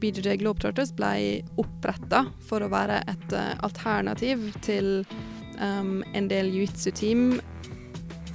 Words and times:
BJJ 0.00 0.40
Globetrotters 0.40 0.92
ble 0.96 1.40
oppretta 1.60 2.24
for 2.46 2.64
å 2.64 2.70
være 2.72 3.02
et 3.10 3.34
uh, 3.36 3.54
alternativ 3.66 4.50
til 4.64 5.02
um, 5.60 6.00
en 6.16 6.30
del 6.30 6.52
jiu-jitsu-team 6.54 7.40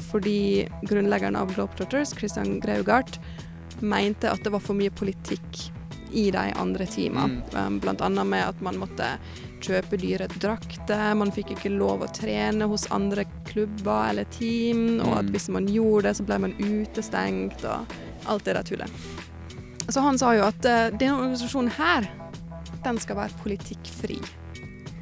fordi 0.05 0.67
grunnleggeren 0.87 1.35
av 1.35 1.49
Globetrotters, 1.55 2.13
Christian 2.15 2.59
Graugart, 2.63 3.17
mente 3.79 4.29
at 4.31 4.43
det 4.45 4.53
var 4.53 4.63
for 4.63 4.77
mye 4.77 4.93
politikk 4.95 5.65
i 6.15 6.29
de 6.31 6.45
andre 6.55 6.85
teamene. 6.87 7.41
Mm. 7.41 7.65
Um, 7.65 7.79
blant 7.83 8.01
annet 8.05 8.27
med 8.27 8.45
at 8.47 8.61
man 8.63 8.79
måtte 8.79 9.15
kjøpe 9.65 9.97
dyre 9.99 10.29
drakter, 10.37 11.15
man 11.17 11.33
fikk 11.35 11.55
ikke 11.55 11.73
lov 11.73 12.05
å 12.05 12.11
trene 12.15 12.69
hos 12.69 12.87
andre 12.95 13.25
klubber 13.49 14.11
eller 14.11 14.29
team, 14.35 15.01
og 15.01 15.17
at 15.17 15.27
mm. 15.27 15.35
hvis 15.35 15.49
man 15.57 15.69
gjorde 15.71 16.09
det, 16.09 16.17
så 16.19 16.27
ble 16.27 16.41
man 16.45 16.57
utestengt, 16.61 17.65
og 17.65 17.95
alt 18.31 18.47
det 18.47 18.55
der 18.55 18.69
tullet. 18.69 19.24
Så 19.89 20.01
han 20.01 20.17
sa 20.19 20.33
jo 20.35 20.47
at 20.47 20.65
uh, 20.65 20.87
denne 20.95 21.19
organisasjonen 21.19 21.73
her, 21.77 22.09
den 22.85 22.99
skal 23.01 23.19
være 23.19 23.37
politikkfri. 23.43 24.19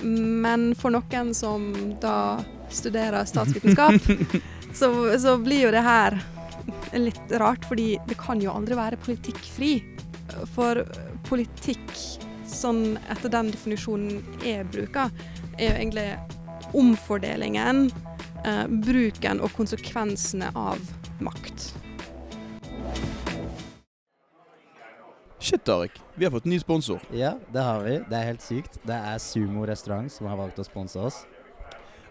Men 0.04 0.72
for 0.76 0.92
noen 0.96 1.32
som 1.36 1.72
da 2.04 2.42
studerer 2.74 3.26
statsvitenskap, 3.28 3.96
så, 4.80 4.90
så 5.20 5.38
blir 5.40 5.68
jo 5.68 5.74
det 5.76 5.84
her 5.86 6.20
litt 6.98 7.32
rart, 7.40 7.66
fordi 7.66 7.98
det 8.08 8.18
kan 8.20 8.42
jo 8.42 8.54
aldri 8.54 8.78
være 8.78 9.00
politikkfri. 9.04 9.74
For 10.56 10.84
politikk, 11.28 11.92
sånn 12.50 12.98
etter 13.12 13.32
den 13.34 13.52
definisjonen 13.54 14.22
jeg 14.44 14.68
bruker, 14.72 15.12
er 15.58 15.70
jo 15.70 15.78
egentlig 15.78 16.08
omfordelingen, 16.74 17.86
eh, 18.44 18.66
bruken 18.68 19.42
og 19.44 19.54
konsekvensene 19.58 20.50
av 20.58 20.82
makt. 21.24 21.72
Shit, 25.44 25.70
Arik. 25.70 25.92
Vi 26.16 26.26
har 26.26 26.32
fått 26.32 26.46
ny 26.46 26.60
sponsor. 26.60 27.02
Ja, 27.12 27.34
det 27.52 27.60
har 27.60 27.82
vi. 27.84 27.98
Det 28.10 28.16
er 28.16 28.28
helt 28.30 28.42
sykt. 28.42 28.78
Det 28.88 28.96
er 28.96 29.18
Sumo 29.20 29.66
restaurant 29.68 30.12
som 30.12 30.30
har 30.32 30.38
valgt 30.40 30.62
å 30.62 30.64
sponse 30.64 31.02
oss. 31.04 31.18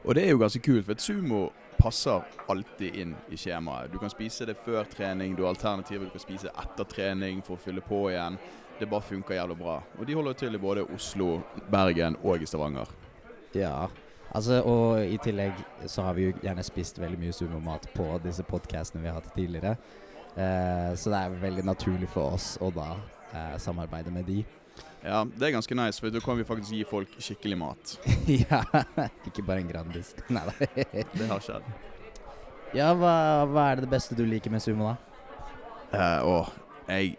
Og 0.05 0.19
det 0.19 0.27
er 0.27 0.35
jo 0.35 0.41
ganske 0.43 0.61
kult, 0.61 0.85
for 0.85 1.01
sumo 1.01 1.39
passer 1.79 2.27
alltid 2.53 2.99
inn 3.01 3.15
i 3.33 3.39
skjemaet. 3.41 3.89
Du 3.89 3.97
kan 4.03 4.13
spise 4.13 4.45
det 4.45 4.59
før 4.61 4.85
trening, 4.85 5.33
du 5.33 5.47
har 5.47 5.55
alternativer. 5.55 6.11
Du 6.11 6.13
kan 6.13 6.25
spise 6.27 6.53
etter 6.53 6.91
trening 6.91 7.41
for 7.47 7.57
å 7.57 7.63
fylle 7.63 7.81
på 7.87 8.03
igjen. 8.11 8.37
Det 8.77 8.91
bare 8.93 9.09
funker 9.09 9.39
jævlig 9.39 9.57
bra. 9.63 9.79
Og 9.97 10.05
de 10.11 10.19
holder 10.21 10.37
til 10.43 10.61
i 10.61 10.63
både 10.67 10.85
Oslo, 10.93 11.31
Bergen 11.73 12.21
og 12.21 12.45
i 12.45 12.51
Stavanger. 12.53 12.93
Ja, 13.57 13.89
altså 14.29 14.61
og 14.61 15.07
i 15.07 15.17
tillegg 15.25 15.57
så 15.87 16.05
har 16.05 16.21
vi 16.21 16.29
jo 16.29 16.37
gjerne 16.45 16.69
spist 16.69 17.01
veldig 17.01 17.25
mye 17.25 17.41
sumomat 17.41 17.89
på 17.97 18.13
disse 18.29 18.45
podkastene 18.45 19.01
vi 19.01 19.09
har 19.09 19.23
hatt 19.23 19.33
tidligere. 19.33 19.79
Eh, 20.37 20.93
så 21.01 21.17
det 21.17 21.25
er 21.25 21.43
veldig 21.49 21.69
naturlig 21.73 22.13
for 22.13 22.37
oss 22.37 22.59
å 22.61 22.69
da 22.77 22.93
eh, 23.33 23.57
samarbeide 23.59 24.13
med 24.15 24.29
de. 24.29 24.43
Ja, 25.03 25.25
det 25.25 25.49
er 25.49 25.55
ganske 25.57 25.75
nice, 25.75 26.01
for 26.01 26.15
da 26.15 26.21
kan 26.23 26.39
vi 26.39 26.47
faktisk 26.47 26.77
gi 26.77 26.85
folk 26.87 27.17
skikkelig 27.19 27.59
mat. 27.59 27.97
ja, 28.43 28.63
ikke 29.27 29.43
bare 29.43 29.65
en 29.65 29.73
Grandis. 29.73 30.15
Nei 30.35 30.45
da. 30.47 30.69
det 31.17 31.27
har 31.29 31.43
skjedd. 31.43 31.73
Ja, 32.73 32.93
hva, 32.97 33.17
hva, 33.51 33.67
er 33.73 33.83
det 33.83 33.91
beste 33.93 34.17
du 34.17 34.23
liker 34.25 34.53
med 34.55 34.63
sumo, 34.65 34.93
da? 34.93 35.27
Eh, 35.93 36.25
å, 36.25 36.39
jeg, 36.87 37.17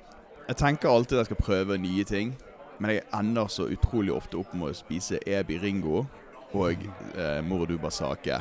jeg 0.47 0.57
tenker 0.57 0.89
alltid 0.89 1.19
at 1.19 1.25
jeg 1.25 1.33
skal 1.33 1.43
prøve 1.43 1.77
nye 1.77 2.07
ting. 2.07 2.33
Men 2.79 2.95
jeg 2.95 3.03
ender 3.13 3.51
så 3.53 3.67
utrolig 3.71 4.13
ofte 4.15 4.39
opp 4.39 4.53
med 4.57 4.71
å 4.71 4.77
spise 4.77 5.19
ebi 5.29 5.59
ringo 5.61 6.05
og 6.53 6.87
eh, 7.15 7.39
morodu 7.45 7.77
Sake. 7.89 8.39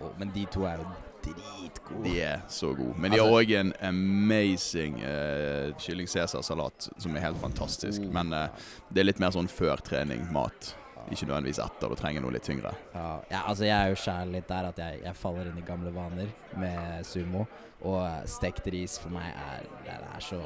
Oh, 0.00 0.12
men 0.18 0.30
de 0.34 0.46
to 0.50 0.64
er 0.66 0.78
jo 0.80 0.86
dritgode. 1.24 2.04
De 2.04 2.14
er 2.22 2.44
så 2.52 2.72
gode. 2.76 2.94
Men 2.98 3.14
de 3.14 3.20
har 3.20 3.30
òg 3.30 3.52
altså, 3.52 3.62
en 3.62 3.72
amazing 3.88 5.00
uh, 5.02 5.72
kylling 5.80 6.10
cæsar-salat 6.10 6.90
som 6.96 7.16
er 7.16 7.26
helt 7.26 7.40
fantastisk. 7.40 8.04
Oh. 8.06 8.12
Men 8.14 8.34
uh, 8.36 8.70
det 8.90 9.02
er 9.02 9.10
litt 9.10 9.22
mer 9.22 9.34
sånn 9.34 9.50
før 9.50 9.82
trening-mat. 9.84 10.74
Ikke 11.10 11.26
nødvendigvis 11.26 11.58
etter, 11.62 11.90
du 11.90 11.98
trenger 11.98 12.22
noe 12.22 12.34
litt 12.36 12.46
tyngre. 12.46 12.70
Ja, 12.94 13.08
ja 13.30 13.40
altså 13.50 13.66
Jeg 13.66 13.74
er 13.74 13.90
jo 13.90 13.98
sjæl 13.98 14.36
litt 14.36 14.48
der 14.50 14.68
at 14.70 14.78
jeg, 14.78 15.00
jeg, 15.02 15.18
faller 15.18 15.50
inn 15.50 15.58
i 15.58 15.66
gamle 15.66 15.90
vaner 15.94 16.30
med 16.60 17.06
sumo. 17.08 17.46
Og 17.82 18.28
stekt 18.30 18.68
ris 18.70 18.94
for 19.02 19.10
meg 19.10 19.32
er, 19.34 19.66
det 19.88 19.96
er 19.98 20.22
så 20.22 20.38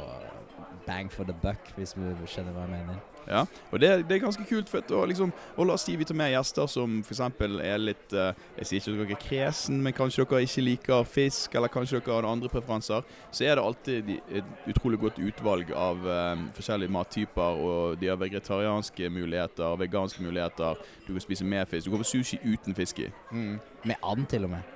bang 0.86 1.12
for 1.12 1.28
the 1.28 1.36
buck, 1.42 1.74
hvis 1.76 1.92
du 1.98 2.24
skjønner 2.24 2.56
hva 2.56 2.64
jeg 2.64 2.78
mener. 2.78 3.15
Ja, 3.26 3.42
og 3.72 3.80
det, 3.82 3.90
det 4.06 4.16
er 4.16 4.22
ganske 4.22 4.44
kult. 4.46 4.70
For 4.70 4.94
å, 4.94 5.02
liksom, 5.10 5.32
og 5.56 5.66
la 5.66 5.74
oss 5.76 5.86
si 5.86 5.96
vi 5.98 6.06
tar 6.06 6.18
med 6.18 6.30
gjester 6.30 6.68
som 6.70 7.00
f.eks. 7.02 7.22
er 7.64 7.80
litt 7.82 8.14
uh, 8.14 8.30
Jeg 8.60 8.68
sier 8.68 8.80
ikke 8.80 8.92
at 8.92 9.00
dere 9.00 9.16
er 9.16 9.22
kresen, 9.22 9.80
men 9.82 9.96
kanskje 9.96 10.24
dere 10.24 10.46
ikke 10.46 10.64
liker 10.66 11.08
fisk, 11.10 11.56
eller 11.58 11.72
kanskje 11.72 11.98
dere 11.98 12.20
har 12.20 12.28
andre 12.30 12.50
preferanser. 12.52 13.06
Så 13.34 13.46
er 13.46 13.58
det 13.58 13.64
alltid 13.64 14.12
et 14.40 14.70
utrolig 14.70 15.00
godt 15.02 15.20
utvalg 15.22 15.72
av 15.74 16.06
uh, 16.06 16.46
forskjellige 16.56 16.94
mattyper. 16.94 17.62
Og 17.66 17.98
de 18.00 18.12
har 18.12 18.20
vegetarianske 18.20 19.10
muligheter, 19.10 19.78
veganske 19.82 20.22
muligheter. 20.22 20.78
Du 21.06 21.12
kan 21.12 21.26
spise 21.26 21.46
mer 21.46 21.66
fisk. 21.70 21.86
Du 21.86 21.96
kan 21.96 22.04
få 22.04 22.10
sushi 22.14 22.40
uten 22.44 22.78
fisk 22.78 23.02
i. 23.02 23.10
Mm. 23.32 23.58
Med 23.84 23.96
and, 24.02 24.26
til 24.30 24.46
og 24.46 24.54
med. 24.54 24.74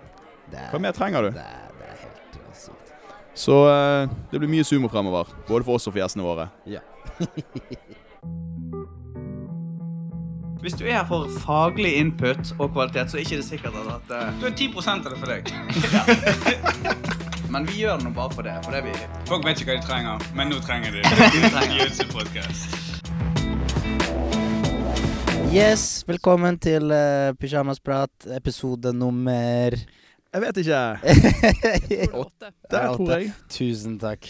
Er, 0.50 0.70
Hva 0.72 0.80
mer 0.82 0.94
trenger 0.96 1.28
du? 1.28 1.30
Det, 1.36 1.46
det 1.78 1.86
er 1.86 1.98
helt 2.02 2.56
sykt. 2.58 2.94
Så 3.38 3.54
uh, 3.70 4.10
det 4.32 4.40
blir 4.42 4.50
mye 4.50 4.66
sumo 4.66 4.90
fremover. 4.90 5.30
Både 5.48 5.64
for 5.64 5.78
oss 5.78 5.86
og 5.86 5.94
for 5.94 6.02
gjestene 6.02 6.26
våre. 6.26 6.50
Ja. 6.66 6.82
Hvis 10.60 10.74
du 10.76 10.82
er 10.84 10.92
her 10.92 11.06
for 11.08 11.24
faglig 11.40 11.94
input 11.96 12.50
og 12.58 12.72
kvalitet, 12.74 13.08
så 13.08 13.16
er 13.16 13.20
ikke 13.24 13.36
det 13.36 13.44
sikkert 13.46 13.76
at 13.80 14.10
uh, 14.12 14.40
Du 14.40 14.44
er 14.46 14.50
10 14.52 14.66
av 14.76 15.06
det 15.06 15.16
for 15.16 15.26
deg. 15.32 15.48
Men 17.52 17.64
vi 17.68 17.78
gjør 17.80 17.96
det 17.96 18.04
nå 18.04 18.10
bare 18.12 18.34
for 18.34 18.44
det. 18.44 18.52
For 18.66 18.76
det 18.76 18.82
vi 18.84 18.92
Folk 19.30 19.46
vet 19.48 19.62
ikke 19.62 19.72
hva 19.72 19.78
de 19.80 19.86
trenger, 19.88 20.26
men 20.36 20.52
nå 20.52 20.58
trenger 20.60 20.92
de 20.92 21.00
det. 22.36 22.52
Yes, 25.48 26.04
velkommen 26.06 26.60
til 26.60 26.92
uh, 26.92 27.32
Pyjamasprat, 27.40 28.28
episode 28.36 28.92
nummer 28.92 29.72
Jeg 29.80 30.44
vet 30.44 30.62
ikke. 30.62 30.84
Åtte. 32.22 32.52
Der, 32.70 32.92
tror 33.00 33.16
jeg. 33.16 33.32
Tusen 33.48 33.96
takk, 33.98 34.28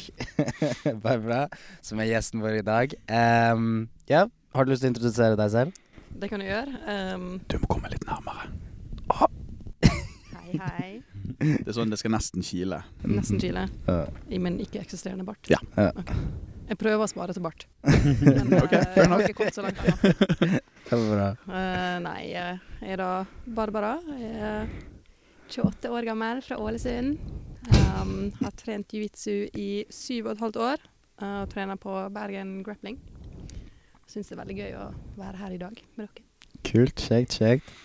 Barbara, 1.03 1.49
som 1.83 1.99
er 1.99 2.15
gjesten 2.15 2.41
vår 2.41 2.63
i 2.63 2.67
dag. 2.71 2.95
Um, 3.11 3.89
ja, 4.09 4.29
Har 4.55 4.65
du 4.65 4.71
lyst 4.73 4.87
til 4.87 4.93
å 4.93 4.95
introdusere 4.95 5.37
deg 5.37 5.57
selv? 5.59 5.87
Det 6.11 6.29
kan 6.29 6.43
du 6.43 6.47
gjøre. 6.47 6.81
Um, 7.15 7.41
du 7.47 7.57
må 7.63 7.71
komme 7.71 7.91
litt 7.93 8.05
nærmere. 8.09 8.51
Ah. 9.11 9.27
hei, 10.35 10.59
hei. 10.59 10.91
Det 11.41 11.71
er 11.71 11.77
sånn 11.77 11.93
det 11.93 12.01
skal 12.01 12.13
nesten 12.15 12.45
kile. 12.45 12.83
Nesten 13.07 13.41
kile? 13.41 13.69
I 14.29 14.41
min 14.43 14.59
ikke-eksisterende 14.65 15.25
bart? 15.29 15.51
Ja. 15.51 15.61
Okay. 15.79 16.17
Jeg 16.71 16.79
prøver 16.79 17.03
å 17.03 17.11
spare 17.11 17.35
til 17.35 17.43
bart. 17.43 17.65
Men 18.23 18.53
okay, 18.61 18.85
uh, 18.85 18.99
jeg 19.01 19.11
har 19.11 19.25
ikke 19.25 19.39
kommet 19.41 19.57
så 19.57 19.65
langt 19.65 19.81
ennå. 19.83 20.61
bra. 21.11 21.29
Uh, 21.49 21.97
nei, 22.05 22.21
jeg 22.31 22.61
er 22.93 23.01
da 23.01 23.11
Barbara. 23.59 23.97
Jeg 24.21 24.35
er 24.39 24.75
28 25.51 25.91
år 25.91 26.07
gammel 26.07 26.43
fra 26.47 26.61
Ålesund. 26.63 27.19
Um, 27.71 28.31
har 28.39 28.55
trent 28.59 28.95
jiu-jitsu 28.95 29.51
i 29.59 29.71
syv 29.93 30.29
og 30.29 30.37
et 30.37 30.45
halvt 30.47 30.61
år. 30.69 30.87
Uh, 31.21 31.41
og 31.43 31.51
trener 31.53 31.81
på 31.81 31.97
Bergen 32.15 32.61
Grappling 32.67 33.01
syns 34.11 34.31
det 34.31 34.37
er 34.37 34.41
veldig 34.43 34.57
gøy 34.59 34.79
å 34.81 34.87
være 35.21 35.41
her 35.41 35.55
i 35.55 35.61
dag 35.61 35.83
med 35.97 36.07
dere. 36.07 36.25
Kult. 36.67 37.03
Kjekt, 37.09 37.37
kjekt. 37.39 37.77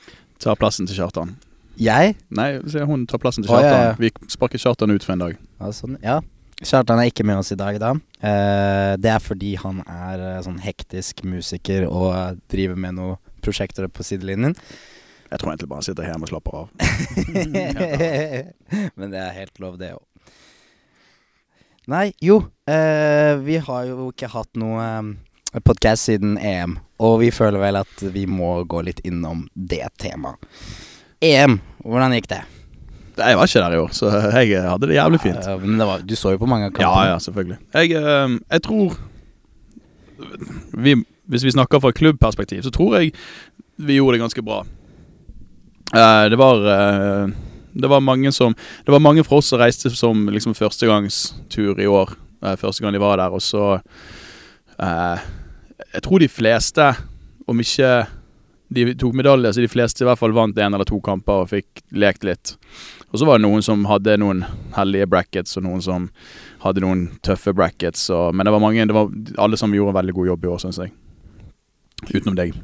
Ta 0.42 0.56
plassen 0.60 0.88
til 0.90 0.98
Kjartan. 0.98 1.36
Jeg? 1.80 2.16
Nei, 2.36 2.50
hun 2.88 3.06
tar 3.10 3.22
plassen 3.22 3.46
til 3.46 3.52
Kjartan. 3.52 3.68
Oh, 3.70 3.84
ja, 3.84 3.92
ja. 3.92 4.00
Vi 4.00 4.32
sparker 4.32 4.62
Kjartan 4.62 4.96
ut 4.96 5.06
for 5.06 5.16
en 5.16 5.24
dag. 5.26 5.38
Ja, 5.60 5.70
sånn, 5.76 6.00
ja. 6.04 6.20
Kjartan 6.64 7.02
er 7.04 7.12
ikke 7.12 7.26
med 7.28 7.42
oss 7.42 7.52
i 7.52 7.60
dag, 7.60 7.78
da. 7.84 7.92
Eh, 8.24 8.96
det 9.02 9.12
er 9.12 9.22
fordi 9.24 9.54
han 9.60 9.82
er 9.84 10.24
eh, 10.24 10.42
sånn 10.46 10.62
hektisk 10.64 11.26
musiker 11.28 11.86
og 11.90 12.10
uh, 12.16 12.36
driver 12.52 12.80
med 12.80 12.96
noen 12.98 13.20
prosjekter 13.44 13.90
på 13.92 14.06
sidelinjen. 14.08 14.56
Jeg 15.30 15.42
tror 15.42 15.52
egentlig 15.52 15.70
bare 15.72 15.82
han 15.82 15.88
sitter 15.88 16.08
hjemme 16.08 16.28
og 16.28 16.32
slapper 16.32 16.60
av. 16.62 16.68
Men 19.00 19.12
det 19.12 19.20
er 19.20 19.36
helt 19.36 19.60
lov, 19.60 19.78
det 19.82 19.94
òg. 19.98 20.04
Nei, 21.92 22.08
jo. 22.24 22.40
Eh, 22.66 23.36
vi 23.46 23.60
har 23.62 23.90
jo 23.92 24.10
ikke 24.10 24.32
hatt 24.34 24.58
noe 24.58 24.86
um, 25.56 25.62
podkast 25.62 26.04
siden 26.04 26.38
EM, 26.38 26.78
og 27.00 27.20
vi 27.22 27.32
føler 27.32 27.60
vel 27.62 27.80
at 27.80 28.04
vi 28.14 28.26
må 28.28 28.64
gå 28.68 28.82
litt 28.84 29.00
innom 29.08 29.46
det 29.56 29.88
temaet. 30.02 30.38
EM, 31.24 31.60
hvordan 31.84 32.16
gikk 32.18 32.30
det? 32.32 32.42
Jeg 33.16 33.38
var 33.40 33.48
ikke 33.48 33.64
der 33.64 33.76
i 33.76 33.80
år, 33.80 33.92
så 33.96 34.12
jeg 34.36 34.62
hadde 34.68 34.90
det 34.90 34.98
jævlig 34.98 35.22
fint. 35.24 35.48
Ja, 35.48 35.56
men 35.58 35.80
var, 35.80 36.04
du 36.04 36.16
så 36.20 36.34
jo 36.34 36.42
på 36.42 36.50
mange 36.52 36.68
av 36.68 36.74
kampene. 36.76 37.06
Ja, 37.08 37.14
ja, 37.14 37.20
selvfølgelig. 37.24 37.60
Jeg, 37.74 37.96
uh, 37.96 38.36
jeg 38.52 38.64
tror 38.68 38.98
vi, 40.74 40.96
Hvis 41.28 41.44
vi 41.44 41.52
snakker 41.52 41.80
fra 41.80 41.92
klubbperspektiv, 41.92 42.62
så 42.64 42.72
tror 42.72 42.98
jeg 42.98 43.12
vi 43.78 43.98
gjorde 43.98 44.16
det 44.16 44.24
ganske 44.24 44.44
bra. 44.44 44.62
Uh, 45.96 46.26
det 46.32 46.38
var 46.40 46.60
uh, 46.64 47.32
Det 47.76 47.90
var 47.90 48.00
mange 48.00 48.32
som 48.32 48.56
Det 48.86 48.92
var 48.92 49.00
mange 49.00 49.24
fra 49.24 49.40
oss 49.40 49.52
som 49.52 49.60
reiste 49.60 49.90
som 49.90 50.28
liksom 50.28 50.56
førstegangstur 50.56 51.80
i 51.80 51.88
år. 51.88 52.16
første 52.58 52.84
gang 52.84 52.94
de 52.94 53.00
var 53.00 53.18
der, 53.18 53.30
og 53.30 53.42
så 53.42 53.80
jeg 55.84 56.04
tror 56.06 56.24
de 56.24 56.30
fleste, 56.32 56.92
om 57.48 57.60
ikke 57.62 58.06
De 58.76 58.96
tok 58.98 59.14
medalje, 59.14 59.52
så 59.54 59.62
de 59.62 59.70
fleste 59.70 60.02
i 60.02 60.08
hvert 60.08 60.18
fall 60.18 60.34
vant 60.34 60.58
en 60.58 60.74
eller 60.74 60.88
to 60.90 60.98
kamper 61.06 61.44
og 61.44 61.52
fikk 61.52 61.84
lekt 61.94 62.24
litt. 62.26 62.56
Og 63.14 63.20
så 63.22 63.28
var 63.30 63.38
det 63.38 63.46
noen 63.46 63.62
som 63.64 63.84
hadde 63.86 64.18
noen 64.18 64.42
heldige 64.74 65.06
brackets, 65.08 65.54
og 65.60 65.68
noen 65.68 65.84
som 65.86 66.08
hadde 66.64 66.82
noen 66.82 67.04
tøffe 67.24 67.54
brackets. 67.54 68.08
Og, 68.10 68.34
men 68.34 68.50
det 68.50 68.56
var 68.56 68.64
mange, 68.64 68.88
det 68.90 68.98
var 68.98 69.14
alle 69.38 69.60
som 69.62 69.72
gjorde 69.72 69.94
en 69.94 70.00
veldig 70.00 70.16
god 70.18 70.32
jobb 70.32 70.48
i 70.48 70.52
år, 70.56 70.64
syns 70.66 70.82
jeg. 70.82 70.96
Utenom 72.10 72.36
deg. 72.42 72.58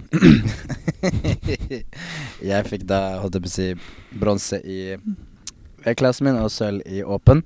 jeg 2.52 2.68
fikk 2.74 2.90
da, 2.90 3.22
holdt 3.22 3.38
jeg 3.38 3.46
på 3.46 3.52
å 3.54 3.54
si, 3.54 3.70
bronse 4.26 4.60
i 4.66 4.82
klassen 5.98 6.28
min 6.28 6.42
og 6.42 6.52
sølv 6.54 6.82
i 6.90 7.06
åpen. 7.06 7.46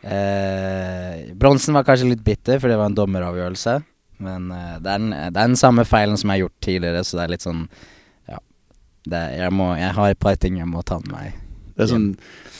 Eh, 0.00 1.30
bronsen 1.38 1.76
var 1.76 1.84
kanskje 1.90 2.14
litt 2.14 2.24
bitter, 2.24 2.62
for 2.62 2.70
det 2.70 2.78
var 2.80 2.88
en 2.90 2.96
dommeravgjørelse. 3.02 3.80
Men 4.20 4.50
uh, 4.52 4.76
det, 4.78 4.86
er 4.86 4.98
den, 4.98 5.10
det, 5.12 5.28
er 5.30 5.38
den, 5.40 5.58
samme 5.58 5.86
feilen 5.88 6.18
som 6.20 6.30
jeg 6.30 6.40
har 6.40 6.46
gjort 6.46 6.64
tidligere, 6.66 7.04
så 7.04 7.18
det 7.18 7.24
er 7.24 7.34
litt 7.36 7.46
sånn 7.46 7.64
Ja. 8.28 8.40
Det, 9.04 9.22
jeg, 9.40 9.54
må, 9.56 9.72
jeg 9.80 9.96
har 9.96 10.12
et 10.12 10.20
par 10.20 10.36
ting 10.40 10.60
jeg 10.60 10.68
må 10.68 10.84
ta 10.86 11.00
med 11.04 11.14
meg. 11.14 11.40
Det 11.76 11.86
er 11.86 11.92
sånn 11.94 12.10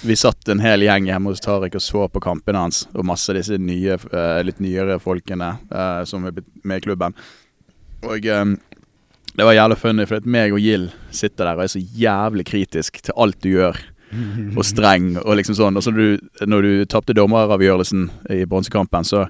Vi 0.06 0.16
satt 0.16 0.48
en 0.48 0.62
hel 0.64 0.86
gjeng 0.86 1.10
hjemme 1.10 1.32
hos 1.32 1.42
Tariq 1.44 1.76
og 1.76 1.84
så 1.84 2.06
på 2.08 2.22
kampene 2.24 2.64
hans, 2.64 2.86
og 2.94 3.04
masse 3.04 3.28
av 3.32 3.36
disse 3.36 3.58
nye, 3.60 3.98
uh, 4.14 4.40
litt 4.46 4.62
nyere 4.64 4.96
folkene 5.02 5.54
uh, 5.68 6.02
som 6.08 6.24
er 6.28 6.40
med 6.64 6.80
i 6.80 6.86
klubben. 6.88 7.16
Og 8.08 8.24
um, 8.32 8.56
det 9.36 9.46
var 9.46 9.54
jævlig 9.54 9.78
funny, 9.78 10.06
for 10.08 10.26
meg 10.26 10.54
og 10.56 10.64
Gill 10.64 10.88
sitter 11.14 11.46
der 11.46 11.58
og 11.58 11.64
er 11.64 11.72
så 11.72 11.80
jævlig 11.80 12.46
kritisk 12.48 13.02
til 13.04 13.16
alt 13.20 13.38
du 13.44 13.52
gjør. 13.52 13.78
Og 14.58 14.64
streng 14.66 15.12
og 15.20 15.36
liksom 15.38 15.54
sånn. 15.54 15.76
Og 15.78 15.84
så 15.86 15.92
du, 15.94 16.18
når 16.42 16.66
du 16.66 16.70
tapte 16.90 17.14
dommeravgjørelsen 17.14 18.08
i 18.34 18.40
bronsekampen, 18.50 19.06
så 19.06 19.28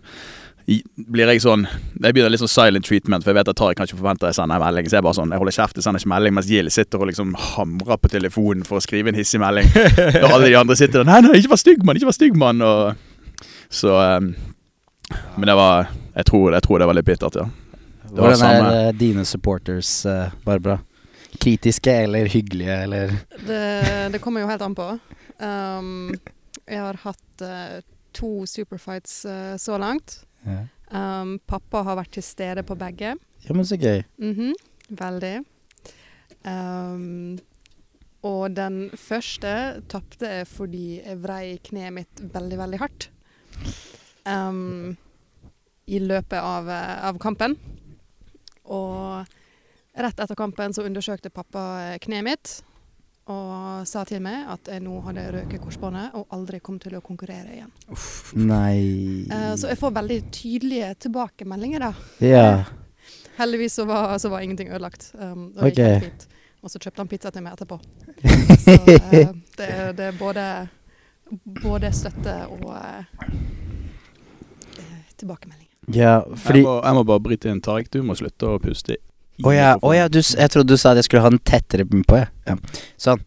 blir 1.10 1.30
jeg 1.32 1.42
sånn 1.42 1.64
Jeg 1.66 2.14
begynner 2.14 2.30
litt 2.30 2.42
sånn 2.42 2.50
silent 2.50 2.86
treatment, 2.86 3.24
for 3.24 3.32
jeg 3.32 3.40
vet 3.40 3.50
at 3.50 3.58
Tariq 3.58 3.78
kan 3.78 3.88
ikke 3.88 3.98
forvente 3.98 4.28
jeg 4.28 4.36
sender 4.38 4.60
en 4.60 4.64
melding. 4.64 4.90
Så 4.90 4.98
jeg 4.98 5.06
bare 5.06 5.18
sånn, 5.18 5.32
jeg 5.34 5.42
holder 5.42 5.56
kjeft, 5.56 5.78
jeg 5.78 5.86
sender 5.86 6.02
ikke 6.02 6.12
melding, 6.12 6.36
mens 6.36 6.50
Gill 6.50 6.70
sitter 6.72 7.02
og 7.02 7.10
liksom 7.10 7.32
hamrer 7.54 8.00
på 8.00 8.12
telefonen 8.12 8.66
for 8.68 8.78
å 8.78 8.84
skrive 8.84 9.12
en 9.12 9.18
hissig 9.18 9.40
melding. 9.42 9.66
Og 10.22 10.28
alle 10.30 10.50
de 10.50 10.58
andre 10.60 10.76
sitter 10.78 11.02
der 11.02 11.08
'Nei, 11.10 11.20
nei, 11.26 11.40
ikke 11.40 11.54
vær 11.54 11.62
stygg, 11.64 11.82
mann! 11.84 11.98
Ikke 11.98 12.10
vær 12.10 12.18
stygg, 12.18 12.38
mann!' 12.38 12.62
Og 12.62 12.94
så 13.70 13.96
um, 14.18 14.30
Men 15.36 15.50
det 15.50 15.56
var 15.58 15.90
jeg 16.14 16.26
tror, 16.26 16.52
jeg 16.52 16.62
tror, 16.66 16.78
det 16.78 16.86
var 16.90 16.98
litt 16.98 17.06
bittert, 17.06 17.36
ja. 17.38 17.46
Hvordan 18.10 18.42
er 18.42 18.64
uh, 18.66 18.94
dine 18.98 19.24
supporters, 19.24 19.90
uh, 20.06 20.32
Barbara? 20.44 20.80
Kritiske 21.40 21.92
eller 22.04 22.26
hyggelige, 22.28 22.76
eller? 22.86 23.14
Det, 23.46 23.60
det 24.12 24.20
kommer 24.20 24.42
jo 24.42 24.50
helt 24.50 24.64
an 24.66 24.74
på. 24.74 24.88
Um, 25.38 26.10
jeg 26.66 26.82
har 26.82 26.98
hatt 27.04 27.44
uh, 27.46 27.78
to 28.12 28.44
superfights 28.50 29.22
så 29.62 29.78
langt. 29.78 30.24
Ja. 30.46 30.64
Um, 30.90 31.36
pappa 31.46 31.84
har 31.86 31.98
vært 32.00 32.16
til 32.16 32.24
stede 32.26 32.64
på 32.66 32.74
begge. 32.78 33.14
Ja, 33.46 33.54
men 33.54 33.64
så 33.64 33.76
gøy. 33.76 34.02
Mm 34.18 34.34
-hmm. 34.34 34.52
Veldig. 34.90 35.44
Um, 36.44 37.38
og 38.22 38.56
den 38.56 38.90
første 38.96 39.82
tapte 39.88 40.26
jeg 40.26 40.46
fordi 40.46 41.00
jeg 41.00 41.22
vrei 41.22 41.58
kneet 41.64 41.92
mitt 41.92 42.20
veldig, 42.34 42.58
veldig 42.58 42.78
hardt. 42.78 43.10
Um, 44.26 44.96
I 45.86 45.98
løpet 45.98 46.38
av, 46.38 46.68
av, 46.68 47.18
kampen. 47.18 47.56
Og 48.64 49.24
rett 49.96 50.20
etter 50.20 50.34
kampen 50.34 50.72
så 50.72 50.82
undersøkte 50.82 51.30
pappa 51.30 51.96
kneet 51.98 52.24
mitt 52.24 52.62
og 53.30 53.86
sa 53.88 54.02
til 54.08 54.22
meg 54.24 54.48
at 54.50 54.68
jeg 54.72 54.82
nå 54.82 54.96
hadde 55.06 55.26
røket 55.34 55.62
korsbåndet 55.62 56.16
og 56.18 56.34
aldri 56.34 56.60
kom 56.64 56.78
til 56.82 56.96
å 56.98 57.02
konkurrere 57.04 57.54
igjen. 57.54 57.70
Uff, 57.92 58.32
nei. 58.38 59.26
Uh, 59.30 59.54
så 59.60 59.70
jeg 59.70 59.78
får 59.80 59.94
veldig 60.00 60.18
tydelige 60.34 60.90
tilbakemeldinger, 61.06 61.86
da. 61.86 61.92
Ja. 62.24 62.50
Heldigvis 63.38 63.78
så 63.78 63.86
var, 63.88 64.16
så 64.18 64.32
var, 64.32 64.44
ingenting 64.44 64.72
ødelagt. 64.72 65.12
Um, 65.14 65.50
og, 65.56 65.70
okay. 65.70 66.10
og 66.60 66.72
så 66.72 66.82
kjøpte 66.82 67.04
han 67.04 67.10
pizza 67.10 67.32
til 67.34 67.46
meg 67.46 67.56
etterpå. 67.56 67.80
så 68.66 68.76
uh, 68.76 69.32
det, 69.58 69.70
det, 69.96 70.10
er 70.10 70.18
både, 70.18 70.46
både 71.62 71.92
støtte 71.96 72.36
og 72.58 72.72
uh, 72.74 73.36
tilbakemelding. 75.16 75.68
Ja, 75.94 76.20
fordi 76.36 76.60
jeg 76.60 76.68
må, 76.68 76.80
jeg 76.84 76.98
må 76.98 77.06
bare 77.08 77.24
bryte 77.24 77.50
inn, 77.50 77.62
Tariq. 77.64 77.88
Du 77.92 78.02
må 78.06 78.18
slutte 78.18 78.50
å 78.50 78.60
puste 78.62 78.98
å 79.40 79.48
oh, 79.48 79.54
ja, 79.54 79.72
oh, 79.80 79.94
ja 79.96 80.08
du, 80.12 80.20
jeg 80.20 80.52
trodde 80.52 80.74
du 80.74 80.80
sa 80.80 80.92
at 80.92 81.00
jeg 81.00 81.08
skulle 81.08 81.24
ha 81.24 81.32
den 81.32 81.42
tettere 81.42 81.86
på. 81.88 82.18
Ja. 82.18 82.28
ja. 82.48 82.56
Sånn. 83.00 83.22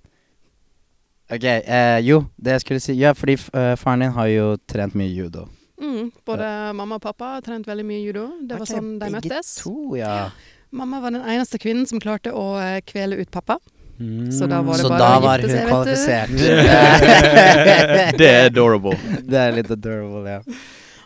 Ok, 1.34 1.46
eh, 1.48 2.00
jo, 2.06 2.24
det 2.38 2.58
jeg 2.58 2.64
skulle 2.66 2.82
si 2.84 2.94
Ja, 3.00 3.14
fordi 3.18 3.38
uh, 3.56 3.74
faren 3.80 4.04
din 4.04 4.14
har 4.14 4.28
jo 4.30 4.48
trent 4.70 4.96
mye 5.00 5.10
judo. 5.10 5.48
Mm, 5.82 6.12
både 6.26 6.46
uh. 6.46 6.74
mamma 6.78 7.00
og 7.00 7.04
pappa 7.04 7.36
har 7.38 7.46
trent 7.46 7.68
veldig 7.68 7.86
mye 7.88 8.02
judo. 8.04 8.28
Det 8.46 8.60
var 8.60 8.70
sånn 8.70 8.98
de 9.02 9.10
møttes. 9.16 9.56
To, 9.64 9.96
ja. 9.98 10.30
Mamma 10.74 11.02
var 11.04 11.14
den 11.16 11.24
eneste 11.24 11.60
kvinnen 11.62 11.88
som 11.90 12.02
klarte 12.04 12.34
å 12.34 12.54
uh, 12.60 12.78
kvele 12.86 13.22
ut 13.22 13.32
pappa. 13.34 13.58
Mm. 14.00 14.32
Så 14.34 14.48
da 14.50 14.62
var 14.66 14.78
det 14.78 14.86
Så 14.86 14.90
bare 14.90 15.20
var 15.22 15.44
hun 15.44 15.50
seg, 15.50 15.68
kvalifisert. 15.70 16.30
det 18.20 18.30
er 18.30 18.50
adorable. 18.50 18.98
Det 19.22 19.38
er 19.40 19.54
litt 19.58 19.70
adorable, 19.72 20.24
ja. 20.30 20.42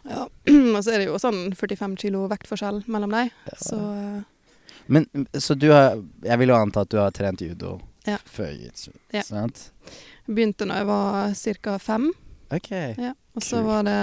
ja. 0.07 0.23
og 0.75 0.79
så 0.81 0.95
er 0.95 1.03
det 1.03 1.09
jo 1.09 1.19
sånn 1.21 1.51
45 1.55 1.97
kilo 2.03 2.25
vektforskjell 2.31 2.83
mellom 2.87 3.15
dem. 3.15 3.31
Ja. 3.51 3.59
Så 3.61 3.79
uh, 3.79 4.23
men 4.87 5.07
så 5.33 5.55
du 5.55 5.69
har 5.71 5.97
Jeg 6.23 6.39
vil 6.39 6.51
jo 6.51 6.57
anta 6.57 6.83
at 6.85 6.91
du 6.91 6.97
har 7.01 7.11
trent 7.15 7.41
judo 7.41 7.77
ja. 8.07 8.17
før 8.25 8.51
jitsu, 8.51 8.91
ja. 9.11 9.23
sant? 9.23 9.71
Begynte 10.27 10.67
da 10.67 10.81
jeg 10.81 10.89
var 10.89 11.33
ca. 11.63 11.77
fem. 11.79 12.11
Ok. 12.51 12.71
Ja. 12.71 13.13
Og 13.35 13.43
så 13.43 13.61
var 13.63 13.83
det 13.87 14.01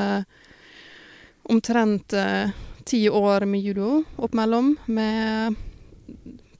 omtrent 1.50 2.12
eh, 2.12 2.52
ti 2.84 3.08
år 3.08 3.44
med 3.48 3.60
judo 3.60 4.02
oppimellom, 4.16 4.76
med 4.86 5.56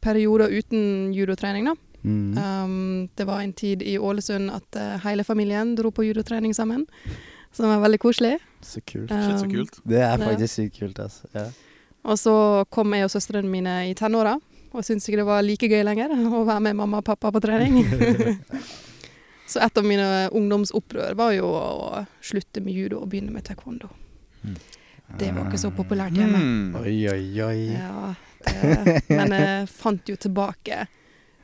perioder 0.05 0.53
uten 0.53 1.13
judotrening, 1.15 1.69
da. 1.71 1.77
Mm. 2.05 2.37
Um, 2.37 3.09
det 3.17 3.25
var 3.25 3.41
en 3.41 3.53
tid 3.53 3.83
i 3.83 3.99
Ålesund 3.99 4.51
at 4.53 4.77
uh, 4.77 4.97
hele 5.07 5.25
familien 5.25 5.73
dro 5.77 5.91
på 5.91 6.05
judotrening 6.05 6.53
sammen, 6.55 6.85
som 7.53 7.69
var 7.69 7.81
veldig 7.81 8.01
koselig. 8.03 8.35
Så 8.61 8.81
kult. 8.85 9.13
Um, 9.13 9.39
så 9.39 9.49
kult. 9.49 9.79
Det 9.89 10.03
er 10.05 10.19
faktisk 10.21 10.55
sykt 10.55 10.79
kult, 10.83 11.01
altså. 11.01 11.31
Ja. 11.33 11.49
Og 12.05 12.19
så 12.21 12.35
kom 12.73 12.93
jeg 12.93 13.07
og 13.07 13.13
søstrene 13.13 13.49
mine 13.49 13.79
i 13.89 13.95
tenåra, 13.97 14.37
og 14.75 14.85
syntes 14.85 15.09
ikke 15.09 15.23
det 15.23 15.29
var 15.29 15.45
like 15.45 15.69
gøy 15.71 15.85
lenger 15.87 16.13
å 16.13 16.43
være 16.45 16.67
med 16.67 16.77
mamma 16.83 17.01
og 17.01 17.07
pappa 17.07 17.31
på 17.33 17.41
trening. 17.41 17.79
så 19.51 19.63
et 19.65 19.81
av 19.81 19.87
mine 19.89 20.09
ungdomsopprør 20.35 21.17
var 21.17 21.33
jo 21.37 21.49
å 21.49 22.03
slutte 22.25 22.61
med 22.65 22.77
judo 22.77 23.01
og 23.01 23.09
begynne 23.13 23.33
med 23.33 23.47
taekwondo. 23.49 23.89
Mm. 24.45 24.59
Det 25.19 25.31
var 25.33 25.49
ikke 25.49 25.63
så 25.63 25.71
populært 25.73 26.17
hjemme. 26.19 26.41
Mm. 26.43 26.77
Oi, 26.83 26.95
oi, 27.13 27.25
oi. 27.45 27.59
Ja, 27.73 28.13
det, 28.45 29.01
men 29.09 29.37
jeg 29.37 29.67
fant 29.73 30.09
jo 30.11 30.17
tilbake 30.21 30.87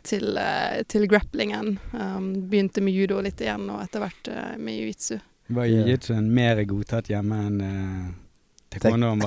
til, 0.04 0.32
eh, 0.40 0.80
til 0.88 1.06
grapplingen. 1.08 1.76
Um, 1.92 2.32
begynte 2.50 2.82
med 2.84 2.96
judo 2.96 3.20
litt 3.24 3.40
igjen, 3.40 3.68
og 3.72 3.84
etter 3.84 4.02
hvert 4.02 4.32
uh, 4.32 4.56
med 4.60 4.76
jiu-jitsu. 4.80 5.20
Var 5.54 5.70
jiu-jitsuen 5.70 6.32
mer 6.34 6.60
godtatt 6.68 7.12
hjemme 7.12 7.46
enn 7.46 7.62
uh 7.64 8.10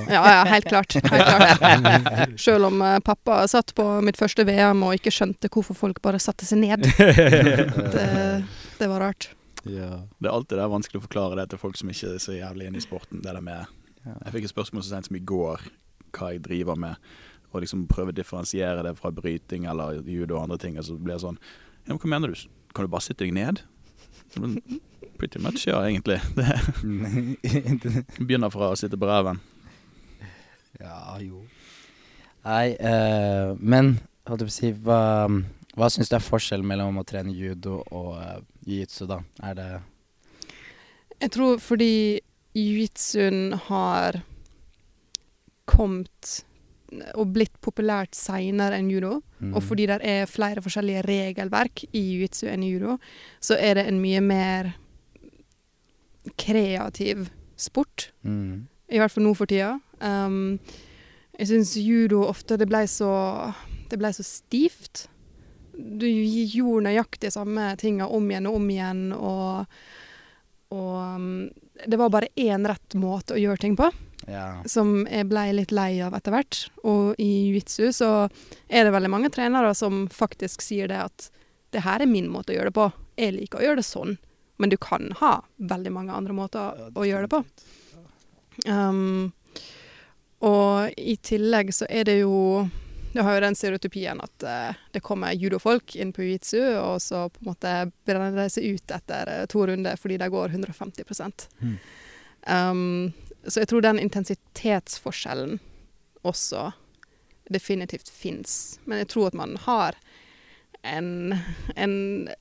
Ja, 0.08 0.24
ja, 0.38 0.42
helt 0.48 0.68
klart. 0.72 0.94
Helt 0.94 1.08
klart. 1.10 2.40
Selv 2.40 2.70
om 2.70 2.82
uh, 2.82 2.98
pappa 3.04 3.42
satt 3.52 3.74
på 3.76 3.86
mitt 4.06 4.20
første 4.20 4.46
VM 4.48 4.86
og 4.88 4.96
ikke 4.96 5.12
skjønte 5.12 5.52
hvorfor 5.52 5.76
folk 5.76 6.00
bare 6.06 6.22
satte 6.24 6.48
seg 6.48 6.62
ned. 6.64 6.88
det, 7.96 8.08
det 8.80 8.90
var 8.92 9.04
rart. 9.04 9.34
Ja. 9.64 10.04
Det 10.20 10.28
er 10.28 10.34
alltid 10.34 10.58
det 10.58 10.64
er 10.64 10.72
vanskelig 10.72 11.02
å 11.02 11.06
forklare 11.06 11.40
det 11.40 11.50
til 11.52 11.62
folk 11.62 11.80
som 11.80 11.92
ikke 11.92 12.16
er 12.16 12.24
så 12.24 12.36
jævlig 12.36 12.70
inne 12.70 12.80
i 12.80 12.84
sporten. 12.84 13.24
Det 13.24 13.32
der 13.32 13.44
med 13.44 13.68
Jeg 14.04 14.34
fikk 14.36 14.48
et 14.48 14.56
spørsmål 14.56 14.84
så 14.84 14.96
sent 14.96 15.12
som 15.12 15.20
i 15.20 15.24
går 15.24 15.68
hva 16.14 16.34
jeg 16.34 16.44
driver 16.46 16.78
med, 16.78 17.12
og 17.52 17.64
liksom 17.64 17.88
prøve 17.90 18.14
å 18.14 18.16
differensiere 18.16 18.84
det 18.86 18.96
fra 19.00 19.10
bryting 19.16 19.66
eller 19.72 20.04
judo 20.06 20.38
og 20.38 20.46
andre 20.46 20.60
ting. 20.62 20.78
Og 20.80 20.88
så 20.88 20.98
blir 21.00 21.16
det 21.16 21.24
sånn 21.26 21.40
Ja, 21.84 21.94
men 21.94 22.02
hva 22.02 22.16
mener 22.16 22.34
du? 22.34 22.48
Kan 22.74 22.88
du 22.88 22.92
bare 22.92 23.06
sitte 23.06 23.26
deg 23.26 23.36
ned? 23.36 23.64
Pretty 25.18 25.40
much, 25.40 25.68
ja, 25.68 25.80
egentlig. 25.88 26.22
Det 27.84 28.06
begynner 28.26 28.50
fra 28.54 28.72
å 28.74 28.78
sitte 28.80 29.00
på 29.00 29.08
ræven. 29.10 29.40
Ja, 30.82 31.18
jo. 31.22 31.44
Nei, 32.44 32.74
uh, 32.76 33.54
men 33.60 33.98
holdt 34.28 34.44
jeg 34.44 34.50
på 34.50 34.52
å 34.52 34.56
si 34.58 34.72
Hva, 34.84 35.02
hva 35.78 35.90
syns 35.94 36.12
du 36.12 36.18
er 36.18 36.26
forskjellen 36.26 36.68
mellom 36.68 37.00
å 37.00 37.06
trene 37.08 37.32
judo 37.32 37.80
og 37.86 38.18
uh, 38.18 38.40
jiu-jitsu, 38.68 39.06
da? 39.08 39.22
Er 39.48 39.60
det 39.60 39.68
Jeg 41.22 41.34
tror 41.38 41.62
fordi 41.64 41.94
jiu-jitsuen 42.58 43.54
har 43.70 44.20
kommet 45.70 46.44
og 47.18 47.32
blitt 47.34 47.56
populært 47.64 48.14
seinere 48.14 48.78
enn 48.78 48.92
judo, 48.92 49.16
mm. 49.40 49.54
og 49.56 49.64
fordi 49.66 49.88
det 49.90 50.00
er 50.06 50.30
flere 50.30 50.62
forskjellige 50.62 51.06
regelverk 51.08 51.86
i 51.90 52.02
jiu-jitsu 52.02 52.50
enn 52.52 52.66
i 52.66 52.74
judo, 52.76 52.98
så 53.42 53.58
er 53.58 53.80
det 53.80 53.88
en 53.90 54.02
mye 54.04 54.22
mer 54.22 54.74
kreativ 56.40 57.30
sport. 57.60 58.12
Mm. 58.22 58.68
I 58.94 59.02
hvert 59.02 59.14
fall 59.14 59.26
nå 59.26 59.34
for 59.38 59.50
tida. 59.50 59.78
Um, 60.00 60.60
jeg 61.40 61.50
syns 61.50 61.76
judo 61.80 62.24
ofte 62.28 62.60
det 62.60 62.68
ble 62.70 62.84
så 62.90 63.10
Det 63.90 63.98
ble 64.02 64.12
så 64.14 64.26
stivt. 64.26 65.08
Du 65.74 66.06
gjorde 66.06 66.88
nøyaktig 66.88 67.32
samme 67.34 67.72
tinga 67.82 68.08
om 68.10 68.30
igjen 68.30 68.48
og 68.50 68.58
om 68.60 68.70
igjen, 68.70 69.04
og, 69.14 69.78
og 70.74 70.98
um, 71.18 71.30
Det 71.86 71.98
var 71.98 72.14
bare 72.14 72.34
én 72.38 72.66
rett 72.70 72.98
måte 72.98 73.38
å 73.38 73.42
gjøre 73.42 73.66
ting 73.66 73.78
på. 73.80 73.92
Ja. 74.24 74.64
som 74.66 75.02
jeg 75.04 75.28
blei 75.28 75.50
litt 75.52 75.74
lei 75.76 75.98
av 76.00 76.14
etter 76.16 76.32
hvert. 76.32 76.60
Og 76.88 77.20
i 77.20 77.28
jiu-jitsu 77.28 77.90
så 77.92 78.12
er 78.70 78.86
det 78.86 78.94
veldig 78.96 79.12
mange 79.12 79.32
trenere 79.34 79.74
som 79.76 80.06
faktisk 80.08 80.64
sier 80.64 80.88
det 80.88 81.02
at 81.10 81.26
det 81.76 81.84
her 81.84 82.04
er 82.04 82.08
min 82.08 82.30
måte 82.32 82.54
å 82.54 82.58
gjøre 82.58 82.72
det 82.72 82.78
på. 82.78 82.90
Jeg 83.20 83.36
liker 83.36 83.60
å 83.60 83.66
gjøre 83.66 83.82
det 83.82 83.88
sånn, 83.88 84.16
men 84.58 84.70
du 84.70 84.78
kan 84.78 85.12
ha 85.20 85.38
veldig 85.58 85.92
mange 85.92 86.14
andre 86.14 86.34
måter 86.38 86.92
å 86.96 87.06
gjøre 87.08 87.28
det 87.28 87.32
på. 87.34 87.44
Um, 88.70 89.32
og 90.46 90.94
i 91.00 91.16
tillegg 91.24 91.72
så 91.74 91.88
er 91.90 92.06
det 92.06 92.20
jo 92.20 92.68
Du 93.14 93.22
har 93.22 93.36
jo 93.36 93.42
den 93.46 93.56
stereotypien 93.58 94.22
at 94.22 94.46
uh, 94.46 94.78
det 94.94 95.02
kommer 95.06 95.34
judofolk 95.38 95.96
inn 95.96 96.14
på 96.14 96.24
jiu-jitsu, 96.26 96.62
og 96.82 97.02
så 97.02 97.28
på 97.30 97.44
en 97.44 97.50
måte 97.52 97.74
brenner 98.06 98.34
de 98.34 98.48
seg 98.50 98.74
ut 98.74 98.94
etter 98.96 99.30
eh, 99.30 99.44
to 99.46 99.66
runder 99.70 100.00
fordi 100.02 100.18
de 100.18 100.30
går 100.34 100.50
150 100.50 101.06
Mm. 101.62 101.76
um, 102.48 103.14
Så 103.46 103.62
jeg 103.62 103.70
tror 103.70 103.82
den 103.86 104.00
intensitetsforskjellen 104.00 105.60
også 106.24 106.72
definitivt 107.50 108.10
fins. 108.10 108.80
Men 108.86 109.04
jeg 109.04 109.08
tror 109.14 109.28
at 109.28 109.38
man 109.38 109.58
har 109.62 109.96
en, 110.84 111.36
en 111.80 111.94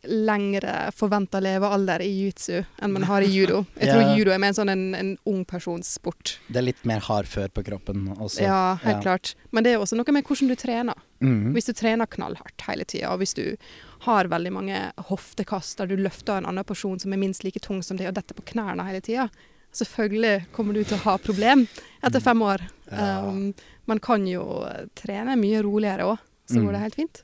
lengre 0.03 0.91
forventa 0.97 1.39
levealder 1.43 2.03
i 2.03 2.09
jiu-jitsu 2.11 2.65
enn 2.83 2.93
man 2.93 3.05
har 3.07 3.23
i 3.23 3.29
judo. 3.31 3.61
Jeg 3.79 3.93
tror 3.93 4.03
Ja. 4.09 4.15
judo 4.19 4.33
er 4.35 4.41
mer 4.43 4.51
en 4.53 4.59
sånn 4.59 4.73
en, 4.73 4.83
en 4.99 5.13
ung 5.31 5.45
persons 5.47 5.93
sport. 5.95 6.37
Det 6.49 6.59
er 6.59 6.67
litt 6.67 6.83
mer 6.89 7.01
hardfør 7.07 7.53
på 7.55 7.63
kroppen 7.69 8.09
også. 8.17 8.43
Ja, 8.43 8.75
helt 8.83 8.99
Ja. 8.99 9.03
klart. 9.07 9.35
Men 9.53 9.65
det 9.65 9.73
er 9.75 9.79
også 9.85 9.97
noe 9.97 10.13
med 10.17 10.27
hvordan 10.27 10.51
du 10.51 10.57
trener. 10.59 10.99
Mm. 11.23 11.53
Hvis 11.55 11.71
du 11.71 11.73
trener 11.79 12.07
knallhardt 12.11 12.67
hele 12.67 12.85
tida, 12.85 13.13
og 13.15 13.21
hvis 13.23 13.35
du 13.39 13.45
har 14.09 14.27
veldig 14.27 14.51
mange 14.53 14.79
hoftekast 15.07 15.79
der 15.79 15.87
du 15.87 15.97
løfter 16.03 16.41
en 16.41 16.47
annen 16.51 16.67
person 16.67 16.99
som 16.99 17.13
er 17.15 17.21
minst 17.23 17.45
like 17.47 17.61
tung 17.63 17.79
som 17.87 17.97
deg, 17.97 18.09
og 18.11 18.17
detter 18.19 18.35
på 18.35 18.43
knærne 18.53 18.83
hele 18.89 19.01
tida, 19.01 19.29
selvfølgelig 19.73 20.49
kommer 20.53 20.75
du 20.77 20.83
til 20.85 20.99
å 20.99 21.05
ha 21.07 21.15
problem 21.23 21.63
etter 22.05 22.21
fem 22.21 22.43
år. 22.45 22.65
Mm. 22.91 22.97
Ja. 22.99 23.13
Um, 23.23 23.55
man 23.87 24.01
kan 24.03 24.27
jo 24.29 24.43
trene 24.99 25.39
mye 25.39 25.63
roligere 25.65 26.11
òg, 26.11 26.19
så 26.51 26.59
Mm. 26.59 26.65
går 26.67 26.73
det 26.73 26.81
helt 26.83 26.95
fint. 26.99 27.23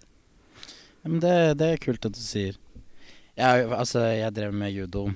Men 1.09 1.21
det, 1.25 1.35
det 1.61 1.69
er 1.73 1.81
kult 1.83 2.05
at 2.09 2.17
du 2.17 2.21
sier. 2.23 2.57
Jeg, 3.39 3.69
altså, 3.73 4.03
jeg 4.13 4.35
drev 4.37 4.53
med 4.53 4.75
judo 4.75 5.07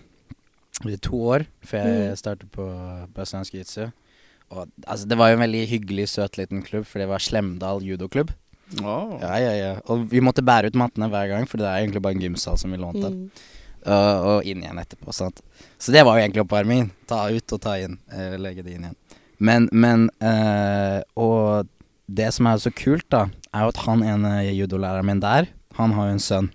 i 0.89 0.97
to 1.03 1.19
år 1.35 1.45
før 1.69 1.83
jeg 1.85 2.13
Mm. 2.13 2.17
startet 2.19 2.51
på 2.55 2.65
brasiliansk 3.15 3.55
jiu-jitsu. 3.55 3.91
Og 4.53 4.69
altså, 4.87 5.07
det 5.09 5.19
var 5.19 5.31
jo 5.31 5.37
en 5.39 5.45
veldig 5.45 5.63
hyggelig, 5.69 6.09
søt 6.13 6.37
liten 6.41 6.63
klubb, 6.65 6.87
for 6.89 7.01
det 7.03 7.09
var 7.11 7.23
Slemdal 7.25 7.83
judoklubb. 7.85 8.33
Oh. 8.81 9.19
Ja, 9.21 9.35
ja, 9.41 9.53
ja. 9.57 9.73
Og 9.93 10.07
vi 10.09 10.21
måtte 10.25 10.45
bære 10.45 10.71
ut 10.73 10.79
mattene 10.81 11.09
hver 11.13 11.29
gang, 11.29 11.47
for 11.49 11.61
det 11.61 11.69
er 11.69 11.83
egentlig 11.83 12.03
bare 12.05 12.17
en 12.17 12.25
gymsal 12.25 12.57
som 12.61 12.73
vi 12.73 12.81
lånte. 12.81 13.11
Mm. 13.13 13.27
Og, 13.83 14.27
og 14.31 14.47
inn 14.49 14.63
igjen 14.63 14.79
etterpå, 14.81 15.13
sant. 15.17 15.41
Så 15.83 15.93
det 15.93 16.05
var 16.07 16.17
jo 16.17 16.23
egentlig 16.25 16.45
oppvarmingen. 16.45 16.93
Ta 17.11 17.25
ut 17.35 17.53
og 17.57 17.61
ta 17.65 17.75
inn. 17.83 17.99
Eh, 18.15 18.37
legge 18.41 18.63
det 18.65 18.77
inn 18.77 18.87
igjen. 18.87 18.99
Men, 19.43 19.67
men 19.75 20.07
uh, 20.23 21.01
Og 21.19 21.67
det 22.07 22.29
som 22.37 22.47
er 22.47 22.61
så 22.63 22.71
kult, 22.71 23.09
da, 23.11 23.25
er 23.53 23.65
jo 23.67 23.73
at 23.73 23.81
han 23.89 24.05
ene 24.07 24.37
judolæreren 24.55 25.09
min 25.09 25.21
der, 25.25 25.49
han 25.79 25.95
har 25.97 26.09
jo 26.09 26.17
en 26.17 26.23
sønn. 26.23 26.49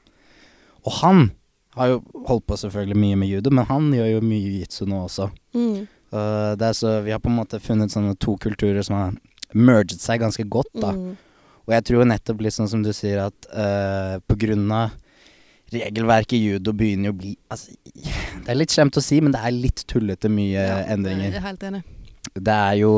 Og 0.86 0.98
han 1.02 1.30
har 1.78 1.94
jo 1.94 2.02
holdt 2.28 2.48
på 2.50 2.58
selvfølgelig 2.58 2.98
mye 2.98 3.20
med 3.22 3.32
judo, 3.32 3.54
men 3.54 3.68
han 3.70 3.92
gjør 3.94 4.12
jo 4.16 4.26
mye 4.26 4.44
jiu-jitsu 4.44 4.86
nå 4.90 5.04
også. 5.06 5.30
Mm. 5.58 5.88
Uh, 6.14 6.54
det 6.58 6.70
er 6.70 6.78
så, 6.78 7.00
vi 7.06 7.14
har 7.14 7.22
på 7.22 7.30
en 7.32 7.38
måte 7.38 7.60
funnet 7.62 7.94
sånne 7.94 8.16
to 8.24 8.38
kulturer 8.42 8.86
som 8.86 8.98
har 8.98 9.18
merget 9.58 10.02
seg 10.02 10.22
ganske 10.24 10.46
godt, 10.50 10.72
da. 10.76 10.94
Mm. 10.96 11.18
Og 11.68 11.76
jeg 11.76 11.86
tror 11.90 12.08
nettopp 12.08 12.42
litt 12.46 12.56
sånn 12.56 12.70
som 12.72 12.84
du 12.86 12.94
sier, 12.96 13.28
at 13.28 13.50
uh, 13.52 14.18
på 14.24 14.40
grunn 14.40 14.66
av 14.72 14.96
regelverket 15.74 16.38
i 16.38 16.44
judo 16.46 16.72
begynner 16.72 17.12
jo 17.12 17.16
å 17.16 17.20
bli 17.20 17.34
altså, 17.52 17.74
Det 17.92 18.54
er 18.54 18.56
litt 18.56 18.72
slemt 18.72 18.96
å 18.96 19.04
si, 19.04 19.20
men 19.20 19.34
det 19.36 19.42
er 19.44 19.52
litt 19.52 19.84
tullete 19.90 20.32
mye 20.32 20.64
Ja, 20.64 20.78
endringer. 20.94 21.28
Jeg 21.28 21.42
er 21.42 21.48
helt 21.50 21.66
enig. 21.68 21.82
Det 22.38 22.54
er 22.56 22.78
jo 22.80 22.92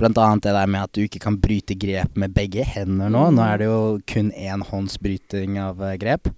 blant 0.00 0.18
annet 0.20 0.46
det 0.46 0.54
der 0.56 0.70
med 0.70 0.86
at 0.86 0.94
du 0.96 1.02
ikke 1.04 1.22
kan 1.22 1.38
bryte 1.40 1.76
grep 1.78 2.16
med 2.18 2.34
begge 2.36 2.64
hender 2.66 3.12
nå. 3.12 3.26
Nå 3.36 3.44
er 3.44 3.60
det 3.60 3.68
jo 3.68 3.82
kun 4.10 4.32
enhåndsbryting 4.32 5.60
av 5.62 5.82
eh, 5.86 5.98
grep. 6.00 6.32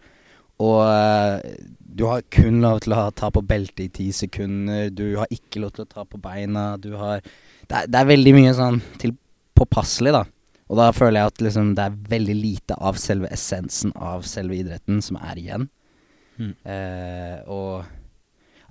Og 0.62 0.83
eh, 0.87 1.54
du 1.78 2.07
har 2.09 2.25
kun 2.33 2.61
lov 2.64 2.83
til 2.85 2.95
å 2.97 3.07
ta 3.16 3.31
på 3.33 3.42
beltet 3.47 3.87
i 3.87 3.90
ti 4.00 4.11
sekunder. 4.16 4.90
Du 4.95 5.19
har 5.21 5.31
ikke 5.33 5.62
lov 5.62 5.75
til 5.76 5.87
å 5.87 5.90
ta 5.90 6.07
på 6.09 6.21
beina. 6.23 6.76
Du 6.81 6.95
har 7.00 7.23
Det 7.23 7.78
er, 7.78 7.88
det 7.88 7.99
er 7.99 8.09
veldig 8.11 8.33
mye 8.37 8.54
sånn 8.59 8.81
til 9.00 9.14
påpasselig, 9.57 10.12
da. 10.12 10.25
Og 10.73 10.78
da 10.81 10.88
føler 10.97 11.21
jeg 11.21 11.33
at 11.33 11.42
liksom 11.47 11.73
det 11.76 11.85
er 11.85 11.97
veldig 12.14 12.35
lite 12.37 12.76
av 12.81 12.99
selve 13.00 13.28
essensen 13.33 13.92
av 13.92 14.25
selve 14.28 14.57
idretten 14.57 15.02
som 15.04 15.19
er 15.21 15.40
igjen. 15.40 15.66
Mm. 16.40 16.52
Eh, 16.64 17.38
og 17.52 17.85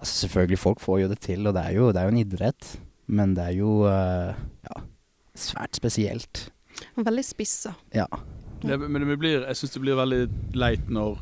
altså 0.02 0.26
selvfølgelig, 0.26 0.60
folk 0.60 0.82
får 0.82 1.04
jo 1.04 1.12
det 1.12 1.20
til, 1.22 1.46
og 1.46 1.56
det 1.56 1.66
er 1.68 1.78
jo, 1.78 1.92
det 1.94 2.02
er 2.02 2.10
jo 2.10 2.16
en 2.16 2.24
idrett. 2.24 2.72
Men 3.12 3.36
det 3.36 3.50
er 3.52 3.58
jo 3.60 3.82
eh, 3.90 4.32
ja, 4.68 4.82
svært 5.36 5.76
spesielt. 5.76 6.46
Veldig 6.96 7.26
spissa. 7.28 7.76
Ja. 7.92 8.08
Det, 8.62 8.78
men 8.78 9.04
det 9.08 9.18
blir, 9.20 9.42
jeg 9.44 9.58
syns 9.58 9.74
det 9.76 9.82
blir 9.84 9.98
veldig 10.00 10.22
leit 10.56 10.90
når 10.92 11.20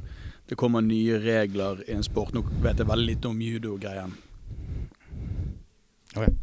det 0.49 0.57
kommer 0.59 0.83
nye 0.85 1.19
regler 1.21 1.81
i 1.87 1.95
en 1.97 2.05
sport. 2.05 2.33
Nå 2.35 2.43
vet 2.63 2.81
jeg 2.81 2.89
veldig 2.89 3.07
lite 3.07 3.29
om 3.29 3.41
judo-greien. 3.41 4.13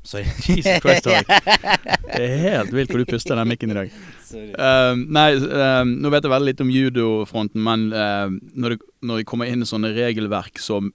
sorry. 0.02 0.24
Jesus 0.46 0.82
Christ, 0.82 1.04
Tariq. 1.04 1.26
Det 2.16 2.22
er 2.22 2.36
helt 2.38 2.70
vilt 2.72 2.92
hvor 2.92 3.02
du 3.02 3.08
puster 3.08 3.36
den 3.36 3.48
mikken 3.50 3.72
i 3.74 3.76
dag. 3.76 3.96
Um, 4.32 5.02
nei, 5.12 5.32
um, 5.36 5.96
nå 6.00 6.10
vet 6.14 6.24
jeg 6.24 6.32
veldig 6.32 6.52
litt 6.52 6.62
om 6.62 6.70
judofronten, 6.70 7.60
men 7.66 7.88
uh, 7.92 8.30
når, 8.54 8.76
det, 8.76 8.92
når 9.02 9.20
det 9.20 9.26
kommer 9.28 9.50
inn 9.50 9.66
sånne 9.66 9.94
regelverk 9.96 10.62
som 10.62 10.94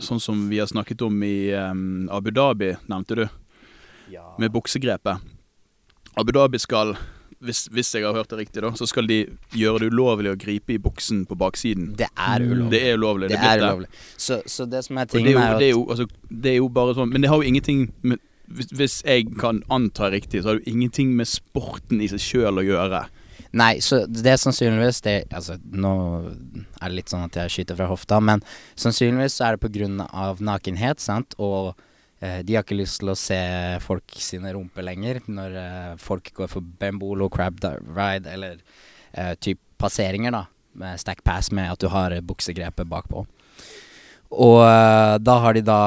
Sånn 0.00 0.16
som 0.16 0.46
vi 0.48 0.56
har 0.62 0.64
snakket 0.64 1.02
om 1.04 1.18
i 1.20 1.50
um, 1.52 2.06
Abu 2.08 2.30
Dhabi, 2.32 2.70
nevnte 2.88 3.18
du. 3.18 3.26
Med 4.38 4.52
buksegrepet. 4.54 5.24
Abu 6.18 6.32
Dhabi 6.34 6.58
skal, 6.58 6.94
hvis, 7.44 7.66
hvis 7.70 7.94
jeg 7.94 8.06
har 8.06 8.16
hørt 8.16 8.30
det 8.30 8.38
riktig, 8.40 8.62
da, 8.64 8.72
så 8.74 8.86
skal 8.90 9.06
de 9.06 9.20
gjøre 9.54 9.84
det 9.84 9.90
ulovlig 9.92 10.32
å 10.32 10.38
gripe 10.40 10.74
i 10.74 10.78
buksen 10.82 11.24
på 11.28 11.38
baksiden. 11.38 11.92
Det 11.98 12.08
er 12.14 12.42
ulovlig. 12.42 12.70
Det 12.72 12.80
er 12.82 12.96
ulovlig. 12.98 13.28
Det 13.30 13.38
blitt 13.38 13.52
er 13.52 13.66
ulovlig. 13.66 13.90
Så, 14.16 14.40
så 14.46 14.66
det 14.66 14.84
som 14.88 14.98
er 14.98 15.06
Det 15.06 15.18
tingen, 15.18 15.36
er, 15.36 15.36
jo, 15.36 15.44
er 15.44 15.60
det, 15.62 15.70
jo 15.70 15.84
altså, 15.88 16.08
det 16.30 16.54
er 16.54 16.58
jo 16.58 16.72
bare 16.74 16.96
sånn 16.98 17.12
Men 17.12 17.22
det 17.22 17.30
har 17.30 17.42
jo 17.42 17.46
ingenting 17.52 17.86
med 18.02 18.24
hvis, 18.48 18.70
hvis 18.72 18.96
jeg 19.04 19.26
kan 19.36 19.62
anta 19.68 20.08
riktig, 20.08 20.42
så 20.42 20.48
har 20.48 20.58
det 20.58 20.66
jo 20.66 20.76
ingenting 20.76 21.10
med 21.16 21.28
sporten 21.28 22.00
i 22.00 22.08
seg 22.08 22.22
sjøl 22.22 22.62
å 22.62 22.64
gjøre. 22.64 23.02
Nei, 23.56 23.78
så 23.84 24.02
det 24.08 24.28
er 24.28 24.40
sannsynligvis 24.40 25.00
det 25.06 25.14
Altså, 25.32 25.56
nå 25.72 25.92
er 26.28 26.88
det 26.88 26.94
litt 26.96 27.12
sånn 27.12 27.26
at 27.26 27.36
jeg 27.42 27.54
skyter 27.54 27.78
fra 27.78 27.88
hofta, 27.90 28.20
men 28.24 28.42
sannsynligvis 28.76 29.38
så 29.38 29.48
er 29.48 29.56
det 29.56 29.64
på 29.64 29.72
grunn 29.72 30.02
av 30.08 30.42
nakenhet, 30.44 31.00
sant, 31.00 31.36
og 31.36 31.76
de 32.18 32.54
har 32.56 32.64
ikke 32.64 32.78
lyst 32.78 32.98
til 33.02 33.12
å 33.12 33.18
se 33.18 33.38
folk 33.84 34.16
sine 34.18 34.50
rumper 34.54 34.82
lenger 34.82 35.20
når 35.30 35.58
eh, 35.62 35.92
folk 36.02 36.32
går 36.34 36.50
for 36.50 36.66
bembolo, 36.80 37.28
crab 37.30 37.60
ride 37.62 38.30
eller 38.32 38.58
eh, 39.12 39.34
type 39.38 39.62
passeringer, 39.78 40.34
da, 40.34 40.44
med 40.78 40.98
stack 41.00 41.22
pass 41.24 41.52
med 41.54 41.70
at 41.72 41.80
du 41.82 41.88
har 41.92 42.14
eh, 42.14 42.24
buksegrepet 42.24 42.90
bakpå. 42.90 43.24
Og 44.34 44.60
eh, 44.66 45.14
da 45.22 45.38
har 45.44 45.56
de 45.56 45.64
da 45.64 45.80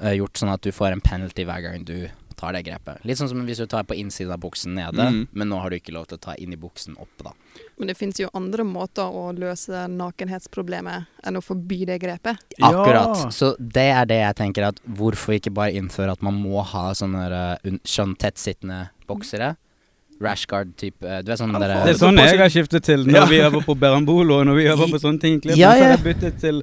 eh, 0.00 0.18
gjort 0.20 0.38
sånn 0.38 0.52
at 0.52 0.64
du 0.64 0.72
får 0.74 0.94
en 0.94 1.04
penalty 1.04 1.46
hver 1.48 1.64
gang 1.64 1.86
du 1.88 1.96
tar 2.38 2.54
det 2.54 2.62
grepet. 2.66 3.02
Litt 3.08 3.18
sånn 3.20 3.30
som 3.30 3.42
hvis 3.46 3.60
du 3.62 3.66
tar 3.70 3.86
på 3.88 3.96
innsiden 3.98 4.32
av 4.34 4.40
buksen 4.42 4.76
nede, 4.78 5.08
mm. 5.10 5.20
men 5.32 5.50
nå 5.50 5.58
har 5.62 5.72
du 5.72 5.78
ikke 5.78 5.94
lov 5.96 6.08
til 6.08 6.20
å 6.20 6.24
ta 6.28 6.36
inn 6.38 6.54
i 6.54 6.60
buksen 6.60 6.96
oppe, 7.00 7.26
da. 7.26 7.34
Men 7.78 7.90
det 7.90 7.98
fins 7.98 8.20
jo 8.22 8.30
andre 8.38 8.64
måter 8.66 9.06
å 9.06 9.28
løse 9.36 9.84
nakenhetsproblemet 9.92 11.22
enn 11.26 11.38
å 11.38 11.44
forby 11.44 11.84
det 11.88 11.98
grepet. 12.02 12.40
Akkurat. 12.62 13.28
Så 13.34 13.52
det 13.58 13.88
er 13.92 14.08
det 14.10 14.20
jeg 14.22 14.38
tenker 14.40 14.70
at 14.70 14.82
hvorfor 14.86 15.36
ikke 15.38 15.54
bare 15.54 15.74
innføre 15.78 16.14
at 16.14 16.24
man 16.24 16.38
må 16.38 16.62
ha 16.62 16.90
sånne 16.98 17.24
uh, 17.30 17.68
un- 17.68 17.82
sånn 17.86 18.14
tettsittende 18.18 18.88
boksere? 19.10 19.56
Rashguard-type 20.20 21.04
uh, 21.04 21.20
Du 21.22 21.30
vet 21.30 21.38
sånn 21.40 21.52
der, 21.54 21.72
Det 21.86 21.92
er 21.94 21.98
sånn 22.00 22.18
jeg 22.18 22.38
har 22.40 22.50
skiftet 22.52 22.84
til 22.86 23.04
når 23.06 23.14
Ja. 23.14 23.24
vi 23.30 23.38
øver 23.44 23.64
på 23.66 23.74
Berambolo, 23.78 24.40
og 24.40 24.46
når 24.48 24.56
vi 24.58 24.64
øver 24.72 24.90
på 24.90 25.00
sånne 25.02 25.20
ting. 25.22 25.40
Klippen, 25.40 25.58
Ja, 25.60 25.72
Så 25.74 25.82
har 25.84 25.90
jeg 25.94 26.04
byttet 26.06 26.40
til 26.42 26.62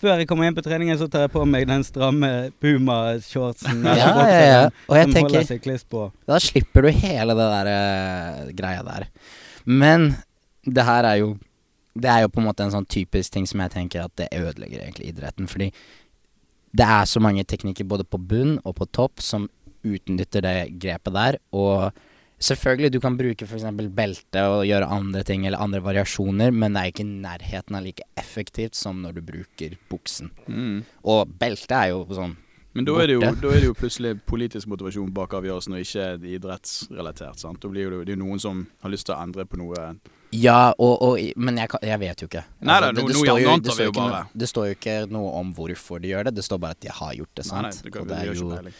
Før 0.00 0.18
jeg 0.18 0.28
kommer 0.28 0.48
inn 0.48 0.54
på 0.56 0.64
treningen, 0.64 0.96
så 0.98 1.08
tar 1.12 1.26
jeg 1.26 1.32
på 1.34 1.44
meg 1.46 1.66
den 1.68 1.84
stramme 1.84 2.50
Puma-shortsen. 2.62 3.82
Ja, 3.84 3.94
ja, 3.94 4.44
ja. 4.44 4.62
Og 4.88 4.96
jeg 4.96 5.04
Som 5.04 5.12
holder 5.12 5.28
tenker 5.28 5.48
seg 5.50 5.62
kliss 5.62 5.84
på. 5.84 6.06
Da 6.26 6.38
slipper 6.40 6.82
du 6.82 6.88
hele 6.88 7.34
det 7.36 7.48
der 7.52 7.68
uh, 7.74 8.52
greia 8.56 8.82
der. 8.86 9.08
Men 9.66 10.14
det 10.64 10.84
her 10.84 11.04
er 11.04 11.16
jo 11.20 11.34
Det 11.94 12.10
er 12.10 12.22
jo 12.24 12.28
på 12.28 12.40
en 12.40 12.48
måte 12.48 12.64
en 12.64 12.72
sånn 12.72 12.88
typisk 12.90 13.30
ting 13.32 13.44
som 13.46 13.60
jeg 13.60 13.70
tenker 13.70 14.02
at 14.02 14.16
det 14.16 14.26
ødelegger 14.34 14.80
egentlig 14.82 15.12
idretten. 15.12 15.46
Fordi 15.46 15.68
det 16.74 16.86
er 16.90 17.04
så 17.06 17.20
mange 17.22 17.44
teknikker 17.44 17.86
både 17.86 18.02
på 18.02 18.18
bunn 18.18 18.56
og 18.64 18.74
på 18.80 18.88
topp 18.90 19.20
som 19.22 19.48
utnytter 19.84 20.42
det 20.42 20.56
grepet 20.82 21.14
der. 21.14 21.38
Og 21.52 21.92
selvfølgelig, 22.40 22.92
du 22.92 23.00
kan 23.00 23.16
bruke 23.18 23.46
f.eks. 23.46 23.64
belte 23.94 24.44
og 24.50 24.64
gjøre 24.68 24.88
andre 24.90 25.22
ting 25.24 25.46
eller 25.46 25.58
andre 25.62 25.80
variasjoner, 25.84 26.50
men 26.52 26.74
det 26.74 26.80
er 26.82 26.92
ikke 26.92 27.04
i 27.06 27.10
nærheten 27.24 27.76
av 27.78 27.84
like 27.86 28.02
effektivt 28.20 28.74
som 28.78 29.02
når 29.02 29.18
du 29.18 29.22
bruker 29.22 29.76
buksen. 29.90 30.30
Mm. 30.48 30.82
Og 31.04 31.28
belte 31.38 31.74
er 31.74 31.92
jo 31.94 32.06
sånn 32.10 32.36
Men 32.74 32.84
da 32.88 32.96
er, 32.98 33.06
det 33.06 33.14
jo, 33.14 33.20
da 33.22 33.50
er 33.54 33.60
det 33.62 33.68
jo 33.68 33.74
plutselig 33.78 34.16
politisk 34.26 34.66
motivasjon 34.66 35.12
bak 35.14 35.30
avgjørelsen, 35.38 35.76
og 35.76 35.84
ikke 35.84 36.08
idrettsrelatert. 36.26 37.38
sant? 37.38 37.60
Da 37.62 37.68
blir 37.70 37.90
det, 37.90 38.00
det 38.08 38.14
er 38.14 38.18
jo 38.18 38.24
noen 38.24 38.40
som 38.42 38.64
har 38.82 38.90
lyst 38.90 39.06
til 39.06 39.14
å 39.14 39.20
endre 39.22 39.44
på 39.46 39.60
noe 39.60 39.92
Ja, 40.34 40.72
og, 40.82 40.96
og, 41.06 41.20
men 41.38 41.60
jeg, 41.62 41.70
jeg 41.86 42.00
vet 42.02 42.24
jo 42.24 42.26
ikke. 42.26 42.42
Nei 42.66 42.74
altså, 42.80 42.90
det, 42.90 43.04
det 43.06 43.14
nå 43.14 43.22
står 43.22 43.38
jo- 43.44 43.54
det 43.62 43.76
står 43.76 43.84
jo 43.86 43.92
ikke. 43.94 44.22
Det 44.42 44.48
står 44.50 44.66
jo 44.66 44.74
ikke 44.80 44.96
noe 45.14 45.30
om 45.38 45.52
hvorfor 45.54 46.02
de 46.02 46.10
gjør 46.10 46.24
det, 46.26 46.34
det 46.34 46.44
står 46.48 46.58
bare 46.64 46.74
at 46.74 46.82
de 46.82 46.90
har 46.98 47.14
gjort 47.14 47.34
det, 47.38 47.46
Nei, 47.52 47.62
nei, 47.62 47.70
det, 47.70 47.92
kan, 47.94 48.02
og 48.02 48.08
det 48.08 48.16
det 48.16 48.24
er 48.24 48.34
jo. 48.34 48.74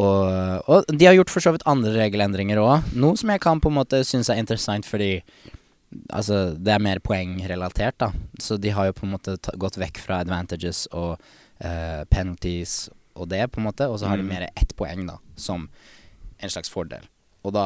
Og, 0.00 0.68
og 0.70 0.90
de 0.96 1.06
har 1.08 1.16
gjort 1.18 1.32
for 1.32 1.44
så 1.44 1.52
vidt 1.54 1.66
andre 1.68 1.92
regelendringer 1.98 2.60
òg. 2.62 2.90
Noe 2.96 3.18
som 3.20 3.32
jeg 3.34 3.42
kan 3.44 3.60
på 3.60 3.68
en 3.72 3.76
måte 3.80 4.00
synes 4.08 4.30
er 4.32 4.40
interessant 4.42 4.88
fordi 4.88 5.18
Altså, 6.14 6.52
det 6.54 6.70
er 6.70 6.78
mer 6.78 7.00
poengrelatert, 7.02 7.96
da. 7.98 8.12
Så 8.38 8.54
de 8.62 8.70
har 8.70 8.86
jo 8.86 8.92
på 8.94 9.08
en 9.08 9.10
måte 9.16 9.32
gått 9.58 9.74
vekk 9.74 9.96
fra 9.98 10.20
advantages 10.22 10.84
og 10.94 11.16
uh, 11.18 12.02
penalties 12.14 12.84
og 13.18 13.26
det, 13.32 13.40
på 13.50 13.58
en 13.58 13.66
måte. 13.66 13.88
Og 13.90 13.98
så 13.98 14.06
har 14.06 14.20
de 14.20 14.22
Mm. 14.22 14.28
mer 14.30 14.44
ett 14.54 14.70
poeng, 14.78 15.02
da, 15.08 15.16
som 15.34 15.64
en 16.38 16.52
slags 16.54 16.70
fordel. 16.70 17.02
Og 17.42 17.56
da 17.58 17.64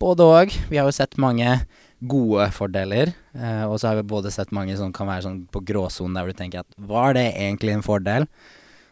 Både 0.00 0.24
òg. 0.24 0.56
Vi 0.70 0.76
har 0.80 0.88
jo 0.88 0.92
sett 0.96 1.18
mange 1.20 1.66
gode 2.00 2.48
fordeler. 2.52 3.12
Uh, 3.34 3.68
og 3.68 3.76
så 3.80 3.88
har 3.88 3.96
vi 4.00 4.08
både 4.08 4.32
sett 4.32 4.52
mange 4.52 4.76
som 4.76 4.92
kan 4.92 5.08
være 5.08 5.24
sånn 5.28 5.42
på 5.52 5.60
gråsonen 5.60 6.14
der 6.16 6.24
hvor 6.24 6.32
du 6.32 6.40
tenker 6.40 6.64
at 6.64 6.72
var 6.78 7.12
det 7.16 7.34
egentlig 7.34 7.76
en 7.76 7.84
fordel? 7.84 8.26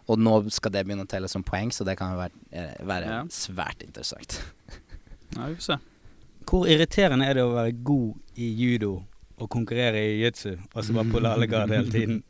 Og 0.08 0.18
nå 0.20 0.34
skal 0.52 0.72
det 0.74 0.82
begynne 0.84 1.06
å 1.06 1.08
telle 1.08 1.28
som 1.32 1.42
poeng, 1.46 1.70
så 1.72 1.84
det 1.88 1.94
kan 1.96 2.12
jo 2.12 2.18
være, 2.20 2.32
eh, 2.52 2.74
være 2.84 3.06
Ja. 3.08 3.22
svært 3.32 3.80
interessant. 3.86 4.40
Ja, 5.36 5.46
vi 5.48 5.54
får 5.54 5.62
se. 5.70 5.78
Hvor 6.44 6.66
irriterende 6.68 7.24
er 7.26 7.34
det 7.34 7.42
å 7.42 7.54
være 7.54 7.72
god 7.82 8.14
i 8.36 8.50
judo 8.54 9.04
og 9.40 9.48
konkurrere 9.50 9.96
i 9.96 10.10
jiu-jitsu, 10.20 10.58
og 10.74 10.84
så 10.84 10.92
bare 10.94 11.10
på 11.10 11.22
lallegrad 11.24 11.70
hele 11.72 11.90
tiden? 11.90 12.22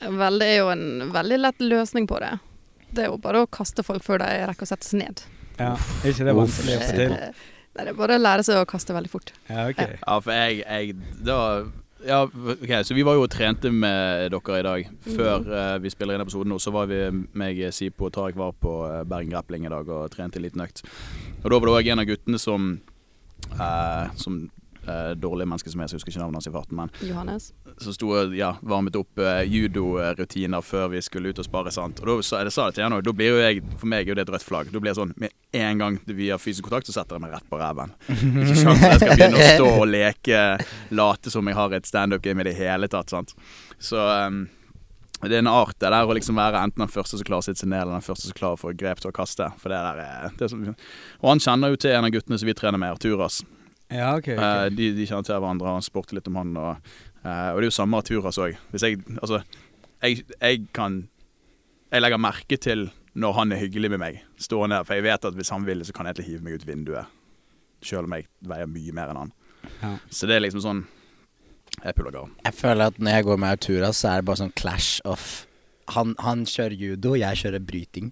Vel, 0.00 0.38
det 0.40 0.48
er 0.48 0.56
jo 0.62 0.70
en 0.72 1.12
veldig 1.12 1.38
lett 1.38 1.58
løsning 1.60 2.08
på 2.10 2.18
det. 2.24 2.32
Det 2.94 3.04
er 3.04 3.10
jo 3.12 3.18
bare 3.18 3.44
å 3.44 3.50
kaste 3.50 3.84
folk 3.84 4.02
før 4.02 4.18
de 4.24 4.30
rekker 4.48 4.66
å 4.66 4.70
sette 4.72 4.88
seg 4.88 5.00
ned. 5.04 5.22
Ja, 5.58 5.74
er 5.74 6.10
ikke 6.10 6.24
det 6.26 6.34
vanskelig 6.34 6.78
å 6.78 6.80
få 6.80 6.96
til? 6.96 7.12
Eh, 7.12 7.30
Nei, 7.74 7.84
det 7.84 7.90
er 7.90 7.98
bare 7.98 8.16
å 8.18 8.22
lære 8.22 8.42
seg 8.46 8.56
å 8.60 8.66
kaste 8.70 8.94
veldig 8.94 9.10
fort. 9.10 9.32
Ja, 9.50 9.68
ok. 9.68 9.80
Ja, 10.06 10.18
for 10.22 10.30
jeg, 10.32 10.60
jeg 10.64 10.96
da 11.26 11.38
ja, 12.06 12.22
ok, 12.24 12.72
Så 12.84 12.94
vi 12.94 13.02
var 13.02 13.16
jo 13.16 13.24
og 13.24 13.30
trente 13.32 13.70
med 13.72 14.30
dere 14.32 14.58
i 14.58 14.66
dag. 14.66 14.88
Før 15.04 15.46
uh, 15.48 15.76
vi 15.82 15.92
spiller 15.92 16.16
inn 16.16 16.24
episoden 16.24 16.52
nå, 16.52 16.58
så 16.62 16.72
var 16.74 16.88
vi 16.90 17.00
meg, 17.36 17.60
Sipo 17.74 18.08
og 18.08 18.14
Tariq 18.14 18.38
var 18.38 18.52
på 18.60 18.74
eh, 18.88 19.04
Bergen 19.08 19.32
Grappling 19.32 19.66
i 19.66 19.72
dag 19.72 19.88
og 19.88 20.10
trente 20.12 20.40
en 20.40 20.44
liten 20.46 20.64
økt. 20.64 20.84
Og 21.42 21.50
da 21.50 21.58
var 21.58 21.68
det 21.68 21.76
òg 21.78 21.90
en 21.92 22.02
av 22.04 22.08
guttene 22.08 22.40
som 22.40 22.74
uh, 23.58 24.06
Som 24.20 24.46
eh, 24.88 25.10
dårlige 25.18 25.48
mennesket 25.50 25.74
som 25.74 25.82
er, 25.82 25.90
så 25.90 25.96
jeg 25.96 26.02
husker 26.02 26.14
ikke 26.14 26.22
navnet 26.22 26.40
hans 26.40 26.48
i 26.50 26.54
farten, 26.54 26.78
men 26.78 26.92
Johannes. 27.08 27.50
som 27.82 27.96
sto 27.96 28.10
og 28.14 28.34
ja, 28.36 28.54
varmet 28.62 28.96
opp 28.98 29.20
uh, 29.22 29.42
judorutiner 29.42 30.64
før 30.64 30.90
vi 30.94 31.02
skulle 31.04 31.32
ut 31.32 31.42
og 31.42 31.48
spare. 31.48 31.72
sant? 31.74 32.02
Og 32.02 32.10
da 32.10 32.16
sa 32.26 32.42
jeg 32.42 32.54
sa 32.54 32.68
det 32.68 32.78
til 32.78 32.86
henne 32.86 33.00
òg. 33.00 33.06
Da 33.06 33.14
blir 33.16 33.34
jo 33.34 33.42
jeg, 33.42 33.62
for 33.80 33.90
meg 33.90 34.04
er 34.04 34.14
jo 34.14 34.18
det 34.18 34.26
et 34.26 34.34
rødt 34.34 34.46
flagg. 34.46 34.72
Da 34.72 34.82
blir 34.82 34.92
jeg 34.92 35.00
sånn 35.00 35.14
med 35.20 35.34
en 35.54 35.84
gang 35.84 36.00
vi 36.08 36.30
har 36.32 36.42
fysisk 36.42 36.66
kontakt, 36.68 36.88
så 36.88 36.96
setter 36.96 37.18
jeg 37.18 37.26
meg 37.26 37.36
rett 37.36 37.48
på 37.50 37.60
ræven. 37.60 37.94
Ikke 38.10 38.58
sjans 38.58 38.82
jeg 38.82 39.00
skal 39.00 39.14
begynne 39.14 39.38
å 39.38 39.54
stå 39.54 39.70
og 39.70 39.88
leke, 39.90 40.42
late 40.94 41.32
som 41.32 41.48
jeg 41.48 41.58
har 41.58 41.78
et 41.78 41.88
standup-game 41.88 42.44
i 42.44 42.50
det 42.50 42.58
hele 42.58 42.90
tatt. 42.90 43.14
sant? 43.14 43.34
Så 43.78 43.98
um, 44.00 44.44
det 45.28 45.38
er 45.38 45.44
en 45.44 45.48
art 45.48 45.76
det 45.80 45.90
der 45.92 46.04
å 46.08 46.14
liksom 46.16 46.36
være 46.38 46.60
enten 46.66 46.84
den 46.84 46.92
første 46.92 47.18
som 47.18 47.26
klarer 47.26 47.46
sitte 47.46 47.62
seg 47.62 47.70
ned, 47.70 47.84
eller 47.84 47.96
den 47.96 48.04
første 48.04 48.28
som 48.28 48.36
klarer 48.36 48.58
å 48.58 48.60
få 48.60 48.74
grep 48.76 49.00
til 49.00 49.12
å 49.12 49.16
kaste. 49.16 49.48
For 49.60 49.72
det 49.72 49.80
der 49.86 50.00
er, 50.04 50.34
det 50.36 50.46
er 50.46 50.52
som, 50.52 50.64
Og 51.22 51.28
han 51.30 51.42
kjenner 51.42 51.72
jo 51.72 51.80
til 51.80 51.94
en 51.94 52.08
av 52.08 52.12
guttene 52.14 52.40
som 52.40 52.50
vi 52.50 52.56
trener 52.58 52.80
med, 52.80 52.96
Arturas. 52.96 53.40
Ja, 53.92 54.14
okay, 54.16 54.36
okay. 54.36 54.66
Eh, 54.66 54.70
de, 54.74 54.90
de 54.96 55.06
kjenner 55.06 55.26
til 55.26 55.36
hverandre, 55.38 55.68
og 55.68 55.78
han 55.78 55.84
spurte 55.84 56.16
litt 56.16 56.28
om 56.30 56.38
han. 56.40 56.54
Og, 56.56 56.92
eh, 57.22 57.48
og 57.52 57.60
det 57.60 57.66
er 57.66 57.70
jo 57.70 57.76
samme 57.76 58.00
Arturas 58.00 58.40
òg. 58.40 58.56
Hvis 58.72 58.86
jeg 58.86 59.00
Altså, 59.20 59.42
jeg, 60.02 60.24
jeg 60.40 60.66
kan 60.76 61.04
Jeg 61.92 62.02
legger 62.02 62.18
merke 62.18 62.56
til 62.58 62.88
når 63.14 63.32
han 63.36 63.52
er 63.54 63.60
hyggelig 63.60 63.92
med 63.92 64.00
meg, 64.02 64.16
stående 64.42 64.80
der. 64.80 64.86
For 64.88 64.98
jeg 64.98 65.04
vet 65.06 65.26
at 65.28 65.36
hvis 65.38 65.52
han 65.54 65.66
vil, 65.66 65.84
så 65.86 65.92
kan 65.94 66.08
jeg 66.08 66.16
egentlig 66.16 66.32
hive 66.32 66.42
meg 66.42 66.56
ut 66.58 66.66
vinduet. 66.66 67.12
Selv 67.84 68.08
om 68.08 68.16
jeg 68.16 68.26
veier 68.42 68.66
mye 68.66 68.94
mer 68.96 69.12
enn 69.12 69.20
han. 69.20 69.30
Ja. 69.78 69.92
Så 70.10 70.26
det 70.26 70.34
er 70.36 70.42
liksom 70.44 70.60
sånn 70.64 70.80
Jeg 71.84 71.94
puller 71.94 72.10
garn. 72.14 72.32
Jeg 72.44 72.54
føler 72.58 72.90
at 72.90 72.98
når 72.98 73.14
jeg 73.16 73.26
går 73.28 73.38
med 73.38 73.54
Arturas, 73.54 74.00
så 74.02 74.10
er 74.10 74.22
det 74.22 74.26
bare 74.28 74.42
sånn 74.42 74.56
clash 74.58 74.98
of 75.04 75.46
Han, 75.94 76.14
han 76.18 76.46
kjører 76.48 76.74
judo, 76.80 77.12
jeg 77.14 77.36
kjører 77.36 77.60
bryting. 77.60 78.10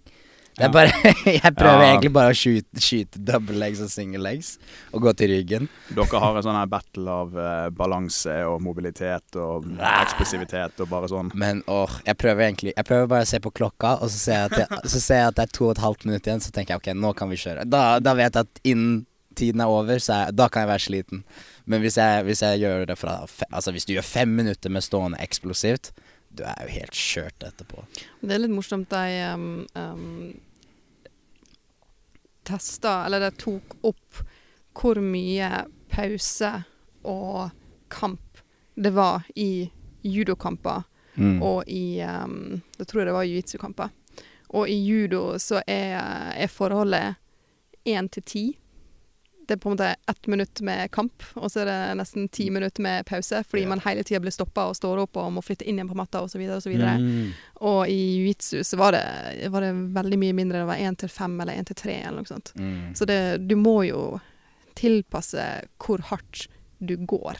Det 0.52 0.66
er 0.66 0.68
Ja. 0.68 0.72
bare 0.74 1.14
Jeg 1.42 1.54
prøver 1.56 1.82
Ja. 1.82 1.90
egentlig 1.94 2.12
bare 2.12 2.32
å 2.34 2.36
skyte, 2.36 2.80
skyte 2.84 3.20
double 3.24 3.56
legs 3.56 3.80
og 3.80 3.88
single 3.88 4.20
legs 4.26 4.58
og 4.92 5.00
gå 5.06 5.12
til 5.16 5.30
ryggen. 5.32 5.68
Dere 5.96 6.20
har 6.20 6.36
en 6.36 6.44
sånn 6.44 6.58
her 6.58 6.66
battle 6.68 7.08
av 7.22 7.36
uh, 7.38 7.70
balanse 7.72 8.34
og 8.50 8.60
mobilitet 8.62 9.38
og 9.40 9.64
eksplosivitet 9.80 10.82
og 10.84 10.90
bare 10.92 11.08
sånn. 11.08 11.30
Men 11.34 11.62
åh, 11.72 11.94
jeg 12.04 12.18
prøver 12.20 12.44
egentlig 12.50 12.74
Jeg 12.76 12.84
prøver 12.88 13.08
bare 13.14 13.24
å 13.26 13.30
se 13.32 13.40
på 13.40 13.52
klokka, 13.54 13.94
og 14.02 14.10
så 14.12 14.18
ser 14.18 14.36
jeg 14.42 14.50
at, 14.50 14.58
jeg, 14.60 14.82
så 14.92 15.00
ser 15.00 15.22
jeg 15.22 15.30
at 15.32 15.40
det 15.40 15.46
er 15.48 15.56
to 15.56 15.64
og 15.70 15.74
et 15.76 15.82
halvt 15.86 16.04
minutt 16.10 16.28
igjen, 16.28 16.44
så 16.44 16.52
tenker 16.52 16.74
jeg 16.76 16.82
ok, 16.84 16.92
nå 17.00 17.14
kan 17.16 17.32
vi 17.32 17.40
kjøre. 17.40 17.64
Da, 17.72 17.82
da 18.04 18.14
vet 18.18 18.36
jeg 18.36 18.44
at 18.48 18.62
innen 18.68 19.02
tiden 19.38 19.62
er 19.64 19.72
over, 19.72 19.96
så 20.04 20.26
er, 20.26 20.32
da 20.36 20.50
kan 20.52 20.66
jeg 20.66 20.68
være 20.74 20.84
sliten. 20.84 21.24
Men 21.64 21.80
hvis 21.80 21.96
jeg, 21.96 22.24
hvis 22.28 22.42
jeg 22.44 22.60
gjør 22.60 22.82
det 22.90 22.98
fra 23.00 23.22
Altså 23.48 23.72
hvis 23.72 23.86
du 23.88 23.94
gjør 23.94 24.04
fem 24.04 24.28
minutter 24.36 24.68
med 24.74 24.84
stående 24.84 25.16
eksplosivt, 25.24 25.92
du 26.32 26.42
er 26.48 26.56
jo 26.66 26.72
helt 26.74 26.96
kjørt 26.96 27.44
etterpå. 27.44 27.82
Det 28.22 28.32
er 28.34 28.40
litt 28.40 28.52
morsomt 28.52 28.92
Jeg 28.92 29.34
um, 29.36 29.66
um, 29.76 30.32
testa, 32.44 33.04
eller 33.06 33.20
de 33.20 33.30
tok 33.38 33.76
opp 33.82 34.22
hvor 34.74 35.00
mye 35.04 35.48
pause 35.92 36.52
og 37.04 37.50
kamp 37.92 38.40
det 38.74 38.92
var 38.96 39.22
i 39.36 39.70
judokamper 40.02 40.84
Mm. 41.14 41.42
og 41.44 41.64
i 41.68 42.00
um, 42.08 42.62
Da 42.78 42.84
tror 42.88 43.00
jeg 43.02 43.06
det 43.06 43.12
var 43.12 43.24
jiu-jitsu-kamper. 43.28 43.90
Og 44.56 44.68
i 44.72 44.78
judo 44.80 45.34
så 45.38 45.58
er, 45.68 45.98
er 46.32 46.46
forholdet 46.48 47.16
én 47.84 48.08
til 48.08 48.22
ti. 48.22 48.44
Det 49.46 49.56
er 49.56 49.58
på 49.58 49.68
en 49.68 49.74
måte 49.74 49.96
ett 50.08 50.26
minutt 50.30 50.60
med 50.62 50.90
kamp, 50.94 51.22
og 51.34 51.50
så 51.50 51.62
er 51.64 51.66
det 51.66 51.78
nesten 51.98 52.28
ti 52.30 52.46
minutter 52.50 52.82
med 52.82 53.06
pause, 53.06 53.42
fordi 53.44 53.62
Ja. 53.62 53.68
man 53.68 53.80
hele 53.80 54.04
tida 54.06 54.20
blir 54.20 54.30
stoppa 54.30 54.68
og 54.68 54.76
står 54.76 55.02
opp 55.02 55.16
og 55.16 55.32
må 55.32 55.42
flytte 55.42 55.66
inn 55.66 55.76
igjen 55.80 55.88
på 55.90 55.96
matta 55.98 56.22
osv. 56.22 56.38
så 56.60 56.70
Mm. 56.72 57.32
Og 57.60 57.88
i 57.88 58.18
jiu-jitsu 58.18 58.62
så 58.62 58.76
var 58.76 58.92
det, 58.92 59.48
var 59.50 59.60
det 59.60 59.72
veldig 59.74 60.18
mye 60.18 60.32
mindre. 60.32 60.58
Det 60.58 60.66
var 60.66 60.76
én 60.76 60.96
til 60.96 61.08
fem 61.08 61.40
eller 61.40 61.54
én 61.54 61.64
til 61.66 61.74
tre 61.76 62.02
eller 62.02 62.22
noe 62.22 62.24
sånt. 62.24 62.52
Mm. 62.56 62.94
Så 62.94 63.06
det, 63.06 63.48
du 63.48 63.56
må 63.56 63.84
jo 63.86 64.20
tilpasse 64.74 65.64
hvor 65.78 65.98
hardt 65.98 66.46
du 66.80 66.96
går. 66.96 67.36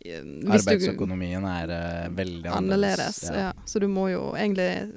Hvis 0.00 0.64
Arbeidsøkonomien 0.64 1.44
er 1.44 1.68
uh, 1.68 2.16
veldig 2.16 2.48
annerledes. 2.48 3.24
Annerledes, 3.28 3.30
ja. 3.36 3.52
Så 3.66 3.80
du 3.82 3.88
må 3.88 4.08
jo 4.10 4.30
egentlig 4.32 4.90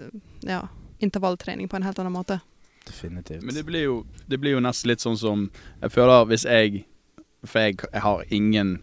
ja, 0.47 0.61
intervalltrening 1.03 1.67
på 1.67 1.75
en 1.75 1.83
helt 1.83 1.99
annen 1.99 2.13
måte. 2.15 2.39
Definitivt. 2.87 3.43
Men 3.43 3.55
det 3.55 3.63
blir, 3.65 3.83
jo, 3.83 4.05
det 4.27 4.39
blir 4.39 4.57
jo 4.57 4.63
nesten 4.63 4.91
litt 4.91 5.03
sånn 5.03 5.15
som 5.17 5.45
Jeg 5.81 5.93
føler 5.93 6.25
hvis 6.27 6.43
jeg 6.43 6.81
For 7.47 7.63
jeg, 7.63 7.77
jeg 7.93 8.03
har 8.03 8.25
ingen 8.29 8.81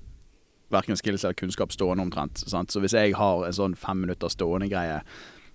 Verken 0.71 0.97
skills 0.97 1.25
eller 1.25 1.35
kunnskap 1.35 1.73
stående 1.75 2.05
omtrent. 2.05 2.45
Sant? 2.47 2.71
Så 2.71 2.79
hvis 2.81 2.95
jeg 2.95 3.17
har 3.19 3.43
en 3.43 3.57
sånn 3.57 3.73
fem 3.75 4.05
minutter 4.05 4.31
stående 4.31 4.69
greie, 4.71 5.01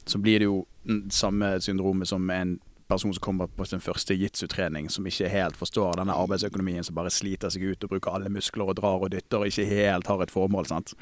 så 0.03 0.19
blir 0.19 0.41
det 0.43 0.49
jo 0.49 0.57
mm, 0.83 1.05
samme 1.07 1.53
syndromet 1.63 2.09
som 2.09 2.29
en 2.29 2.57
person 2.87 3.13
som 3.13 3.23
kommer 3.23 3.47
på 3.47 3.65
sin 3.65 3.79
første 3.79 4.13
jitsu-trening, 4.13 4.89
som 4.91 5.07
ikke 5.07 5.29
helt 5.31 5.55
forstår 5.57 6.01
denne 6.01 6.13
arbeidsøkonomien, 6.19 6.83
som 6.83 6.97
bare 6.99 7.13
sliter 7.13 7.53
seg 7.53 7.63
ut 7.63 7.87
og 7.87 7.95
bruker 7.95 8.11
alle 8.11 8.29
muskler 8.29 8.69
og 8.69 8.77
drar 8.81 9.07
og 9.07 9.13
dytter 9.15 9.45
og 9.45 9.49
ikke 9.49 9.69
helt 9.71 10.11
har 10.11 10.21
et 10.21 10.35
formål. 10.35 10.67
sant? 10.67 10.93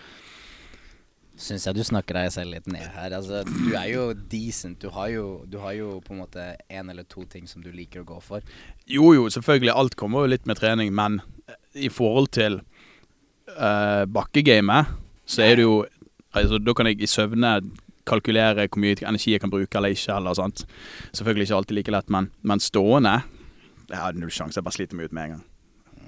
Syns 1.34 1.64
jeg 1.66 1.74
du 1.74 1.82
snakker 1.82 2.14
deg 2.14 2.30
selv 2.36 2.54
litt 2.54 2.68
ned 2.70 2.86
her. 2.94 3.14
Altså, 3.18 3.42
du 3.48 3.74
er 3.74 3.88
jo 3.90 4.04
decent. 4.14 4.78
Du 4.84 4.92
har 4.94 5.10
jo, 5.10 5.26
du 5.50 5.58
har 5.64 5.74
jo 5.74 5.96
på 6.06 6.14
en 6.14 6.22
måte 6.22 6.52
én 6.70 6.92
eller 6.92 7.08
to 7.10 7.26
ting 7.30 7.48
som 7.50 7.64
du 7.66 7.72
liker 7.74 8.04
å 8.04 8.10
gå 8.12 8.20
for. 8.22 8.46
Jo, 8.86 9.14
jo, 9.18 9.26
selvfølgelig. 9.34 9.74
Alt 9.74 9.98
kommer 9.98 10.24
jo 10.24 10.34
litt 10.36 10.46
med 10.50 10.62
trening, 10.62 10.94
men 10.94 11.22
eh, 11.50 11.58
i 11.88 11.90
forhold 11.90 12.30
til 12.38 12.60
uh, 13.58 14.06
bakkegamet, 14.06 14.94
så 15.26 15.42
er 15.48 15.58
det 15.58 15.66
jo 15.66 15.80
altså, 16.38 16.60
Da 16.62 16.76
kan 16.78 16.92
jeg 16.92 17.02
i 17.02 17.10
søvne 17.10 17.56
kalkulere 18.06 18.68
hvor 18.68 18.82
mye 18.84 19.00
energi 19.02 19.34
jeg 19.34 19.42
kan 19.42 19.54
bruke 19.54 19.80
eller 19.80 19.96
ikke. 19.96 20.14
Eller, 20.14 20.38
sant? 20.38 20.68
Selvfølgelig 21.16 21.50
ikke 21.50 21.62
alltid 21.62 21.80
like 21.80 21.96
lett, 21.98 22.14
men, 22.14 22.30
men 22.42 22.62
stående 22.62 23.22
Jeg 23.90 23.98
har 23.98 24.14
null 24.14 24.32
sjanse. 24.32 24.60
Jeg 24.60 24.70
bare 24.70 24.78
sliter 24.78 25.00
meg 25.00 25.10
ut 25.10 25.18
med 25.18 25.24
en 25.24 25.36
gang. 25.38 25.44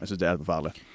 Jeg 0.02 0.12
syns 0.12 0.20
det 0.20 0.28
er 0.28 0.36
helt 0.36 0.46
forferdelig. 0.46 0.86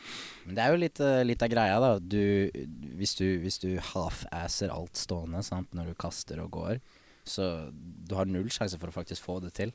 Men 0.50 0.56
det 0.58 0.62
er 0.64 0.72
jo 0.74 0.78
litt, 0.82 1.00
eh, 1.06 1.20
litt 1.22 1.42
av 1.46 1.50
greia, 1.52 1.76
da. 1.78 1.90
Du, 2.02 2.50
hvis 2.98 3.12
du, 3.14 3.26
hvis 3.38 3.60
du 3.62 3.68
half-asser 3.92 4.72
alt 4.74 4.98
stående 4.98 5.44
sant, 5.46 5.70
når 5.78 5.92
du 5.92 6.00
kaster 6.02 6.40
og 6.42 6.50
går, 6.56 6.80
så 7.22 7.70
du 7.70 8.16
har 8.18 8.26
null 8.26 8.48
sjanse 8.50 8.74
for 8.80 8.90
å 8.90 8.96
faktisk 8.96 9.22
få 9.22 9.36
det 9.44 9.52
til. 9.60 9.70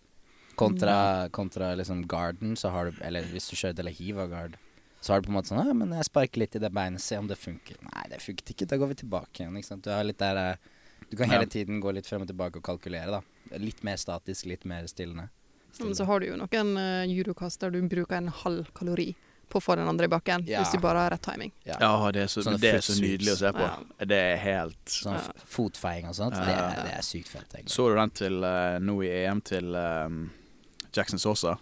Kontra, 0.60 1.30
kontra 1.32 1.70
liksom 1.80 2.02
garden, 2.12 2.58
så 2.60 2.74
har 2.76 2.92
du 2.92 3.00
Eller 3.04 3.24
hvis 3.32 3.48
du 3.48 3.56
kjører 3.56 3.76
Delahiva 3.76 4.26
guard, 4.32 4.58
så 5.00 5.14
har 5.14 5.22
du 5.22 5.28
på 5.28 5.32
en 5.32 5.38
måte 5.38 5.52
sånn 5.52 5.64
Ja, 5.64 5.76
men 5.76 5.96
jeg 5.96 6.08
sparker 6.08 6.44
litt 6.44 6.56
i 6.60 6.62
det 6.64 6.72
beinet, 6.76 7.04
se 7.04 7.20
om 7.20 7.28
det 7.32 7.40
funker. 7.40 7.80
Nei, 7.88 8.04
det 8.12 8.20
funket 8.24 8.52
ikke. 8.52 8.68
Da 8.68 8.80
går 8.82 8.92
vi 8.92 8.98
tilbake 9.06 9.46
igjen. 9.46 9.56
Ikke 9.56 9.70
sant? 9.70 9.84
Du 9.88 9.94
har 9.96 10.04
litt 10.04 10.20
der 10.20 10.42
eh, 10.42 10.68
Du 11.08 11.16
kan 11.16 11.32
hele 11.32 11.48
tiden 11.48 11.80
gå 11.80 11.96
litt 11.96 12.08
frem 12.08 12.28
og 12.28 12.28
tilbake 12.28 12.60
og 12.60 12.68
kalkulere, 12.68 13.22
da. 13.22 13.60
Litt 13.64 13.80
mer 13.88 13.96
statisk, 14.02 14.48
litt 14.52 14.68
mer 14.68 14.92
stillende. 14.92 15.30
Men 15.80 15.96
så 15.96 16.04
har 16.08 16.20
du 16.20 16.28
jo 16.34 16.36
noen 16.40 16.76
uh, 16.80 17.08
judokast 17.08 17.64
der 17.64 17.72
du 17.72 17.80
bruker 17.88 18.20
en 18.20 18.32
halv 18.44 18.72
kalori 18.76 19.14
på 19.50 19.60
å 19.60 19.64
få 19.64 19.76
den 19.80 19.88
andre 19.88 20.06
i 20.06 20.12
bakken, 20.12 20.46
Ja. 20.48 20.62
hvis 20.64 20.72
du 20.76 20.80
bare 20.84 20.98
har 21.06 21.10
rett 21.16 21.22
timing. 21.22 21.52
Ja. 21.66 21.78
Ja, 21.82 22.12
det 22.12 22.24
er 22.24 22.28
så, 22.28 22.42
det 22.58 22.74
er 22.74 22.82
så 22.86 22.96
nydelig 23.02 23.34
å 23.34 23.38
se 23.38 23.52
på. 23.54 23.60
Ja. 23.62 24.06
Det 24.06 24.22
er 24.32 24.38
helt 24.38 24.78
Sånn 24.86 25.14
Ja. 25.20 25.46
fotfeiing 25.46 26.08
og 26.10 26.16
sånt. 26.16 26.36
Ja. 26.36 26.46
Det, 26.46 26.56
er, 26.56 26.84
det 26.90 26.98
er 26.98 27.02
sykt 27.02 27.30
fett, 27.30 27.48
egentlig. 27.54 27.72
Så 27.76 27.90
du 27.90 27.96
den 27.96 28.10
til 28.12 28.44
uh, 28.44 28.80
nå 28.80 29.02
i 29.04 29.10
EM 29.26 29.42
til 29.42 29.76
um, 29.76 30.30
Jackson 30.94 31.20
Sosa? 31.20 31.58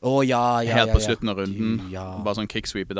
Å 0.00 0.20
ja, 0.22 0.60
ja, 0.62 0.74
Helt 0.76 0.92
ja, 0.92 0.94
på 0.94 1.00
slutten 1.02 1.28
av 1.32 1.40
runden. 1.40 1.72
Gud, 1.80 1.88
ja. 1.90 2.04
Bare 2.22 2.36
sånn 2.38 2.46
kicksweep 2.46 2.92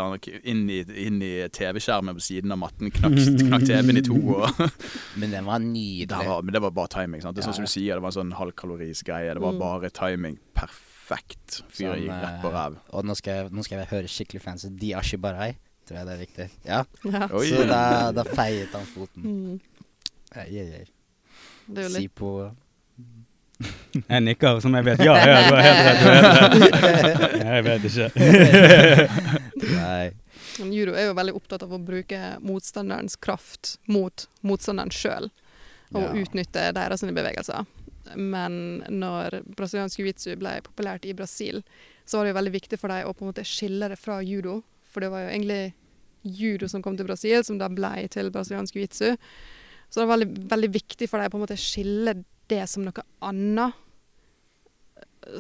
inn 0.43 0.65
i, 0.69 0.81
inn 1.07 1.21
i 1.23 1.47
TV-skjermen 1.55 2.17
på 2.19 2.25
siden 2.27 2.51
av 2.51 2.59
matten. 2.59 2.91
Knakk, 2.91 3.15
knakk 3.39 3.67
TV-en 3.69 4.01
i 4.01 4.03
to. 4.03 4.17
Og 4.35 4.51
Men 5.23 5.31
den 5.31 5.47
var 5.47 5.61
det 5.63 5.69
nydelig. 5.71 6.27
var, 6.27 6.43
men 6.43 6.53
det 6.57 6.61
var 6.65 6.73
bare 6.75 6.89
timing. 6.97 7.23
sant? 7.23 7.37
Det 7.37 7.45
er 7.45 7.47
sånn 7.47 7.55
Ja, 7.55 7.61
som 7.61 7.69
du 7.69 7.71
sier, 7.71 7.95
det 7.95 8.03
var 8.03 8.11
en 8.11 8.19
sånn 8.19 8.35
halvkaloris 8.35 9.05
greie. 9.07 9.31
Det 9.31 9.41
var 9.45 9.53
Mm. 9.55 9.61
bare 9.63 9.91
timing. 9.95 10.41
Perfekt. 10.59 10.83
Fyret 11.73 11.95
Sånn, 11.95 12.05
gikk 12.05 12.13
rett 12.23 12.39
på 12.43 12.51
eh, 12.53 12.57
ræv. 12.59 12.77
Og 12.99 13.09
nå 13.09 13.15
skal, 13.19 13.33
jeg, 13.43 13.51
nå 13.57 13.65
skal 13.67 13.79
jeg 13.83 13.91
høre 13.95 14.13
skikkelig 14.13 14.43
fancy. 14.45 14.69
Diashi 14.81 15.17
Barai. 15.21 15.51
Tror 15.89 15.99
jeg 16.03 16.07
det 16.09 16.15
er 16.15 16.21
riktig. 16.21 16.47
Ja. 16.69 16.83
Ja. 17.09 17.27
Så 17.33 17.65
da, 17.71 17.83
da 18.13 18.25
feiet 18.29 18.75
han 18.77 18.85
foten. 18.91 19.25
Mm. 19.25 19.61
Ei, 20.37 20.49
ei, 20.61 20.69
ei. 20.83 20.87
Det 21.69 21.81
er 21.85 21.89
jo 21.89 21.93
litt 21.95 22.05
Sipo 22.09 22.33
Jeg 24.09 24.23
nikker 24.23 24.61
som 24.63 24.77
jeg 24.77 24.85
vet. 24.87 25.01
Ja, 25.03 25.15
ja, 25.19 25.39
du 25.49 25.57
er 25.57 25.65
helt 25.67 25.83
rett. 25.85 26.01
Du 26.05 26.63
er 26.69 26.93
helt 26.93 27.21
rett. 27.25 27.41
Jeg 27.49 27.65
vet 27.67 27.83
ikke. 27.89 28.09
Nei. 29.73 30.05
Men 30.59 30.73
Judo 30.75 30.95
er 30.99 31.09
jo 31.09 31.17
veldig 31.19 31.35
opptatt 31.39 31.65
av 31.67 31.73
å 31.75 31.79
bruke 31.83 32.21
motstanderens 32.45 33.17
kraft 33.23 33.77
mot 33.91 34.29
motstanderen 34.47 34.93
sjøl. 34.95 35.31
Og 35.95 36.03
Ja. 36.05 36.13
utnytte 36.21 36.69
deres 36.77 37.01
bevegelser. 37.03 37.65
Men 38.17 38.85
når 38.89 39.43
brasiliansk 39.57 39.99
jiu-jitsu 40.01 40.37
ble 40.41 40.61
populært 40.67 41.05
i 41.05 41.13
Brasil, 41.17 41.63
så 42.09 42.19
var 42.19 42.25
det 42.25 42.33
jo 42.33 42.39
veldig 42.39 42.55
viktig 42.55 42.79
for 42.81 42.89
dem 42.89 43.09
å 43.09 43.13
på 43.17 43.25
en 43.25 43.33
måte 43.33 43.45
skille 43.45 43.89
det 43.93 43.99
fra 44.01 44.21
judo. 44.25 44.63
For 44.89 45.05
det 45.05 45.11
var 45.13 45.27
jo 45.27 45.33
egentlig 45.35 45.75
judo 46.25 46.69
som 46.69 46.83
kom 46.83 46.97
til 46.97 47.07
Brasil, 47.09 47.43
som 47.45 47.59
da 47.61 47.69
ble 47.69 48.09
til 48.13 48.31
brasiliansk 48.31 48.75
jiu-jitsu. 48.75 49.17
Så 49.89 50.01
det 50.01 50.07
var 50.07 50.17
veldig, 50.19 50.49
veldig 50.49 50.73
viktig 50.75 51.09
for 51.09 51.19
dem 51.21 51.29
å 51.29 51.35
på 51.35 51.39
en 51.41 51.45
måte 51.47 51.61
skille 51.61 52.17
det 52.49 52.65
som 52.69 52.85
noe 52.87 53.05
annet. 53.25 53.77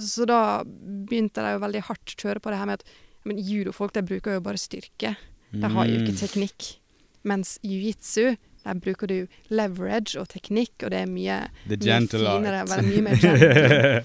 Så 0.00 0.26
da 0.28 0.62
begynte 0.64 1.40
de 1.44 1.54
jo 1.54 1.62
veldig 1.62 1.82
hardt 1.88 2.12
å 2.12 2.18
kjøre 2.22 2.42
på 2.44 2.52
det 2.52 2.58
her 2.60 2.68
med 2.68 2.82
at 2.82 2.96
men 3.28 3.40
judofolk 3.42 3.92
de 3.92 4.02
bruker 4.06 4.36
jo 4.36 4.44
bare 4.44 4.60
styrke. 4.60 5.16
De 5.52 5.68
har 5.68 5.86
jo 5.88 5.96
ikke 5.98 6.14
Mm. 6.14 6.20
teknikk. 6.20 6.78
Mens 7.24 7.58
jiu-jitsu, 7.62 8.36
der 8.64 8.80
bruker 8.84 9.10
du 9.10 9.16
leverage 9.54 10.18
og 10.20 10.28
teknikk, 10.28 10.74
og 10.84 10.92
det 10.92 11.02
er 11.02 11.10
mye, 11.10 11.38
mye 11.68 11.98
finere. 12.10 12.62
art. 12.62 12.84
Mye 12.84 13.02
mer 13.06 13.20
gentle. 13.20 13.50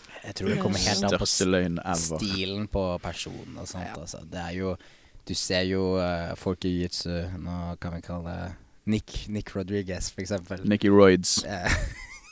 Jeg 0.28 0.36
tror 0.40 0.52
det 0.54 0.60
kommer 0.62 0.84
helt 0.88 1.08
an 1.10 1.20
på 1.20 1.30
stilen 1.30 2.68
på 2.72 2.84
personen 3.04 3.58
og 3.58 3.68
sånt. 3.68 3.98
Altså. 3.98 4.24
Det 4.32 4.40
er 4.40 4.60
jo 4.60 4.76
Du 5.24 5.32
ser 5.40 5.62
jo 5.64 5.96
uh, 5.96 6.36
folk 6.36 6.66
i 6.68 6.70
jiu-jitsu 6.74 7.38
Nå 7.40 7.78
kan 7.80 7.94
vi 7.96 8.02
kalle 8.04 8.28
det 8.28 8.50
Nick, 8.86 9.30
Nick 9.30 9.56
Rodriguez, 9.56 10.10
for 10.12 10.22
eksempel. 10.22 10.60
Nicky 10.68 10.90
Roids. 10.92 11.46
Eh, 11.46 11.72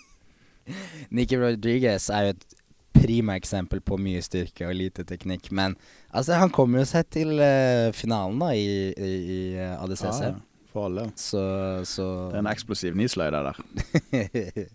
Nicky 1.15 1.37
Rodriguez 1.39 2.09
er 2.09 2.25
jo 2.25 2.33
et 2.33 2.43
prima 2.91 3.37
eksempel 3.39 3.81
på 3.81 3.97
mye 4.01 4.21
styrke 4.23 4.67
og 4.67 4.75
lite 4.75 5.05
teknikk. 5.07 5.51
Men 5.51 5.77
altså, 6.09 6.35
han 6.41 6.51
kommer 6.53 6.81
jo 6.81 6.89
seg 6.91 7.07
til 7.13 7.39
uh, 7.39 7.89
finalen 7.95 8.41
da 8.43 8.51
i, 8.51 8.67
i, 8.91 9.11
i 9.37 9.41
eh, 9.55 9.77
ADCC. 9.77 10.07
Ah, 10.11 10.23
ja. 10.25 10.33
For 10.71 10.87
alle. 10.87 11.09
Så, 11.19 11.41
så 11.87 12.05
Det 12.31 12.39
er 12.39 12.45
en 12.45 12.51
eksplosiv 12.51 12.95
nisløyde 12.95 13.41
der. 13.49 13.63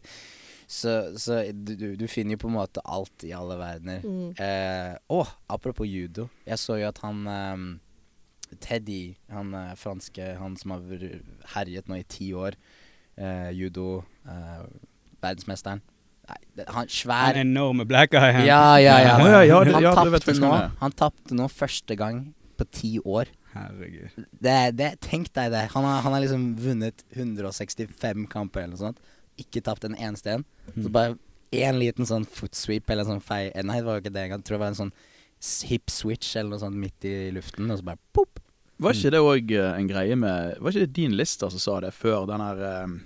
Så, 0.66 1.12
så 1.14 1.44
du, 1.54 1.94
du- 1.94 2.08
finner 2.10 2.34
jo 2.34 2.40
på 2.42 2.48
en 2.50 2.56
måte 2.56 2.82
alt 2.90 3.22
i 3.22 3.30
alle 3.30 3.54
verdener. 3.54 4.00
Mm. 4.02 4.32
Eh, 4.34 5.20
apropos 5.48 5.86
judo. 5.86 6.26
Jeg 6.46 6.58
så 6.58 6.74
jo 6.80 6.88
at 6.88 6.98
han 7.04 7.20
ehm, 7.30 7.66
Teddy, 8.60 9.14
han 9.30 9.54
eh, 9.54 9.74
franske, 9.78 10.32
han 10.40 10.56
som 10.58 10.74
har 10.74 10.82
herjet 11.54 11.86
nå 11.86 12.00
i 12.00 12.06
ti 12.10 12.32
år, 12.34 12.58
eh, 13.16 13.52
judo, 13.54 14.02
eh, 14.26 14.64
verdensmesteren 15.22 15.82
Nei, 16.26 16.64
han 16.74 16.88
svær 16.90 17.36
Den 17.36 17.52
enorme 17.52 17.84
black 17.86 18.16
eye. 18.18 18.40
Ja, 18.48 18.74
ja, 18.82 18.96
ja. 18.98 19.12
Ja, 19.78 19.92
han 19.94 20.10
tapte 20.18 20.32
nå, 20.42 20.48
han 20.80 20.94
tapte 20.98 21.36
nå 21.38 21.46
første 21.46 21.94
gang 21.94 22.34
på 22.58 22.66
ti 22.74 22.96
år. 23.04 23.30
Herregud. 23.56 24.26
Det, 24.30 24.56
det, 24.78 24.90
tenk 25.04 25.32
deg 25.36 25.52
det. 25.54 25.66
Han 25.74 25.86
har, 25.86 26.02
han 26.04 26.16
har 26.16 26.24
liksom 26.24 26.48
vunnet 26.60 27.04
165 27.14 28.26
kamper 28.32 28.64
eller 28.64 28.76
noe 28.76 28.84
sånt. 28.88 29.02
Ikke 29.40 29.62
tapt 29.64 29.84
en 29.88 29.96
eneste 29.96 30.38
en. 30.38 30.46
Så 30.74 30.92
bare 30.92 31.16
én 31.54 31.78
liten 31.80 32.08
sånn 32.08 32.26
footsweep 32.28 32.90
eller 32.90 33.06
en 33.06 33.16
sånn 33.16 33.24
fei 33.24 33.46
eh, 33.52 33.64
Nei, 33.64 33.78
det 33.80 33.86
var 33.86 33.98
jo 33.98 34.04
ikke 34.04 34.14
det 34.14 34.24
engang. 34.26 34.42
Jeg 34.42 34.48
tror 34.48 34.58
det 34.58 34.64
var 34.64 34.74
en 34.74 34.80
sånn 34.80 34.96
hip 35.68 35.92
switch 35.92 36.34
eller 36.36 36.54
noe 36.54 36.62
sånt 36.62 36.80
midt 36.80 37.06
i 37.06 37.16
luften, 37.34 37.70
og 37.70 37.80
så 37.80 37.86
bare 37.86 38.02
pop. 38.16 38.40
Var 38.82 38.96
ikke 38.96 39.12
det 39.14 39.20
òg 39.24 39.52
en 39.56 39.88
greie 39.88 40.16
med 40.20 40.58
Var 40.60 40.74
ikke 40.74 40.84
det 40.84 40.96
din 40.98 41.14
lister 41.16 41.48
som 41.48 41.62
sa 41.62 41.78
det 41.80 41.94
før 41.96 42.26
den 42.28 42.42
her 42.44 42.58
eh, 42.60 42.96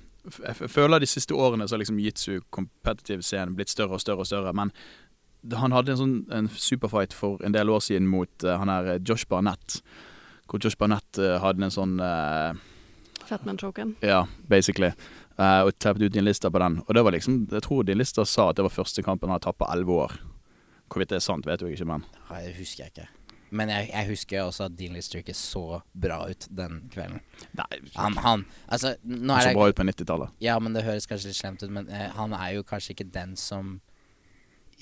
Jeg 0.49 0.71
føler 0.73 0.99
de 0.99 1.07
siste 1.07 1.37
årene 1.37 1.69
så 1.69 1.77
har 1.77 1.85
liksom 1.85 2.01
jitsu 2.03 2.41
competitive 2.51 3.23
scenen 3.23 3.55
blitt 3.59 3.71
større 3.71 3.95
og 3.95 4.03
større 4.03 4.25
og 4.25 4.31
større, 4.31 4.55
men 4.57 4.75
han 5.57 5.73
hadde 5.73 5.95
en 5.95 6.01
sånn 6.01 6.17
en 6.37 6.49
superfight 6.53 7.15
for 7.17 7.41
en 7.47 7.55
del 7.55 7.71
år 7.73 7.81
siden 7.85 8.09
mot 8.11 8.45
eh, 8.45 8.59
han 8.61 8.73
her 8.73 8.97
eh, 8.97 9.01
Josh 9.01 9.29
Barnett. 9.31 9.79
Hvor 10.51 10.63
Josh 10.63 10.79
Barnett 10.79 11.19
eh, 11.23 11.37
hadde 11.39 11.63
en 11.63 11.75
sånn 11.75 12.01
uh, 12.03 12.51
Fatman-choken. 13.29 13.95
Ja, 14.03 14.25
basically. 14.51 14.91
Uh, 15.39 15.69
og 15.69 15.77
tappet 15.79 16.03
ut 16.03 16.17
din 16.17 16.27
lista 16.27 16.51
på 16.51 16.59
den. 16.61 16.81
Og 16.87 16.97
det 16.97 17.05
var 17.07 17.15
liksom 17.15 17.45
Jeg 17.53 17.63
tror 17.65 17.87
din 17.87 18.01
lista 18.01 18.27
sa 18.27 18.51
at 18.51 18.59
det 18.59 18.67
var 18.67 18.75
første 18.75 19.05
kampen 19.07 19.31
han 19.31 19.39
hadde 19.39 19.47
tatt 19.47 19.61
på 19.61 19.71
elleve 19.71 20.03
år. 20.09 20.19
Hvorvidt 20.91 21.15
det 21.15 21.21
er 21.21 21.25
sant, 21.25 21.47
vet 21.47 21.63
jeg 21.63 21.79
ikke, 21.79 21.87
men 21.87 22.05
Nei, 22.33 22.43
det 22.49 22.57
husker 22.59 22.85
jeg 22.85 22.95
ikke. 22.95 23.09
Men 23.51 23.71
jeg, 23.71 23.89
jeg 23.91 24.07
husker 24.07 24.45
også 24.45 24.67
at 24.69 24.75
Dean 24.79 24.95
Lister 24.95 25.23
ikke 25.23 25.35
så 25.35 25.81
bra 25.91 26.21
ut 26.31 26.47
den 26.55 26.85
kvelden. 26.91 27.23
Nei, 27.59 27.81
Han, 27.97 28.19
han 28.23 28.45
Altså, 28.67 28.95
nå 29.03 29.33
han 29.35 29.41
er 29.41 29.49
så 29.49 29.57
bra 29.59 29.71
ut 29.71 29.79
på 29.79 29.87
90-tallet. 29.87 30.37
Ja, 30.43 30.59
men 30.63 30.75
det 30.75 30.85
høres 30.87 31.09
kanskje 31.11 31.33
litt 31.33 31.39
slemt 31.39 31.65
ut, 31.65 31.71
men 31.75 31.91
eh, 31.91 32.09
han 32.15 32.35
er 32.37 32.57
jo 32.59 32.67
kanskje 32.67 32.95
ikke 32.95 33.09
den 33.11 33.35
som 33.39 33.79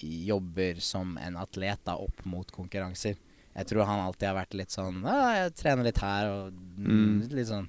jobber 0.05 0.83
som 0.85 1.17
en 1.21 1.39
atlet 1.41 1.81
da, 1.89 1.97
opp 1.97 2.25
mot 2.29 2.51
konkurranser. 2.55 3.17
Jeg 3.59 3.66
tror 3.73 3.88
han 3.88 4.01
alltid 4.07 4.29
har 4.31 4.37
vært 4.38 4.55
litt 4.59 4.71
sånn 4.75 5.01
Ja, 5.03 5.18
jeg 5.42 5.55
trener 5.59 5.87
litt 5.88 5.99
her 6.03 6.29
og 6.31 6.53
mm, 6.79 7.29
litt 7.35 7.49
sånn 7.51 7.66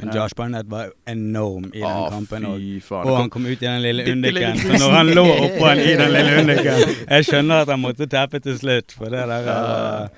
Men 0.00 0.12
Josh 0.16 0.36
Barnett 0.36 0.68
var 0.72 0.92
enorm 1.08 1.66
i 1.74 1.80
den 1.80 1.84
Ah, 1.88 2.06
kampen. 2.12 2.46
Og, 2.48 2.62
faen. 2.84 3.04
og 3.08 3.18
han 3.18 3.30
kom 3.32 3.44
ut 3.48 3.56
i 3.58 3.66
den 3.66 3.82
lille 3.84 4.06
undiken. 4.14 4.56
Så 4.62 4.78
når 4.80 4.94
han 4.96 5.10
lå 5.18 5.24
oppå 5.34 5.66
han 5.66 5.80
i 5.84 5.90
den 6.00 6.12
lille 6.14 6.38
undiken 6.40 6.80
Jeg 7.10 7.26
skjønner 7.28 7.66
at 7.66 7.72
han 7.74 7.82
måtte 7.82 8.08
tappe 8.08 8.40
til 8.40 8.56
slutt, 8.60 8.94
for 8.96 9.12
det 9.12 9.26
der 9.28 9.50
uh, 9.52 10.08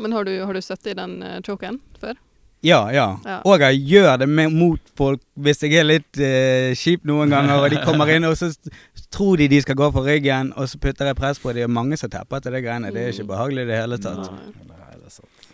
Men 0.00 0.16
har 0.16 0.24
du, 0.28 0.32
har 0.44 0.56
du 0.56 0.60
støtte 0.64 0.94
i 0.94 0.96
den 0.96 1.18
uh, 1.24 1.36
choken 1.44 1.80
før? 2.00 2.16
Ja, 2.62 2.90
ja. 2.92 3.06
Ja. 3.24 3.38
Og 3.48 3.60
jeg 3.64 3.78
gjør 3.88 4.18
det 4.20 4.26
med, 4.28 4.52
mot 4.52 4.80
folk 4.98 5.20
hvis 5.40 5.62
jeg 5.64 5.78
er 5.80 5.86
litt 5.88 6.18
eh, 6.20 6.74
kjip 6.76 7.06
noen 7.08 7.30
ganger, 7.32 7.62
og 7.64 7.70
de 7.72 7.78
kommer 7.86 8.10
inn, 8.12 8.26
og 8.28 8.34
så 8.36 8.50
tror 9.10 9.40
de 9.40 9.46
de 9.48 9.60
skal 9.64 9.78
gå 9.80 9.88
for 9.94 10.04
ryggen, 10.04 10.52
og 10.60 10.68
så 10.68 10.78
putter 10.82 11.08
jeg 11.08 11.16
press 11.16 11.40
på 11.40 11.54
dem. 11.56 11.70
Og 11.70 11.74
mange 11.78 11.96
som 11.96 12.10
tepper 12.12 12.42
til 12.44 12.52
det 12.52 12.60
greiene. 12.66 12.92
Det 12.92 13.00
er 13.06 13.14
ikke 13.14 13.24
Mm. 13.24 13.30
behagelig 13.32 13.62
i 13.62 13.66
det 13.70 13.78
hele 13.80 13.98
tatt. 13.98 14.28
Nei. 14.28 14.68
Nei, 14.68 14.92
det 14.98 15.06
er 15.06 15.10
sant. 15.10 15.48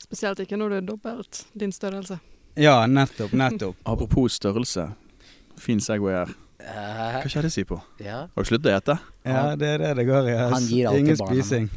Spesielt 0.00 0.40
ikke 0.40 0.56
når 0.56 0.68
du 0.68 0.76
er 0.76 0.86
dobbelt 0.88 1.44
din 1.60 1.72
størrelse. 1.72 2.18
Ja, 2.56 2.86
nettopp, 2.86 3.32
nettopp. 3.32 3.76
Apropos 3.92 4.32
størrelse. 4.40 4.88
Fin 5.60 5.80
Segway 5.80 6.12
her. 6.24 6.32
Eh, 6.60 7.20
Hva 7.24 7.48
si 7.50 7.64
på? 7.64 7.80
ja. 8.00 8.26
Har 8.34 8.42
du 8.44 8.48
sluttet 8.48 8.72
å 8.72 8.76
ete? 8.80 8.98
Ja, 9.24 9.54
det 9.56 9.68
er 9.68 9.78
det 9.78 9.96
det 9.96 10.06
går 10.08 10.28
i. 10.28 10.98
Ingen 10.98 11.16
spising. 11.16 11.68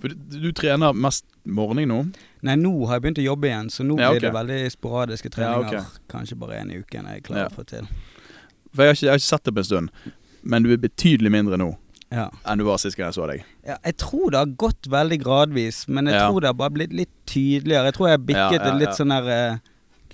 Du, 0.00 0.08
du 0.14 0.52
trener 0.52 0.92
mest 0.94 1.24
morgen 1.44 1.88
nå? 1.88 2.04
Nei, 2.42 2.56
nå 2.58 2.72
har 2.88 2.96
jeg 2.98 3.02
begynt 3.04 3.20
å 3.22 3.26
jobbe 3.26 3.46
igjen, 3.46 3.68
så 3.70 3.84
nå 3.86 3.98
Ja, 4.00 4.10
blir 4.10 4.20
det 4.24 4.32
veldig 4.34 4.60
sporadiske 4.74 5.30
Ja, 5.30 5.36
treninger. 5.36 5.84
Kanskje 6.10 6.38
bare 6.40 6.58
én 6.62 6.72
i 6.74 6.80
uken 6.82 7.06
jeg 7.06 7.22
klarer 7.28 7.44
Ja. 7.46 7.48
få 7.54 7.64
til. 7.66 7.86
For 8.74 8.82
jeg 8.82 8.88
har, 8.88 8.94
ikke, 8.94 9.06
jeg 9.06 9.10
har 9.12 9.18
ikke 9.20 9.28
sett 9.30 9.44
det 9.44 9.54
på 9.54 9.58
en 9.58 9.64
stund. 9.64 9.90
Men 10.42 10.62
du 10.64 10.72
er 10.72 10.76
betydelig 10.82 11.30
mindre 11.30 11.56
nå 11.60 11.76
Ja. 12.10 12.30
enn 12.44 12.58
du 12.58 12.64
var 12.64 12.78
sist 12.78 12.96
gang 12.96 13.12
jeg 13.12 13.14
så 13.14 13.26
deg. 13.28 13.44
ja. 13.66 13.76
Jeg 13.84 13.96
tror 13.96 14.30
det 14.30 14.38
har 14.38 14.46
gått 14.46 14.82
veldig 14.90 15.20
gradvis, 15.22 15.86
men 15.88 16.06
jeg 16.06 16.14
Ja. 16.14 16.28
tror 16.28 16.40
det 16.40 16.48
har 16.48 16.54
bare 16.54 16.70
blitt 16.70 16.92
litt 16.92 17.10
tydeligere. 17.26 17.84
Jeg 17.84 17.94
tror 17.94 18.08
jeg 18.08 18.18
har 18.18 18.26
bikket 18.26 18.66
en 18.66 18.78
litt 18.78 18.90
sånn 18.98 19.08
der 19.08 19.30
eh, 19.30 19.58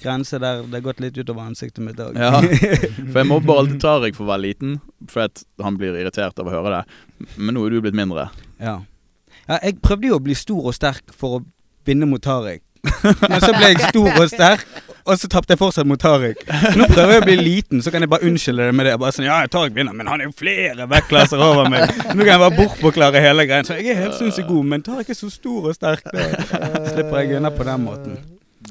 grense 0.01 0.38
der 0.38 0.62
det 0.62 0.71
har 0.75 0.81
gått 0.93 1.01
litt 1.01 1.14
utover 1.17 1.43
ansiktet 1.49 1.79
mitt 1.83 1.97
òg. 1.97 2.14
Ja. 2.14 2.41
For 3.11 3.19
jeg 3.19 3.27
mobber 3.27 3.57
alltid 3.59 3.81
Tariq 3.81 4.14
for 4.14 4.27
å 4.27 4.37
være 4.37 4.43
liten, 4.43 4.81
for 5.09 5.23
at 5.23 5.43
han 5.61 5.77
blir 5.79 5.97
irritert 5.97 6.38
av 6.38 6.47
å 6.47 6.51
høre 6.51 6.71
det. 6.85 7.29
Men 7.38 7.55
nå 7.57 7.67
er 7.67 7.71
du 7.71 7.81
blitt 7.81 7.95
mindre. 7.99 8.29
Ja. 8.61 8.83
ja. 9.49 9.59
Jeg 9.64 9.81
prøvde 9.81 10.07
jo 10.12 10.19
å 10.19 10.23
bli 10.23 10.35
stor 10.35 10.67
og 10.67 10.75
sterk 10.75 11.11
for 11.11 11.41
å 11.41 11.45
vinne 11.87 12.07
mot 12.09 12.23
Tariq. 12.23 12.62
Men 13.31 13.41
så 13.43 13.51
ble 13.57 13.73
jeg 13.73 13.81
stor 13.91 14.21
og 14.21 14.29
sterk, 14.31 14.67
og 15.09 15.17
så 15.19 15.29
tapte 15.33 15.55
jeg 15.55 15.61
fortsatt 15.61 15.88
mot 15.88 16.01
Tariq. 16.01 16.41
Nå 16.79 16.87
prøver 16.93 17.14
jeg 17.17 17.23
å 17.23 17.27
bli 17.27 17.37
liten, 17.41 17.83
så 17.85 17.93
kan 17.93 18.05
jeg 18.05 18.11
bare 18.12 18.29
unnskylde 18.29 18.69
det 18.69 18.77
med 18.77 18.87
det. 18.88 18.95
Bare 19.01 19.14
sånn, 19.17 19.27
ja, 19.29 19.41
Tariq 19.51 19.75
vinner, 19.77 19.97
men 19.97 20.11
han 20.11 20.23
er 20.23 20.29
jo 20.29 20.35
flere 20.37 20.87
vektklasser 20.91 21.43
over 21.43 21.69
meg. 21.73 21.88
Nå 22.12 22.21
kan 22.23 22.33
jeg 22.35 22.43
bare 22.45 22.57
bortforklare 22.59 23.23
hele 23.25 23.47
greien. 23.49 23.67
Så 23.69 23.79
jeg 23.81 23.95
er 23.95 24.03
helt 24.05 24.19
sinnssykt 24.21 24.49
god, 24.51 24.69
men 24.75 24.85
Tariq 24.87 25.12
er 25.14 25.19
så 25.19 25.31
stor 25.33 25.71
og 25.73 25.77
sterk. 25.77 26.07
Da 26.12 26.85
slipper 26.93 27.23
jeg 27.23 27.38
unna 27.41 27.53
på 27.55 27.67
den 27.69 27.87
måten. 27.88 28.19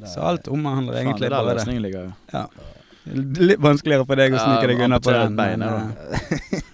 Så 0.05 0.21
alt 0.21 0.47
omhandler 0.51 1.01
egentlig 1.01 1.29
bare 1.33 1.57
det. 1.57 2.03
Ja. 2.33 2.47
Litt 3.07 3.61
vanskeligere 3.63 4.03
for 4.07 4.19
deg 4.19 4.35
å 4.35 4.39
snike 4.41 4.67
deg 4.67 4.81
unna 4.83 4.99
på 4.99 5.13
den. 5.15 5.31
et 5.31 5.37
bein, 5.37 5.59
Men, 5.59 5.69
ja, 5.69 6.19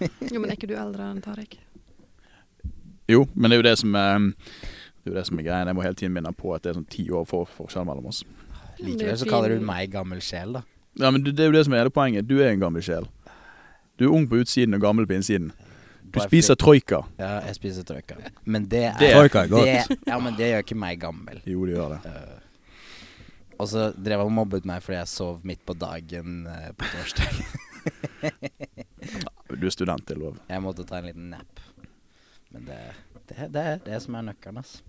eh, 0.02 0.32
Jo, 0.32 0.40
men 0.40 0.50
er 0.50 0.56
ikke 0.58 0.70
du 0.70 0.74
eldre 0.74 1.06
enn 1.12 1.20
Tariq? 1.22 1.58
Jo, 3.08 3.26
men 3.34 3.50
det 3.50 3.56
er 3.56 3.60
jo 3.62 3.66
det 3.68 3.76
som 3.78 3.94
er 4.00 4.32
det 5.04 5.10
er 5.10 5.12
jo 5.12 5.18
det 5.20 5.26
som 5.28 5.38
er 5.38 5.44
greia. 5.46 5.66
Jeg 5.68 5.76
må 5.76 5.82
hele 5.84 5.94
tiden 6.00 6.14
minne 6.16 6.32
på 6.32 6.54
at 6.56 6.62
det 6.64 6.70
er 6.72 6.78
sånn 6.80 6.88
ti 6.88 7.04
år 7.12 7.26
for 7.28 7.44
forskjell 7.58 7.84
mellom 7.84 8.06
oss. 8.08 8.22
Likevel 8.80 9.18
så 9.20 9.28
kaller 9.28 9.54
du 9.58 9.64
meg 9.64 9.90
gammel 9.92 10.22
sjel, 10.24 10.56
da. 10.56 10.62
Ja, 10.98 11.10
men 11.10 11.22
det 11.26 11.34
er 11.38 11.50
jo 11.50 11.54
det 11.54 11.64
som 11.66 11.74
er 11.74 11.82
hele 11.84 11.92
poenget. 11.94 12.26
Du 12.26 12.38
er 12.40 12.48
en 12.54 12.60
gammel 12.62 12.82
sjel. 12.82 13.06
Du 13.98 14.06
er 14.08 14.14
ung 14.16 14.24
på 14.30 14.40
utsiden 14.42 14.74
og 14.74 14.80
gammel 14.82 15.06
på 15.06 15.14
innsiden. 15.18 15.52
Du 16.14 16.20
spiser 16.22 16.54
troika. 16.58 17.02
Ja, 17.18 17.40
jeg 17.48 17.56
spiser 17.58 17.82
troika. 17.86 18.16
Men 18.44 18.64
det 18.70 18.84
er 18.88 18.98
Det- 18.98 19.12
Troika 19.14 19.42
er 19.44 19.48
godt. 19.48 19.64
Det, 19.90 19.98
ja, 20.06 20.18
men 20.18 20.34
det 20.38 20.48
gjør 20.52 20.62
ikke 20.64 20.76
meg 20.78 21.00
gammel. 21.02 21.40
Jo, 21.44 21.66
det 21.66 21.74
gjør 21.76 21.88
det. 21.94 22.00
Eh, 22.06 22.40
og 23.58 23.68
så 23.68 23.92
drev 23.94 24.18
han 24.18 24.26
og 24.26 24.32
mobbet 24.32 24.64
meg 24.66 24.82
fordi 24.82 24.98
jeg 24.98 25.08
sov 25.08 25.40
midt 25.44 25.64
på 25.66 25.74
dagen 25.78 26.46
eh, 26.46 26.70
på 26.72 26.84
torsdag. 26.94 27.44
Du 29.54 29.66
er 29.66 29.70
student, 29.70 30.06
det 30.08 30.16
er 30.16 30.20
lov. 30.20 30.38
Jeg 30.48 30.62
måtte 30.64 30.84
ta 30.88 30.98
en 30.98 31.04
liten 31.10 31.28
nap. 31.30 31.60
Men 32.54 32.64
det, 32.66 32.78
det, 33.28 33.48
det 33.54 33.62
er 33.62 33.78
det 33.84 33.98
som 34.02 34.14
er 34.18 34.22
nøkkelen, 34.30 34.58
altså. 34.62 34.80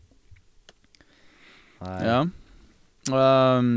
Nei. 1.81 1.99
Ja. 2.05 2.21
Um, 3.11 3.69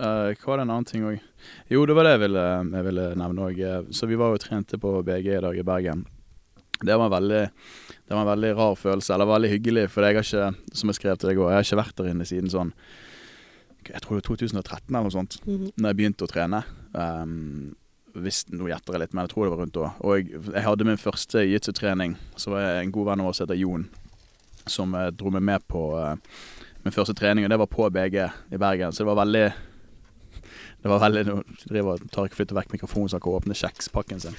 uh, 0.00 0.32
hva 0.34 0.50
var 0.50 0.58
det 0.60 0.66
en 0.66 0.74
annen 0.74 0.88
ting 0.88 1.06
òg? 1.08 1.22
Jo, 1.70 1.84
det 1.86 1.94
var 1.96 2.08
det 2.08 2.16
jeg 2.16 2.24
ville, 2.26 2.44
jeg 2.74 2.86
ville 2.88 3.06
nevne 3.22 3.48
òg. 3.48 3.62
Så 3.94 4.08
vi 4.10 4.18
var 4.18 4.34
jo 4.34 4.42
trente 4.42 4.78
på 4.82 4.92
BG 5.06 5.30
i 5.38 5.42
dag 5.44 5.56
i 5.58 5.66
Bergen. 5.66 6.04
Det 6.82 6.92
var 6.92 7.06
en 7.06 7.14
veldig, 7.14 7.42
det 8.04 8.12
var 8.12 8.20
en 8.20 8.32
veldig 8.34 8.50
rar 8.58 8.74
følelse, 8.76 9.14
eller 9.14 9.30
veldig 9.30 9.48
hyggelig, 9.54 9.86
for 9.88 10.04
jeg 10.04 10.18
har 10.18 10.26
ikke, 10.26 10.74
som 10.76 10.90
jeg 10.92 10.98
skrev 10.98 11.16
til 11.16 11.30
deg 11.30 11.38
også, 11.40 11.48
jeg 11.48 11.56
har 11.56 11.68
ikke 11.68 11.78
vært 11.80 12.00
der 12.00 12.10
inne 12.12 12.26
siden 12.28 12.52
sånn 12.52 12.72
Jeg 13.86 14.02
tror 14.04 14.18
det 14.18 14.26
var 14.26 14.36
2013 14.36 14.90
eller 14.90 15.06
noe 15.06 15.14
sånt, 15.14 15.38
Mhm. 15.46 15.70
Når 15.78 15.88
jeg 15.88 15.96
begynte 15.96 16.26
å 16.26 16.28
trene. 16.28 16.64
Um, 16.92 17.76
hvis, 18.16 18.44
nå 18.50 18.66
gjetter 18.68 18.96
jeg 18.96 19.00
litt, 19.04 19.14
men 19.14 19.24
jeg 19.26 19.32
tror 19.32 19.44
det 19.46 19.52
var 19.52 19.60
rundt 19.62 19.76
da. 19.76 19.90
Og 20.00 20.16
jeg, 20.16 20.42
jeg 20.52 20.64
hadde 20.64 20.84
min 20.88 20.96
første 21.00 21.38
jiu-jitsu-trening. 21.44 22.16
Så 22.36 22.50
var 22.50 22.60
jeg 22.64 22.84
en 22.86 22.92
god 22.92 23.06
venn 23.10 23.20
av 23.22 23.28
oss 23.30 23.38
som 23.40 23.46
heter 23.46 23.60
Jon, 23.60 23.88
som 24.66 24.94
eh, 24.96 25.10
dro 25.12 25.30
meg 25.30 25.44
med 25.46 25.66
på 25.68 25.82
eh, 26.00 26.16
min 26.86 26.94
første 26.94 27.14
trening, 27.18 27.46
og 27.46 27.52
det 27.52 27.58
var 27.60 27.70
på 27.70 27.88
BG 27.92 28.20
i 28.22 28.60
Bergen. 28.60 28.94
Så 28.94 29.04
det 29.04 29.10
var 29.10 29.24
veldig 29.24 29.46
Det 30.86 30.90
var 30.92 31.00
veldig 31.02 31.22
Nå 31.26 31.34
driver 31.66 32.02
Tariq 32.12 32.34
flytter 32.36 32.54
vekk 32.54 32.74
mikrofonen 32.76 33.08
så 33.10 33.16
han 33.16 33.24
kan 33.24 33.38
åpne 33.40 33.56
kjekspakken 33.58 34.20
sin. 34.22 34.36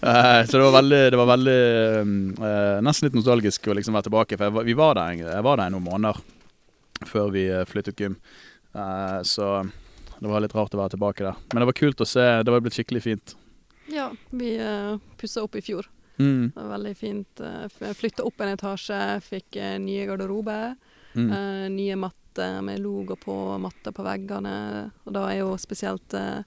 uh, 0.00 0.40
så 0.48 0.56
det 0.56 0.62
var 0.62 0.76
veldig, 0.78 1.02
det 1.12 1.20
var 1.20 1.28
veldig 1.34 1.60
uh, 2.40 2.78
Nesten 2.86 3.08
litt 3.08 3.18
nostalgisk 3.18 3.68
å 3.68 3.76
liksom 3.76 3.98
være 3.98 4.08
tilbake. 4.08 4.38
For 4.38 4.48
jeg, 4.48 4.70
vi 4.70 4.78
var 4.78 4.96
der, 4.96 5.20
jeg 5.26 5.44
var 5.44 5.60
der 5.60 5.68
i 5.68 5.76
noen 5.76 5.88
måneder 5.90 6.24
før 7.04 7.32
vi 7.34 7.48
eh, 7.50 7.64
flyttet 7.68 8.00
gym. 8.00 8.16
Uh, 8.76 9.22
så 9.22 9.66
det 10.18 10.30
var 10.30 10.40
litt 10.40 10.54
rart 10.56 10.74
å 10.74 10.80
være 10.80 10.94
tilbake 10.94 11.26
der. 11.26 11.42
Men 11.52 11.62
det 11.62 11.68
var 11.70 11.78
kult 11.80 12.00
å 12.00 12.08
se. 12.08 12.24
Det 12.44 12.52
var 12.52 12.64
blitt 12.64 12.76
skikkelig 12.78 13.02
fint. 13.04 13.36
Ja, 13.92 14.10
vi 14.32 14.56
uh, 14.60 14.96
pussa 15.20 15.44
opp 15.44 15.56
i 15.58 15.64
fjor. 15.64 15.88
Mm. 16.16 16.52
Det 16.54 16.56
var 16.62 16.72
veldig 16.72 16.94
fint. 16.96 17.42
Uh, 17.42 17.92
Flytta 17.96 18.24
opp 18.26 18.40
en 18.40 18.54
etasje, 18.54 19.00
fikk 19.26 19.60
nye 19.84 20.08
garderobe. 20.08 20.60
Mm. 21.16 21.30
Uh, 21.32 21.68
nye 21.72 21.96
matter 21.96 22.60
med 22.62 22.80
logo 22.84 23.16
på 23.16 23.34
matter 23.58 23.92
på 23.96 24.04
veggene. 24.04 24.90
Og 25.06 25.12
da 25.16 25.26
er 25.32 25.38
jo 25.40 25.54
spesielt 25.56 26.12
uh, 26.14 26.42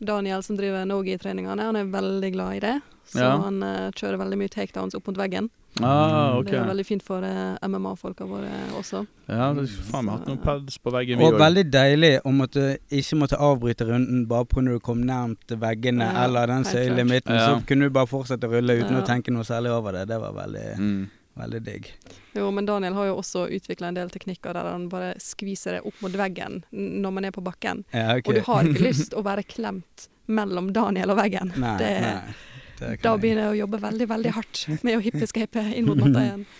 Daniel 0.00 0.42
som 0.42 0.56
driver 0.58 0.84
Nogi-treningene, 0.88 1.60
han 1.70 1.76
er 1.76 1.84
veldig 1.92 2.32
glad 2.34 2.56
i 2.56 2.60
det. 2.66 2.80
Så 3.10 3.18
Ja. 3.22 3.36
han 3.42 3.62
uh, 3.62 3.90
kjører 3.94 4.18
veldig 4.18 4.38
mye 4.38 4.48
takedowns 4.50 4.94
opp 4.94 5.06
mot 5.06 5.16
veggen. 5.18 5.48
Ah, 5.80 6.34
okay. 6.38 6.50
Det 6.50 6.58
er 6.58 6.66
veldig 6.66 6.84
fint 6.86 7.02
for 7.06 7.22
MMA-folka 7.62 8.26
våre 8.26 8.48
også. 8.74 9.04
Ja, 9.30 9.52
det, 9.54 9.68
faen, 9.70 10.04
vi 10.04 10.10
har 10.10 10.16
hatt 10.18 10.26
noen 10.26 10.40
pads 10.42 10.78
på 10.82 10.90
veggen, 10.90 11.20
vi 11.20 11.28
Og 11.28 11.36
veldig 11.38 11.62
deilig 11.70 12.10
å 12.26 12.32
måtte, 12.34 12.64
ikke 12.90 13.18
måtte 13.20 13.38
avbryte 13.38 13.86
runden 13.86 14.24
bare 14.26 14.48
på 14.50 14.64
når 14.66 14.80
du 14.80 14.82
kom 14.88 15.04
nærmt 15.06 15.54
veggene 15.62 16.08
Ja, 16.10 16.24
eller 16.24 16.50
den 16.50 16.64
klart. 16.66 16.74
søylemitten. 16.74 17.36
Ja. 17.38 17.46
Så 17.54 17.62
kunne 17.68 17.86
du 17.86 17.94
bare 17.94 18.10
fortsette 18.10 18.50
å 18.50 18.54
rulle 18.56 18.80
uten 18.80 18.96
Ja. 18.98 19.02
å 19.04 19.06
tenke 19.06 19.30
noe 19.30 19.46
særlig 19.46 19.70
over 19.70 19.92
det. 19.92 20.08
Det 20.10 20.18
var 20.20 20.32
veldig, 20.32 20.66
Mm. 20.78 21.08
Veldig 21.38 21.60
digg. 21.64 21.90
Jo, 22.34 22.50
men 22.50 22.66
Daniel 22.66 22.94
har 22.94 23.06
jo 23.06 23.16
også 23.20 23.46
utvikla 23.54 23.88
en 23.88 23.94
del 23.94 24.10
teknikker 24.10 24.52
der 24.56 24.70
han 24.72 24.88
bare 24.92 25.14
skviser 25.22 25.78
det 25.78 25.82
opp 25.86 26.00
mot 26.02 26.12
veggen 26.12 26.62
når 26.72 27.12
man 27.12 27.24
er 27.24 27.30
på 27.36 27.42
bakken. 27.44 27.84
Ja, 27.94 28.16
okay. 28.18 28.26
Og 28.26 28.34
du 28.34 28.40
har 28.50 28.64
ikke 28.64 28.86
lyst 28.90 29.14
å 29.14 29.22
være 29.24 29.42
klemt 29.46 30.08
mellom 30.30 30.72
Daniel 30.72 31.10
og 31.10 31.18
veggen. 31.22 31.52
Nei, 31.58 31.76
det, 31.78 31.92
nei. 32.00 32.34
Det 32.80 32.90
da 33.02 33.12
jeg- 33.14 33.20
begynner 33.20 33.42
jeg 33.48 33.54
å 33.54 33.60
jobbe 33.66 33.80
veldig, 33.82 34.08
veldig 34.08 34.30
hardt 34.36 34.66
med 34.82 34.96
å 34.98 35.00
hippescape 35.04 35.64
inn 35.76 35.86
mot 35.88 35.98
matta 36.00 36.26
igjen. 36.26 36.44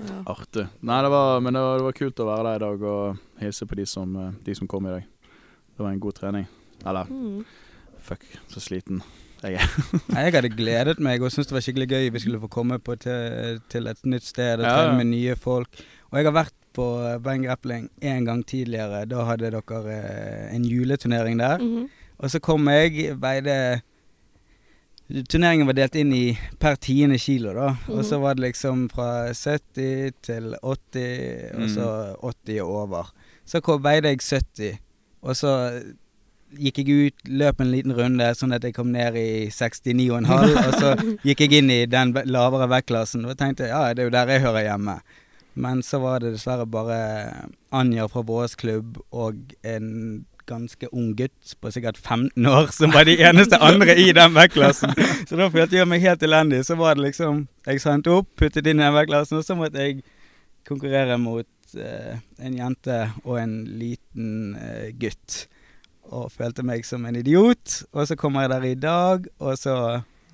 Ja. 0.00 0.22
Artig. 0.32 0.62
Nei, 0.80 1.02
det 1.04 1.08
var, 1.12 1.40
men 1.44 1.52
det 1.52 1.60
var, 1.60 1.74
det 1.76 1.84
var 1.84 1.92
kult 1.92 2.20
å 2.22 2.24
være 2.24 2.44
der 2.46 2.54
i 2.56 2.60
dag 2.62 2.84
og 2.88 3.18
hilse 3.42 3.66
på 3.68 3.76
de 3.76 3.84
som, 3.84 4.14
eh, 4.16 4.30
de 4.46 4.54
som 4.56 4.64
kom 4.70 4.86
i 4.88 4.94
dag. 4.94 5.02
Det 5.76 5.82
var 5.84 5.90
en 5.92 6.00
god 6.00 6.14
trening. 6.16 6.46
Eller 6.86 7.04
Mm. 7.10 7.44
fuck, 8.00 8.24
så 8.48 8.60
sliten 8.64 9.02
jeg 9.42 9.54
er. 9.54 9.68
Jeg 10.14 10.32
hadde 10.34 10.50
gledet 10.52 10.98
meg 11.00 11.22
og 11.22 11.30
syntes 11.32 11.48
det 11.50 11.56
var 11.56 11.64
skikkelig 11.64 11.88
gøy 11.88 12.08
vi 12.12 12.20
skulle 12.22 12.40
få 12.42 12.48
komme 12.52 12.78
på 12.78 12.96
til, 13.00 13.60
til 13.72 13.86
et 13.90 14.02
nytt 14.04 14.24
sted 14.28 14.60
og 14.60 14.66
Ja, 14.66 14.74
trene 14.76 14.98
med 15.00 15.06
nye 15.14 15.36
folk. 15.36 15.68
Og 16.10 16.18
jeg 16.18 16.26
har 16.28 16.34
vært 16.36 16.56
på 16.76 16.86
Bang 17.24 17.44
Grappling 17.46 17.88
en 18.02 18.24
gang 18.28 18.42
tidligere. 18.46 19.04
Da 19.10 19.24
hadde 19.26 19.50
dere 19.50 19.94
eh, 19.94 20.54
en 20.54 20.64
juleturnering 20.64 21.38
der. 21.40 21.58
Mhm. 21.58 21.88
Og 22.20 22.30
så 22.30 22.38
kom 22.44 22.68
jeg, 22.68 23.14
veide 23.20 23.80
Turneringen 25.28 25.66
var 25.66 25.74
delt 25.74 25.96
inn 25.98 26.12
i 26.14 26.26
per 26.62 26.76
tiende 26.78 27.16
kilo, 27.18 27.50
da. 27.56 27.72
Og 27.90 28.04
så 28.06 28.14
Mhm. 28.14 28.22
var 28.22 28.34
det 28.34 28.42
liksom 28.44 28.88
fra 28.92 29.32
70 29.34 30.12
til 30.22 30.54
80, 30.62 31.50
og 31.56 31.66
så 31.70 31.86
80 32.22 32.60
og 32.62 32.70
over. 32.84 33.10
Så 33.44 33.60
kom, 33.60 33.82
veide 33.82 34.06
jeg 34.08 34.20
70, 34.22 34.78
og 35.22 35.34
så 35.36 35.82
gikk 36.58 36.80
jeg 36.82 37.06
ut, 37.06 37.24
løp 37.28 37.60
en 37.62 37.70
liten 37.72 37.94
runde, 37.96 38.26
sånn 38.36 38.54
at 38.56 38.64
jeg 38.66 38.74
kom 38.76 38.90
ned 38.94 39.16
i 39.18 39.48
69,5. 39.52 40.54
og 40.66 40.78
så 40.80 40.94
gikk 41.26 41.46
jeg 41.46 41.60
inn 41.60 41.72
i 41.74 41.82
den 41.90 42.14
lavere 42.26 42.70
vektklassen 42.70 43.26
og 43.28 43.38
tenkte 43.40 43.70
ja, 43.70 43.88
det 43.94 44.04
er 44.04 44.10
jo 44.10 44.16
der 44.16 44.34
jeg 44.34 44.46
hører 44.46 44.66
hjemme. 44.66 45.00
Men 45.60 45.82
så 45.82 45.98
var 46.02 46.22
det 46.22 46.34
dessverre 46.36 46.66
bare 46.70 46.98
Anja 47.74 48.06
fra 48.08 48.22
Vås 48.26 48.54
klubb 48.58 49.00
og 49.10 49.54
en 49.66 50.24
ganske 50.50 50.88
ung 50.90 51.12
gutt 51.18 51.54
på 51.62 51.70
sikkert 51.70 51.98
15 51.98 52.46
år 52.46 52.70
som 52.74 52.94
var 52.94 53.06
de 53.06 53.16
eneste 53.22 53.58
andre 53.62 53.94
i 53.98 54.10
den 54.16 54.34
vektklassen. 54.34 54.94
Så 55.28 55.38
da 55.38 55.46
følte 55.52 55.78
jeg 55.78 55.86
meg 55.90 56.02
helt 56.02 56.24
elendig. 56.26 56.64
Så 56.66 56.74
var 56.80 56.96
det 56.98 57.06
liksom 57.10 57.44
Jeg 57.66 57.82
sendte 57.82 58.16
opp, 58.18 58.30
puttet 58.40 58.66
inn 58.66 58.80
i 58.80 58.86
den 58.86 58.96
vektklassen, 58.96 59.38
og 59.38 59.46
så 59.46 59.54
måtte 59.54 59.84
jeg 59.84 60.00
konkurrere 60.66 61.18
mot 61.20 61.76
eh, 61.76 62.16
en 62.40 62.56
jente 62.56 62.96
og 63.22 63.36
en 63.38 63.52
liten 63.78 64.56
eh, 64.58 64.88
gutt. 64.98 65.44
Og 66.10 66.30
følte 66.34 66.64
meg 66.66 66.86
som 66.86 67.04
en 67.06 67.16
idiot. 67.16 67.82
Og 67.94 68.08
så 68.10 68.16
kommer 68.18 68.44
jeg 68.46 68.50
der 68.50 68.64
i 68.66 68.74
dag, 68.74 69.28
og 69.38 69.58
så 69.58 69.76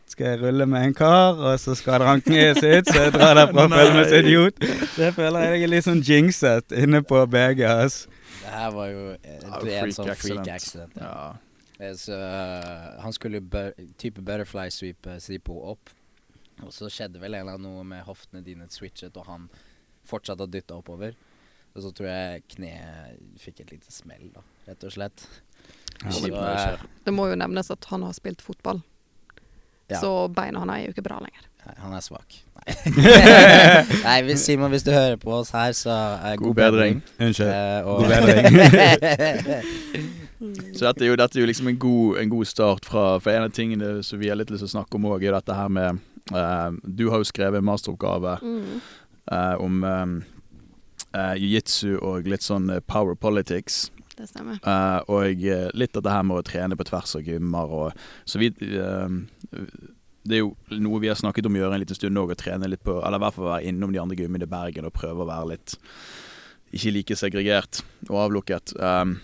skal 0.08 0.26
jeg 0.26 0.40
rulle 0.42 0.66
med 0.70 0.84
en 0.86 0.94
kar, 0.94 1.34
og 1.34 1.58
så 1.60 1.74
skader 1.76 2.06
han 2.06 2.22
kneet 2.24 2.60
sitt, 2.62 2.88
så 2.88 3.08
jeg 3.08 3.12
drar 3.16 3.34
derfra 3.36 3.64
og 3.66 3.72
føler 3.74 3.96
meg 3.96 4.06
som 4.08 4.20
idiot. 4.22 4.62
Så 4.94 5.02
jeg 5.02 5.16
føler 5.16 5.48
jeg 5.50 5.66
er 5.66 5.72
litt 5.72 5.86
sånn 5.88 6.02
jinxet 6.06 6.76
inne 6.78 7.02
på 7.04 7.24
BG. 7.32 7.64
ass. 7.66 8.06
Det 8.38 8.54
her 8.54 8.70
var 8.76 8.92
jo 8.92 9.02
en, 9.16 9.50
freak 9.58 9.96
sånn 9.96 10.06
freak 10.06 10.14
accident. 10.14 10.54
accident. 10.54 10.96
Ja. 11.02 11.10
Ja. 11.10 11.46
Eh, 11.78 11.94
Så, 11.98 12.16
uh, 12.16 13.02
han 13.02 13.12
skulle 13.12 13.40
bu 13.40 13.72
type 13.98 14.22
butterfly 14.22 14.70
sweep 14.70 15.06
eh, 15.06 15.18
Sipo 15.20 15.58
opp. 15.72 15.90
Og 16.64 16.72
så 16.72 16.88
skjedde 16.88 17.20
vel 17.20 17.34
en 17.34 17.42
eller 17.44 17.58
annen 17.58 17.74
noe 17.74 17.84
med 17.84 18.06
hoftene 18.06 18.40
dine 18.44 18.68
switchet, 18.72 19.16
og 19.20 19.26
han 19.28 19.50
fortsatte 20.08 20.46
å 20.46 20.48
dytte 20.48 20.78
oppover. 20.78 21.18
Og 21.76 21.82
så 21.84 21.90
tror 21.92 22.08
jeg 22.08 22.46
kneet 22.54 23.18
fikk 23.42 23.60
et 23.60 23.74
lite 23.74 23.92
smell, 23.92 24.30
da, 24.32 24.40
rett 24.70 24.86
og 24.88 24.94
slett. 24.94 25.26
Ja. 26.04 26.10
Så, 26.12 26.26
det. 26.28 26.78
Det 27.06 27.12
må 27.14 27.28
jo 27.30 27.36
nevnes 27.40 27.70
at 27.72 27.84
han 27.90 28.02
har 28.02 28.12
spilt 28.12 28.42
fotball, 28.44 28.82
Ja. 29.90 30.00
så 30.00 30.28
beina 30.34 30.58
hans 30.60 30.70
er 30.74 30.84
jo 30.86 30.92
ikke 30.94 31.02
bra 31.06 31.16
lenger. 31.22 31.42
Nei, 31.66 31.74
han 31.82 31.92
er 31.94 32.00
svak. 32.04 32.34
Nei, 32.56 32.74
Nei 34.26 34.34
Simon, 34.38 34.70
hvis 34.70 34.82
du 34.86 34.90
hører 34.94 35.16
på 35.18 35.30
oss 35.34 35.50
her, 35.54 35.72
så 35.74 35.90
eh, 36.24 36.36
God 36.38 36.54
bedring. 36.58 37.00
Unnskyld. 37.18 37.48
Eh, 37.50 37.86
og- 37.86 38.02
God 38.02 38.08
bedring. 38.10 38.46
Så 40.76 40.84
dette 40.84 41.04
er 41.04 41.08
jo, 41.08 41.16
dette 41.16 41.38
er 41.38 41.40
jo 41.40 41.46
liksom 41.48 41.68
en 41.70 41.78
god, 41.80 42.18
en 42.20 42.28
god 42.28 42.44
start 42.46 42.84
fra 42.84 43.04
For 43.24 43.32
en 43.32 43.46
av 43.48 43.54
tingene 43.56 44.02
som 44.04 44.18
vi 44.20 44.28
har 44.28 44.36
litt 44.36 44.50
lyst 44.52 44.60
til 44.66 44.68
å 44.68 44.74
snakke 44.74 44.98
om 44.98 45.06
òg, 45.08 45.24
er 45.24 45.32
dette 45.32 45.54
her 45.56 45.70
med 45.72 46.02
eh, 46.36 46.70
Du 46.84 47.06
har 47.10 47.22
jo 47.22 47.28
skrevet 47.28 47.62
en 47.62 47.64
masteroppgave 47.70 48.34
Mm. 48.42 48.80
eh, 49.32 49.54
om 49.64 49.78
eh, 49.84 50.04
eh, 51.16 51.34
jiu-jitsu 51.40 51.96
og 52.02 52.28
litt 52.28 52.44
sånn 52.44 52.68
power 52.86 53.14
politics. 53.16 53.86
Det 54.16 54.28
stemmer. 54.30 54.58
Uh, 54.64 55.00
og 55.12 55.26
litt 55.36 55.76
litt 55.76 55.92
dette 55.92 56.12
her 56.12 56.24
med 56.24 56.40
å 56.40 56.46
trene 56.46 56.76
på 56.78 56.86
tvers 56.88 57.16
av 57.18 57.26
gymmer 57.26 57.72
og 57.78 58.06
Så 58.24 58.40
vi 58.40 58.48
uh, 58.48 59.12
Det 60.26 60.38
er 60.38 60.42
jo 60.42 60.54
noe 60.80 61.00
vi 61.02 61.10
har 61.12 61.18
snakket 61.20 61.46
om 61.46 61.54
å 61.58 61.60
gjøre 61.60 61.76
en 61.76 61.82
liten 61.84 61.98
stund 61.98 62.18
òg, 62.18 62.32
å 62.32 62.38
trene 62.40 62.70
litt 62.72 62.82
på 62.86 62.96
Eller 63.02 63.20
i 63.20 63.24
hvert 63.26 63.36
fall 63.36 63.50
være 63.50 63.68
innom 63.68 63.92
de 63.92 64.00
andre 64.02 64.16
gymmene 64.18 64.48
i 64.48 64.50
Bergen 64.50 64.88
og 64.88 64.94
prøve 64.96 65.22
å 65.24 65.28
være 65.28 65.50
litt 65.52 65.76
Ikke 66.72 66.94
like 66.96 67.16
segregert 67.20 67.82
og 68.08 68.16
avlukket. 68.24 68.72
Um, 68.80 69.18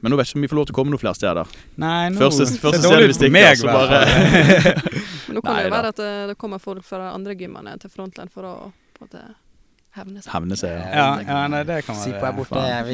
men 0.00 0.12
nå 0.12 0.18
vet 0.18 0.28
jeg 0.28 0.32
ikke 0.32 0.38
om 0.38 0.44
vi 0.46 0.50
får 0.52 0.58
lov 0.58 0.66
til 0.68 0.74
å 0.74 0.78
komme 0.78 0.92
noen 0.92 1.00
flere 1.02 1.18
steder. 1.18 1.54
Nei, 1.82 2.08
nå 2.14 2.20
Første- 2.22 2.46
første 2.62 2.80
stedet 2.84 3.18
vi 3.18 3.30
meg, 3.34 3.56
stikker, 3.56 3.64
så 3.64 3.72
bare- 3.74 4.74
Men 5.26 5.38
nå 5.38 5.42
kan 5.42 5.56
Nei 5.56 5.62
det 5.64 5.68
jo 5.68 5.74
være 5.74 5.90
at 5.92 5.98
det, 5.98 6.12
det 6.30 6.36
kommer 6.38 6.62
folk 6.62 6.86
fra 6.86 7.08
andre 7.10 7.34
gymmene 7.38 7.74
til 7.82 7.90
Frontland 7.90 8.30
for 8.30 8.46
å 8.46 8.52
på 8.94 9.02
en 9.04 9.08
måte 9.08 9.24
hevne 9.96 10.22
seg. 10.22 10.32
Hevne 10.32 10.56
seg. 10.58 10.74
Ja. 10.74 10.88
Ja, 10.92 11.06
ja, 11.26 11.38
nei, 11.52 11.62
det 11.68 11.78
kan 11.86 11.96
Sipo 11.98 12.20
være 12.20 12.32
er 12.32 12.36
borte. 12.40 12.58
Jeg, 12.64 12.84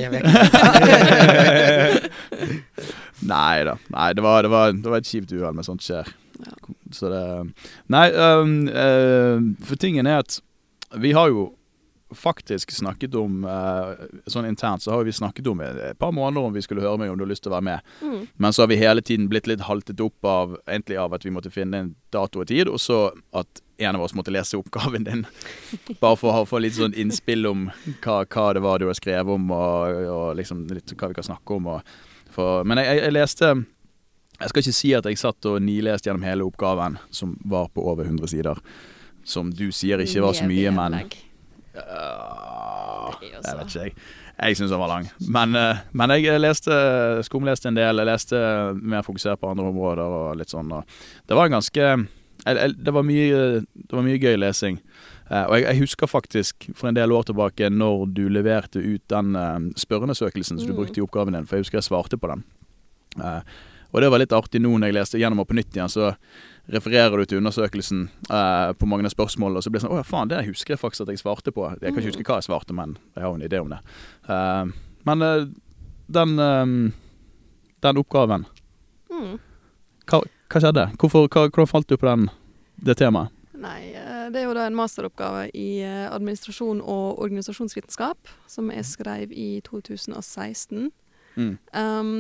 Nei 3.35 3.65
da. 3.69 3.75
Nei, 3.95 4.09
det 4.17 4.23
var, 4.25 4.43
det, 4.45 4.51
var, 4.53 4.73
det 4.77 4.91
var 4.91 5.01
et 5.01 5.09
kjipt 5.09 5.33
uhell, 5.33 5.55
men 5.57 5.67
sånt 5.67 5.85
skjer. 5.85 6.09
Ja. 6.45 6.55
Så 6.95 7.11
det 7.13 7.23
Nei, 7.93 8.09
um, 8.13 8.57
uh, 8.69 9.39
for 9.65 9.81
tingen 9.81 10.07
er 10.11 10.23
at 10.25 10.41
vi 11.01 11.15
har 11.17 11.31
jo 11.33 11.49
faktisk 12.15 12.71
snakket 12.71 13.15
om 13.15 13.45
eh, 13.45 14.07
Sånn 14.27 14.47
internt 14.47 14.83
så 14.83 14.93
har 14.93 15.05
vi 15.05 15.13
snakket 15.13 15.47
om 15.51 15.61
et, 15.65 15.99
par 15.99 16.13
måneder 16.13 16.47
om 16.47 16.55
vi 16.55 16.63
skulle 16.63 16.85
høre 16.85 16.99
meg 17.01 17.11
om 17.11 17.19
du 17.19 17.25
har 17.25 17.31
lyst 17.31 17.45
til 17.47 17.53
å 17.53 17.57
være 17.57 17.69
med. 17.69 17.93
Mm. 18.03 18.21
Men 18.37 18.53
så 18.55 18.63
har 18.63 18.71
vi 18.71 18.81
hele 18.81 19.03
tiden 19.03 19.29
blitt 19.33 19.49
litt 19.51 19.65
haltet 19.69 20.01
opp 20.05 20.29
av 20.29 20.57
egentlig 20.67 20.99
av 21.01 21.15
at 21.17 21.25
vi 21.27 21.33
måtte 21.35 21.53
finne 21.55 21.81
en 21.81 21.93
dato 22.15 22.43
og 22.43 22.49
tid, 22.51 22.71
og 22.71 22.81
så 22.83 23.09
at 23.35 23.63
en 23.83 23.97
av 23.97 24.05
oss 24.05 24.15
måtte 24.15 24.33
lese 24.35 24.59
oppgaven 24.59 25.07
din. 25.09 25.27
Bare 26.03 26.19
for 26.21 26.43
å 26.43 26.49
få 26.49 26.61
litt 26.63 26.77
sånn 26.79 26.95
innspill 26.95 27.49
om 27.51 27.69
hva, 28.05 28.23
hva 28.23 28.49
det 28.55 28.65
var 28.65 28.81
du 28.81 28.89
har 28.89 28.99
skrevet 28.99 29.35
om, 29.35 29.51
og, 29.55 30.01
og 30.15 30.27
liksom 30.39 30.67
litt 30.71 30.95
hva 30.95 31.11
vi 31.11 31.19
kan 31.19 31.27
snakke 31.27 31.59
om. 31.59 31.71
For, 32.35 32.65
men 32.67 32.83
jeg, 32.83 32.99
jeg, 32.99 33.15
leste 33.15 33.53
Jeg 34.41 34.51
skal 34.51 34.65
ikke 34.65 34.79
si 34.81 34.95
at 34.99 35.07
jeg 35.07 35.21
satt 35.21 35.47
og 35.51 35.61
nileste 35.63 36.11
gjennom 36.11 36.27
hele 36.27 36.47
oppgaven, 36.47 36.99
som 37.11 37.37
var 37.45 37.71
på 37.75 37.85
over 37.91 38.07
100 38.07 38.35
sider. 38.35 38.59
Som 39.25 39.53
du 39.55 39.71
sier 39.73 40.03
ikke 40.05 40.25
var 40.25 40.37
så 40.37 40.47
mye, 40.49 40.75
men. 40.75 40.99
Ja, 41.75 43.41
så- 43.43 43.57
vet 43.59 43.67
ikke 43.67 43.83
jeg. 43.85 43.95
Jeg 44.43 44.57
syns 44.57 44.71
den 44.71 44.79
var 44.81 44.89
lang. 44.89 45.09
Men, 45.29 45.55
eh, 45.55 45.77
men 45.93 46.11
jeg 46.11 46.41
leste, 46.41 46.71
skumleste 47.23 47.67
en 47.69 47.75
del. 47.77 47.97
Jeg 47.99 48.07
leste 48.07 48.75
mer 48.83 49.03
fokusert 49.03 49.39
på 49.41 49.51
andre 49.51 49.65
områder 49.71 50.03
og 50.03 50.37
litt 50.37 50.49
sånn. 50.51 50.73
Og 50.73 50.85
det 51.27 51.37
var 51.37 51.47
en 51.47 51.53
ganske 51.53 52.09
jeg- 52.47 52.57
jeg- 52.57 52.85
Det 52.85 52.93
var 52.93 53.03
mye, 53.03 53.61
det 53.61 53.93
var 53.93 54.03
mye 54.03 54.19
gøy 54.19 54.37
lesing. 54.39 54.81
Eh, 55.31 55.45
og 55.45 55.53
jeg, 55.55 55.63
jeg 55.65 55.79
husker 55.81 56.07
faktisk 56.07 56.75
for 56.75 56.89
en 56.89 56.95
del 56.95 57.09
år 57.11 57.25
tilbake 57.25 57.71
når 57.71 58.13
du 58.13 58.29
leverte 58.29 58.77
ut 58.77 59.03
den 59.09 59.35
eh, 59.37 59.59
spørreundersøkelsen 59.77 60.59
som 60.59 60.67
du 60.67 60.73
Mm. 60.75 60.77
brukte 60.85 60.99
i 60.99 61.03
oppgaven 61.07 61.33
din, 61.33 61.47
for 61.47 61.57
jeg 61.57 61.65
husker 61.65 61.79
jeg 61.79 61.85
svarte 61.85 62.19
på 62.19 62.29
den. 62.29 62.45
Og 63.95 64.01
det 64.01 64.11
var 64.11 64.19
litt 64.19 64.33
artig 64.33 64.61
nå 64.61 64.77
når 64.77 64.87
jeg 64.87 64.95
leste 64.95 65.19
gjennom 65.21 65.41
og 65.41 65.49
på 65.49 65.55
nytt 65.55 65.71
igjen, 65.73 65.89
så 65.89 66.17
refererer 66.73 67.17
du 67.19 67.25
til 67.29 67.39
undersøkelsen 67.43 68.07
eh, 68.31 68.73
på 68.79 68.87
mange 68.89 69.05
av 69.05 69.13
spørsmålene, 69.13 69.61
og 69.61 69.65
så 69.67 69.71
blir 69.71 69.81
det 69.83 69.87
sånn 69.87 69.95
Å 69.97 70.01
ja, 70.01 70.07
faen, 70.09 70.31
det 70.33 70.45
husker 70.47 70.75
jeg 70.75 70.81
faktisk 70.81 71.05
at 71.05 71.13
jeg 71.13 71.21
svarte 71.21 71.53
på. 71.53 71.67
Jeg 71.81 71.93
kan 71.93 72.01
ikke 72.01 72.13
huske 72.15 72.27
hva 72.29 72.39
jeg 72.41 72.49
svarte, 72.49 72.77
men 72.77 72.97
jeg 73.15 73.23
har 73.25 73.31
jo 73.31 73.39
en 73.41 73.47
idé 73.49 73.61
om 73.61 73.73
det. 73.75 73.81
Eh, 74.29 74.75
men 75.05 75.23
eh, 75.29 75.47
den 76.19 76.39
eh, 76.41 76.75
den 77.85 78.01
oppgaven, 78.01 78.47
Mm. 79.15 79.37
hva, 80.11 80.19
hva 80.51 80.61
skjedde? 80.61 80.89
Hvorfor, 80.99 81.29
hva, 81.29 81.45
hvordan 81.47 81.69
falt 81.71 81.87
du 81.87 81.95
på 82.01 82.09
den, 82.09 82.25
det 82.83 82.97
temaet? 82.99 83.31
Nei, 83.55 83.93
eh, 83.95 84.25
det 84.33 84.41
er 84.41 84.47
jo 84.49 84.55
da 84.57 84.65
en 84.67 84.75
masteroppgave 84.75 85.45
i 85.55 85.83
eh, 85.85 86.09
administrasjon 86.11 86.81
og 86.81 87.21
organisasjonsvitenskap, 87.23 88.33
som 88.51 88.73
jeg 88.75 88.85
skrev 88.89 89.33
i 89.33 89.61
2016. 89.69 90.91
Mm. 91.37 91.53
Um, 91.77 92.11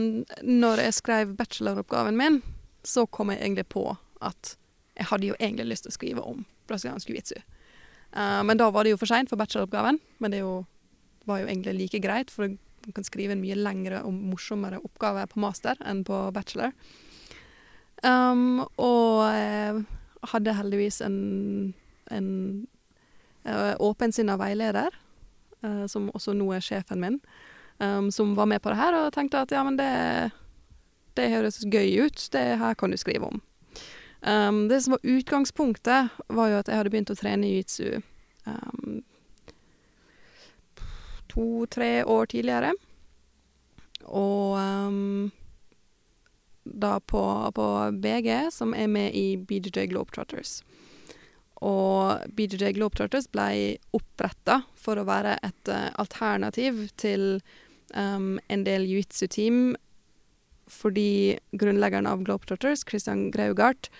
når 0.42 0.84
jeg 0.84 0.94
skrev 1.00 1.34
bacheloroppgaven 1.38 2.16
min, 2.20 2.38
så 2.84 3.06
kom 3.06 3.32
jeg 3.32 3.40
egentlig 3.40 3.66
på 3.72 3.88
at 4.24 4.54
jeg 4.94 5.08
hadde 5.10 5.30
jo 5.32 5.38
egentlig 5.40 5.72
lyst 5.72 5.86
til 5.86 5.92
å 5.92 5.96
skrive 5.96 6.24
om 6.24 6.44
brasiliansk 6.70 7.10
jiu-jitsu. 7.10 7.40
Uh, 8.14 8.42
men 8.46 8.60
da 8.60 8.70
var 8.70 8.86
det 8.86 8.94
jo 8.94 9.00
for 9.00 9.10
seint 9.10 9.30
for 9.30 9.40
bacheloroppgaven, 9.40 9.98
men 10.22 10.34
det 10.34 10.44
jo, 10.44 10.60
var 11.26 11.42
jo 11.42 11.48
egentlig 11.48 11.74
like 11.78 12.02
greit, 12.04 12.30
for 12.30 12.52
du 12.84 12.92
kan 12.92 13.06
skrive 13.06 13.34
en 13.34 13.42
mye 13.42 13.56
lengre 13.56 14.02
og 14.04 14.14
morsommere 14.14 14.82
oppgave 14.84 15.24
på 15.30 15.40
master 15.42 15.78
enn 15.88 16.04
på 16.06 16.18
bachelor. 16.36 16.74
Um, 18.04 18.60
og 18.76 19.24
jeg 19.32 19.84
hadde 20.34 20.56
heldigvis 20.58 21.00
en, 21.04 21.16
en 22.12 22.28
uh, 23.48 23.74
åpensinna 23.80 24.36
veileder, 24.40 24.94
uh, 25.64 25.84
som 25.90 26.10
også 26.12 26.36
nå 26.36 26.50
er 26.52 26.64
sjefen 26.64 27.00
min, 27.00 27.18
um, 27.80 28.10
som 28.12 28.34
var 28.36 28.50
med 28.52 28.62
på 28.62 28.72
det 28.72 28.80
her 28.82 28.98
og 29.00 29.12
tenkte 29.16 29.40
at 29.40 29.54
ja, 29.56 29.64
men 29.64 29.80
det, 29.80 29.90
det 31.16 31.32
høres 31.32 31.62
gøy 31.64 32.04
ut, 32.04 32.28
det 32.36 32.44
her 32.60 32.76
kan 32.76 32.92
du 32.92 33.00
skrive 33.00 33.32
om. 33.32 33.40
Um, 34.24 34.68
det 34.68 34.82
som 34.82 34.90
var 34.90 35.00
utgangspunktet, 35.02 36.08
var 36.28 36.48
jo 36.48 36.58
at 36.62 36.68
jeg 36.70 36.80
hadde 36.80 36.92
begynt 36.94 37.12
å 37.12 37.18
trene 37.18 37.48
jiu-jitsu 37.50 38.00
um, 38.48 39.02
to-tre 41.28 41.90
år 42.08 42.30
tidligere. 42.32 42.70
Og 44.08 44.56
um, 44.56 45.28
da 46.64 46.96
på, 47.04 47.20
på 47.52 47.66
BG, 48.00 48.30
som 48.54 48.72
er 48.72 48.88
med 48.88 49.12
i 49.12 49.36
BJJ 49.36 49.90
Globetrotters. 49.92 50.62
Og 51.60 52.24
BJJ 52.36 52.72
Globetrotters 52.78 53.28
ble 53.32 53.76
oppretta 53.96 54.62
for 54.80 54.96
å 54.96 55.04
være 55.08 55.36
et 55.44 55.72
uh, 55.72 55.90
alternativ 56.00 56.86
til 56.96 57.42
um, 57.92 58.38
en 58.48 58.64
del 58.64 58.88
jiu-jitsu-team 58.88 59.74
fordi 60.64 61.36
grunnleggeren 61.52 62.08
av 62.08 62.22
Globetrotters, 62.24 62.86
Christian 62.88 63.26
Graugart, 63.28 63.90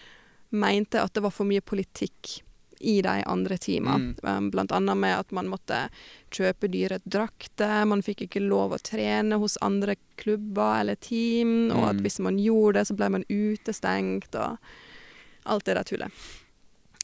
mente 0.55 1.03
at 1.03 1.15
det 1.15 1.23
var 1.25 1.35
for 1.35 1.49
mye 1.49 1.63
politikk 1.65 2.41
i 2.85 2.99
de 3.03 3.23
andre 3.31 3.57
teamene. 3.59 4.15
Mm. 4.23 4.51
blant 4.53 4.73
annet 4.73 4.97
med 5.01 5.15
at 5.19 5.31
man 5.33 5.49
måtte 5.49 5.87
kjøpe 6.35 6.69
dyre 6.69 6.99
drakter, 7.05 7.85
man 7.89 8.03
fikk 8.05 8.27
ikke 8.27 8.43
lov 8.45 8.75
å 8.77 8.81
trene 8.83 9.39
hos 9.41 9.57
andre 9.65 9.95
klubber 10.21 10.81
eller 10.83 10.99
team, 11.01 11.71
og 11.71 11.89
at 11.89 11.97
Mm. 11.97 12.03
hvis 12.05 12.19
man 12.21 12.39
gjorde 12.39 12.79
det, 12.81 12.87
så 12.91 12.97
ble 12.99 13.09
man 13.09 13.25
utestengt, 13.31 14.35
og 14.35 14.59
alt 15.47 15.65
det 15.65 15.77
der 15.79 15.85
tullet. 15.89 16.11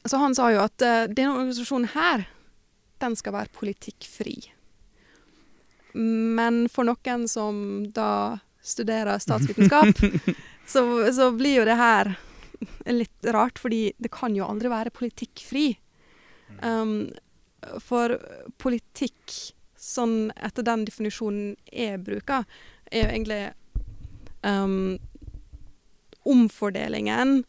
Så 0.05 0.19
han 0.19 0.35
sa 0.35 0.51
jo 0.53 0.61
at 0.65 0.81
uh, 0.83 1.07
denne 1.09 1.37
organisasjonen 1.37 1.89
her, 1.95 2.27
den 3.01 3.17
skal 3.17 3.33
være 3.33 3.53
politikkfri. 3.57 4.37
Men 5.95 6.69
for 6.69 6.85
noen 6.85 7.27
som 7.29 7.87
da 7.93 8.39
studerer 8.63 9.19
statsvitenskap, 9.19 9.97
så, 10.73 10.85
så 11.13 11.31
blir 11.33 11.61
jo 11.61 11.65
det 11.65 11.77
her 11.81 12.15
litt 13.01 13.31
rart, 13.35 13.59
fordi 13.59 13.91
det 13.99 14.13
kan 14.15 14.37
jo 14.37 14.49
aldri 14.49 14.71
være 14.73 14.95
politikkfri. 14.95 15.73
Um, 16.65 17.11
for 17.85 18.17
politikk, 18.61 19.55
sånn 19.81 20.31
etter 20.37 20.65
den 20.67 20.85
definisjonen 20.89 21.55
jeg 21.73 22.01
bruker, 22.05 22.45
er 22.91 23.05
jo 23.05 23.11
egentlig 23.11 23.41
um, 24.45 24.99
omfordelingen, 26.29 27.43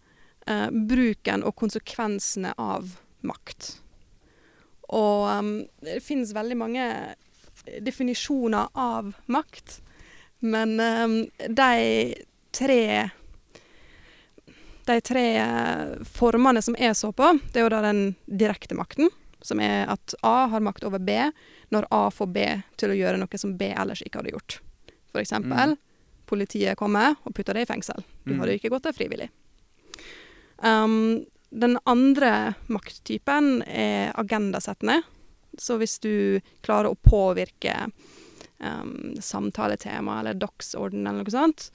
uh, 0.47 0.67
bruken 0.71 1.45
og 1.47 1.55
konsekvensene 1.59 2.53
av 2.59 2.97
makt. 3.27 3.75
Og 4.91 5.27
um, 5.31 5.53
det 5.83 6.01
finnes 6.03 6.35
veldig 6.35 6.59
mange 6.59 6.85
definisjoner 7.83 8.71
av 8.73 9.13
makt, 9.31 9.79
men 10.41 10.79
um, 10.79 11.17
de 11.47 11.73
tre 12.55 13.11
de 14.87 15.01
tre 15.01 15.23
eh, 15.37 15.91
formene 16.07 16.61
som 16.61 16.75
jeg 16.79 16.95
så 16.97 17.11
på, 17.13 17.27
det 17.53 17.61
er 17.61 17.65
jo 17.67 17.71
da 17.73 17.81
den 17.85 18.15
direkte 18.25 18.75
makten, 18.77 19.09
som 19.41 19.59
er 19.63 19.87
at 19.89 20.13
A 20.25 20.47
har 20.51 20.61
makt 20.61 20.83
over 20.85 20.99
B, 21.01 21.15
når 21.73 21.87
A 21.91 22.03
får 22.13 22.27
B 22.33 22.45
til 22.77 22.93
å 22.93 22.97
gjøre 22.97 23.17
noe 23.21 23.37
som 23.41 23.55
B 23.57 23.71
ellers 23.73 24.01
ikke 24.05 24.21
hadde 24.21 24.33
gjort. 24.35 24.59
For 25.11 25.21
eksempel, 25.23 25.77
politiet 26.29 26.77
kommer 26.79 27.15
og 27.25 27.33
putter 27.35 27.53
deg 27.57 27.65
i 27.65 27.71
fengsel. 27.73 28.03
Du 28.23 28.33
Mm. 28.33 28.39
hadde 28.39 28.53
ikke 28.59 28.69
gått 28.69 28.83
der 28.83 28.93
frivillig. 28.95 29.29
Um, 30.63 31.25
den 31.49 31.77
andre 31.85 32.53
makttypen 32.71 33.63
er 33.67 34.13
agendasettende. 34.15 35.01
Så 35.57 35.77
hvis 35.81 35.97
du 35.99 36.39
klarer 36.63 36.91
å 36.93 36.95
påvirke 36.95 37.91
um, 38.59 39.15
samtaletema 39.19 40.19
eller 40.21 40.37
dagsorden 40.39 41.07
eller 41.07 41.25
noe 41.25 41.33
sånt, 41.33 41.71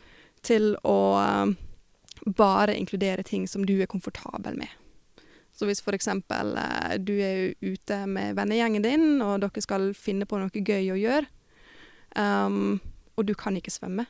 til 0.46 0.76
å 0.86 0.96
um, 1.20 1.56
bare 2.26 2.74
inkludere 2.76 3.22
ting 3.22 3.46
som 3.48 3.66
du 3.66 3.76
er 3.82 3.86
komfortabel 3.86 4.56
med. 4.58 4.68
Så 5.56 5.66
hvis 5.66 5.80
eksempel 5.94 6.56
eh, 6.60 6.98
du 6.98 7.14
er 7.22 7.54
ute 7.60 8.06
med 8.06 8.36
vennegjengen 8.36 8.82
din, 8.82 9.22
og 9.22 9.40
dere 9.40 9.62
skal 9.64 9.94
finne 9.94 10.26
på 10.28 10.38
noe 10.38 10.50
gøy 10.50 10.90
å 10.92 10.98
gjøre, 11.00 11.26
um, 12.16 12.80
og 13.16 13.26
du 13.26 13.34
kan 13.34 13.56
ikke 13.56 13.72
svømme, 13.72 14.04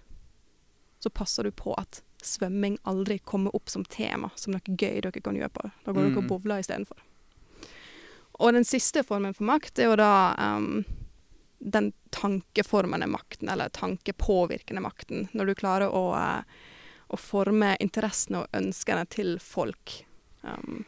så 0.98 1.10
passer 1.10 1.44
du 1.46 1.52
på 1.54 1.74
at 1.78 2.02
svømming 2.24 2.78
aldri 2.82 3.18
kommer 3.18 3.54
opp 3.54 3.70
som 3.70 3.84
tema, 3.84 4.32
som 4.34 4.56
noe 4.56 4.74
gøy 4.74 5.00
dere 5.04 5.22
kan 5.22 5.36
gjøre 5.38 5.52
på. 5.54 5.70
Da 5.84 5.92
går 5.92 6.08
dere 6.08 6.16
og 6.16 6.24
Mm. 6.24 6.28
bowler 6.32 6.58
istedenfor. 6.64 6.98
Og 8.40 8.52
den 8.52 8.64
siste 8.64 9.04
formen 9.04 9.34
for 9.34 9.44
makt 9.44 9.78
er 9.78 9.84
jo 9.90 9.96
da 9.96 10.34
um, 10.56 10.84
den 11.58 11.92
tankeformende 12.10 13.06
makten, 13.06 13.48
eller 13.48 13.68
tankepåvirkende 13.68 14.82
makten, 14.82 15.28
når 15.32 15.46
du 15.46 15.54
klarer 15.54 15.88
å, 15.88 16.16
eh, 16.16 16.42
å 17.10 17.16
forme 17.20 17.76
interessene 17.80 18.42
og 18.44 18.46
ønskene 18.56 19.06
til 19.08 19.36
folk. 19.42 20.02
Um, 20.42 20.84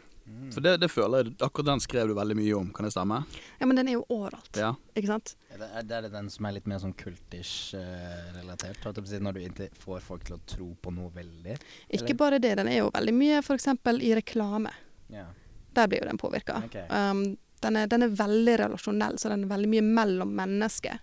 For 0.52 0.61
det, 0.61 0.74
det 0.83 0.90
føler 0.92 1.24
jeg 1.24 1.37
Akkurat 1.40 1.66
den 1.70 1.81
skrev 1.81 2.11
du 2.11 2.14
veldig 2.14 2.35
mye 2.37 2.52
om, 2.59 2.66
kan 2.76 2.85
det 2.85 2.92
stemme? 2.92 3.22
ja, 3.59 3.66
men 3.66 3.76
den 3.78 3.88
er 3.88 3.92
jo 3.96 4.04
overalt, 4.12 4.50
Ja. 4.61 4.74
ikke 4.94 5.07
sant? 5.09 5.33
Er 5.54 5.59
det, 5.62 5.68
er 5.96 6.02
det 6.04 6.11
den 6.12 6.28
som 6.31 6.44
er 6.46 6.52
litt 6.52 6.66
mer 6.68 6.78
sånn 6.83 6.92
kultish 6.94 7.72
eh, 7.74 8.42
Når 8.44 9.33
du 9.35 9.40
ikke 9.40 9.68
får 9.81 10.00
folk 10.04 10.24
til 10.28 10.37
å 10.37 10.40
tro 10.46 10.68
på 10.83 10.92
noe 10.94 11.11
veldig? 11.14 11.57
Ikke 11.88 12.04
Eller- 12.04 12.14
bare 12.20 12.38
det, 12.38 12.54
den 12.61 12.68
er 12.68 12.78
jo 12.83 12.90
veldig 12.90 13.14
mye 13.14 13.38
f.eks. 13.42 13.68
i 14.02 14.14
reklame. 14.14 14.70
Ja. 15.09 15.26
Der 15.74 15.87
blir 15.88 16.02
jo 16.04 16.09
den 16.11 16.18
påvirka. 16.18 16.62
Okay. 16.66 16.87
Um, 16.90 17.37
den, 17.62 17.74
den 17.88 18.02
er 18.02 18.09
veldig 18.09 18.59
relasjonell, 18.59 19.16
så 19.18 19.28
den 19.33 19.44
er 19.44 19.48
veldig 19.57 19.68
mye 19.68 19.83
mellom 19.83 20.35
mennesker. 20.37 20.98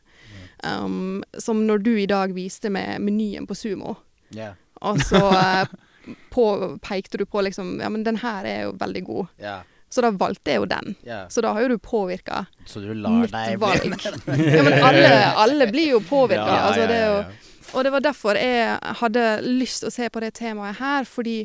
Um, 0.63 1.23
som 1.38 1.65
når 1.67 1.82
du 1.84 1.91
i 1.97 2.06
dag 2.08 2.32
viste 2.34 2.69
med 2.71 3.01
menyen 3.01 3.47
på 3.47 3.56
Sumo, 3.58 3.97
Ja. 4.32 4.54
Og 4.81 4.99
så 5.05 5.21
eh, 5.43 6.15
på, 6.33 6.45
pekte 6.85 7.17
du 7.17 7.25
på 7.25 7.41
liksom 7.41 7.79
Ja, 7.81 7.89
men 7.89 8.04
den 8.04 8.19
her 8.21 8.45
er 8.45 8.67
jo 8.67 8.75
veldig 8.81 9.06
god. 9.06 9.31
ja. 9.41 9.62
Så 9.95 10.02
da 10.02 10.10
valgte 10.12 10.52
jeg 10.52 10.60
jo 10.60 10.65
den. 10.67 10.95
Yeah. 11.06 11.27
Så 11.31 11.39
da 11.45 11.54
har 11.56 11.63
jo 11.63 11.75
du 11.75 11.77
påvirka 11.79 12.45
Så 12.67 12.81
du 12.83 12.89
lar 12.97 13.13
mitt 13.21 13.31
deg 13.31 13.60
valg. 13.62 13.85
Ja, 14.27 14.63
men 14.65 14.73
alle, 14.83 15.12
alle 15.39 15.67
blir 15.71 15.93
jo 15.93 16.02
påvirka. 16.04 16.43
Ja, 16.50 16.63
altså, 16.67 16.81
ja, 16.81 16.97
ja, 17.00 17.13
ja. 17.21 17.69
Og 17.75 17.85
det 17.85 17.91
var 17.93 18.04
derfor 18.04 18.39
jeg 18.39 18.95
hadde 19.00 19.23
lyst 19.45 19.83
til 19.83 19.89
å 19.89 19.93
se 19.95 20.10
på 20.12 20.21
det 20.23 20.33
temaet 20.35 20.81
her, 20.81 21.08
fordi 21.08 21.37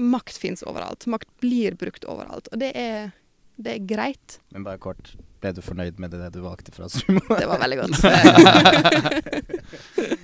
makt 0.00 0.38
fins 0.40 0.64
overalt. 0.64 1.04
Makt 1.10 1.28
blir 1.42 1.76
brukt 1.80 2.06
overalt. 2.08 2.48
Og 2.52 2.62
det 2.62 2.70
er, 2.78 3.12
det 3.60 3.76
er 3.76 3.86
greit. 3.92 4.38
Men 4.54 4.64
bare 4.64 4.80
kort, 4.80 5.12
ble 5.40 5.52
du 5.56 5.62
fornøyd 5.64 5.96
med 6.02 6.10
det 6.14 6.28
du 6.34 6.40
valgte 6.44 6.72
fra 6.74 6.88
Sumo? 6.92 7.22
Det 7.28 7.48
var 7.48 7.58
veldig 7.62 7.78
godt. 7.80 7.96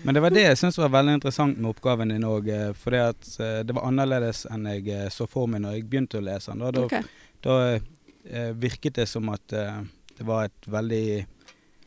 Men 0.05 0.15
det 0.15 0.23
var 0.23 0.31
det 0.35 0.45
jeg 0.45 0.59
syntes 0.61 0.79
var 0.79 0.95
veldig 0.95 1.15
interessant 1.19 1.59
med 1.59 1.71
oppgaven 1.73 2.13
din 2.13 2.29
òg. 2.29 2.45
For 2.79 2.89
det, 2.95 3.03
at, 3.15 3.23
det 3.67 3.73
var 3.77 3.89
annerledes 3.89 4.39
enn 4.53 4.65
jeg 4.71 4.83
eh, 4.93 5.09
så 5.13 5.23
for 5.31 5.45
meg 5.51 5.59
når 5.65 5.71
jeg 5.79 5.89
begynte 5.91 6.21
å 6.21 6.27
lese 6.27 6.49
den. 6.53 6.63
Da, 6.63 6.69
da, 6.77 6.83
da 7.47 7.55
eh, 7.73 8.51
virket 8.55 8.95
det 9.01 9.09
som 9.11 9.25
at 9.33 9.47
eh, 9.57 9.79
det 10.17 10.25
var 10.27 10.41
et 10.49 10.63
veldig 10.71 11.09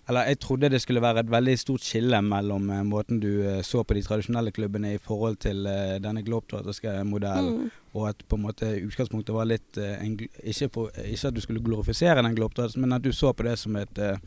Eller 0.09 0.25
jeg 0.31 0.39
trodde 0.41 0.71
det 0.73 0.81
skulle 0.81 1.01
være 1.01 1.21
et 1.21 1.31
veldig 1.31 1.53
stort 1.61 1.85
skille 1.85 2.17
mellom 2.25 2.69
eh, 2.73 2.85
måten 2.87 3.19
du 3.21 3.29
eh, 3.45 3.61
så 3.65 3.83
på 3.83 3.93
de 3.93 4.01
tradisjonelle 4.01 4.51
klubbene 4.51 4.95
i 4.95 5.01
forhold 5.01 5.37
til 5.45 5.67
eh, 5.69 5.99
denne 6.01 6.23
globetrotterske 6.25 6.95
modellen. 7.05 7.59
Mm. 7.59 7.69
Og 7.93 8.07
at 8.09 8.23
på 8.27 8.39
en 8.39 8.45
måte 8.47 8.71
utgangspunktet 8.87 9.35
var 9.35 9.45
litt 9.49 9.77
eh, 9.77 10.01
en, 10.01 10.15
ikke, 10.43 10.69
på, 10.73 10.87
ikke 11.05 11.29
at 11.29 11.37
du 11.37 11.41
skulle 11.45 11.63
glorifisere 11.63 12.23
den 12.25 12.35
globetrotteren, 12.35 12.81
men 12.81 12.97
at 12.97 13.05
du 13.05 13.11
så 13.13 13.33
på 13.33 13.45
det 13.45 13.55
som 13.61 13.77
et, 13.77 14.01
eh, 14.01 14.17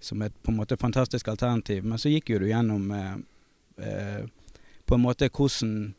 som 0.00 0.22
et 0.22 0.38
på 0.42 0.54
en 0.54 0.60
måte 0.62 0.78
fantastisk 0.78 1.28
alternativ. 1.28 1.82
Men 1.82 1.98
så 1.98 2.14
gikk 2.14 2.30
jo 2.30 2.40
du 2.44 2.46
gjennom 2.52 2.94
eh, 2.94 4.22
på 4.86 4.94
en 4.94 5.02
måte 5.02 5.32
hvordan 5.34 5.94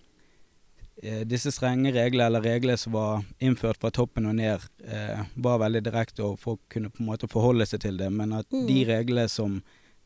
disse 1.30 1.52
strenge 1.54 1.92
reglene, 1.94 2.26
eller 2.30 2.42
reglene 2.46 2.78
som 2.82 2.94
var 2.96 3.24
innført 3.44 3.78
fra 3.82 3.92
toppen 3.94 4.26
og 4.30 4.36
ned, 4.36 4.60
eh, 4.88 5.24
var 5.36 5.60
veldig 5.62 5.82
direkte, 5.86 6.24
og 6.26 6.40
folk 6.40 6.60
kunne 6.70 6.90
på 6.90 7.02
en 7.04 7.10
måte 7.12 7.30
forholde 7.32 7.66
seg 7.70 7.80
til 7.86 7.98
det. 7.98 8.12
Men 8.12 8.34
at 8.34 8.48
Mm. 8.52 8.68
de 8.68 8.86
reglene 8.86 9.28
som 9.30 9.62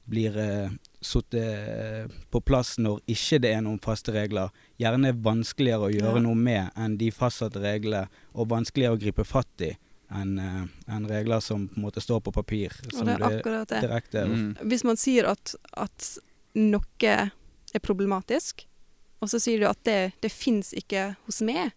blir 0.09 0.35
eh, 0.37 0.69
satt 1.01 1.33
eh, 1.37 2.07
på 2.31 2.41
plass 2.43 2.77
når 2.81 2.99
ikke 3.07 3.39
det 3.41 3.51
er 3.55 3.61
noen 3.61 3.79
faste 3.79 4.11
regler, 4.11 4.49
gjerne 4.79 5.07
er 5.09 5.13
vanskeligere 5.13 5.85
å 5.87 5.93
gjøre 5.93 6.15
Ja. 6.15 6.19
noe 6.25 6.35
med 6.35 6.71
enn 6.75 6.97
de 6.97 7.11
fastsatte 7.11 7.61
reglene, 7.61 8.07
og 8.33 8.49
vanskeligere 8.49 8.97
å 8.97 8.99
gripe 8.99 9.23
fatt 9.25 9.61
i 9.61 9.75
enn 10.11 10.39
en 10.87 11.05
regler 11.05 11.39
som 11.39 11.67
på 11.69 11.77
en 11.77 11.83
måte 11.83 12.01
står 12.01 12.19
på 12.25 12.33
papir. 12.33 12.71
Og 12.87 12.93
Som 12.93 13.05
det 13.05 13.19
er 13.21 13.41
akkurat 13.41 13.67
det. 13.67 13.81
direkte 13.83 14.25
Mm. 14.25 14.55
Hvis 14.67 14.83
man 14.83 14.95
sier 14.97 15.27
at, 15.29 15.53
at 15.77 16.17
noe 16.55 16.81
er 17.03 17.29
problematisk, 17.79 18.65
og 19.19 19.29
så 19.31 19.39
sier 19.41 19.59
du 19.61 19.67
at 19.69 19.79
det, 19.87 20.13
det 20.23 20.31
fins 20.31 20.71
ikke 20.77 21.13
hos 21.27 21.41
meg, 21.45 21.73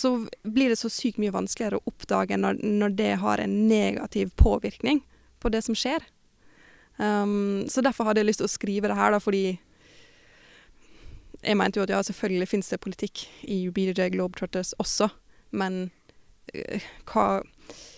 så 0.00 0.14
blir 0.42 0.72
det 0.72 0.78
så 0.80 0.88
sykt 0.88 1.20
mye 1.20 1.34
vanskeligere 1.34 1.80
å 1.80 1.90
oppdage 1.90 2.38
når, 2.40 2.60
når 2.64 2.94
det 2.96 3.10
har 3.20 3.42
en 3.42 3.56
negativ 3.68 4.32
påvirkning 4.40 5.02
på 5.44 5.52
det 5.52 5.60
som 5.66 5.76
skjer. 5.76 6.06
Um, 6.96 7.66
så 7.68 7.82
derfor 7.84 8.08
hadde 8.08 8.22
jeg 8.22 8.30
lyst 8.30 8.40
til 8.40 8.48
å 8.48 8.54
skrive 8.54 8.88
det 8.88 8.96
her, 8.96 9.12
da, 9.12 9.20
fordi 9.20 9.58
jeg 11.44 11.58
mente 11.60 11.80
jo 11.80 11.84
at 11.84 11.92
ja, 11.92 12.00
selvfølgelig 12.06 12.48
fins 12.48 12.70
det 12.72 12.80
politikk 12.80 13.26
i 13.42 13.58
BDJ 13.68 14.14
Globetrotters 14.14 14.72
også, 14.80 15.10
men 15.52 15.88
uh, 16.54 16.92
hva 17.10 17.42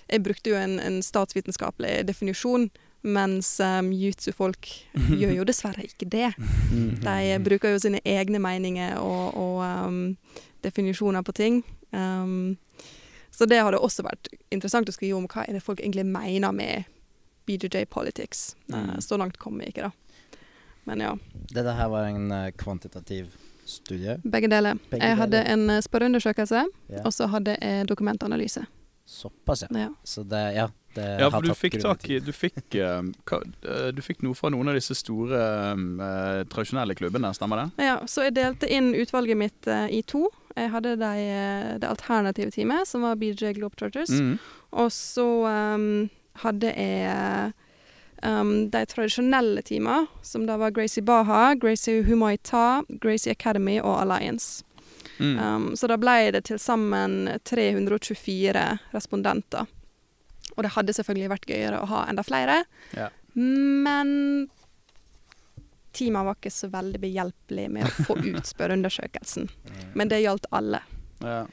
Jeg 0.07 0.23
brukte 0.23 0.51
jo 0.53 0.55
en, 0.55 0.77
en 0.79 1.01
statsvitenskapelig 1.03 2.05
definisjon, 2.07 2.69
mens 3.03 3.61
um, 3.61 3.93
jutsu-folk 3.93 4.69
gjør 5.21 5.35
jo 5.37 5.47
dessverre 5.47 5.87
ikke 5.87 6.09
det. 6.11 6.33
Mm. 6.73 7.03
De 7.05 7.39
bruker 7.45 7.75
jo 7.75 7.83
sine 7.83 8.01
egne 8.05 8.41
meninger 8.43 8.97
og, 8.99 9.37
og 9.37 9.61
um, 9.65 10.01
definisjoner 10.65 11.23
på 11.23 11.35
ting. 11.37 11.63
Um, 11.91 12.57
så 13.31 13.47
det 13.47 13.61
hadde 13.61 13.79
også 13.79 14.07
vært 14.07 14.31
interessant 14.51 14.89
å 14.89 14.95
skrive 14.95 15.19
om 15.19 15.29
hva 15.29 15.45
er 15.45 15.59
det 15.59 15.65
folk 15.65 15.83
egentlig 15.83 16.07
mener 16.09 16.55
med 16.57 16.87
BJJ 17.47 17.87
politics. 17.93 18.55
Uh, 18.73 18.97
så 18.99 19.19
langt 19.21 19.39
kom 19.39 19.61
vi 19.61 19.71
ikke, 19.71 19.91
da. 19.91 20.41
Men 20.87 21.03
ja, 21.03 21.13
Dette 21.51 21.75
her 21.75 21.91
var 21.91 22.09
en 22.09 22.31
uh, 22.31 22.49
kvantitativ 22.59 23.35
studie. 23.67 24.17
begge 24.23 24.49
deler. 24.49 24.79
Begge 24.91 25.03
jeg 25.05 25.19
hadde 25.19 25.43
deler. 25.43 25.77
en 25.77 25.83
spørreundersøkelse, 25.83 26.65
yeah. 26.91 27.05
og 27.05 27.13
så 27.15 27.27
hadde 27.31 27.57
jeg 27.61 27.89
dokumentanalyse. 27.91 28.63
Såpass, 29.07 29.63
ja. 29.63 29.69
Ja. 29.79 29.89
Så 30.05 30.23
det, 30.23 30.43
ja. 30.55 30.69
Det 30.97 31.07
Ja, 31.21 31.29
for 31.31 31.45
du 31.45 31.53
fikk 31.55 31.77
tak 31.83 32.09
i. 32.11 32.19
Du 32.25 32.33
fikk, 32.33 32.63
eh, 32.81 33.03
hva, 33.29 33.41
eh, 33.69 33.89
du 33.93 34.03
fikk 34.05 34.25
noe 34.25 34.37
fra 34.39 34.51
noen 34.53 34.73
av 34.73 34.79
disse 34.79 34.97
store 34.97 35.43
eh, 35.77 36.43
tradisjonelle 36.53 36.97
klubbene, 36.99 37.33
stemmer 37.37 37.65
det? 37.65 37.87
Ja, 37.91 38.01
så 38.09 38.27
jeg 38.27 38.37
delte 38.39 38.71
inn 38.73 38.95
utvalget 38.97 39.41
mitt 39.41 39.71
eh, 39.71 39.87
i 39.99 40.03
to. 40.09 40.27
Jeg 40.57 40.73
hadde 40.73 40.97
de, 40.97 41.13
eh, 41.21 41.73
det 41.83 41.91
alternative 41.91 42.55
teamet, 42.55 42.89
som 42.89 43.05
var 43.05 43.21
BJ 43.21 43.53
Globetrotters. 43.59 44.11
Mm. 44.11 44.39
Og 44.81 44.93
så 44.93 45.29
um, 45.45 46.09
hadde 46.41 46.73
jeg 46.73 47.53
um, 48.25 48.55
de 48.73 48.85
tradisjonelle 48.89 49.63
teamene, 49.69 50.09
som 50.25 50.47
da 50.49 50.57
var 50.61 50.73
Gracie 50.77 51.05
Baha, 51.05 51.55
Gracie 51.61 52.05
Humaita, 52.09 52.83
Gracie 52.89 53.37
Academy 53.37 53.79
og 53.83 54.01
Alliance. 54.01 54.65
Mm. 55.19 55.37
Um, 55.39 55.77
så 55.77 55.89
da 55.89 55.97
ble 56.01 56.33
det 56.33 56.47
til 56.49 56.61
sammen 56.61 57.29
324 57.45 58.67
respondenter. 58.93 59.69
Og 60.57 60.65
det 60.65 60.73
hadde 60.77 60.93
selvfølgelig 60.97 61.29
vært 61.35 61.47
gøyere 61.51 61.81
å 61.83 61.87
ha 61.91 62.05
enda 62.09 62.23
flere, 62.25 62.65
Ja. 62.97 63.11
men 63.37 64.49
teamet 65.97 66.25
var 66.29 66.35
ikke 66.37 66.53
så 66.53 66.69
veldig 66.73 67.01
behjelpelig 67.01 67.69
med 67.73 67.87
å 67.89 68.05
få 68.09 68.17
ut 68.31 68.49
spørreundersøkelsen. 68.49 69.49
Men 69.97 70.09
det 70.13 70.23
gjaldt 70.25 70.49
alle. 70.57 70.83
Ja. 71.21 71.47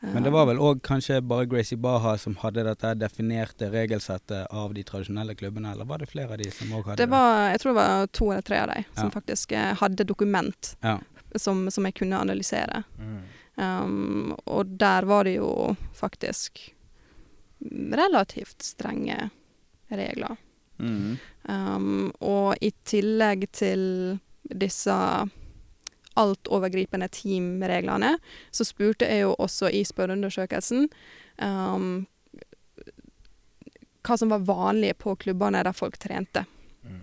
Men 0.00 0.24
det 0.24 0.30
var 0.32 0.46
vel 0.48 0.56
òg 0.64 0.78
kanskje 0.80 1.18
bare 1.28 1.44
Gracie 1.44 1.76
Baha 1.76 2.14
som 2.16 2.32
hadde 2.40 2.62
dette 2.64 2.94
definerte 2.96 3.68
regelsettet 3.68 4.46
av 4.56 4.72
de 4.72 4.80
tradisjonelle 4.88 5.34
klubbene, 5.36 5.74
eller 5.74 5.84
var 5.84 6.00
det 6.00 6.08
flere 6.08 6.32
av 6.32 6.40
de 6.40 6.48
som 6.56 6.72
òg 6.72 6.86
hadde 6.88 7.02
Det 7.02 7.10
var, 7.12 7.50
jeg 7.52 7.60
tror 7.60 7.74
det 7.74 7.80
var 7.82 8.06
to 8.16 8.30
eller 8.32 8.46
tre 8.48 8.60
av 8.62 8.70
de 8.72 8.78
som 8.96 9.10
Ja. 9.10 9.12
faktisk 9.18 9.52
eh, 9.52 9.74
hadde 9.82 10.06
dokument 10.08 10.70
Ja. 10.82 10.94
som, 11.36 11.66
som 11.70 11.84
jeg 11.84 11.94
kunne 12.00 12.16
analysere. 12.16 12.84
Mm. 12.98 13.20
Um, 13.60 14.36
og 14.48 14.72
der 14.80 15.04
var 15.04 15.24
det 15.28 15.34
jo 15.36 15.76
faktisk 15.92 16.70
relativt 17.92 18.62
strenge 18.62 19.30
regler. 19.88 20.36
Mm. 20.78 21.16
Um, 21.42 22.12
og 22.20 22.56
i 22.60 22.72
tillegg 22.84 23.46
til 23.52 23.82
disse 24.42 24.94
altovergripende 26.20 27.08
teamreglene, 27.08 28.16
så 28.50 28.64
spurte 28.66 29.08
jeg 29.08 29.24
jo 29.26 29.34
også 29.38 29.70
i 29.70 29.84
spørreundersøkelsen 29.86 30.88
um, 31.42 32.06
hva 34.00 34.16
som 34.16 34.32
var 34.32 34.46
vanlig 34.48 34.96
på 34.98 35.14
klubbene 35.20 35.62
der 35.64 35.76
folk 35.76 35.98
trente. 36.00 36.44
Mm. 36.82 37.00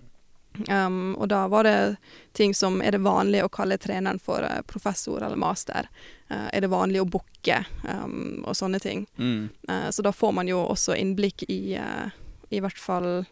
Um, 0.68 1.14
og 1.16 1.28
da 1.30 1.44
var 1.48 1.64
det 1.64 1.96
ting 2.34 2.54
som 2.54 2.80
Er 2.82 2.96
det 2.96 3.04
vanlig 3.04 3.44
å 3.44 3.50
kalle 3.52 3.78
treneren 3.78 4.18
for 4.18 4.42
eh, 4.42 4.62
professor 4.66 5.22
eller 5.22 5.38
master? 5.38 5.86
Eh, 6.30 6.48
er 6.52 6.60
det 6.60 6.68
vanlig 6.68 7.00
å 7.00 7.08
booke? 7.08 7.62
Um, 7.88 8.42
og 8.44 8.56
sånne 8.58 8.80
ting. 8.84 9.06
Mm. 9.16 9.48
Eh, 9.68 9.88
så 9.94 10.02
da 10.04 10.12
får 10.12 10.32
man 10.36 10.48
jo 10.50 10.58
også 10.68 10.96
innblikk 10.98 11.46
i 11.48 11.74
eh, 11.80 12.10
i 12.50 12.60
hvert 12.64 12.78
fall 12.80 13.24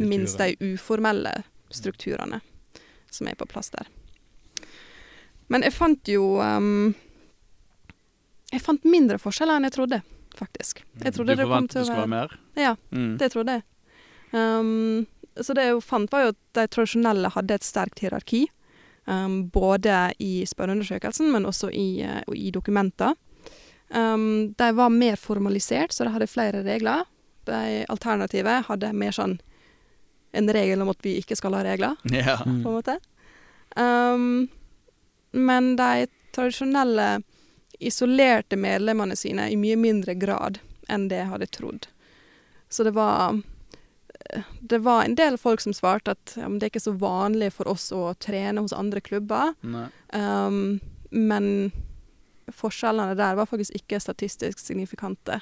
minst 0.00 0.38
de 0.40 0.54
uformelle 0.72 1.42
strukturene 1.72 2.40
som 3.12 3.28
er 3.28 3.36
på 3.36 3.44
plass 3.48 3.68
der. 3.74 3.88
Men 5.52 5.64
jeg 5.66 5.74
fant 5.76 6.08
jo 6.08 6.38
um, 6.40 6.94
Jeg 8.52 8.60
fant 8.64 8.84
mindre 8.88 9.18
forskjeller 9.20 9.56
enn 9.60 9.66
jeg 9.68 9.74
trodde, 9.76 9.98
faktisk. 10.36 10.80
Jeg 11.00 11.12
Du 11.12 11.18
trodde 11.18 11.36
det 11.36 11.44
forventet 11.46 11.74
det, 11.76 11.80
det 11.82 11.86
skulle 11.88 12.04
være 12.06 12.14
mer? 12.14 12.38
Ja, 12.56 12.74
Mm. 12.92 13.18
det 13.20 13.28
trodde 13.32 13.58
jeg. 13.58 13.62
Um, 14.32 15.06
så 15.40 15.54
det 15.56 15.64
jeg 15.68 15.82
fant, 15.84 16.12
var 16.12 16.22
jo 16.26 16.32
at 16.32 16.40
de 16.56 16.66
tradisjonelle 16.68 17.30
hadde 17.32 17.54
et 17.56 17.64
sterkt 17.64 18.00
hierarki. 18.04 18.46
Um, 19.06 19.48
både 19.50 20.12
i 20.22 20.44
spørreundersøkelsen, 20.46 21.32
men 21.34 21.46
også 21.48 21.72
i, 21.74 22.02
eh, 22.06 22.22
i 22.38 22.50
dokumenter. 22.54 23.14
Um, 23.90 24.54
de 24.58 24.68
var 24.76 24.88
mer 24.94 25.16
formalisert, 25.16 25.92
så 25.92 26.04
de 26.06 26.12
hadde 26.14 26.26
flere 26.30 26.62
regler. 26.62 27.02
De 27.44 27.84
alternative 27.90 28.60
hadde 28.68 28.92
mer 28.94 29.10
sånn 29.12 29.40
en 30.32 30.48
regel 30.54 30.80
om 30.80 30.88
at 30.88 31.02
vi 31.04 31.16
ikke 31.20 31.36
skal 31.36 31.58
ha 31.58 31.64
regler, 31.66 31.96
Ja. 32.14 32.38
Mm. 32.46 32.62
på 32.62 32.70
en 32.70 32.78
måte. 32.78 32.98
Um, 33.76 34.48
men 35.32 35.74
de 35.76 36.06
tradisjonelle 36.32 37.22
isolerte 37.82 38.56
medlemmene 38.56 39.16
sine 39.18 39.50
i 39.50 39.56
mye 39.58 39.76
mindre 39.76 40.14
grad 40.14 40.60
enn 40.88 41.08
det 41.10 41.18
jeg 41.24 41.30
hadde 41.32 41.50
trodd. 41.52 41.86
Så 42.70 42.84
det 42.86 42.94
var 42.96 43.42
Det 44.60 44.78
var 44.84 45.04
en 45.04 45.16
del 45.18 45.38
folk 45.40 45.60
som 45.60 45.74
svarte 45.76 46.14
at 46.16 46.34
ja, 46.36 46.48
men 46.48 46.58
det 46.58 46.68
er 46.68 46.72
ikke 46.74 46.84
så 46.84 46.96
vanlig 46.98 47.52
for 47.54 47.70
oss 47.70 47.90
å 47.94 48.12
trene 48.22 48.62
hos 48.64 48.74
andre 48.76 49.02
klubber. 49.04 49.54
Um, 50.12 50.80
men 51.10 51.72
forskjellene 52.52 53.16
der 53.18 53.36
var 53.38 53.48
faktisk 53.50 53.74
ikke 53.76 54.00
statistisk 54.02 54.60
signifikante 54.62 55.40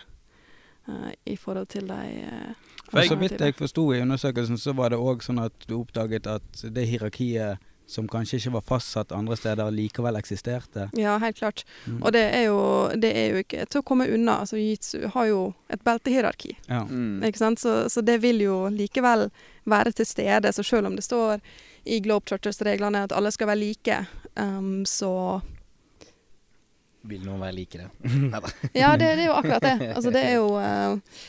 uh, 0.88 1.10
i 1.24 1.36
forhold 1.40 1.70
til 1.72 1.88
de 1.90 2.02
uh, 2.26 2.68
så 2.90 3.16
vidt 3.16 3.38
jeg 3.38 3.54
forsto 3.54 3.84
i 3.94 4.00
undersøkelsen, 4.02 4.58
så 4.58 4.74
var 4.74 4.90
det 4.90 4.98
òg 4.98 5.22
sånn 5.22 5.38
at 5.42 5.66
du 5.68 5.76
oppdaget 5.78 6.26
at 6.26 6.62
det 6.74 6.88
hierarkiet 6.90 7.60
som 7.90 8.06
kanskje 8.08 8.38
ikke 8.38 8.52
var 8.54 8.62
fastsatt 8.68 9.12
andre 9.12 9.34
steder, 9.36 9.70
likevel 9.74 10.14
eksisterte. 10.20 10.86
Ja, 10.94 11.16
helt 11.18 11.36
klart. 11.40 11.64
Mm. 11.86 11.96
Og 12.02 12.12
det 12.14 12.22
er, 12.22 12.44
jo, 12.46 12.60
det 13.02 13.10
er 13.18 13.32
jo 13.32 13.40
ikke 13.42 13.64
til 13.66 13.82
å 13.82 13.86
komme 13.86 14.06
unna. 14.14 14.36
Altså, 14.44 14.60
Jiu-jitsu 14.60 15.08
har 15.16 15.26
jo 15.26 15.40
et 15.68 15.82
beltehierarki. 15.86 16.52
Ja. 16.68 16.84
Mm. 16.86 17.18
Ikke 17.26 17.42
sant? 17.42 17.62
Så, 17.62 17.74
så 17.90 18.04
det 18.06 18.20
vil 18.22 18.44
jo 18.44 18.60
likevel 18.70 19.26
være 19.70 19.92
til 19.98 20.06
stede. 20.06 20.52
Så 20.54 20.62
selv 20.66 20.86
om 20.86 20.94
det 20.98 21.02
står 21.06 21.42
i 21.90 21.98
Globetrotters-reglene 22.04 23.06
at 23.08 23.16
alle 23.16 23.32
skal 23.34 23.50
være 23.50 23.62
like, 23.64 23.98
um, 24.38 24.84
så 24.86 25.12
Vil 27.10 27.22
noen 27.24 27.40
være 27.40 27.56
likere? 27.56 27.90
Neida. 28.30 28.50
Ja, 28.76 28.94
det, 29.00 29.14
det 29.16 29.24
er 29.24 29.30
jo 29.32 29.38
akkurat 29.38 29.66
det. 29.66 29.76
Altså, 29.96 30.10
det 30.14 30.24
er 30.30 30.34
jo 30.38 30.50
uh, 30.54 31.22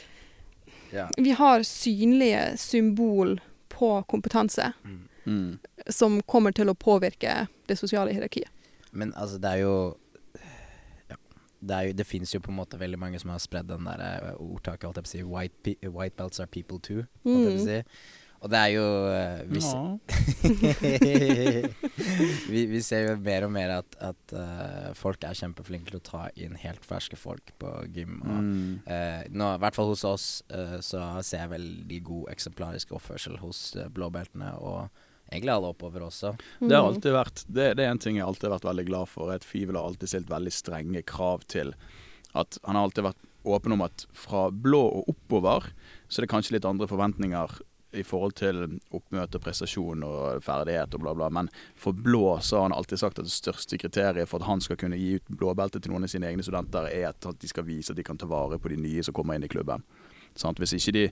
Ja. 0.92 1.06
Vi 1.18 1.32
har 1.32 1.64
synlige 1.64 2.58
symbol 2.60 3.40
på 3.72 3.96
kompetanse 4.12 4.74
Mm. 4.84 5.08
Som 5.90 6.22
kommer 6.28 6.52
til 6.56 6.70
å 6.72 6.76
påvirke 6.78 7.48
det 7.68 7.78
sosiale 7.80 8.12
hierarkiet. 8.14 8.50
Men 8.92 9.14
altså, 9.16 9.38
det 9.40 9.50
er 9.56 9.60
jo 9.64 9.76
ja, 11.10 11.16
Det, 11.62 11.76
er 11.78 11.84
jo, 11.88 11.94
det 12.00 12.06
finnes 12.10 12.34
jo 12.36 12.40
på 12.44 12.52
en 12.52 12.58
måte 12.60 12.80
veldig 12.82 13.00
mange 13.00 13.20
som 13.22 13.30
har 13.32 13.40
spredd 13.40 13.68
den 13.72 13.86
der 13.88 14.00
eh, 14.02 14.36
ordtaket, 14.42 14.84
holdt 14.90 14.98
jeg 14.98 15.04
på 15.06 15.10
å 15.12 15.16
si, 15.16 15.24
white, 15.24 15.76
white 15.96 16.16
belts 16.20 16.40
are 16.44 16.48
people 16.52 16.80
too. 16.80 17.04
Holdt 17.24 17.46
jeg 17.46 17.46
på 17.46 17.52
å 17.54 17.56
Mm. 17.62 17.66
si. 17.70 17.80
Og 18.42 18.50
det 18.50 18.58
er 18.58 18.72
jo 18.74 18.86
uh, 19.06 19.46
vi, 19.46 19.62
vi, 22.50 22.64
vi 22.72 22.80
ser 22.82 23.04
jo 23.12 23.18
mer 23.22 23.44
og 23.46 23.52
mer 23.54 23.70
at, 23.78 23.94
at 24.02 24.34
uh, 24.34 24.94
folk 24.98 25.22
er 25.28 25.38
kjempeflinke 25.38 25.92
til 25.92 26.00
å 26.00 26.04
ta 26.06 26.24
inn 26.42 26.56
helt 26.64 26.86
ferske 26.88 27.18
folk 27.20 27.52
på 27.62 27.70
gym. 27.94 28.18
Og, 28.26 28.40
Mm. 28.42 28.80
uh, 28.88 29.22
nå, 29.30 29.52
I 29.56 29.60
hvert 29.62 29.76
fall 29.78 29.90
hos 29.92 30.02
oss 30.08 30.26
så 30.82 31.02
ser 31.22 31.38
jeg 31.44 31.52
veldig 31.54 32.00
god 32.08 32.32
eksemplarisk 32.34 32.92
oppførsel 32.98 33.38
hos 33.44 33.60
blåbeltene, 33.94 34.50
og 34.58 34.90
egentlig 35.32 35.54
alle 35.54 35.72
oppover 35.72 36.02
også. 36.08 36.36
Det 36.60 36.72
har 36.76 36.84
Mm. 36.84 36.94
alltid 36.96 37.14
vært 37.14 37.46
Det, 37.48 37.76
det 37.78 37.86
er 37.86 37.92
en 37.92 37.98
ting 38.00 38.18
jeg 38.18 38.26
alltid 38.28 38.50
har 38.50 38.60
vært 38.60 38.70
veldig 38.76 38.86
glad 38.88 39.08
for. 39.10 39.32
At 39.32 39.44
Fivel 39.44 39.76
har 39.76 39.88
alltid 39.88 40.10
stilt 40.10 40.30
veldig 40.30 40.52
strenge 40.52 41.04
krav 41.06 41.46
til 41.48 41.74
at 42.36 42.58
Han 42.66 42.76
har 42.76 42.84
alltid 42.88 43.04
vært 43.04 43.18
åpen 43.46 43.74
om 43.74 43.82
at 43.82 44.06
fra 44.14 44.50
blå 44.52 44.82
og 45.02 45.08
oppover 45.10 45.72
så 46.08 46.20
er 46.20 46.26
det 46.28 46.30
kanskje 46.30 46.52
litt 46.54 46.66
andre 46.66 46.88
forventninger 46.88 47.60
i 47.94 48.04
forhold 48.04 48.36
til 48.36 48.80
oppmøte, 48.94 49.40
prestasjon 49.42 50.04
og 50.08 50.42
ferdighet 50.44 50.94
og 50.96 51.02
bla, 51.02 51.14
bla. 51.14 51.28
Men 51.30 51.50
for 51.76 51.92
blå 51.92 52.40
så 52.40 52.56
har 52.62 52.70
han 52.70 52.72
alltid 52.78 53.00
sagt 53.00 53.20
at 53.20 53.26
det 53.26 53.34
største 53.34 53.78
kriteriet 53.78 54.30
for 54.30 54.40
at 54.40 54.48
han 54.48 54.62
skal 54.62 54.78
kunne 54.78 54.96
gi 54.96 55.16
ut 55.16 55.28
blåbelte 55.28 55.82
til 55.82 55.92
noen 55.92 56.04
av 56.04 56.10
sine 56.14 56.24
egne 56.30 56.42
studenter, 56.46 56.88
er 56.88 57.10
at 57.10 57.20
de 57.40 57.48
skal 57.52 57.66
vise 57.68 57.92
at 57.92 57.98
de 57.98 58.04
kan 58.04 58.18
ta 58.18 58.26
vare 58.28 58.58
på 58.60 58.70
de 58.70 58.78
nye 58.78 59.04
som 59.04 59.14
kommer 59.14 59.36
inn 59.36 59.44
i 59.44 59.50
klubben. 59.52 59.84
Sånn, 60.36 60.56
Hvis 60.56 60.72
ikke 60.78 60.94
de 60.94 61.12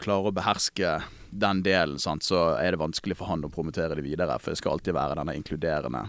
klarer 0.00 0.30
å 0.30 0.34
beherske 0.34 0.98
den 1.30 1.62
delen, 1.62 1.98
sant, 2.02 2.24
så 2.26 2.56
er 2.58 2.74
det 2.74 2.80
vanskelig 2.82 3.16
for 3.20 3.30
han 3.30 3.44
å 3.46 3.52
promotere 3.52 3.94
det 3.98 4.04
videre. 4.06 4.38
For 4.40 4.52
det 4.52 4.60
skal 4.60 4.76
alltid 4.76 4.96
være 4.96 5.18
denne 5.20 5.36
inkluderende. 5.38 6.04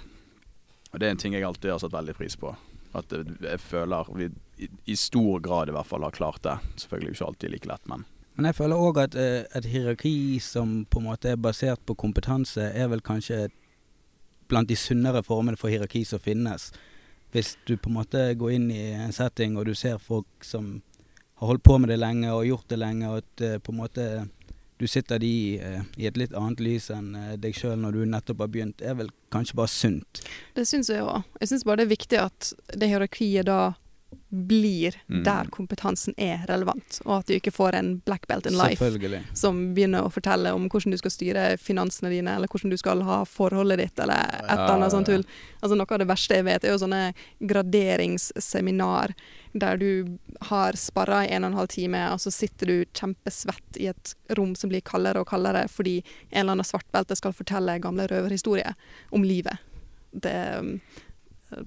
Og 0.91 0.99
Det 0.99 1.07
er 1.07 1.11
en 1.15 1.21
ting 1.21 1.35
jeg 1.35 1.45
alltid 1.47 1.71
har 1.71 1.79
satt 1.79 1.93
veldig 1.93 2.15
pris 2.17 2.35
på. 2.35 2.55
At 2.97 3.13
jeg 3.13 3.59
føler 3.63 4.09
vi 4.17 4.29
i, 4.85 4.95
stor 4.99 5.39
grad 5.39 5.69
i 5.69 5.75
hvert 5.75 5.87
fall 5.87 6.03
har 6.03 6.15
klart 6.15 6.43
det. 6.43 6.57
Selvfølgelig 6.83 7.15
ikke 7.15 7.29
alltid 7.29 7.53
like 7.53 7.69
lett, 7.69 7.87
men 7.87 8.05
Men 8.35 8.45
jeg 8.45 8.55
føler 8.55 8.79
òg 8.79 8.97
at 8.97 9.15
eh, 9.15 9.43
et 9.55 9.65
hierarki 9.67 10.39
som 10.39 10.85
på 10.89 10.99
en 10.99 11.09
måte 11.09 11.33
er 11.33 11.35
basert 11.35 11.81
på 11.85 11.95
kompetanse, 11.99 12.63
er 12.63 12.87
vel 12.87 13.01
kanskje 13.01 13.49
blant 14.47 14.69
de 14.69 14.75
sunnere 14.75 15.21
formene 15.23 15.59
for 15.59 15.67
hierarki 15.67 16.05
som 16.07 16.19
finnes. 16.19 16.71
Hvis 17.31 17.57
du 17.67 17.75
på 17.77 17.89
en 17.89 17.97
måte 17.99 18.23
går 18.39 18.51
inn 18.55 18.71
i 18.71 18.93
en 18.95 19.11
setting 19.11 19.57
og 19.57 19.67
du 19.67 19.75
ser 19.75 19.99
folk 19.99 20.27
som 20.43 20.81
har 21.41 21.49
holdt 21.49 21.63
på 21.65 21.79
med 21.81 21.89
det 21.89 21.97
lenge 21.99 22.29
og 22.31 22.45
gjort 22.45 22.67
det 22.69 22.77
lenge, 22.79 23.09
og 23.09 23.17
at 23.23 23.41
eh, 23.47 23.57
på 23.59 23.73
en 23.73 23.81
måte 23.81 24.07
du 24.81 24.87
sitter 24.89 25.19
de 25.21 25.59
eh, 25.61 25.81
i 26.01 26.07
et 26.09 26.17
litt 26.17 26.33
annet 26.33 26.61
lys 26.61 26.87
enn 26.93 27.11
eh, 27.17 27.35
deg 27.41 27.53
sjøl 27.57 27.75
når 27.81 27.97
du 27.99 28.05
nettopp 28.09 28.39
har 28.45 28.49
begynt, 28.53 28.81
er 28.81 28.95
vel 28.97 29.11
kanskje 29.33 29.57
bare 29.59 29.69
sunt. 29.69 30.23
Det 30.57 30.65
syns 30.69 30.89
jeg 30.89 31.03
òg. 31.05 31.21
Jeg 31.41 31.51
syns 31.51 31.65
bare 31.67 31.81
det 31.81 31.85
er 31.89 31.95
viktig 31.95 32.21
at 32.21 32.53
det 32.77 32.89
hierarkiet 32.89 33.45
da 33.49 33.59
blir 34.31 34.95
Mm. 35.07 35.23
der 35.23 35.47
kompetansen 35.51 36.13
er 36.17 36.41
relevant, 36.49 36.97
og 37.05 37.19
at 37.19 37.27
du 37.27 37.33
ikke 37.37 37.51
får 37.51 37.75
en 37.77 37.91
black 38.05 38.25
belt 38.27 38.45
in 38.49 38.57
life 38.59 38.83
som 39.33 39.73
begynner 39.75 40.03
å 40.03 40.11
fortelle 40.11 40.51
om 40.55 40.65
hvordan 40.67 40.91
du 40.91 40.97
skal 40.99 41.11
styre 41.13 41.45
finansene 41.59 42.09
dine, 42.11 42.33
eller 42.35 42.47
hvordan 42.51 42.71
du 42.73 42.77
skal 42.79 43.03
ha 43.07 43.21
forholdet 43.27 43.79
ditt, 43.79 43.99
eller 43.99 44.19
et 44.43 44.51
Ja, 44.51 44.67
annet 44.73 44.91
sånt 44.91 45.07
tull. 45.07 45.23
Altså 45.61 45.77
Noe 45.77 45.87
av 45.95 45.99
det 46.03 46.09
verste 46.09 46.35
jeg 46.35 46.47
vet, 46.47 46.63
er 46.65 46.73
jo 46.75 46.81
sånne 46.83 47.13
graderingsseminar 47.39 49.13
der 49.53 49.77
du 49.77 50.17
har 50.47 50.77
sparra 50.79 51.25
i 51.27 51.31
en 51.35 51.43
og 51.43 51.51
en 51.51 51.57
halv 51.59 51.67
time, 51.73 52.01
og 52.13 52.21
så 52.23 52.31
sitter 52.31 52.69
du 52.71 52.75
kjempesvett 52.95 53.77
i 53.83 53.89
et 53.91 54.13
rom 54.37 54.53
som 54.55 54.71
blir 54.71 54.81
kaldere 54.87 55.19
og 55.23 55.27
kaldere 55.27 55.65
fordi 55.71 55.97
en 56.31 56.43
eller 56.45 56.55
annen 56.57 56.67
svartbelte 56.67 57.17
skal 57.19 57.35
fortelle 57.35 57.75
gamle 57.83 58.07
røverhistorier 58.07 58.73
om 59.11 59.23
livet. 59.27 59.59
Det 60.11 60.35
um, 60.59 60.77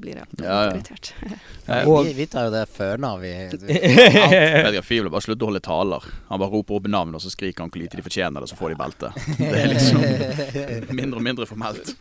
blir 0.00 0.16
jeg 0.16 0.26
Ja, 0.40 0.46
ja. 0.64 0.70
irritert. 0.72 1.10
Og- 1.88 2.06
vi, 2.06 2.14
vi 2.22 2.26
tar 2.32 2.46
jo 2.48 2.54
det 2.54 2.64
før 2.72 2.96
nå, 3.04 3.10
vi. 3.20 3.32
Jeg 3.68 4.82
vil 4.88 5.10
bare 5.12 5.24
slutter 5.24 5.44
å 5.44 5.50
holde 5.52 5.60
taler. 5.64 6.06
Han 6.30 6.40
bare 6.40 6.52
roper 6.56 6.78
opp 6.78 6.88
navn, 6.88 7.12
og 7.16 7.20
så 7.20 7.32
skriker 7.32 7.64
han 7.66 7.72
hvor 7.72 7.82
lite 7.84 8.00
de 8.00 8.04
fortjener 8.06 8.40
det, 8.40 8.48
så 8.48 8.56
får 8.56 8.72
de 8.72 8.78
belte. 8.80 9.12
Det 9.36 9.50
er 9.60 9.68
liksom 9.74 10.00
mindre 11.00 11.20
og 11.20 11.26
mindre 11.28 11.48
formelt. 11.50 11.92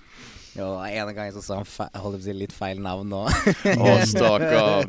Jo, 0.53 0.67
en 0.85 1.15
gang 1.17 1.31
så 1.33 1.41
sa 1.41 1.55
han 1.61 1.65
feil, 1.65 1.89
holdt 1.97 2.19
på 2.19 2.21
å 2.21 2.25
si 2.27 2.33
litt 2.37 2.53
feil 2.53 2.81
navn 2.83 3.09
nå. 3.09 3.23
Å, 3.25 3.93
stakkar. 4.05 4.85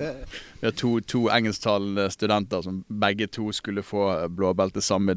Vi 0.60 0.66
har 0.68 0.74
to, 0.76 0.90
to 1.08 1.22
engelsktalende 1.32 2.10
studenter 2.12 2.62
som 2.66 2.82
begge 2.88 3.30
to 3.32 3.48
skulle 3.56 3.82
få 3.84 4.28
blåbelte 4.28 4.82
samme 4.84 5.16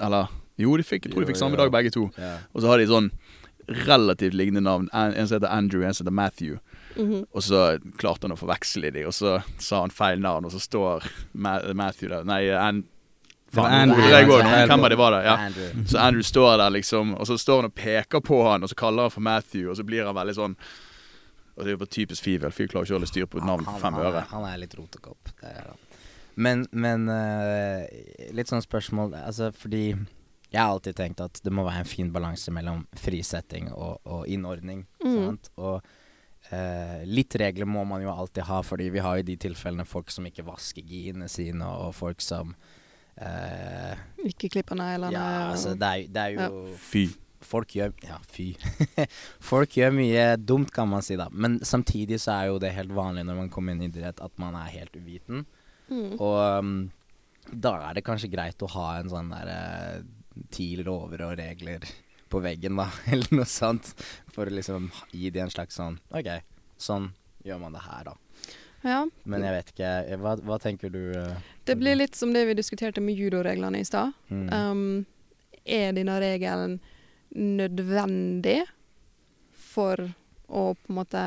Eller 0.00 0.30
jo, 0.60 0.76
de 0.78 0.84
fikk, 0.86 1.06
jeg 1.08 1.14
tror 1.14 1.24
de 1.24 1.30
fikk 1.32 1.38
Jo, 1.40 1.44
samme 1.46 1.58
dag, 1.58 1.72
begge 1.74 1.90
to. 1.94 2.06
ja. 2.20 2.36
Og 2.54 2.62
så 2.62 2.70
har 2.70 2.78
de 2.78 2.86
sånn 2.90 3.08
relativt 3.86 4.34
lignende 4.34 4.64
navn. 4.66 4.88
En, 4.92 5.14
en 5.16 5.26
som 5.28 5.36
heter 5.38 5.50
Andrew, 5.54 5.82
en 5.86 5.94
som 5.94 6.04
heter 6.04 6.14
Matthew. 6.14 6.56
Mhm. 6.96 7.22
Og 7.32 7.42
så 7.46 7.60
klarte 7.98 8.26
han 8.28 8.34
å 8.34 8.38
forveksle 8.38 8.90
de, 8.94 9.04
og 9.08 9.14
så 9.16 9.38
sa 9.62 9.80
han 9.84 9.94
feil 9.94 10.20
navn, 10.22 10.44
og 10.46 10.52
så 10.54 10.60
står 10.60 11.06
Matthew 11.32 12.10
der 12.12 12.26
Nei, 12.28 12.42
An 13.60 13.88
Det 13.88 13.96
var 13.96 14.04
Andrew, 14.04 14.10
Det, 14.10 14.24
går 14.24 14.42
altså, 14.42 14.66
Hvem 14.66 14.80
var 14.80 14.88
det 14.88 14.96
var 14.96 15.12
det? 15.12 15.24
Ja. 15.24 15.36
Andrew. 15.36 15.84
Så 15.86 15.98
Andrew 15.98 16.22
står 16.22 16.56
der, 16.58 16.70
liksom, 16.70 17.14
og 17.14 17.26
så 17.26 17.38
står 17.38 17.62
han 17.62 17.70
og 17.70 17.74
peker 17.74 18.20
på 18.20 18.40
han, 18.48 18.62
og 18.62 18.72
så 18.72 18.78
kaller 18.78 19.08
han 19.08 19.14
for 19.14 19.20
Matthew, 19.20 19.70
og 19.70 19.76
så 19.76 19.84
blir 19.84 20.06
han 20.08 20.16
veldig 20.16 20.34
sånn 20.38 20.56
Og 21.56 21.64
det 21.64 21.72
er 21.72 21.76
jo 21.76 21.86
typisk 21.86 22.24
Fivel. 22.24 22.52
Fyr 22.52 22.70
klarer 22.72 22.88
ikke 22.88 22.96
å 22.96 22.98
holde 22.98 23.10
styr 23.10 23.28
på 23.28 23.42
et 23.42 23.44
navn 23.44 23.66
for 23.68 23.82
fem 23.82 23.98
han, 23.98 24.08
øre. 24.08 24.24
Han 24.30 24.46
er 24.48 24.60
litt 24.62 24.74
rotekopp. 24.78 25.34
Det 25.40 25.50
er 25.52 25.66
han. 25.68 25.80
Men, 26.34 26.66
men 26.72 27.08
uh, 27.12 27.84
litt 28.32 28.48
sånn 28.48 28.64
spørsmål 28.64 29.12
Altså 29.18 29.50
fordi 29.52 29.90
jeg 30.52 30.60
har 30.60 30.68
alltid 30.68 30.96
tenkt 30.96 31.20
at 31.24 31.40
det 31.44 31.52
må 31.54 31.64
være 31.64 31.84
en 31.84 31.88
fin 31.88 32.10
balanse 32.12 32.52
mellom 32.52 32.84
frisetting 33.00 33.70
og, 33.72 34.02
og 34.04 34.26
innordning. 34.28 34.84
Mm. 35.00 35.14
Sant? 35.16 35.48
Og 35.56 35.78
uh, 36.52 36.98
litt 37.08 37.36
regler 37.40 37.68
må 37.68 37.86
man 37.88 38.04
jo 38.04 38.12
alltid 38.12 38.44
ha, 38.50 38.60
fordi 38.66 38.90
vi 38.92 39.00
har 39.00 39.20
jo 39.20 39.28
de 39.30 39.38
tilfellene 39.46 39.88
folk 39.88 40.12
som 40.12 40.28
ikke 40.28 40.44
vasker 40.44 40.84
giene 40.84 41.28
sine, 41.32 41.64
og 41.64 41.96
folk 41.96 42.20
som 42.20 42.52
eh, 43.20 43.98
Ikke 44.30 44.50
klippe 44.52 44.76
neglene. 44.78 45.12
Ja, 45.14 45.50
altså 45.52 45.74
det 45.78 45.88
er, 45.88 46.06
det 46.12 46.22
er 46.22 46.38
jo 46.38 46.78
Fy. 46.80 47.06
Folk 47.42 47.74
gjør 47.74 47.92
Ja, 48.06 48.18
fy. 48.30 48.52
Folk 49.50 49.76
gjør 49.76 49.94
mye 49.96 50.26
dumt, 50.38 50.70
kan 50.74 50.88
man 50.88 51.02
si, 51.04 51.16
da. 51.18 51.26
Men 51.32 51.58
samtidig 51.66 52.20
så 52.22 52.36
er 52.36 52.50
jo 52.52 52.60
det 52.62 52.72
helt 52.76 52.94
vanlig 52.94 53.26
når 53.28 53.40
man 53.40 53.50
kommer 53.52 53.74
inn 53.74 53.82
i 53.82 53.90
idrett, 53.90 54.22
at 54.22 54.38
man 54.40 54.56
er 54.58 54.70
helt 54.76 54.94
uviten. 54.96 55.44
Mm. 55.90 56.14
Og 56.22 56.38
um, 56.38 56.76
da 57.50 57.74
er 57.88 57.98
det 57.98 58.06
kanskje 58.06 58.30
greit 58.32 58.62
å 58.62 58.70
ha 58.76 58.86
en 59.00 59.10
sånn 59.10 59.32
derre 59.34 59.58
ti 60.54 60.72
lover 60.80 61.26
og 61.26 61.34
regler 61.40 61.84
på 62.32 62.40
veggen, 62.40 62.78
da, 62.80 62.88
eller 63.12 63.34
noe 63.36 63.48
sånt. 63.48 63.92
For 64.32 64.48
å 64.48 64.54
liksom 64.54 64.90
gi 65.12 65.32
de 65.34 65.42
en 65.44 65.52
slags 65.52 65.76
sånn 65.80 65.98
OK, 66.14 66.30
sånn 66.80 67.10
gjør 67.42 67.60
man 67.64 67.74
det 67.76 67.82
her, 67.84 68.12
da. 68.12 68.16
Ja. 68.82 69.02
Men 69.24 69.44
jeg 69.46 69.54
vet 69.54 69.72
ikke 69.72 69.90
Hva, 70.22 70.36
hva 70.42 70.58
tenker 70.62 70.90
du? 70.90 71.00
uh, 71.14 71.36
Det 71.64 71.76
blir 71.78 71.94
litt 71.98 72.18
som 72.18 72.32
det 72.34 72.44
vi 72.48 72.56
diskuterte 72.58 73.02
med 73.04 73.18
judoreglene 73.18 73.80
i 73.82 73.86
stad. 73.86 74.12
mm. 74.28 74.48
Um, 74.52 75.06
er 75.62 75.92
denne 75.94 76.16
regelen 76.18 76.80
nødvendig 77.38 78.64
for 79.54 80.00
å 80.50 80.64
på 80.74 80.90
en 80.90 80.96
måte 80.96 81.20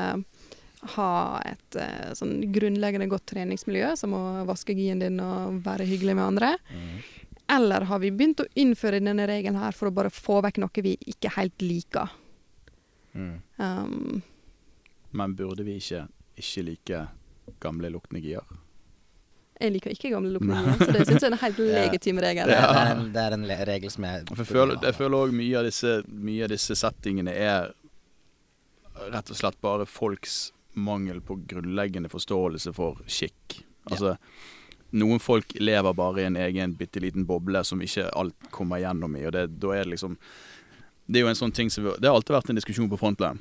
ha 0.96 1.12
et 1.48 1.78
uh, 1.80 2.10
sånn 2.14 2.52
grunnleggende 2.52 3.08
godt 3.08 3.24
treningsmiljø, 3.32 3.94
som 3.96 4.12
å 4.12 4.44
vaske 4.46 4.76
gien 4.76 5.00
din 5.00 5.16
og 5.24 5.62
være 5.64 5.88
hyggelig 5.88 6.18
med 6.18 6.26
andre? 6.26 6.52
Mm. 6.68 7.00
Eller 7.56 7.86
har 7.88 8.02
vi 8.02 8.12
begynt 8.12 8.44
å 8.44 8.48
innføre 8.60 9.00
denne 9.00 9.24
regelen 9.30 9.56
her 9.62 9.72
for 9.72 9.88
å 9.88 9.96
bare 9.96 10.12
få 10.12 10.42
vekk 10.44 10.60
noe 10.60 10.84
vi 10.84 10.96
ikke 11.14 11.32
helt 11.38 11.64
liker? 11.64 12.12
Mm. 13.16 13.40
Um, 13.56 14.22
Men 15.16 15.34
burde 15.38 15.64
vi 15.64 15.78
ikke 15.80 16.04
ikke 16.36 16.62
like 16.66 16.98
gamle 17.62 17.90
luktende 17.94 18.20
gir. 18.24 18.42
jeg 19.60 19.72
liker 19.72 19.90
ikke 19.94 20.10
gamle 20.12 20.34
lukninger, 20.34 20.76
så 20.82 20.92
det 20.92 21.06
syns 21.06 21.22
jeg 21.22 21.30
er 21.30 21.32
en 21.32 21.40
helt 21.40 21.58
legitim 21.78 22.18
regel. 22.20 22.46
Det, 22.50 22.56
Ja. 22.58 22.72
det, 22.72 22.80
er 22.82 22.90
en, 22.96 23.06
det 23.12 23.22
er 23.22 23.36
en 23.38 23.46
regel 23.70 23.90
som 23.90 24.04
jeg 24.04 24.26
For 24.28 24.42
jeg 24.44 24.50
føler, 24.52 24.82
jeg 24.84 24.94
føler 24.98 25.16
også 25.18 25.38
mye 25.40 25.56
av 25.58 25.64
disse 25.70 25.94
Mye 26.08 26.44
av 26.44 26.52
disse 26.52 26.76
settingene 26.76 27.32
er 27.32 27.72
rett 29.12 29.30
og 29.30 29.36
slett 29.36 29.58
bare 29.60 29.84
folks 29.86 30.52
mangel 30.76 31.20
på 31.24 31.34
grunnleggende 31.48 32.08
forståelse 32.08 32.72
for 32.76 32.96
skikk. 33.08 33.58
Altså, 33.90 34.14
noen 34.96 35.20
folk 35.20 35.52
lever 35.60 35.92
bare 35.96 36.22
i 36.22 36.26
en 36.28 36.36
egen 36.40 36.74
bitte 36.76 37.00
liten 37.04 37.26
boble 37.28 37.60
som 37.64 37.80
ikke 37.84 38.06
alt 38.16 38.48
kommer 38.50 38.80
gjennom 38.80 39.16
i, 39.16 39.26
og 39.28 39.32
det, 39.36 39.46
da 39.60 39.74
er 39.76 39.84
det 39.84 39.92
liksom 39.96 40.16
Det 41.06 41.20
er 41.20 41.26
jo 41.26 41.28
en 41.28 41.38
sånn 41.38 41.52
ting 41.52 41.68
som 41.70 41.84
vi, 41.84 41.92
Det 42.00 42.08
har 42.08 42.16
alltid 42.16 42.34
vært 42.36 42.50
en 42.50 42.56
diskusjon 42.60 42.88
på 42.92 42.98
Frontland 43.00 43.38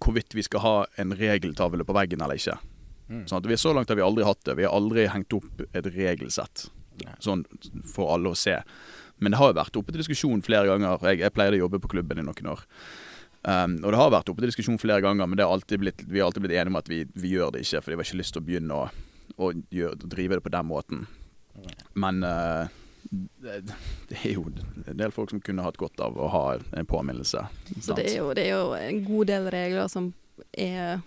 Hvorvidt 0.00 0.34
vi 0.34 0.42
skal 0.46 0.60
ha 0.60 0.76
en 1.02 1.14
regeltavle 1.18 1.84
på 1.86 1.94
veggen 1.96 2.22
eller 2.22 2.38
ikke. 2.38 2.56
Mm. 3.06 3.26
Sånn 3.30 3.38
at 3.38 3.46
vi 3.46 3.58
Så 3.60 3.70
langt 3.74 3.88
har 3.92 3.98
vi 3.98 4.02
aldri 4.02 4.24
hatt 4.26 4.42
det. 4.44 4.56
Vi 4.58 4.66
har 4.66 4.74
aldri 4.74 5.06
hengt 5.10 5.34
opp 5.36 5.62
et 5.70 5.86
regelsett 5.94 6.68
sånn 7.20 7.44
for 7.88 8.14
alle 8.14 8.32
å 8.32 8.38
se. 8.38 8.56
Men 9.18 9.32
det 9.32 9.40
har 9.40 9.52
jo 9.52 9.58
vært 9.58 9.78
oppe 9.80 9.92
til 9.92 10.02
diskusjon 10.02 10.42
flere 10.44 10.68
ganger. 10.70 11.00
Jeg, 11.10 11.22
jeg 11.24 11.34
pleide 11.34 11.58
å 11.58 11.64
jobbe 11.64 11.80
på 11.82 11.92
klubben 11.96 12.20
i 12.20 12.24
noen 12.26 12.50
år. 12.52 12.64
Um, 13.46 13.76
og 13.84 13.92
det 13.92 14.00
har 14.00 14.12
vært 14.12 14.30
oppe 14.32 14.42
til 14.42 14.50
diskusjon 14.50 14.80
flere 14.82 15.04
ganger, 15.04 15.28
men 15.28 15.38
det 15.38 15.46
har 15.46 15.78
blitt, 15.78 16.02
vi 16.08 16.18
har 16.18 16.28
alltid 16.28 16.44
blitt 16.44 16.56
enige 16.56 16.72
om 16.72 16.80
at 16.80 16.90
vi, 16.90 17.04
vi 17.14 17.36
gjør 17.36 17.54
det 17.54 17.62
ikke. 17.64 17.82
For 17.82 17.92
de 17.92 18.00
har 18.00 18.08
ikke 18.08 18.20
lyst 18.20 18.34
til 18.36 18.42
å 18.42 18.48
begynne 18.48 18.80
å, 18.80 18.88
å 19.38 19.52
gjøre, 19.72 20.10
drive 20.16 20.40
det 20.40 20.46
på 20.46 20.54
den 20.56 20.68
måten. 20.68 21.06
Men 21.96 22.20
uh, 22.26 22.66
det, 23.08 23.60
det 24.10 24.20
er 24.20 24.34
jo 24.34 24.48
en 24.50 24.98
del 24.98 25.14
folk 25.14 25.32
som 25.32 25.40
kunne 25.44 25.64
hatt 25.64 25.78
godt 25.80 26.02
av 26.04 26.18
å 26.18 26.28
ha 26.34 26.44
en 26.58 26.88
påminnelse. 26.90 27.46
Så 27.78 27.96
det 27.96 28.10
er, 28.10 28.16
jo, 28.18 28.32
det 28.36 28.48
er 28.48 28.58
jo 28.58 28.72
en 28.76 29.04
god 29.06 29.30
del 29.32 29.52
regler 29.54 29.92
som 29.92 30.10
er 30.52 30.98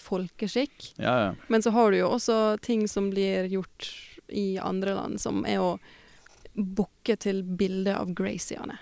folkeskikk. 0.00 0.92
Ja, 0.96 1.14
ja. 1.26 1.30
Men 1.48 1.62
så 1.62 1.72
har 1.74 1.90
du 1.90 2.00
jo 2.00 2.10
også 2.16 2.56
ting 2.62 2.86
som 2.88 3.10
blir 3.10 3.48
gjort 3.50 3.90
i 4.28 4.58
andre 4.58 4.94
land, 4.94 5.20
som 5.22 5.44
er 5.46 5.62
å 5.62 5.76
booke 6.56 7.16
til 7.20 7.42
bilde 7.44 7.94
av 7.96 8.14
Graciene. 8.16 8.78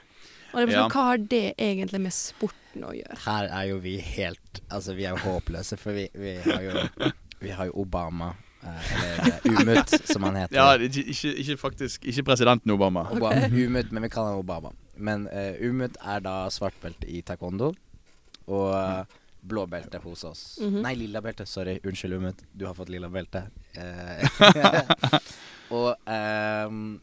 Og 0.54 0.60
det 0.60 0.62
er 0.62 0.70
sånn, 0.70 0.78
Ja. 0.78 0.88
Hva 0.88 1.04
har 1.10 1.18
det 1.18 1.54
egentlig 1.58 2.00
med 2.00 2.14
sporten 2.14 2.84
å 2.86 2.92
gjøre? 2.94 3.18
Her 3.24 3.50
er 3.50 3.68
jo 3.72 3.78
vi 3.82 3.98
helt 3.98 4.60
Altså, 4.70 4.94
vi 4.94 5.04
er 5.04 5.16
jo 5.16 5.22
håpløse, 5.24 5.76
for 5.76 5.92
vi, 5.92 6.08
vi 6.14 6.36
har 6.44 6.62
jo 6.62 7.10
Vi 7.40 7.50
har 7.50 7.66
jo 7.66 7.74
Obama, 7.82 8.30
eh, 8.62 8.92
eller 8.94 9.32
eh, 9.32 9.50
Umut, 9.50 9.90
som 10.06 10.22
han 10.22 10.38
heter. 10.38 10.54
ja 10.56 10.78
ikke, 10.78 11.34
ikke, 11.34 11.56
faktisk 11.60 12.06
Ikke 12.06 12.22
presidenten 12.30 12.70
Obama. 12.70 13.08
Obama, 13.10 13.50
Umut, 13.66 13.90
men 13.90 14.02
vi 14.06 14.08
kaller 14.08 14.30
han 14.30 14.38
Obama. 14.38 14.72
Men 14.96 15.26
uh, 15.26 15.58
Umut 15.60 15.98
er 16.00 16.22
da 16.22 16.48
svartbelte 16.50 17.10
i 17.10 17.20
taekwondo 17.26 17.74
og 18.46 18.70
uh, 18.70 19.04
blå 19.44 19.66
belte 19.70 20.00
hos 20.02 20.24
oss. 20.24 20.42
Mhm. 20.62 20.80
Nei, 20.84 20.94
lilla 20.96 21.20
belte. 21.24 21.46
Sorry. 21.46 21.78
Unnskyld, 21.84 22.14
Umut. 22.18 22.44
Du 22.52 22.66
har 22.66 22.74
fått 22.74 22.88
lilla 22.92 23.08
belte. 23.12 23.46
Eh, 23.74 25.18
og, 25.74 25.96
um, 26.06 27.00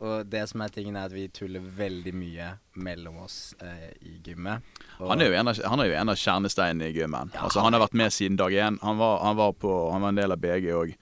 og 0.00 0.26
det 0.30 0.44
som 0.48 0.62
er 0.64 0.70
tingen, 0.72 0.96
er 0.96 1.08
at 1.10 1.14
vi 1.14 1.26
tuller 1.34 1.60
veldig 1.60 2.12
mye 2.16 2.46
mellom 2.78 3.18
oss 3.24 3.54
eh, 3.60 3.88
i 4.06 4.14
gymmet. 4.24 4.62
Og- 5.00 5.10
Han 5.10 5.20
er 5.20 5.28
jo 5.32 5.38
en 5.40 5.48
av, 5.52 5.58
han 5.72 5.80
er 5.82 5.90
jo 5.90 5.96
en 6.00 6.12
av 6.14 6.16
kjernesteinene 6.20 6.88
i 6.88 6.94
gymmen. 6.96 7.32
Ja, 7.34 7.42
altså, 7.48 7.60
han 7.66 7.74
har 7.76 7.82
vært 7.82 7.96
med 7.98 8.14
siden 8.14 8.38
dag 8.38 8.52
én. 8.54 8.78
Han 8.82 8.98
var, 9.00 9.18
han 9.26 9.36
var, 9.36 9.52
på, 9.58 9.72
han 9.92 10.00
var 10.06 10.14
en 10.14 10.20
del 10.22 10.32
av 10.32 10.38
BG 10.42 10.70
òg. 10.78 10.94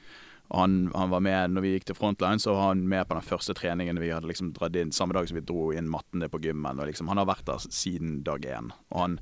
Og 0.48 0.60
han, 0.62 0.76
han 0.94 1.10
var 1.10 1.20
med 1.26 1.50
når 1.56 1.64
vi 1.64 1.72
gikk 1.74 1.88
til 1.90 1.96
Frontline, 1.98 2.38
så 2.42 2.54
var 2.54 2.68
han 2.70 2.84
med 2.88 3.06
på 3.10 3.16
den 3.18 3.26
første 3.26 3.54
treningen 3.58 3.98
vi 4.00 4.12
hadde 4.14 4.28
liksom 4.30 4.52
dratt 4.54 4.76
inn 4.78 4.92
samme 4.94 5.14
dag 5.16 5.26
som 5.28 5.36
vi 5.40 5.42
dro 5.42 5.72
inn 5.74 5.88
mattene 5.90 6.28
på 6.30 6.38
gymmen. 6.44 6.78
Og 6.80 6.86
liksom, 6.88 7.08
han 7.10 7.18
har 7.20 7.26
vært 7.28 7.46
der 7.50 7.58
siden 7.66 8.20
dag 8.26 8.46
én. 8.46 8.70
Og 8.94 9.00
han, 9.02 9.18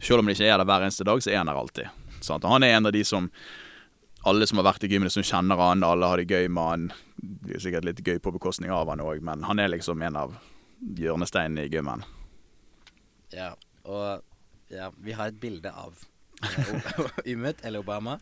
selv 0.00 0.20
om 0.20 0.26
han 0.28 0.34
ikke 0.36 0.48
er 0.48 0.58
der 0.60 0.68
hver 0.68 0.86
eneste 0.86 1.06
dag, 1.06 1.22
så 1.22 1.32
er 1.32 1.40
han 1.40 1.50
der 1.50 1.60
alltid. 1.60 2.02
Sant? 2.20 2.44
Og 2.44 2.50
han 2.56 2.66
er 2.66 2.76
en 2.76 2.88
av 2.88 2.94
de 2.96 3.04
som 3.06 3.30
alle 4.26 4.46
som 4.46 4.58
har 4.58 4.66
vært 4.66 4.84
i 4.84 4.90
gymmet, 4.90 5.14
som 5.14 5.22
kjenner 5.22 5.60
han, 5.60 5.84
alle 5.86 6.08
har 6.10 6.18
det 6.18 6.26
gøy 6.26 6.48
med 6.50 6.70
han. 6.70 6.86
Det 7.16 7.56
er 7.56 7.62
sikkert 7.62 7.86
litt 7.86 8.02
gøy 8.02 8.18
på 8.22 8.32
bekostning 8.34 8.72
av 8.74 8.90
han 8.90 9.02
òg, 9.04 9.22
men 9.24 9.44
han 9.46 9.62
er 9.62 9.70
liksom 9.70 10.02
en 10.02 10.18
av 10.18 10.34
hjørnesteinene 10.98 11.66
i 11.66 11.70
gymmen. 11.70 12.02
Ja, 13.34 13.52
og 13.86 14.24
ja, 14.72 14.90
vi 14.98 15.14
har 15.14 15.30
et 15.30 15.38
bilde 15.40 15.70
av 15.70 15.94
eh, 16.42 16.98
Umut, 17.32 17.62
eller 17.62 17.84
Obama, 17.84 18.18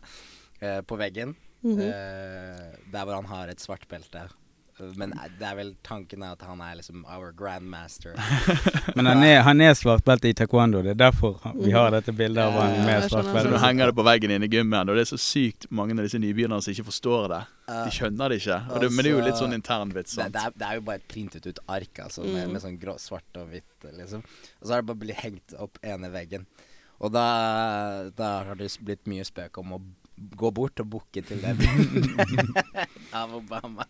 eh, 0.61 0.81
på 0.85 1.01
veggen. 1.01 1.35
Mhm. 1.65 1.81
eh, 1.81 2.65
der 2.93 3.07
hvor 3.07 3.17
han 3.17 3.31
har 3.31 3.49
et 3.49 3.63
svart 3.65 3.89
belte. 3.89 4.27
Men 4.99 5.13
det 5.39 5.47
er 5.47 5.55
vel 5.55 5.69
tanken 5.87 6.23
er 6.27 6.33
at 6.35 6.43
han 6.43 6.61
er 6.65 6.75
liksom 6.81 7.05
our 7.07 7.31
grandmaster. 7.37 8.17
Men 8.99 9.07
han 9.07 9.23
er, 9.23 9.41
han 9.47 9.61
er 9.63 9.77
svartbelte 9.79 10.29
i 10.33 10.35
taekwondo. 10.35 10.81
Det 10.83 10.95
er 10.97 10.99
derfor 11.05 11.37
vi 11.61 11.71
har 11.75 11.93
dette 11.95 12.13
bildet 12.17 12.43
av 12.43 12.57
han 12.59 12.75
med 12.87 13.07
Så 13.11 13.23
nå 13.23 13.61
henger 13.63 13.93
det 13.93 13.97
på 13.99 14.05
veggen 14.07 14.35
inne 14.35 14.49
i 14.49 14.51
gymmen, 14.51 14.89
og 14.91 14.99
det 14.99 15.05
er 15.07 15.11
så 15.13 15.21
sykt 15.21 15.69
mange 15.71 15.95
av 15.95 16.03
disse 16.09 16.19
nybegynnerne 16.19 16.65
som 16.67 16.75
ikke 16.75 16.89
forstår 16.91 17.29
det. 17.35 17.41
De 17.71 17.95
skjønner 17.95 18.35
det 18.35 18.41
ikke. 18.43 18.59
Og 18.75 18.83
det, 18.83 18.91
men 18.93 19.07
det 19.07 19.13
er 19.13 19.17
jo 19.17 19.25
litt 19.29 19.41
sånn 19.41 19.57
internvits. 19.57 20.17
det, 20.19 20.23
sant? 20.25 20.35
det, 20.35 20.43
er, 20.49 20.57
det 20.61 20.69
er 20.69 20.81
jo 20.81 20.87
bare 20.91 21.01
et 21.03 21.09
printet 21.15 21.47
ut 21.49 21.63
ark, 21.79 22.03
altså, 22.09 22.25
med, 22.27 22.43
Mm. 22.45 22.53
med 22.59 22.65
sånn 22.67 22.79
grå, 22.83 22.97
svart 23.01 23.39
og 23.41 23.49
hvitt, 23.55 23.87
liksom. 23.95 24.25
Og 24.61 24.67
så 24.67 24.75
har 24.75 24.83
det 24.83 24.89
bare 24.91 25.01
blitt 25.07 25.23
hengt 25.23 25.55
opp 25.63 25.79
ene 25.87 26.11
veggen. 26.13 26.45
Og 26.99 27.15
da, 27.15 27.25
da 28.17 28.33
har 28.51 28.59
det 28.59 28.69
blitt 28.85 29.07
mye 29.11 29.25
spøk 29.27 29.59
om 29.63 29.79
å 29.79 29.81
gå 30.39 30.51
bort 30.55 30.79
og 30.83 30.91
booke 30.93 31.23
til 31.27 31.41
det 31.43 31.55
bildet 31.59 32.85
av 33.23 33.33
Obama. 33.39 33.87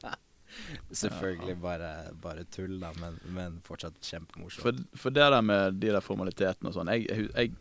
Selvfølgelig 1.03 1.57
bare, 1.63 1.91
bare 2.23 2.45
tull, 2.55 2.79
da, 2.81 2.93
men, 3.01 3.19
men 3.35 3.61
fortsatt 3.67 3.99
kjempemorsomt. 4.03 4.63
For, 4.63 4.99
for 5.07 5.15
det 5.15 5.27
der 5.35 5.43
med 5.43 5.81
de 5.83 5.93
der 5.95 6.05
formalitetene 6.05 6.71
og 6.71 6.77
sånn 6.79 6.93
jeg, 6.95 7.29
jeg, 7.35 7.53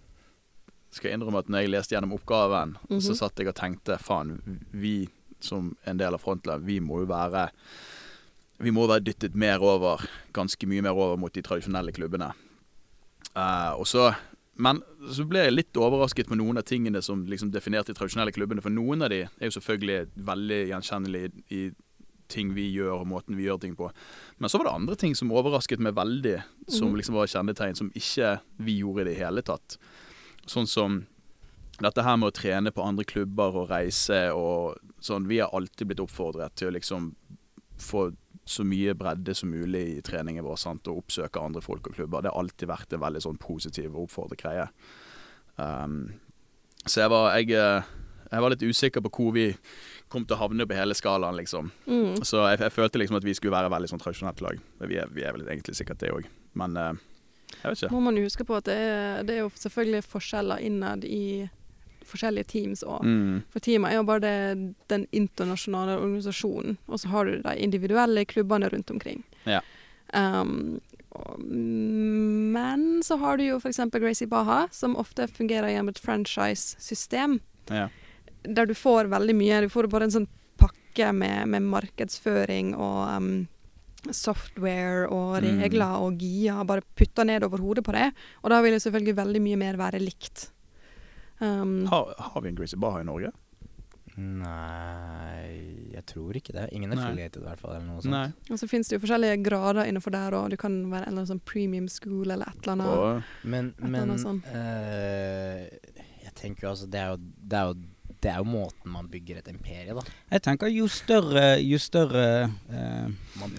skal 0.93 1.15
innrømme 1.15 1.41
at 1.41 1.47
når 1.49 1.63
jeg 1.65 1.71
leste 1.73 1.95
gjennom 1.95 2.11
oppgaven, 2.19 2.75
så 2.91 3.13
Mhm. 3.13 3.17
satt 3.17 3.39
jeg 3.41 3.49
og 3.49 3.55
tenkte 3.57 3.97
faen, 3.97 4.35
vi 4.71 5.09
som 5.41 5.71
en 5.89 5.97
del 5.97 6.13
av 6.13 6.21
Frontland, 6.21 6.63
vi 6.65 6.79
må 6.79 7.01
jo 7.03 7.09
være 7.09 7.49
Vi 8.63 8.71
må 8.71 8.85
være 8.87 9.03
dyttet 9.03 9.33
mer 9.35 9.59
over, 9.65 9.99
ganske 10.31 10.67
mye 10.69 10.81
mer 10.85 10.93
over 10.93 11.17
mot 11.17 11.33
de 11.33 11.41
tradisjonelle 11.41 11.91
klubbene. 11.91 12.29
Uh, 13.35 13.73
og 13.79 13.87
så 13.89 14.13
men 14.55 14.83
så 15.09 15.25
ble 15.27 15.47
jeg 15.47 15.55
litt 15.55 15.79
overrasket 15.81 16.27
på 16.29 16.37
noen 16.37 16.59
av 16.61 16.63
tingene 16.69 17.01
som 17.01 17.23
liksom 17.25 17.49
definerte 17.51 17.89
de 17.89 17.97
tradisjonelle 17.97 18.31
klubbene. 18.31 18.61
For 18.61 18.69
noen 18.69 19.01
av 19.01 19.09
de 19.09 19.23
er 19.25 19.49
jo 19.49 19.55
selvfølgelig 19.55 20.11
veldig 20.29 20.59
gjenkjennelige 20.69 21.31
i, 21.49 21.63
i 21.65 21.71
ting 22.28 22.53
vi 22.55 22.69
gjør 22.74 23.01
og 23.01 23.07
måten 23.07 23.36
vi 23.36 23.45
gjør 23.47 23.59
ting 23.61 23.76
på. 23.76 23.89
Men 24.39 24.49
så 24.49 24.57
var 24.59 24.65
det 24.69 24.74
andre 24.76 24.95
ting 24.95 25.15
som 25.15 25.32
overrasket 25.32 25.80
meg 25.80 25.95
veldig, 25.95 26.43
som 26.67 26.89
Mhm. 26.89 26.97
liksom 26.97 27.15
var 27.15 27.28
kjennetegn 27.28 27.76
som 27.78 27.89
ikke 27.91 28.39
vi 28.59 28.80
gjorde 28.82 29.01
i 29.01 29.09
det 29.11 29.17
hele 29.17 29.41
tatt. 29.41 29.78
Sånn 30.47 30.67
som 30.67 31.05
dette 31.82 32.03
her 32.03 32.17
med 32.17 32.32
å 32.32 32.36
trene 32.36 32.71
på 32.71 32.84
andre 32.86 33.03
klubber 33.03 33.55
og 33.55 33.69
reise 33.69 34.32
og 34.34 34.78
sånn. 35.01 35.28
Vi 35.28 35.39
har 35.39 35.49
alltid 35.51 35.88
blitt 35.88 35.99
oppfordret 35.99 36.55
til 36.55 36.69
å 36.69 36.74
liksom 36.80 37.15
få 37.80 38.15
så 38.45 38.63
mye 38.63 38.93
bredde 38.93 39.34
som 39.36 39.49
mulig 39.49 39.97
i 39.97 40.01
treningen 40.01 40.43
vår 40.43 40.57
sant? 40.59 40.88
og 40.88 40.97
oppsøke 41.05 41.41
andre 41.41 41.61
folk 41.61 41.88
og 41.88 41.95
klubber. 41.95 42.21
Det 42.21 42.32
har 42.32 42.41
alltid 42.43 42.67
vært 42.67 42.93
en 42.93 42.99
veldig 42.99 43.21
sånn 43.21 43.39
positiv 43.39 43.95
og 43.95 44.09
oppfordret 44.09 44.38
greie. 44.38 44.67
Um, 45.57 46.13
så 46.86 47.01
jeg 47.03 47.09
var, 47.09 47.36
jeg, 47.38 47.51
eh, 47.51 47.84
jeg 48.32 48.41
var 48.41 48.49
litt 48.49 48.65
usikker 48.67 49.01
på 49.05 49.11
hvor 49.15 49.34
vi 49.34 49.55
kom 50.14 50.28
til 50.30 50.38
å 50.38 50.41
havne 50.43 50.68
på 50.70 50.78
hele 50.78 50.95
skalaen, 50.97 51.36
liksom. 51.41 51.72
Mm. 51.89 52.22
Så 52.22 52.43
jeg, 52.45 52.59
jeg 52.64 52.76
følte 52.76 53.01
liksom 53.01 53.18
at 53.20 53.26
vi 53.26 53.34
skulle 53.38 53.55
være 53.57 53.72
veldig 53.74 53.89
sånn 53.91 54.01
tradisjonelt 54.03 54.43
lag. 54.45 54.61
Vi 54.86 54.99
er, 55.01 55.09
vi 55.11 55.26
er 55.26 55.34
vel 55.36 55.47
egentlig 55.49 55.76
sikkert 55.80 55.99
det 56.05 56.14
òg. 56.14 56.30
Men 56.61 56.78
uh, 56.78 56.93
jeg 57.57 57.66
vet 57.74 57.82
ikke. 57.84 57.91
Må 57.95 58.03
man 58.05 58.22
huske 58.22 58.45
på 58.47 58.55
at 58.61 58.70
det 58.70 58.78
er, 58.78 59.24
det 59.28 59.36
er 59.39 59.43
jo 59.43 59.51
selvfølgelig 59.57 60.03
forskjeller 60.14 60.61
innad 60.70 61.03
i 61.09 61.24
forskjellige 62.03 62.49
teams 62.51 62.82
òg. 62.84 63.05
Mm. 63.07 63.36
For 63.53 63.64
teamet 63.64 63.93
er 63.93 63.99
jo 64.01 64.07
bare 64.09 64.24
det, 64.26 64.74
den 64.91 65.05
internasjonale 65.16 65.95
organisasjonen, 66.01 66.76
og 66.91 66.99
så 66.99 67.11
har 67.14 67.30
du 67.30 67.38
de 67.45 67.53
individuelle 67.64 68.26
klubbene 68.28 68.68
rundt 68.74 68.91
omkring. 68.91 69.22
Ja. 69.47 69.61
Um, 70.14 70.82
og- 71.16 71.39
men 71.45 73.01
så 73.07 73.16
har 73.22 73.38
du 73.39 73.45
jo 73.45 73.59
f.eks. 73.61 73.80
Gracie 73.95 74.28
Baha, 74.28 74.66
som 74.76 74.95
ofte 74.99 75.28
fungerer 75.32 75.72
gjennom 75.72 75.93
et 75.93 76.01
franchise-system, 76.03 77.39
Ja. 77.72 77.88
Der 78.43 78.65
du 78.69 78.73
får 78.75 79.07
veldig 79.11 79.35
mye. 79.35 79.61
Du 79.65 79.69
får 79.73 79.87
bare 79.91 80.03
en 80.09 80.15
sånn 80.19 80.27
pakke 80.59 81.11
med, 81.15 81.47
med 81.49 81.63
markedsføring 81.71 82.73
og 82.75 82.99
um, 83.17 83.29
software 84.11 85.07
og 85.09 85.37
Mm. 85.43 85.61
regler 85.63 85.93
og 86.03 86.17
GIA, 86.19 86.63
bare 86.67 86.83
putta 86.95 87.23
ned 87.23 87.43
over 87.47 87.57
hodet 87.63 87.83
på 87.87 87.93
det. 87.95 88.09
Og 88.43 88.49
da 88.51 88.61
vil 88.61 88.73
jo 88.75 88.79
selvfølgelig 88.83 89.15
veldig 89.15 89.41
mye 89.41 89.57
mer 89.57 89.77
være 89.79 89.99
likt. 90.03 90.49
Um, 91.39 91.85
Har, 91.87 92.13
har 92.19 92.41
vi 92.41 92.49
en 92.51 92.55
Gracie 92.55 92.77
Baha 92.79 92.99
i 93.01 93.07
Norge? 93.07 93.31
Nei, 94.15 95.89
jeg 95.95 96.03
tror 96.09 96.37
ikke 96.37 96.53
det. 96.55 96.67
Ingen 96.77 96.93
affiliated 96.93 97.41
i 97.41 97.47
hvert 97.47 97.61
fall, 97.61 97.75
eller 97.77 97.87
noe 97.87 98.03
sånt. 98.03 98.13
Nei. 98.13 98.27
Og 98.53 98.59
så 98.61 98.67
finnes 98.69 98.89
det 98.91 98.97
jo 98.99 99.03
forskjellige 99.05 99.39
grader 99.45 99.89
innenfor 99.89 100.13
der, 100.13 100.35
og 100.37 100.51
du 100.53 100.57
kan 100.61 100.75
være 100.91 101.07
en 101.07 101.13
eller 101.13 101.23
annen 101.23 101.31
sånn 101.31 101.41
premium 101.49 101.87
school 101.91 102.29
eller 102.33 102.51
et 102.51 102.61
eller 102.61 102.75
annet. 102.75 102.93
Og, 102.93 103.49
Men, 103.49 103.71
eller 103.81 104.05
men 104.13 104.21
sånn. 104.21 104.43
eh, 104.53 105.97
jeg 106.27 106.35
tenker 106.39 106.67
jo 106.67 106.71
altså 106.75 106.89
det 106.93 107.01
er 107.01 107.09
jo, 107.15 107.17
det, 107.23 107.57
er 107.57 107.71
jo, 107.71 107.75
det 108.24 108.32
er 108.32 108.39
jo 108.39 108.47
måten 108.47 108.91
man 108.91 109.09
bygger 109.11 109.41
et 109.41 109.49
imperie, 109.51 109.93
da. 109.95 110.03
Jeg 110.32 110.43
tenker 110.45 110.71
jo 110.71 110.88
større, 110.91 111.57
jo 111.59 111.80
større 111.82 112.28
eh, 112.71 113.09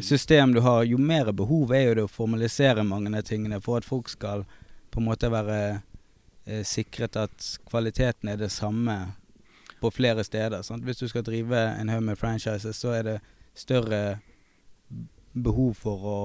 system 0.01 0.55
du 0.57 0.63
har, 0.65 0.85
jo 0.89 0.99
mer 0.99 1.33
behov 1.37 1.75
er 1.77 1.89
jo 1.89 1.99
det 1.99 2.07
å 2.07 2.13
formalisere 2.13 2.87
mange 2.87 3.13
av 3.13 3.27
tingene 3.29 3.61
for 3.65 3.81
at 3.81 3.89
folk 3.89 4.09
skal 4.13 4.47
på 4.95 5.03
en 5.03 5.09
måte 5.11 5.31
være 5.33 5.59
eh, 6.47 6.65
sikret 6.65 7.19
at 7.21 7.51
kvaliteten 7.69 8.33
er 8.33 8.41
det 8.41 8.53
samme 8.55 8.97
på 9.83 9.93
flere 9.93 10.25
steder. 10.25 10.63
Sant? 10.65 10.85
Hvis 10.85 11.03
du 11.03 11.09
skal 11.11 11.27
drive 11.27 11.61
en 11.75 11.93
haug 11.93 12.03
med 12.07 12.19
franchises, 12.19 12.81
så 12.81 12.97
er 12.97 13.09
det 13.09 13.19
større 13.55 14.19
behov 15.35 15.75
for 15.77 16.09
å 16.09 16.19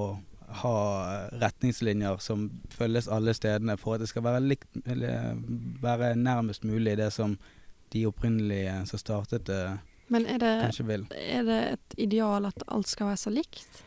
ha 0.60 0.76
retningslinjer 1.38 2.18
som 2.22 2.48
følges 2.74 3.08
alle 3.10 3.34
stedene 3.36 3.76
for 3.78 3.94
at 3.94 4.02
det 4.02 4.10
skal 4.10 4.24
være, 4.26 4.42
likt, 4.42 4.70
eller 4.86 5.36
være 5.82 6.14
nærmest 6.18 6.64
mulig 6.66 6.96
det 6.98 7.10
som 7.14 7.36
de 7.92 8.06
opprinnelige 8.08 8.74
som 8.90 8.98
startet 9.02 9.46
det, 9.46 9.78
Men 10.08 10.26
er 10.26 10.38
det, 10.42 10.52
kanskje 10.66 10.86
vil. 10.88 11.06
er 11.14 11.42
det 11.46 11.60
et 11.72 11.94
ideal 12.08 12.46
at 12.46 12.62
alt 12.68 12.88
skal 12.88 13.10
være 13.12 13.16
så 13.22 13.30
likt? 13.30 13.82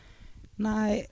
Nei, 0.56 1.04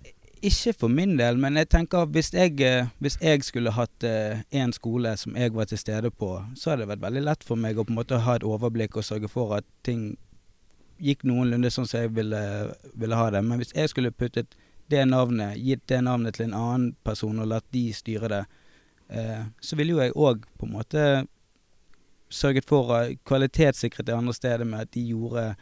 ikke 0.42 0.72
for 0.74 0.88
min 0.90 1.16
del, 1.18 1.36
men 1.38 1.56
jeg 1.56 1.68
tenker 1.70 2.06
hvis 2.10 2.32
jeg, 2.34 2.60
eh, 2.60 2.88
hvis 2.98 3.18
jeg 3.20 3.44
skulle 3.46 3.70
hatt 3.74 4.04
én 4.52 4.72
skole 4.74 5.16
som 5.16 5.36
jeg 5.36 5.52
var 5.54 5.64
til 5.70 5.78
stede 5.78 6.10
på, 6.10 6.32
så 6.56 6.70
hadde 6.72 6.82
det 6.86 6.92
vært 6.94 7.04
veldig 7.06 7.22
lett 7.28 7.44
for 7.46 7.56
meg 7.56 7.78
å 7.78 7.84
på 7.84 7.92
en 7.94 8.00
måte 8.00 8.18
ha 8.24 8.36
et 8.36 8.46
overblikk 8.46 8.96
og 8.96 9.04
sørge 9.06 9.28
for 9.30 9.54
at 9.58 9.64
ting 9.86 10.16
gikk 11.02 11.24
noenlunde 11.26 11.70
sånn 11.70 11.86
som 11.86 12.00
jeg 12.04 12.12
ville, 12.14 12.40
ville 12.94 13.18
ha 13.18 13.30
det. 13.34 13.42
Men 13.44 13.58
hvis 13.62 13.74
jeg 13.74 13.90
skulle 13.90 14.12
puttet 14.14 14.54
det 14.92 15.04
navnet, 15.08 15.56
gitt 15.58 15.86
det 15.90 16.02
navnet 16.04 16.36
til 16.36 16.48
en 16.50 16.58
annen 16.58 16.90
person 17.06 17.38
og 17.42 17.48
latt 17.50 17.66
de 17.74 17.88
styre 17.96 18.28
det, 18.30 18.42
eh, 19.10 19.44
så 19.60 19.78
ville 19.78 19.96
jo 19.96 20.02
jeg 20.02 20.14
òg 20.14 20.44
på 20.58 20.68
en 20.68 20.74
måte 20.76 21.06
sørget 22.32 22.68
for 22.68 22.90
å 22.92 23.00
kvalitetssikret 23.28 24.08
det 24.08 24.16
andre 24.16 24.34
stedet 24.36 24.66
med 24.68 24.86
at 24.86 24.92
de 24.96 25.04
gjorde 25.12 25.52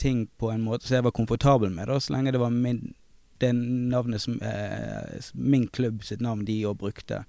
ting 0.00 0.24
på 0.40 0.50
en 0.50 0.62
måte 0.64 0.88
som 0.88 0.96
jeg 0.96 1.06
var 1.06 1.16
komfortabel 1.16 1.72
med, 1.72 1.88
da, 1.90 1.98
så 2.00 2.14
lenge 2.14 2.32
det 2.32 2.40
var 2.40 2.52
min, 2.54 2.94
det 3.40 3.52
navnet 3.54 4.22
som 4.22 4.38
eh, 4.42 5.30
min 5.34 5.66
klubb 5.68 6.04
sitt 6.04 6.22
navn 6.24 6.46
de 6.48 6.62
òg 6.68 6.78
brukte. 6.80 7.22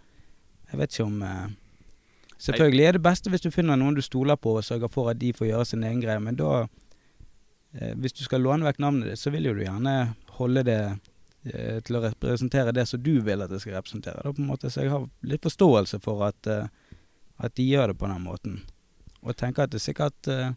Jeg 0.72 0.80
vet 0.80 0.96
ikke 0.96 1.10
om 1.10 1.26
eh, 1.28 1.50
Selvfølgelig 2.42 2.86
er 2.88 2.96
det 2.98 3.04
beste 3.06 3.30
hvis 3.30 3.44
du 3.44 3.52
finner 3.54 3.78
noen 3.78 3.94
du 3.94 4.02
stoler 4.02 4.38
på 4.40 4.56
og 4.58 4.66
sørger 4.66 4.90
for 4.90 5.12
at 5.12 5.20
de 5.22 5.30
får 5.38 5.52
gjøre 5.52 5.66
sin 5.70 5.84
egen 5.86 6.02
greie, 6.02 6.20
men 6.20 6.40
da 6.40 6.64
eh, 7.78 7.94
Hvis 8.02 8.18
du 8.18 8.24
skal 8.26 8.42
låne 8.42 8.66
vekk 8.66 8.80
navnet 8.82 9.12
ditt, 9.12 9.22
så 9.22 9.34
vil 9.34 9.46
jo 9.46 9.54
du 9.54 9.62
gjerne 9.62 10.16
holde 10.40 10.64
det 10.66 10.80
eh, 10.88 11.78
til 11.86 12.00
å 12.00 12.04
representere 12.08 12.74
det 12.74 12.88
som 12.90 13.04
du 13.04 13.20
vil 13.22 13.46
at 13.46 13.52
det 13.52 13.62
skal 13.62 13.78
representere. 13.78 14.24
Da, 14.24 14.34
på 14.34 14.42
en 14.42 14.50
måte. 14.50 14.72
Så 14.74 14.86
jeg 14.86 14.94
har 14.94 15.06
litt 15.22 15.46
forståelse 15.46 16.02
for 16.02 16.26
at, 16.32 16.50
eh, 16.50 16.66
at 17.42 17.56
de 17.58 17.66
gjør 17.66 17.92
det 17.92 18.00
på 18.00 18.10
den 18.10 18.26
måten. 18.26 18.60
Og 19.22 19.38
tenker 19.38 19.66
at 19.66 19.74
det 19.74 19.82
sikkert 19.82 20.30
uh, 20.30 20.52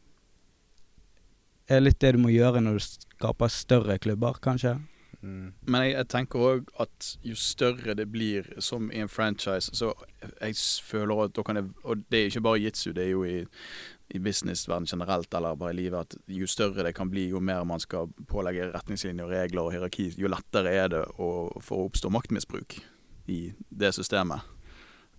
er 1.69 1.85
litt 1.85 2.01
det 2.01 2.15
du 2.17 2.21
må 2.25 2.33
gjøre 2.33 2.63
når 2.65 2.79
du 2.79 2.85
skaper 2.85 3.53
større 3.53 3.99
klubber, 4.01 4.41
kanskje. 4.45 4.77
Mm. 5.25 5.55
Men 5.65 5.87
jeg, 5.87 5.95
jeg 5.95 6.09
tenker 6.13 6.43
òg 6.45 6.71
at 6.83 7.11
jo 7.25 7.37
større 7.39 7.95
det 7.97 8.05
blir 8.13 8.49
som 8.63 8.91
i 8.93 9.01
en 9.01 9.09
franchise, 9.09 9.73
så 9.73 9.95
jeg 10.21 10.59
føler 10.85 11.25
at 11.25 11.37
da 11.37 11.45
kan 11.47 11.57
det 11.57 11.65
Og 11.83 12.05
det 12.13 12.19
er 12.19 12.29
ikke 12.29 12.45
bare 12.45 12.61
jitsu, 12.61 12.93
det 12.93 13.07
er 13.07 13.13
jo 13.15 13.25
i, 13.25 13.39
i 14.13 14.21
businessverden 14.21 14.89
generelt 14.91 15.35
eller 15.35 15.57
bare 15.57 15.73
i 15.73 15.79
livet 15.79 15.99
at 16.01 16.17
jo 16.29 16.47
større 16.47 16.85
det 16.85 16.95
kan 16.95 17.11
bli, 17.11 17.29
jo 17.33 17.41
mer 17.41 17.65
man 17.65 17.81
skal 17.81 18.13
pålegge 18.29 18.69
retningslinjer, 18.75 19.31
regler 19.31 19.65
og 19.65 19.73
hierarki, 19.73 20.11
jo 20.19 20.29
lettere 20.29 20.73
er 20.73 20.93
det 20.93 21.05
å, 21.17 21.31
for 21.61 21.81
å 21.81 21.89
oppstå 21.89 22.13
maktmisbruk 22.13 22.77
i 23.33 23.55
det 23.71 23.95
systemet. 23.97 24.45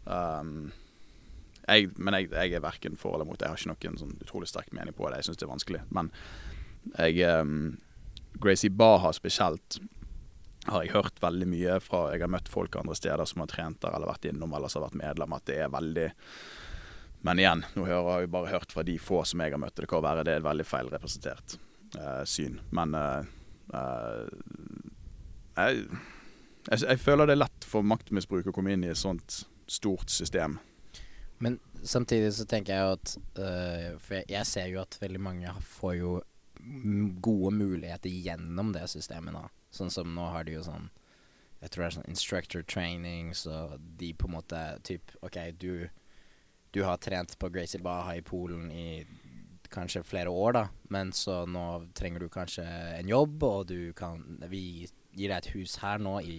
Um, 0.06 0.70
jeg, 1.66 1.90
men 1.98 2.18
jeg, 2.20 2.30
jeg 2.34 2.54
er 2.58 2.64
verken 2.64 2.98
for 3.00 3.18
eller 3.18 3.28
mot. 3.28 3.42
Jeg 3.42 3.50
har 3.50 3.58
ikke 3.58 3.90
noen 3.90 4.02
sånn 4.02 4.22
utrolig 4.22 4.50
sterk 4.52 4.72
mening 4.76 4.96
på 4.96 5.10
det. 5.10 5.22
Jeg 5.22 5.30
syns 5.30 5.42
det 5.42 5.48
er 5.48 5.54
vanskelig. 5.54 5.82
Men 5.96 6.12
jeg 6.94 7.42
um, 7.42 7.56
Gracie 8.42 8.70
Baha 8.70 9.14
spesielt 9.16 9.80
har 10.66 10.84
jeg 10.84 10.96
hørt 10.96 11.22
veldig 11.22 11.48
mye 11.50 11.78
fra 11.84 12.08
Jeg 12.14 12.24
har 12.24 12.32
møtt 12.32 12.50
folk 12.50 12.76
andre 12.80 12.96
steder 12.98 13.26
som 13.30 13.44
har 13.44 13.52
trent 13.52 13.82
der 13.84 13.94
eller 13.94 14.10
vært 14.10 14.26
innom 14.30 14.54
eller 14.58 14.72
som 14.72 14.82
har 14.82 14.90
vært 14.90 15.02
medlem, 15.02 15.36
at 15.38 15.46
det 15.50 15.60
er 15.62 15.74
veldig 15.74 16.08
Men 17.26 17.42
igjen, 17.42 17.64
nå 17.74 17.86
har 17.86 18.22
jeg 18.22 18.34
bare 18.34 18.52
hørt 18.54 18.74
fra 18.74 18.84
de 18.86 18.98
få 19.02 19.24
som 19.26 19.42
jeg 19.42 19.54
har 19.54 19.62
møtt, 19.62 19.78
det 19.78 19.90
kan 19.90 20.04
være 20.06 20.26
det 20.26 20.36
er 20.36 20.44
et 20.44 20.46
veldig 20.46 20.66
feilrepresentert 20.70 21.56
uh, 21.98 22.22
syn. 22.30 22.60
Men 22.70 22.94
uh, 22.94 23.26
uh, 23.74 24.28
jeg, 25.58 25.88
jeg, 26.70 26.84
jeg 26.84 27.02
føler 27.02 27.26
det 27.26 27.34
er 27.38 27.42
lett 27.42 27.66
for 27.66 27.82
maktmisbruk 27.82 28.52
å 28.52 28.54
komme 28.54 28.76
inn 28.76 28.86
i 28.86 28.92
et 28.94 29.02
sånt 29.02 29.40
stort 29.66 30.14
system. 30.14 30.60
Men 31.38 31.60
samtidig 31.84 32.34
så 32.34 32.46
tenker 32.48 32.74
jeg 32.74 32.86
jo 32.86 32.94
at 32.96 33.16
øh, 33.44 34.00
For 34.00 34.18
jeg, 34.20 34.30
jeg 34.32 34.48
ser 34.48 34.70
jo 34.72 34.82
at 34.82 34.98
veldig 35.02 35.22
mange 35.22 35.52
får 35.62 35.98
jo 36.00 36.14
gode 37.22 37.52
muligheter 37.54 38.10
gjennom 38.10 38.72
det 38.74 38.88
systemet 38.90 39.36
nå. 39.36 39.44
Sånn 39.76 39.92
som 39.92 40.14
nå 40.16 40.30
har 40.32 40.48
de 40.48 40.56
jo 40.56 40.64
sånn 40.66 40.88
Jeg 41.60 41.72
tror 41.72 41.84
det 41.84 41.88
er 41.88 41.98
sånn 41.98 42.12
instructor 42.12 42.66
training, 42.68 43.34
så 43.36 43.78
de 43.80 44.14
på 44.14 44.30
en 44.30 44.36
måte 44.38 44.62
typ 44.86 45.14
OK, 45.26 45.38
du, 45.60 45.88
du 46.76 46.84
har 46.86 47.00
trent 47.02 47.38
på 47.40 47.50
Gracie 47.50 47.82
Baha 47.82 48.18
i 48.20 48.26
Polen 48.26 48.70
i 48.72 49.06
kanskje 49.74 50.04
flere 50.06 50.30
år, 50.30 50.52
da, 50.54 50.66
men 50.94 51.10
så 51.16 51.40
nå 51.50 51.64
trenger 51.98 52.22
du 52.22 52.30
kanskje 52.30 52.64
en 53.00 53.10
jobb, 53.10 53.44
og 53.44 53.66
du 53.72 53.94
kan 53.98 54.22
Vi 54.52 54.86
gir 55.16 55.32
deg 55.32 55.38
et 55.40 55.50
hus 55.56 55.80
her 55.82 56.00
nå 56.00 56.20
i 56.22 56.38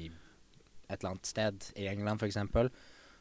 et 0.86 1.00
eller 1.00 1.16
annet 1.16 1.26
sted, 1.26 1.70
i 1.74 1.88
England 1.90 2.22
f.eks. 2.22 2.38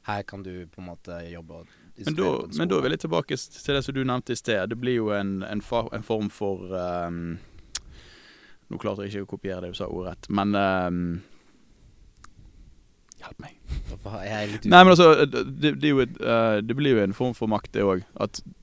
Her 0.06 0.22
kan 0.24 0.43
du 0.43 0.68
på 0.68 0.82
en 0.82 0.88
måte 0.91 1.18
jobbe 1.32 1.64
Men 2.06 2.16
da, 2.16 2.32
men 2.58 2.70
da 2.70 2.80
vil 2.84 2.93
jeg 2.93 2.99
tilbake 3.08 3.38
til 3.38 3.78
det 3.78 3.82
som 3.86 3.95
du 3.95 4.03
nevnte 4.06 4.36
i 4.36 4.38
sted. 4.38 4.70
Det 4.70 4.78
blir 4.78 4.99
jo 4.99 5.10
en, 5.16 5.39
en, 5.43 5.64
fa, 5.66 5.86
en 5.95 6.06
form 6.06 6.30
for 6.30 6.62
um, 6.78 7.38
Nå 8.70 8.82
klarte 8.82 9.06
jeg 9.06 9.16
ikke 9.16 9.26
å 9.26 9.32
kopiere 9.34 9.64
det 9.66 9.74
du 9.74 9.80
sa 9.80 9.89
ordrett, 9.89 10.30
men 10.30 10.53
um, 10.53 11.01
Hjelp 13.22 13.41
meg. 13.41 13.64
Nei, 14.65 14.83
men 14.83 14.91
altså, 14.93 15.25
det, 15.25 15.45
det, 15.81 15.83
er 15.83 15.91
jo 15.91 16.01
et, 16.03 16.17
uh, 16.21 16.57
det 16.65 16.75
blir 16.77 16.97
jo 16.97 17.03
en 17.03 17.13
form 17.13 17.33
for 17.38 17.49
makt, 17.51 17.73
det 17.75 17.83
òg. 17.86 18.03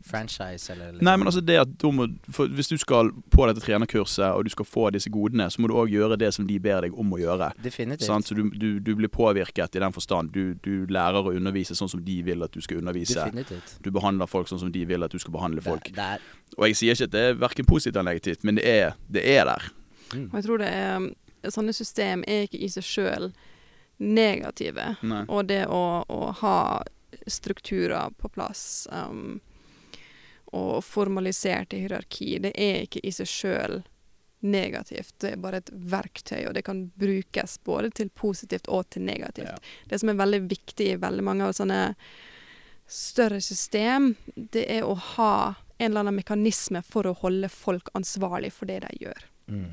Franchise 0.03 0.73
eller 0.73 0.99
Nei, 0.99 1.15
men 1.17 1.29
altså 1.31 1.41
det 1.45 1.57
at 1.61 1.75
du 1.79 1.91
må, 1.95 2.09
for 2.35 2.51
Hvis 2.51 2.73
du 2.73 2.77
skal 2.81 3.13
på 3.31 3.47
dette 3.47 3.63
trenerkurset, 3.63 4.35
og 4.35 4.45
du 4.45 4.51
skal 4.51 4.67
få 4.67 4.89
disse 4.95 5.11
godene, 5.11 5.47
så 5.51 5.63
må 5.63 5.71
du 5.71 5.77
òg 5.79 5.93
gjøre 5.95 6.19
det 6.19 6.33
som 6.35 6.47
de 6.49 6.59
ber 6.63 6.87
deg 6.87 6.97
om 6.99 7.15
å 7.15 7.21
gjøre. 7.21 7.53
Definitivt. 7.63 8.07
Sant? 8.09 8.29
Så 8.29 8.35
du, 8.39 8.49
du, 8.51 8.81
du 8.83 8.93
blir 8.99 9.13
påvirket 9.13 9.79
i 9.79 9.83
den 9.85 9.95
forstand. 9.95 10.33
Du, 10.35 10.55
du 10.65 10.87
lærer 10.91 11.23
å 11.23 11.35
undervise 11.35 11.77
sånn 11.79 11.91
som 11.93 12.03
de 12.03 12.19
vil 12.27 12.43
at 12.43 12.55
du 12.55 12.61
skal 12.65 12.83
undervise. 12.83 13.21
Definitivt. 13.21 13.77
Du 13.85 13.93
behandler 13.95 14.31
folk 14.31 14.51
sånn 14.51 14.63
som 14.65 14.75
de 14.75 14.85
vil 14.89 15.07
at 15.07 15.15
du 15.15 15.23
skal 15.23 15.35
behandle 15.39 15.65
folk. 15.65 15.93
Det, 15.93 16.11
det 16.19 16.59
Og 16.59 16.69
jeg 16.69 16.81
sier 16.81 16.99
ikke 16.99 17.11
at 17.11 17.17
det 17.17 17.25
er 17.29 17.41
verken 17.41 17.69
positivt 17.69 17.97
eller 17.97 18.13
negativt, 18.13 18.47
men 18.49 18.59
det 18.59 18.67
er, 18.69 18.99
det 19.13 19.27
er 19.37 19.47
der. 19.53 19.71
mm. 20.15 20.29
Og 20.31 20.39
jeg 20.41 20.49
tror 20.49 20.65
det 20.65 20.73
er 20.77 21.11
Sånne 21.51 21.73
system 21.75 22.21
er 22.31 22.45
ikke 22.47 22.61
i 22.63 22.69
seg 22.71 22.85
sjøl 22.87 23.25
negative. 23.97 24.95
Nei. 25.03 25.25
Og 25.29 25.47
det 25.47 25.65
å, 25.67 26.03
å 26.09 26.21
ha 26.43 26.59
strukturer 27.27 28.11
på 28.19 28.29
plass 28.29 28.89
um, 28.93 29.41
og 30.53 30.85
formaliserte 30.85 31.79
hierarki, 31.81 32.37
det 32.43 32.53
er 32.61 32.87
ikke 32.87 33.03
i 33.07 33.13
seg 33.15 33.31
sjøl 33.31 33.81
negativt. 34.43 35.15
Det 35.23 35.37
er 35.37 35.43
bare 35.43 35.63
et 35.63 35.71
verktøy, 35.71 36.43
og 36.49 36.55
det 36.57 36.65
kan 36.67 36.85
brukes 36.99 37.61
både 37.65 37.93
til 37.95 38.11
positivt 38.11 38.69
og 38.69 38.89
til 38.91 39.07
negativt. 39.07 39.53
Ja. 39.53 39.59
Det 39.89 40.01
som 40.03 40.11
er 40.11 40.19
veldig 40.19 40.43
viktig 40.51 40.89
i 40.91 41.01
veldig 41.01 41.25
mange 41.25 41.47
av 41.47 41.55
sånne 41.57 41.83
større 42.91 43.41
system, 43.41 44.15
det 44.35 44.67
er 44.67 44.85
å 44.85 44.97
ha 45.15 45.35
en 45.79 45.91
eller 45.91 46.05
annen 46.05 46.19
mekanisme 46.19 46.83
for 46.87 47.07
å 47.07 47.15
holde 47.23 47.49
folk 47.49 47.89
ansvarlig 47.99 48.53
for 48.55 48.71
det 48.71 48.83
de 48.85 49.07
gjør. 49.07 49.25
Mm. 49.47 49.71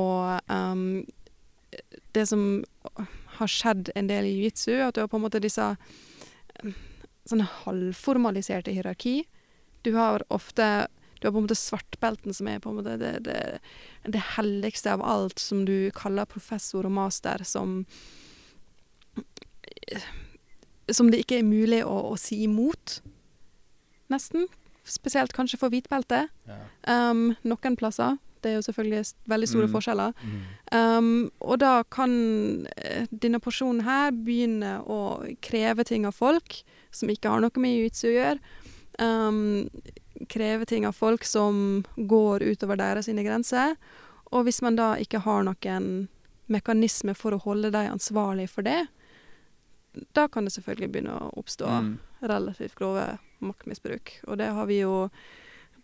Og 0.00 0.50
um, 0.50 0.84
det 2.16 2.26
som 2.28 2.42
har 3.40 3.50
skjedd 3.50 3.90
en 3.96 4.08
del 4.10 4.28
i 4.28 4.36
jiu-jitsu, 4.36 4.76
at 4.84 4.96
du 4.96 5.02
har 5.02 5.10
på 5.10 5.18
en 5.18 5.24
måte 5.26 5.42
disse 5.42 5.66
um, 6.62 6.72
sånne 7.28 7.48
halvformaliserte 7.64 8.74
hierarki. 8.74 9.22
Du 9.86 9.94
har 9.96 10.24
ofte 10.28 10.88
du 11.20 11.26
har 11.26 11.32
på 11.32 11.38
en 11.38 11.44
måte 11.44 11.58
svartbelten, 11.58 12.32
som 12.32 12.48
er 12.48 12.62
på 12.64 12.70
en 12.70 12.78
måte 12.78 12.96
det, 12.96 13.12
det, 13.26 13.40
det 14.08 14.22
helligste 14.38 14.94
av 14.94 15.02
alt, 15.04 15.38
som 15.38 15.66
du 15.68 15.90
kaller 15.92 16.24
professor 16.24 16.88
og 16.88 16.96
master, 16.96 17.44
som 17.44 17.84
Som 20.90 21.10
det 21.12 21.20
ikke 21.22 21.38
er 21.38 21.46
mulig 21.46 21.84
å, 21.84 21.92
å 22.10 22.16
si 22.18 22.40
imot, 22.42 22.96
nesten. 24.10 24.48
Spesielt 24.82 25.34
kanskje 25.36 25.60
for 25.60 25.70
hvitbelte. 25.70 26.24
Ja. 26.48 26.56
Um, 26.88 27.36
noen 27.46 27.76
plasser. 27.78 28.16
Det 28.42 28.50
er 28.50 28.56
jo 28.58 28.62
selvfølgelig 28.72 29.14
veldig 29.28 29.48
store 29.48 29.66
Mm. 29.68 29.72
forskjeller. 29.74 30.12
Mm. 30.24 30.40
Um, 30.72 31.30
og 31.40 31.58
da 31.60 31.82
kan 31.90 32.66
eh, 32.76 33.06
denne 33.12 33.40
porsjonen 33.40 33.82
her 33.84 34.10
begynne 34.12 34.80
å 34.86 35.00
kreve 35.42 35.84
ting 35.84 36.06
av 36.06 36.14
folk 36.14 36.62
som 36.90 37.08
ikke 37.08 37.28
har 37.30 37.40
noe 37.40 37.50
med 37.60 37.70
jiu-jitsu 37.76 38.06
å 38.08 38.16
gjøre. 38.16 38.38
Um, 39.00 39.70
kreve 40.28 40.66
ting 40.66 40.84
av 40.86 40.92
folk 40.92 41.24
som 41.24 41.84
går 41.96 42.42
utover 42.52 42.76
deres 42.76 43.06
sine 43.06 43.22
grenser. 43.24 43.76
Og 44.32 44.44
hvis 44.46 44.60
man 44.62 44.76
da 44.76 44.94
ikke 44.96 45.20
har 45.24 45.42
noen 45.44 46.08
mekanisme 46.48 47.14
for 47.14 47.32
å 47.32 47.40
holde 47.44 47.70
dem 47.70 47.92
ansvarlig 47.92 48.48
for 48.50 48.62
det, 48.62 48.86
da 50.14 50.28
kan 50.28 50.44
det 50.46 50.52
selvfølgelig 50.54 50.90
begynne 50.92 51.16
å 51.18 51.30
oppstå 51.38 51.66
Mm. 51.66 51.98
relativt 52.22 52.74
grove 52.78 53.18
maktmisbruk. 53.40 54.20
Og 54.28 54.38
det 54.38 54.50
har 54.52 54.66
vi 54.66 54.80
jo 54.80 55.10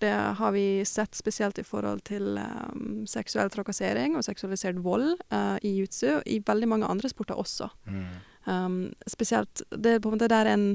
det 0.01 0.13
har 0.39 0.53
vi 0.53 0.85
sett 0.85 1.15
spesielt 1.15 1.59
i 1.59 1.65
forhold 1.67 2.03
til 2.05 2.37
um, 2.39 3.05
seksuell 3.09 3.51
trakassering 3.51 4.17
og 4.17 4.25
seksualisert 4.27 4.79
vold 4.85 5.15
eh, 5.31 5.57
i 5.63 5.73
jiu-jitsu, 5.79 6.23
i 6.27 6.41
veldig 6.47 6.69
mange 6.69 6.87
andre 6.91 7.09
sporter 7.13 7.39
også. 7.39 7.71
Mm. 7.87 8.05
Um, 8.47 8.77
spesielt 9.11 9.63
det 9.71 9.97
er 9.97 10.03
på 10.05 10.11
en 10.13 10.19
måte 10.19 10.29
der 10.31 10.47
en 10.53 10.69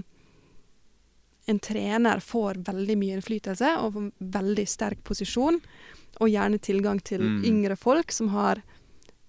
en 1.49 1.57
trener 1.59 2.19
får 2.21 2.59
veldig 2.67 2.95
mye 3.01 3.15
innflytelse 3.17 3.71
og 3.81 3.95
får 3.95 4.09
veldig 4.35 4.65
sterk 4.69 4.99
posisjon, 5.03 5.57
og 6.21 6.29
gjerne 6.29 6.59
tilgang 6.61 6.99
til 7.01 7.21
Mm. 7.21 7.43
yngre 7.49 7.75
folk 7.75 8.11
som 8.11 8.27
har 8.29 8.61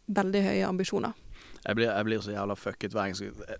veldig 0.08 0.42
høye 0.44 0.66
ambisjoner. 0.68 1.14
Jeg 1.64 1.76
blir, 1.76 1.88
jeg 1.88 2.04
blir 2.04 2.20
så 2.20 2.34
jævla 2.34 2.54
fucket 2.58 2.92
hver 2.92 3.08
gang 3.08 3.14
jeg, 3.16 3.58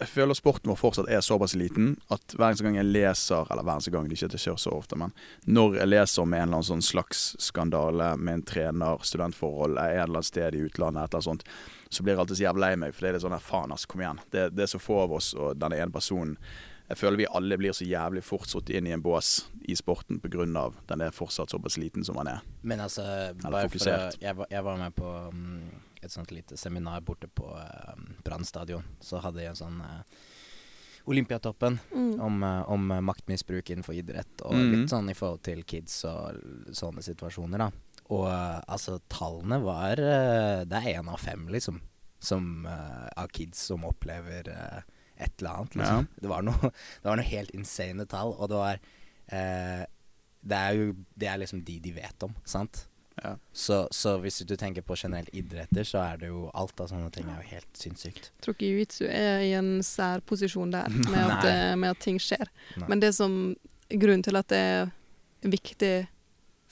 jeg, 0.00 0.08
føler 0.08 0.34
sporten 0.38 0.70
vår 0.72 0.76
fortsatt 0.80 1.08
er 1.12 1.20
såpass 1.24 1.54
liten 1.58 1.94
at 2.14 2.34
hver 2.34 2.50
eneste 2.50 2.64
gang 2.66 2.76
jeg 2.78 2.88
leser 2.90 3.46
Eller 3.50 3.62
hver 3.66 3.76
eneste 3.78 3.92
gang, 3.94 4.08
det 4.08 4.16
ikke 4.18 4.28
det 4.34 4.40
skjer 4.42 4.58
så 4.60 4.72
ofte, 4.76 4.96
men 5.00 5.12
når 5.46 5.78
jeg 5.80 5.88
leser 5.92 6.22
om 6.22 6.32
en 6.34 6.42
eller 6.42 6.58
annen 6.58 6.68
sånn 6.70 6.82
slags 6.84 7.24
skandale 7.42 8.12
med 8.16 8.34
en 8.40 8.42
trener, 8.50 8.98
studentforhold, 9.06 9.78
et 9.78 9.94
eller 10.02 10.18
annet 10.20 10.28
sted 10.30 10.54
i 10.58 10.62
utlandet, 10.66 11.04
et 11.04 11.14
eller 11.14 11.20
annet 11.20 11.30
sånt, 11.30 11.44
så 11.94 12.02
blir 12.02 12.14
jeg 12.14 12.20
alltid 12.24 12.36
så 12.40 12.46
jævlig 12.48 12.64
lei 12.66 12.72
meg. 12.84 12.94
For 12.94 13.06
det 13.06 13.14
er 13.14 13.22
sånn 13.24 13.36
her, 13.36 13.44
faen 13.44 13.72
ass, 13.74 13.84
kom 13.86 14.02
igjen. 14.02 14.20
Det, 14.34 14.48
det 14.56 14.64
er 14.66 14.72
så 14.74 14.80
få 14.82 15.00
av 15.04 15.12
oss, 15.18 15.32
og 15.38 15.56
denne 15.60 15.78
ene 15.78 15.94
personen 15.94 16.36
Jeg 16.90 16.98
føler 17.00 17.16
vi 17.16 17.26
alle 17.32 17.56
blir 17.56 17.72
så 17.72 17.86
jævlig 17.88 18.20
fort 18.26 18.44
satt 18.50 18.68
inn 18.68 18.84
i 18.86 18.92
en 18.92 19.00
bås 19.00 19.46
i 19.64 19.72
sporten 19.74 20.18
pga. 20.20 20.44
den 20.90 21.00
er 21.00 21.10
fortsatt 21.16 21.48
såpass 21.54 21.78
liten 21.80 22.04
som 22.04 22.16
den 22.20 22.28
er. 22.28 22.42
Men 22.62 22.80
altså, 22.84 23.00
bare 23.40 23.68
for 23.72 23.88
å, 23.88 24.10
jeg, 24.20 24.36
var- 24.36 24.50
jeg 24.50 24.64
var 24.64 24.76
med 24.76 24.94
på 24.94 25.12
mm, 25.32 25.70
et 26.06 26.14
sånt 26.14 26.32
lite 26.34 26.56
seminar 26.60 27.04
borte 27.06 27.28
på 27.28 27.50
uh, 27.56 27.94
Brann 28.24 28.44
stadion. 28.44 28.84
Så 29.00 29.20
hadde 29.24 29.42
jeg 29.42 29.54
en 29.54 29.60
sånn 29.62 29.80
uh, 29.84 30.02
Olympiatoppen 31.04 31.78
Mm. 31.92 32.20
om, 32.20 32.42
uh, 32.42 32.62
om 32.70 32.90
eh, 32.90 33.00
maktmisbruk 33.00 33.70
innenfor 33.70 33.94
idrett, 33.94 34.40
og 34.42 34.54
mm. 34.54 34.70
litt 34.72 34.92
sånn 34.92 35.10
i 35.12 35.16
forhold 35.16 35.42
til 35.44 35.60
kids 35.68 35.98
og 36.08 36.38
sånne 36.72 37.04
situasjoner, 37.04 37.60
da. 37.60 37.68
Og 38.12 38.24
uh, 38.28 38.60
altså, 38.68 38.98
tallene 39.08 39.58
var 39.64 40.00
eh, 40.00 40.62
Det 40.68 40.80
er 40.80 40.98
én 40.98 41.08
av 41.08 41.20
fem, 41.20 41.46
liksom, 41.52 41.80
som, 42.24 42.66
eh, 42.66 43.08
av 43.16 43.28
kids 43.32 43.60
som 43.70 43.84
opplever 43.84 44.48
eh, 44.48 44.80
et 45.16 45.40
eller 45.40 45.50
annet. 45.50 45.74
Liksom. 45.74 46.06
Det, 46.16 46.28
var 46.28 46.44
noe, 46.44 46.70
det 47.02 47.08
var 47.08 47.20
noe 47.20 47.28
helt 47.28 47.54
insane 47.56 48.06
tall, 48.10 48.34
og 48.34 48.50
det 48.52 48.60
var 48.60 48.80
eh, 49.38 49.84
Det 50.44 50.58
er 50.58 50.76
jo 50.76 50.90
Det 51.14 51.28
er 51.30 51.40
liksom 51.40 51.62
de 51.64 51.78
de 51.80 51.92
vet 51.96 52.26
om, 52.26 52.34
sant? 52.44 52.86
Ja. 53.22 53.36
Så, 53.52 53.84
så 53.94 54.16
hvis 54.18 54.40
du 54.42 54.56
tenker 54.58 54.82
på 54.82 54.96
generelt 54.98 55.30
idretter, 55.32 55.86
så 55.86 56.00
er 56.02 56.18
det 56.22 56.32
jo 56.32 56.48
alt 56.54 56.80
av 56.82 56.90
sånne 56.90 57.12
ting 57.14 57.28
er 57.30 57.42
jo 57.42 57.52
helt 57.54 57.78
sinnssykt. 57.78 58.32
Jeg 58.32 58.46
tror 58.46 58.56
ikke 58.56 58.70
jiu-jitsu 58.72 59.04
er 59.06 59.44
i 59.44 59.52
en 59.58 59.76
særposisjon 59.86 60.74
der, 60.74 60.90
med 61.12 61.22
at, 61.22 61.46
eh, 61.50 61.76
med 61.78 61.94
at 61.94 62.02
ting 62.02 62.18
skjer. 62.22 62.50
Nei. 62.80 62.88
Men 62.90 63.04
det 63.04 63.14
som 63.18 63.38
grunnen 63.92 64.26
til 64.26 64.40
at 64.40 64.50
det 64.50 64.60
er 64.64 64.92
viktig 65.44 65.94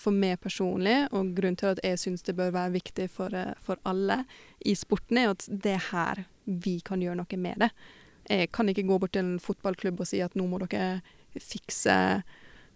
for 0.03 0.14
meg 0.14 0.40
personlig, 0.43 0.97
og 1.14 1.34
grunnen 1.36 1.59
til 1.61 1.76
at 1.76 1.82
jeg 1.86 2.01
syns 2.01 2.24
det 2.26 2.34
bør 2.38 2.55
være 2.57 2.74
viktig 2.74 3.09
for, 3.12 3.34
eh, 3.34 3.55
for 3.62 3.78
alle 3.88 4.22
i 4.66 4.74
sporten, 4.78 5.20
er 5.20 5.34
at 5.36 5.47
det 5.47 5.76
er 5.78 5.88
her 5.93 6.24
vi 6.45 6.80
kan 6.84 7.03
gjøre 7.03 7.20
noe 7.20 7.38
med 7.38 7.62
det. 7.62 7.70
Jeg 8.30 8.53
kan 8.55 8.68
ikke 8.70 8.86
gå 8.86 8.99
bort 8.99 9.14
til 9.14 9.24
en 9.24 9.40
fotballklubb 9.43 10.01
og 10.03 10.09
si 10.09 10.20
at 10.22 10.34
nå 10.38 10.47
må 10.47 10.61
dere 10.62 11.03
fikse 11.38 11.95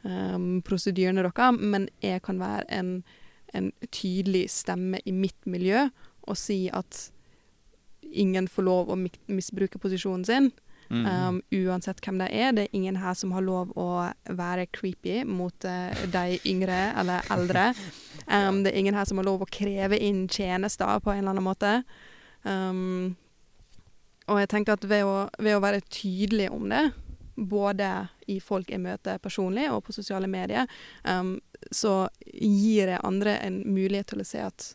um, 0.02 0.62
prosedyrene 0.66 1.22
deres, 1.22 1.60
men 1.60 1.88
jeg 2.02 2.22
kan 2.26 2.40
være 2.40 2.64
en, 2.74 2.90
en 3.54 3.70
tydelig 3.94 4.46
stemme 4.50 5.00
i 5.04 5.14
mitt 5.14 5.46
miljø 5.46 5.86
og 6.26 6.38
si 6.38 6.66
at 6.74 7.10
ingen 8.06 8.48
får 8.48 8.66
lov 8.66 8.90
å 8.90 8.96
misbruke 8.98 9.78
posisjonen 9.82 10.24
sin. 10.26 10.48
Mm. 10.86 11.06
Um, 11.06 11.38
uansett 11.50 11.98
hvem 12.04 12.20
det 12.20 12.28
er. 12.30 12.52
Det 12.54 12.66
er 12.66 12.76
ingen 12.78 12.98
her 13.02 13.14
som 13.18 13.32
har 13.34 13.42
lov 13.42 13.72
å 13.78 14.06
være 14.38 14.68
creepy 14.74 15.24
mot 15.26 15.66
uh, 15.66 15.90
de 16.12 16.38
yngre 16.46 16.90
eller 16.98 17.32
eldre. 17.34 17.70
Um, 18.26 18.64
det 18.64 18.72
er 18.72 18.80
ingen 18.80 18.96
her 18.98 19.04
som 19.06 19.20
har 19.20 19.26
lov 19.28 19.44
å 19.44 19.46
kreve 19.46 20.00
inn 20.02 20.24
tjenester 20.26 20.96
på 20.98 21.12
en 21.12 21.20
eller 21.20 21.30
annen 21.30 21.44
måte. 21.46 21.68
Um, 22.42 23.12
og 24.26 24.40
jeg 24.40 24.50
tenker 24.50 24.74
at 24.74 24.86
ved 24.90 25.04
å, 25.06 25.28
ved 25.38 25.54
å 25.54 25.60
være 25.62 25.84
tydelig 25.86 26.48
om 26.50 26.64
det, 26.72 26.88
både 27.36 28.08
i 28.26 28.40
folk 28.40 28.70
jeg 28.72 28.80
møter 28.80 29.20
personlig 29.22 29.68
og 29.70 29.84
på 29.86 29.92
sosiale 29.92 30.28
medier, 30.30 30.66
um, 31.04 31.36
så 31.70 32.08
gir 32.26 32.88
jeg 32.88 33.04
andre 33.04 33.38
en 33.44 33.60
mulighet 33.68 34.08
til 34.12 34.22
å 34.24 34.26
se 34.28 34.42
at 34.44 34.70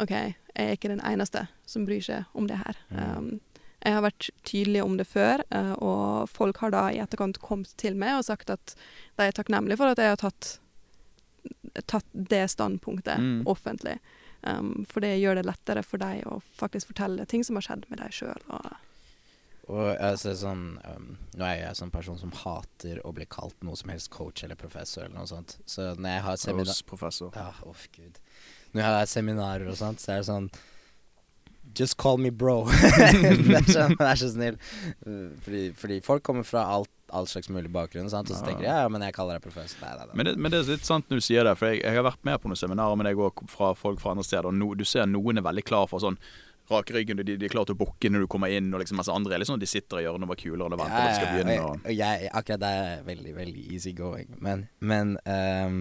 OK, 0.00 0.12
jeg 0.14 0.34
er 0.54 0.76
ikke 0.76 0.92
den 0.92 1.02
eneste 1.02 1.46
som 1.66 1.84
bryr 1.86 2.02
seg 2.04 2.38
om 2.38 2.46
det 2.48 2.60
her. 2.60 2.78
Mm. 2.90 3.00
Um, 3.18 3.64
jeg 3.82 3.94
har 3.94 4.02
vært 4.02 4.28
tydelig 4.46 4.82
om 4.82 4.96
det 4.98 5.06
før, 5.06 5.42
uh, 5.54 5.74
og 5.78 6.30
folk 6.30 6.58
har 6.62 6.72
da 6.74 6.86
i 6.90 7.00
etterkant 7.02 7.38
kommet 7.42 7.74
til 7.78 7.98
meg 7.98 8.16
og 8.18 8.26
sagt 8.26 8.50
at 8.50 8.74
de 9.18 9.26
er 9.28 9.34
takknemlige 9.36 9.78
for 9.78 9.90
at 9.92 10.02
jeg 10.02 10.14
har 10.14 10.22
tatt, 10.22 10.56
tatt 11.86 12.08
det 12.12 12.46
standpunktet 12.54 13.18
Mm. 13.18 13.46
offentlig. 13.46 13.98
Um, 14.42 14.86
for 14.88 15.02
det 15.02 15.16
gjør 15.18 15.34
det 15.40 15.46
lettere 15.46 15.82
for 15.82 15.98
deg 15.98 16.22
å 16.30 16.40
faktisk 16.58 16.92
fortelle 16.92 17.26
ting 17.26 17.42
som 17.44 17.58
har 17.58 17.66
skjedd 17.66 17.88
med 17.90 17.98
deg 17.98 18.14
sjøl. 18.14 18.42
Og 18.54 18.68
altså 19.68 20.32
sånn 20.38 20.62
um, 20.80 21.08
Nå 21.36 21.44
er 21.44 21.58
jeg 21.58 21.68
en 21.68 21.78
sånn 21.82 21.92
person 21.92 22.16
som 22.20 22.32
hater 22.44 23.02
å 23.04 23.12
bli 23.12 23.26
kalt 23.28 23.56
noe 23.66 23.76
som 23.76 23.92
helst 23.92 24.08
coach 24.14 24.44
eller 24.46 24.56
professor 24.56 25.04
eller 25.04 25.18
noe 25.18 25.28
sånt. 25.28 25.58
Så 25.68 25.90
når 25.98 26.14
jeg 26.14 26.24
har 26.24 26.40
seminar... 26.40 26.80
Ja, 27.36 27.50
oh, 27.68 27.84
gud. 27.92 28.18
Når 28.72 28.82
jeg 28.82 28.96
har 28.96 29.08
seminarer 29.12 29.68
og 29.68 29.78
sånt, 29.80 30.00
så 30.02 30.14
er 30.14 30.22
det 30.22 30.28
sånn 30.30 30.50
Just 31.76 31.98
call 32.00 32.16
me 32.16 32.30
bro. 32.32 32.62
vær, 32.64 33.66
så, 33.68 33.82
så 34.16 34.30
snill. 34.32 34.56
Fordi, 35.44 35.66
fordi 35.76 35.98
folk 36.00 36.24
kommer 36.24 36.46
fra 36.48 36.62
alt, 36.64 36.88
all 37.12 37.28
slags 37.28 37.50
mulig 37.52 37.68
bakgrunn, 37.72 38.08
sant? 38.08 38.30
og 38.32 38.38
så 38.38 38.46
tenker 38.46 38.64
de 38.64 38.70
ja, 38.70 38.78
ja, 38.86 38.88
men 38.88 39.04
jeg 39.04 39.12
kaller 39.16 39.36
deg 39.36 39.44
professor. 39.44 39.76
Nei, 39.84 39.92
nei, 39.98 40.06
nei. 40.08 40.16
Men 40.16 40.30
det, 40.30 40.34
men 40.40 40.54
det 40.54 40.62
er 40.62 40.70
litt 40.72 40.88
sant 40.88 41.12
når 41.12 41.20
du 41.20 41.26
sier 41.28 41.44
det, 41.44 41.52
for 41.60 41.68
jeg, 41.68 41.82
jeg 41.84 42.00
har 42.00 42.06
vært 42.08 42.24
med 42.24 42.40
på 42.40 42.48
noen 42.48 42.60
seminarer 42.60 42.96
med 42.96 43.10
deg 43.10 43.20
òg 43.20 43.44
fra 43.52 43.74
folk 43.76 44.00
fra 44.00 44.14
andre 44.14 44.24
steder, 44.24 44.48
og 44.48 44.56
no, 44.56 44.72
du 44.80 44.84
ser 44.88 45.08
noen 45.12 45.40
er 45.40 45.44
veldig 45.44 45.66
klar 45.68 45.88
for 45.92 46.04
sånn 46.04 46.16
rak 46.70 46.90
ryggen, 46.94 47.20
og 47.22 47.26
de, 47.28 47.36
de 47.40 47.48
er 47.48 47.52
klare 47.52 47.70
til 47.70 47.76
å 47.78 47.80
bukke 47.80 48.10
når 48.12 48.24
du 48.24 48.28
kommer 48.30 48.52
inn, 48.52 48.68
og 48.74 48.82
liksom, 48.82 48.98
mens 49.00 49.10
andre 49.12 49.34
er 49.36 49.42
litt 49.42 49.50
sånn 49.50 49.62
de 49.62 49.68
sitter 49.70 50.02
i 50.02 50.04
hjørnet 50.04 50.26
og 50.26 50.32
bare 50.32 50.42
kuler 50.42 50.64
og 50.66 50.74
venter 50.74 50.92
på 50.92 51.00
at 51.00 51.08
det 51.08 51.16
skal 51.16 51.32
begynne. 51.34 51.56
og, 51.62 51.70
Og, 51.72 51.88
og 51.88 51.96
jeg, 51.96 52.30
akkurat 52.40 52.62
der 52.64 52.84
er 52.84 53.02
veldig, 53.08 53.34
veldig 53.38 53.64
easy 53.74 53.92
going. 53.96 54.30
Men, 54.44 54.68
men 54.80 55.16
um, 55.24 55.80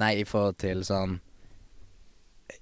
Nei, 0.00 0.14
i 0.22 0.24
forhold 0.24 0.56
til 0.62 0.80
sånn 0.88 1.18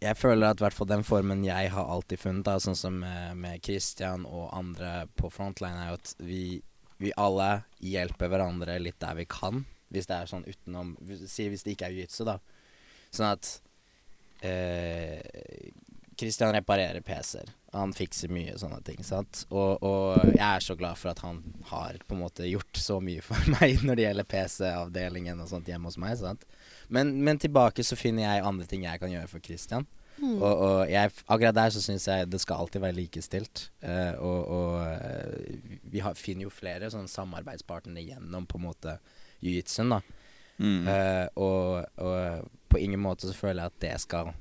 Jeg 0.00 0.16
føler 0.18 0.48
at 0.50 0.58
i 0.58 0.64
hvert 0.64 0.74
fall 0.74 0.88
den 0.90 1.04
formen 1.06 1.44
jeg 1.46 1.70
har 1.74 1.92
alltid 1.94 2.22
funnet, 2.22 2.46
da, 2.48 2.56
sånn 2.62 2.78
som 2.78 2.96
med, 3.02 3.36
med 3.38 3.62
Christian 3.66 4.24
og 4.26 4.48
andre 4.56 5.04
på 5.18 5.30
frontline, 5.34 5.78
er 5.78 5.92
jo 5.92 5.98
at 6.00 6.14
vi, 6.24 6.42
vi 7.02 7.12
alle 7.20 7.50
hjelper 7.84 8.32
hverandre 8.32 8.78
litt 8.82 8.98
der 9.02 9.18
vi 9.18 9.26
kan. 9.30 9.64
Hvis 9.90 10.06
det 10.06 10.16
er 10.16 10.30
sånn 10.30 10.46
utenom 10.46 10.94
Si 11.26 11.48
hvis 11.50 11.66
det 11.66 11.74
ikke 11.74 11.90
er 11.90 11.96
jiu-jitsu, 11.96 12.22
da. 12.28 12.38
Sånn 13.10 13.32
at 13.32 13.50
eh, 14.46 15.18
Christian 16.20 16.52
reparerer 16.52 17.00
PC-er. 17.00 17.48
Han 17.72 17.92
fikser 17.96 18.32
mye 18.34 18.56
sånne 18.58 18.80
ting. 18.84 19.00
sant? 19.06 19.44
Og, 19.48 19.80
og 19.86 20.26
jeg 20.34 20.42
er 20.44 20.64
så 20.64 20.76
glad 20.76 20.98
for 21.00 21.12
at 21.12 21.22
han 21.24 21.38
har 21.70 21.96
på 22.04 22.16
en 22.16 22.24
måte 22.24 22.48
gjort 22.48 22.76
så 22.76 22.98
mye 23.04 23.22
for 23.24 23.48
meg 23.56 23.80
når 23.86 23.96
det 23.96 24.04
gjelder 24.08 24.28
PC-avdelingen 24.34 25.40
og 25.40 25.48
sånt 25.52 25.70
hjemme 25.70 25.88
hos 25.88 25.96
meg. 26.00 26.18
sant? 26.20 26.44
Men, 26.92 27.14
men 27.24 27.40
tilbake 27.40 27.86
så 27.86 27.98
finner 27.98 28.26
jeg 28.26 28.44
andre 28.50 28.68
ting 28.68 28.84
jeg 28.84 29.00
kan 29.00 29.12
gjøre 29.14 29.30
for 29.32 29.44
Christian. 29.44 29.88
Mm. 30.20 30.36
Og, 30.36 30.50
og 30.50 30.90
jeg, 30.90 31.12
akkurat 31.32 31.56
der 31.56 31.72
så 31.72 31.80
syns 31.80 32.04
jeg 32.10 32.28
det 32.28 32.42
skal 32.42 32.60
alltid 32.60 32.84
være 32.84 32.98
likestilt. 32.98 33.70
Uh, 33.80 34.12
og 34.20 34.40
og 34.52 34.74
eh, 34.90 35.78
vi 35.94 36.02
har, 36.04 36.18
finner 36.18 36.44
jo 36.44 36.52
flere 36.52 36.90
sånne 36.92 37.08
samarbeidspartnere 37.08 38.04
gjennom 38.04 38.48
på 38.50 38.60
en 38.60 38.66
måte 38.66 38.98
jiu-jitsuen, 39.40 39.94
da. 39.96 40.02
mm. 40.58 40.82
Uh, 40.84 41.26
og, 41.40 42.02
og 42.04 42.50
på 42.68 42.82
ingen 42.82 43.00
måte 43.00 43.30
så 43.30 43.34
føler 43.36 43.62
jeg 43.62 43.72
at 43.72 43.82
det 43.86 43.96
skal 44.04 44.34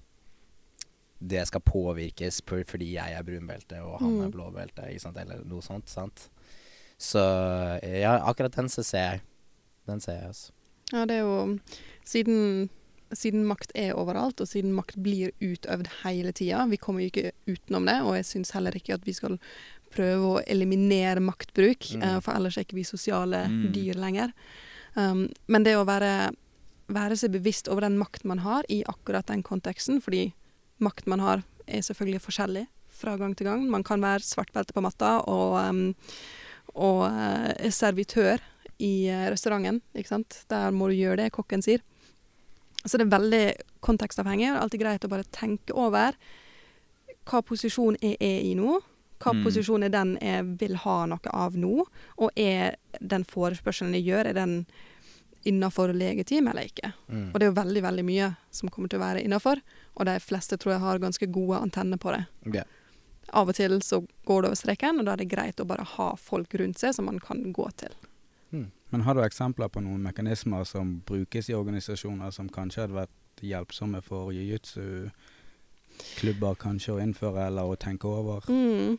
Det 1.21 1.45
skal 1.47 1.61
påvirkes 1.61 2.41
per, 2.47 2.63
fordi 2.63 2.93
jeg 2.93 3.13
er 3.17 3.23
brunbelte 3.23 3.81
og 3.83 3.99
han 3.99 4.21
er 4.21 4.27
Mm. 4.29 4.31
blåbelte, 4.31 4.85
ikke 4.89 5.01
sant, 5.01 5.17
eller 5.17 5.43
noe 5.45 5.61
sånt. 5.61 5.89
sant? 5.89 6.29
Så 6.97 7.19
ja, 7.83 8.17
akkurat 8.23 8.55
den 8.55 8.67
så 8.69 8.83
ser 8.83 8.97
jeg. 9.11 9.21
Den 9.87 9.99
ser 9.99 10.13
jeg, 10.13 10.27
altså. 10.27 10.51
Ja, 10.93 11.05
det 11.05 11.15
er 11.17 11.19
jo 11.19 11.59
siden, 12.05 12.69
siden 13.13 13.45
makt 13.45 13.71
er 13.75 13.93
overalt, 13.97 14.39
og 14.41 14.47
siden 14.47 14.73
makt 14.73 14.97
blir 15.01 15.31
utøvd 15.41 15.87
hele 16.03 16.31
tida, 16.31 16.65
vi 16.69 16.77
kommer 16.77 17.01
jo 17.01 17.09
ikke 17.11 17.31
utenom 17.47 17.85
det, 17.85 18.01
og 18.01 18.15
jeg 18.15 18.25
syns 18.25 18.51
heller 18.51 18.71
ikke 18.71 18.93
at 18.93 19.05
vi 19.05 19.13
skal 19.13 19.37
prøve 19.91 20.39
å 20.39 20.43
eliminere 20.47 21.19
maktbruk, 21.19 21.95
Mm. 21.95 22.03
eh, 22.03 22.19
for 22.21 22.33
ellers 22.33 22.57
er 22.57 22.63
ikke 22.63 22.75
vi 22.75 22.83
sosiale 22.83 23.47
Mm. 23.49 23.71
dyr 23.73 23.93
lenger. 23.95 24.33
Um, 24.95 25.29
men 25.47 25.63
det 25.63 25.75
å 25.75 25.85
være, 25.85 26.31
være 26.89 27.15
seg 27.17 27.31
bevisst 27.31 27.67
over 27.67 27.81
den 27.81 27.97
makt 27.97 28.25
man 28.25 28.39
har 28.39 28.63
i 28.69 28.83
akkurat 28.87 29.25
den 29.27 29.43
konteksten, 29.43 30.01
fordi 30.01 30.33
makt 30.83 31.09
man 31.11 31.23
har 31.23 31.43
er 31.69 31.85
selvfølgelig 31.85 32.23
forskjellig 32.25 32.65
fra 32.99 33.15
gang 33.19 33.35
til 33.37 33.47
gang. 33.47 33.65
Man 33.69 33.85
kan 33.85 34.01
være 34.03 34.25
svartbelte 34.25 34.75
på 34.75 34.83
matta 34.83 35.19
og, 35.29 35.55
um, 35.61 35.93
og 36.75 37.05
uh, 37.07 37.69
servitør 37.73 38.41
i 38.79 39.09
uh, 39.11 39.29
restauranten, 39.31 39.81
ikke 39.95 40.13
sant. 40.15 40.43
Der 40.51 40.73
må 40.75 40.89
du 40.89 40.97
gjøre 40.97 41.23
det 41.23 41.33
kokken 41.35 41.63
sier. 41.65 41.83
Så 42.85 42.97
det 42.97 43.07
er 43.07 43.15
veldig 43.17 43.45
kontekstavhengig, 43.83 44.49
og 44.49 44.53
det 44.53 44.59
er 44.59 44.65
alltid 44.65 44.83
greit 44.83 45.07
å 45.07 45.11
bare 45.11 45.31
tenke 45.35 45.75
over 45.75 46.15
hva 47.29 47.41
posisjon 47.45 47.99
jeg 48.01 48.15
er 48.23 48.39
i 48.47 48.55
nå. 48.57 48.79
Hva 49.19 49.33
Mm. 49.35 49.43
posisjon 49.43 49.83
er 49.83 49.89
den 49.89 50.17
jeg 50.21 50.45
vil 50.59 50.75
ha 50.75 51.05
noe 51.05 51.33
av 51.33 51.55
nå? 51.55 51.85
Og 52.17 52.31
er 52.39 52.77
den 53.01 53.25
forespørselen 53.27 53.93
jeg 53.93 54.07
gjør, 54.07 54.27
er 54.27 54.33
den 54.33 54.65
innafor 55.43 55.91
legetime 55.93 56.51
eller 56.51 56.71
ikke? 56.71 56.93
Mm. 57.09 57.33
Og 57.33 57.39
det 57.39 57.45
er 57.45 57.51
jo 57.51 57.61
veldig, 57.61 57.83
veldig 57.83 58.05
mye 58.05 58.35
som 58.49 58.69
kommer 58.69 58.89
til 58.89 58.99
å 58.99 59.03
være 59.03 59.23
innafor, 59.23 59.59
og 59.99 60.07
de 60.07 60.15
fleste 60.23 60.57
tror 60.57 60.77
jeg 60.77 60.83
har 60.83 61.03
ganske 61.03 61.27
gode 61.27 61.59
antenner 61.59 61.99
på 61.99 62.15
det. 62.15 62.23
Ja. 62.55 62.63
Av 63.35 63.51
og 63.51 63.57
til 63.59 63.75
så 63.85 63.99
går 64.25 64.41
det 64.41 64.49
over 64.49 64.57
streken, 64.57 65.01
og 65.01 65.05
da 65.05 65.13
er 65.13 65.21
det 65.21 65.29
greit 65.29 65.59
å 65.61 65.67
bare 65.69 65.85
ha 65.97 66.13
folk 66.17 66.55
rundt 66.57 66.79
seg 66.81 66.95
som 66.95 67.11
man 67.11 67.19
kan 67.21 67.43
gå 67.53 67.67
til. 67.77 67.93
Men 68.89 69.01
har 69.01 69.15
du 69.15 69.21
eksempler 69.21 69.67
på 69.69 69.81
noen 69.85 70.01
mekanismer 70.01 70.63
som 70.65 71.03
brukes 71.05 71.49
i 71.49 71.53
organisasjoner 71.53 72.31
som 72.33 72.49
kanskje 72.49 72.81
hadde 72.83 72.93
vært 72.97 73.09
hjelpsomme 73.45 74.01
for 74.01 74.33
jiu-jitsu-klubber 74.33 76.55
kanskje 76.59 76.93
å 76.95 76.99
innføre 77.03 77.47
eller 77.51 77.65
å 77.69 77.75
tenke 77.77 78.07
over? 78.09 78.41
Mm. 78.49 78.97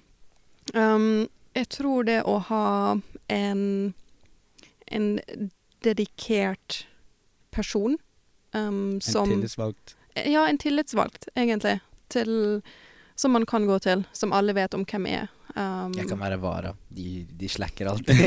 Um, 0.74 1.28
jeg 1.58 1.68
tror 1.74 2.04
det 2.06 2.22
å 2.22 2.38
ha 2.46 2.94
en, 3.34 3.94
en 4.86 5.18
dedikert 5.82 6.86
person 7.50 7.98
um, 8.54 8.94
En 8.94 9.02
som 9.02 9.26
tillitsvalgt? 9.26 9.98
Ja, 10.14 10.48
en 10.48 10.58
tillitsvalgt, 10.58 11.28
egentlig. 11.34 11.80
Til, 12.10 12.62
som 13.14 13.32
man 13.32 13.46
kan 13.46 13.66
gå 13.66 13.78
til, 13.78 14.04
som 14.12 14.32
alle 14.34 14.52
vet 14.56 14.74
om 14.74 14.84
hvem 14.84 15.06
er. 15.06 15.28
Um, 15.54 15.92
Jeg 15.96 16.08
kan 16.08 16.20
være 16.20 16.36
vara. 16.42 16.74
De, 16.88 17.26
de 17.38 17.48
slacker 17.48 17.86
alltid. 17.90 18.16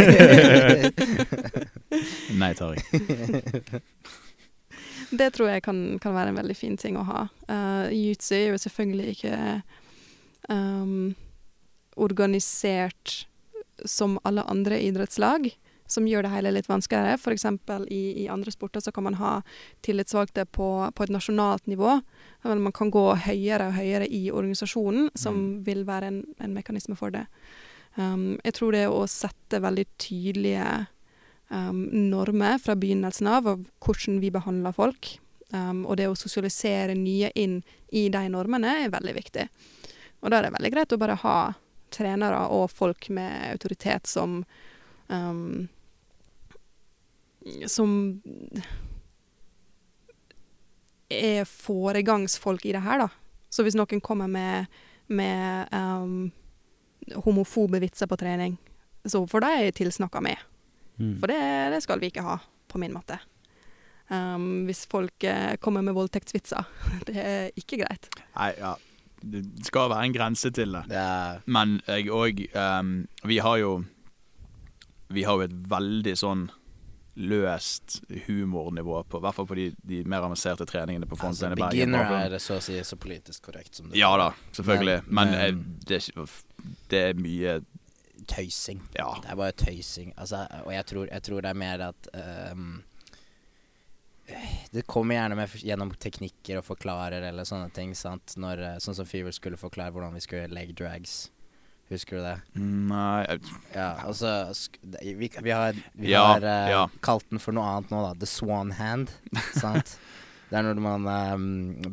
Nei, 2.41 2.53
Tariq. 2.53 2.83
Det 5.13 5.27
tror 5.35 5.49
jeg 5.51 5.61
kan, 5.61 5.99
kan 6.01 6.15
være 6.15 6.31
en 6.31 6.37
veldig 6.39 6.55
fin 6.57 6.77
ting 6.79 6.95
å 6.97 7.03
ha. 7.05 7.27
Uh, 7.45 7.85
Jiu-jitsu 7.93 8.33
er 8.33 8.47
jo 8.47 8.57
selvfølgelig 8.63 9.11
ikke 9.13 9.35
um, 10.49 11.13
organisert 12.01 13.27
som 13.85 14.15
alle 14.25 14.41
andre 14.49 14.79
idrettslag, 14.81 15.51
som 15.87 16.07
gjør 16.07 16.25
det 16.25 16.31
hele 16.33 16.53
litt 16.55 16.69
vanskeligere. 16.69 17.19
Eksempel 17.33 17.87
i, 17.91 18.23
i 18.23 18.27
andre 18.31 18.51
sporter 18.51 18.81
så 18.83 18.91
kan 18.91 19.03
man 19.03 19.19
ha 19.19 19.33
tillitsvalgte 19.85 20.45
på, 20.45 20.69
på 20.95 21.03
et 21.03 21.13
nasjonalt 21.13 21.67
nivå. 21.67 21.99
Men 22.43 22.63
man 22.63 22.75
kan 22.75 22.91
gå 22.91 23.03
høyere 23.27 23.69
og 23.69 23.77
høyere 23.77 24.07
i 24.07 24.29
organisasjonen, 24.31 25.11
som 25.15 25.33
Mm. 25.33 25.65
vil 25.65 25.83
være 25.85 26.07
en, 26.07 26.23
en 26.39 26.53
mekanisme 26.53 26.95
for 26.95 27.09
det. 27.11 27.25
Um, 27.95 28.39
jeg 28.43 28.53
tror 28.53 28.71
det 28.71 28.87
å 28.89 29.03
sette 29.07 29.59
veldig 29.61 29.85
tydelige 30.01 30.87
um, 31.49 31.83
normer 32.09 32.57
fra 32.61 32.75
begynnelsen 32.75 33.27
av, 33.27 33.47
av 33.47 33.65
hvordan 33.83 34.19
vi 34.21 34.31
behandler 34.33 34.73
folk, 34.73 35.19
um, 35.53 35.85
og 35.85 35.97
det 35.97 36.07
å 36.09 36.17
sosialisere 36.17 36.95
nye 36.97 37.31
inn 37.35 37.61
i 37.91 38.07
de 38.09 38.23
normene, 38.29 38.85
er 38.85 38.93
veldig 38.93 39.13
viktig. 39.13 39.47
Og 40.21 40.31
da 40.31 40.39
er 40.39 40.47
det 40.47 40.55
veldig 40.55 40.73
greit 40.73 40.95
å 40.95 41.01
bare 41.01 41.19
ha 41.21 41.37
trenere 41.93 42.47
og 42.49 42.71
folk 42.73 43.09
med 43.13 43.51
autoritet 43.51 44.09
som 44.09 44.41
um, 45.13 45.67
Som 47.69 48.21
er 51.13 51.45
foregangsfolk 51.45 52.65
i 52.65 52.73
det 52.73 52.81
her, 52.81 53.05
da. 53.05 53.09
Så 53.53 53.65
hvis 53.65 53.77
noen 53.77 54.01
kommer 54.01 54.31
med, 54.31 54.71
med 55.13 55.69
um, 55.75 56.31
homofobe 57.25 57.81
vitser 57.83 58.09
på 58.09 58.17
trening, 58.17 58.57
så 59.05 59.21
får 59.27 59.45
de 59.45 59.71
tilsnakka 59.77 60.21
med. 60.23 60.39
Mm. 60.97 61.19
For 61.19 61.29
det, 61.29 61.43
det 61.75 61.83
skal 61.85 62.01
vi 62.01 62.09
ikke 62.09 62.25
ha 62.25 62.39
på 62.71 62.81
min 62.81 62.95
måte. 62.95 63.19
Um, 64.09 64.65
hvis 64.67 64.85
folk 64.89 65.23
eh, 65.23 65.55
kommer 65.63 65.81
med 65.81 65.95
voldtektsvitser. 65.95 66.65
Det 67.07 67.15
er 67.19 67.45
ikke 67.59 67.83
greit. 67.83 68.09
Nei, 68.35 68.51
ja. 68.59 68.73
Det 69.23 69.43
skal 69.63 69.87
være 69.87 70.09
en 70.09 70.15
grense 70.15 70.49
til 70.51 70.73
det. 70.75 70.81
Det 70.91 70.99
er 70.99 71.37
Men 71.47 71.77
jeg 71.87 72.09
òg 72.11 72.41
Vi 73.23 73.37
har 73.39 73.57
jo 73.61 73.69
Vi 75.13 75.23
har 75.27 75.37
jo 75.39 75.45
et 75.47 75.55
veldig 75.71 76.13
sånn 76.19 76.47
løst 77.15 77.99
humornivå 78.25 79.03
på 79.05 79.19
I 79.19 79.21
hvert 79.21 79.35
fall 79.37 79.45
på 79.45 79.55
de, 79.59 79.67
de 79.85 79.99
mer 80.09 80.23
avanserte 80.25 80.65
treningene 80.65 81.05
på 81.05 81.13
altså, 81.21 81.45
i 81.45 81.49
Bergen. 81.53 81.67
Beginner 81.69 82.09
er 82.23 82.31
det 82.33 82.39
så 82.41 82.55
å 82.57 82.63
si 82.65 82.79
så 82.81 82.97
politisk 82.97 83.45
korrekt 83.51 83.77
som 83.77 83.91
det 83.91 83.99
Ja 84.01 84.09
da, 84.17 84.31
selvfølgelig. 84.57 85.03
Men, 85.07 85.29
Men- 85.29 85.37
men 85.37 85.79
det, 85.85 85.99
det 86.89 87.03
er 87.11 87.21
mye 87.21 87.59
Tøysing. 88.29 88.79
Ja. 88.95 89.17
Det 89.21 89.29
er 89.33 89.35
bare 89.35 89.51
tøysing. 89.51 90.13
Altså, 90.15 90.45
og 90.63 90.71
jeg 90.71 90.85
tror, 90.87 91.07
jeg 91.11 91.23
tror 91.25 91.41
det 91.43 91.49
er 91.49 91.57
mer 91.59 91.81
at 91.89 92.07
um, 92.15 92.69
Det 94.71 94.85
kommer 94.87 95.17
gjerne 95.17 95.35
med, 95.35 95.49
gjennom 95.59 95.91
teknikker 95.99 96.61
og 96.61 96.65
forklarer 96.65 97.25
eller 97.27 97.43
sånne 97.43 97.67
ting. 97.75 97.91
Sant? 97.97 98.37
Når, 98.39 98.61
eh, 98.63 98.77
sånn 98.79 98.95
som 98.95 99.05
Fever 99.09 99.35
skulle 99.35 99.59
forklare 99.59 99.91
hvordan 99.91 100.15
vi 100.15 100.21
skulle 100.23 100.45
gjøre 100.45 100.55
leg 100.55 100.71
drags. 100.79 101.17
Husker 101.93 102.17
du 102.19 102.23
det? 102.25 102.35
Nei 102.59 103.37
Ja, 103.75 103.91
altså 104.07 104.33
sk 104.57 104.79
det- 104.81 105.03
vi, 105.19 105.29
vi 105.29 105.53
har, 105.53 105.77
vi 105.93 106.09
Ja, 106.11 106.25
har 106.33 106.43
eh, 106.47 106.71
ja. 106.73 106.87
kalt 107.05 107.27
den 107.29 107.39
for 107.43 107.53
noe 107.55 107.63
annet 107.75 107.93
nå, 107.93 108.01
da. 108.07 108.13
The 108.19 108.29
swan 108.29 108.71
hand. 108.79 109.13
Sant? 109.53 109.97
Det 110.53 110.59
er 110.59 110.67
når 110.67 110.81
man 110.85 111.05
ehm, 111.09 111.45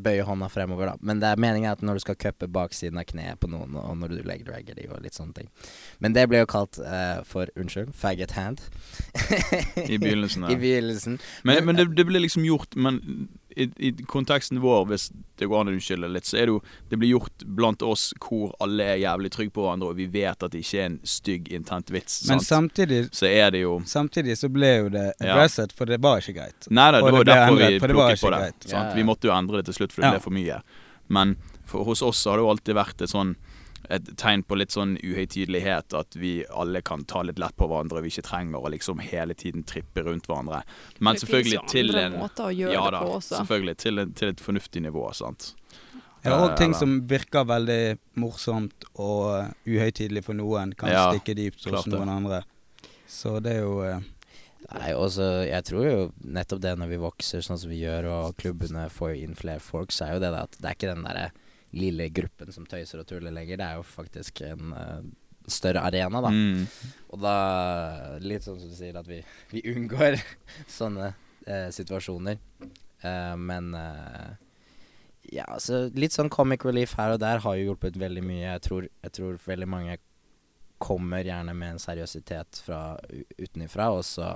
bøyer 0.04 0.26
hånda 0.28 0.50
fremover, 0.52 0.90
da. 0.90 0.98
Men 1.00 1.16
det 1.22 1.30
er 1.30 1.38
meningen 1.40 1.70
at 1.70 1.80
når 1.80 1.96
du 1.96 2.02
skal 2.04 2.16
cuppe 2.20 2.44
baksiden 2.52 2.98
av 3.00 3.06
kneet 3.08 3.40
på 3.40 3.48
noen, 3.48 3.72
og 3.80 3.94
når 3.96 4.12
du 4.12 4.18
leg 4.28 4.42
dragger 4.44 4.76
de 4.76 4.84
og 4.92 5.00
litt 5.00 5.16
sånne 5.16 5.32
ting. 5.38 5.48
Men 6.04 6.12
det 6.12 6.26
ble 6.28 6.42
jo 6.42 6.48
kalt 6.50 6.76
eh, 6.84 7.22
for, 7.24 7.48
unnskyld, 7.56 7.94
faggot 7.96 8.34
hand. 8.36 8.60
I 9.80 9.96
begynnelsen. 9.96 10.44
I 10.50 10.58
ja. 10.58 10.60
begynnelsen. 10.60 11.16
Men, 11.48 11.64
men 11.70 11.80
det, 11.80 11.86
det 11.96 12.04
ble 12.10 12.20
liksom 12.20 12.44
gjort 12.44 12.76
Men 12.76 13.00
i, 13.56 13.66
i 13.88 13.92
konteksten 14.06 14.60
vår, 14.62 14.84
hvis 14.86 15.08
det 15.40 15.46
går 15.50 15.60
an 15.60 15.68
å 15.68 15.72
unnskylde 15.74 16.08
litt, 16.12 16.24
så 16.28 16.36
er 16.38 16.46
det 16.46 16.52
jo 16.54 16.60
Det 16.88 16.98
blir 16.98 17.10
gjort 17.16 17.44
blant 17.44 17.82
oss 17.82 18.12
hvor 18.20 18.52
alle 18.60 18.84
er 18.84 18.96
jævlig 19.02 19.30
trygge 19.34 19.52
på 19.56 19.64
hverandre, 19.64 19.88
og 19.90 19.96
vi 19.96 20.06
vet 20.06 20.42
at 20.42 20.50
det 20.52 20.60
ikke 20.62 20.78
er 20.80 20.86
en 20.90 20.98
stygg, 21.04 21.48
intent 21.52 21.90
vits. 21.90 22.28
Men 22.28 22.40
sant? 22.40 22.70
samtidig, 22.72 23.08
Så 23.12 23.26
er 23.26 23.50
det 23.50 23.60
jo 23.62 23.80
samtidig 23.84 24.36
så 24.38 24.48
ble 24.52 24.70
jo 24.78 24.88
det 24.88 25.12
Ja. 25.20 25.34
for 25.72 25.84
det 25.86 26.00
var 26.00 26.18
ikke 26.20 26.34
greit. 26.34 26.68
Nei 26.70 26.90
da, 26.92 27.00
det 27.00 27.12
var 27.12 27.24
det 27.24 27.32
derfor 27.34 27.56
endret, 27.56 27.68
vi 27.72 27.78
for 27.80 27.86
det 27.88 27.96
var 27.96 28.08
plukket 28.10 28.20
på 28.20 28.30
det. 28.30 28.38
greit. 28.40 28.62
Sant? 28.70 28.88
Ja. 28.90 28.94
Vi 28.94 29.02
måtte 29.02 29.24
jo 29.28 29.32
endre 29.34 29.56
det 29.62 29.64
til 29.66 29.74
slutt, 29.74 29.92
for 29.92 30.02
det 30.02 30.06
Ja. 30.06 30.12
ble 30.18 30.20
for 30.20 30.30
mye. 30.30 30.62
Men 31.08 31.36
for, 31.64 31.84
hos 31.84 32.02
oss 32.02 32.24
har 32.24 32.36
det 32.36 32.42
jo 32.44 32.50
alltid 32.50 32.74
vært 32.74 33.02
et 33.02 33.10
sånn 33.10 33.36
et 33.90 34.10
tegn 34.20 34.42
på 34.46 34.56
litt 34.58 34.74
sånn 34.74 34.96
uhøytidelighet, 35.02 35.94
at 35.98 36.16
vi 36.18 36.32
alle 36.50 36.82
kan 36.86 37.02
ta 37.10 37.22
litt 37.26 37.40
lett 37.42 37.56
på 37.58 37.66
hverandre, 37.70 37.98
og 37.98 38.06
vi 38.06 38.12
ikke 38.14 38.26
trenger 38.28 38.62
å 38.62 38.70
liksom 38.70 39.02
hele 39.02 39.34
tiden 39.34 39.64
trippe 39.66 40.04
rundt 40.06 40.28
hverandre. 40.30 40.62
Men 41.00 41.18
det 41.18 41.24
selvfølgelig 41.24 41.56
jo 41.58 41.64
til 41.72 41.96
en 41.98 42.18
måter 42.20 42.46
å 42.46 42.52
gjøre 42.54 42.76
Ja 42.76 42.84
det 42.86 42.94
da, 42.96 43.00
på 43.02 43.16
også. 43.18 43.34
selvfølgelig. 43.40 43.76
Til, 43.82 44.02
en, 44.04 44.14
til 44.20 44.32
et 44.34 44.44
fornuftig 44.44 44.84
nivå, 44.86 45.08
sant. 45.16 45.50
Ja, 46.22 46.36
og 46.36 46.54
ting 46.60 46.74
som 46.76 46.98
virker 47.08 47.46
veldig 47.48 47.82
morsomt 48.20 48.84
og 48.92 49.26
uh, 49.40 49.52
uhøytidelig 49.66 50.22
for 50.26 50.36
noen, 50.36 50.74
kan 50.76 50.92
Ja, 50.92 51.06
stikke 51.10 51.34
dypt 51.38 51.64
hos 51.70 51.88
noen 51.88 52.12
andre. 52.12 52.42
Så 53.10 53.38
det 53.42 53.56
er 53.58 53.62
jo 53.64 53.78
eh, 53.86 54.02
Nei, 54.70 54.90
også, 54.94 55.24
jeg 55.48 55.64
tror 55.66 55.86
jo 55.88 56.02
nettopp 56.20 56.60
det 56.62 56.74
når 56.78 56.90
vi 56.92 56.98
vokser 57.02 57.42
sånn 57.42 57.58
som 57.58 57.70
vi 57.72 57.80
gjør, 57.80 58.06
og 58.12 58.36
klubbene 58.38 58.84
får 58.92 59.14
jo 59.14 59.22
inn 59.24 59.32
flere 59.34 59.62
folk, 59.64 59.90
så 59.90 60.04
er 60.06 60.12
jo 60.14 60.20
det 60.22 60.30
at 60.36 60.58
det 60.60 60.68
er 60.68 60.76
ikke 60.76 60.90
den 60.92 61.06
derre 61.08 61.30
lille 61.76 62.08
gruppen 62.14 62.52
som 62.54 62.66
tøyser 62.68 63.02
og 63.02 63.08
tuller 63.08 63.34
lenger. 63.34 63.60
Det 63.60 63.66
er 63.66 63.78
jo 63.78 63.86
faktisk 63.86 64.42
en 64.46 64.74
uh, 64.74 65.00
større 65.50 65.84
arena, 65.86 66.22
da. 66.24 66.30
Mm. 66.34 66.66
Og 67.10 67.22
da 67.22 67.34
Litt 68.24 68.46
sånn 68.46 68.60
som 68.60 68.70
du 68.70 68.76
sier, 68.76 68.98
at 68.98 69.08
vi, 69.08 69.22
vi 69.52 69.64
unngår 69.72 70.18
sånne 70.80 71.12
uh, 71.14 71.68
situasjoner. 71.74 72.40
Uh, 73.04 73.34
men 73.40 73.74
Ja, 75.30 75.44
altså 75.46 75.84
litt 75.94 76.14
sånn 76.16 76.30
comic 76.32 76.64
relief 76.66 76.96
her 76.98 77.12
og 77.14 77.20
der 77.22 77.42
har 77.44 77.56
jo 77.56 77.70
hjulpet 77.70 77.98
veldig 78.00 78.22
mye. 78.24 78.46
Jeg 78.48 78.62
tror, 78.66 78.88
jeg 79.04 79.12
tror 79.14 79.36
veldig 79.44 79.68
mange 79.70 79.98
kommer 80.80 81.22
gjerne 81.22 81.52
med 81.54 81.76
en 81.76 81.82
seriøsitet 81.82 82.62
fra 82.64 82.96
utenifra, 83.36 83.90
og 83.92 84.02
så 84.08 84.26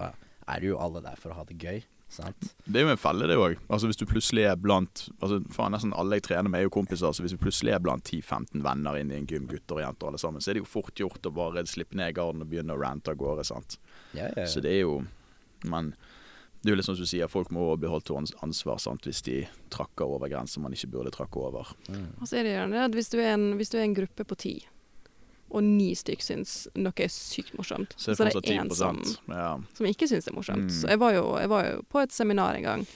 er 0.44 0.60
det 0.60 0.68
jo 0.68 0.78
alle 0.78 1.00
der 1.02 1.16
for 1.18 1.32
å 1.32 1.38
ha 1.38 1.46
det 1.48 1.56
gøy. 1.56 1.80
Sant? 2.14 2.50
Det 2.64 2.80
er 2.80 2.86
jo 2.86 2.92
en 2.92 3.00
felle, 3.00 3.26
det 3.26 3.36
òg. 3.40 3.56
Altså, 3.66 3.88
hvis 3.90 3.98
du 3.98 4.06
plutselig 4.06 4.46
er 4.46 4.58
blant 4.60 5.08
altså, 5.18 5.40
faen, 5.54 5.74
Nesten 5.74 5.94
alle 5.98 6.20
jeg 6.20 6.28
trener 6.28 6.50
med, 6.50 6.60
er 6.62 6.68
jo 6.68 6.74
kompiser. 6.76 7.10
Så 7.10 7.24
hvis 7.24 7.34
vi 7.34 7.42
plutselig 7.42 7.74
er 7.74 7.82
blant 7.82 8.06
10-15 8.06 8.62
venner 8.64 9.00
inn 9.00 9.10
i 9.10 9.18
en 9.18 9.28
gym, 9.30 9.48
gutter 9.50 9.80
og 9.80 9.84
jenter 9.84 10.10
alle 10.10 10.20
sammen, 10.22 10.44
så 10.44 10.52
er 10.52 10.58
det 10.58 10.64
jo 10.64 10.70
fort 10.70 10.94
gjort 11.00 11.26
å 11.26 11.34
bare 11.34 11.66
slippe 11.70 11.98
ned 11.98 12.14
garden 12.16 12.44
og 12.44 12.50
begynne 12.52 12.76
å 12.76 12.80
rante 12.80 13.10
av 13.12 13.18
gårde. 13.20 13.46
sant? 13.50 13.78
Ja, 14.14 14.30
ja, 14.36 14.46
Så 14.46 14.62
det 14.62 14.76
er 14.76 14.84
jo 14.84 15.02
Men 15.64 15.94
det 16.64 16.70
er 16.70 16.74
jo 16.74 16.76
litt 16.80 16.86
sånn 16.86 16.96
som 16.96 17.04
du 17.04 17.08
sier, 17.08 17.28
folk 17.28 17.50
må 17.52 17.66
bli 17.76 17.88
holdt 17.92 18.06
til 18.08 18.16
ansvar 18.16 18.78
sant? 18.80 19.04
hvis 19.04 19.20
de 19.24 19.42
trakker 19.72 20.08
over 20.08 20.30
grenser 20.32 20.62
man 20.64 20.72
ikke 20.72 20.88
burde 20.94 21.12
trakke 21.12 21.40
over. 21.40 21.74
Mm. 21.92 22.06
Og 22.20 22.28
så 22.28 22.38
er 22.38 22.46
det 22.46 22.54
gjerne 22.54 22.76
det 22.76 22.84
at 22.86 22.96
hvis 22.96 23.10
du 23.12 23.18
er 23.20 23.34
en, 23.34 23.44
hvis 23.58 23.72
du 23.72 23.76
er 23.76 23.84
en 23.84 23.96
gruppe 23.96 24.24
på 24.24 24.38
ti, 24.40 24.54
og 25.54 25.62
ni 25.62 25.92
stykk 25.94 26.22
syns 26.24 26.54
noe 26.74 27.04
er 27.04 27.10
sykt 27.12 27.54
morsomt, 27.54 27.94
Så 27.96 28.14
er 28.14 28.32
det 28.32 28.42
er 28.42 28.60
en 28.64 28.70
som, 28.74 28.98
ja. 29.30 29.52
som 29.76 29.86
ikke 29.86 30.08
syns 30.10 30.26
det 30.26 30.32
er 30.32 30.38
morsomt. 30.38 30.66
Mm. 30.66 30.72
Så 30.74 30.90
jeg 30.90 31.00
var, 31.02 31.14
jo, 31.14 31.26
jeg 31.38 31.50
var 31.52 31.68
jo 31.68 31.82
på 31.94 32.02
et 32.02 32.14
seminar 32.14 32.58
en 32.58 32.66
gang 32.66 32.86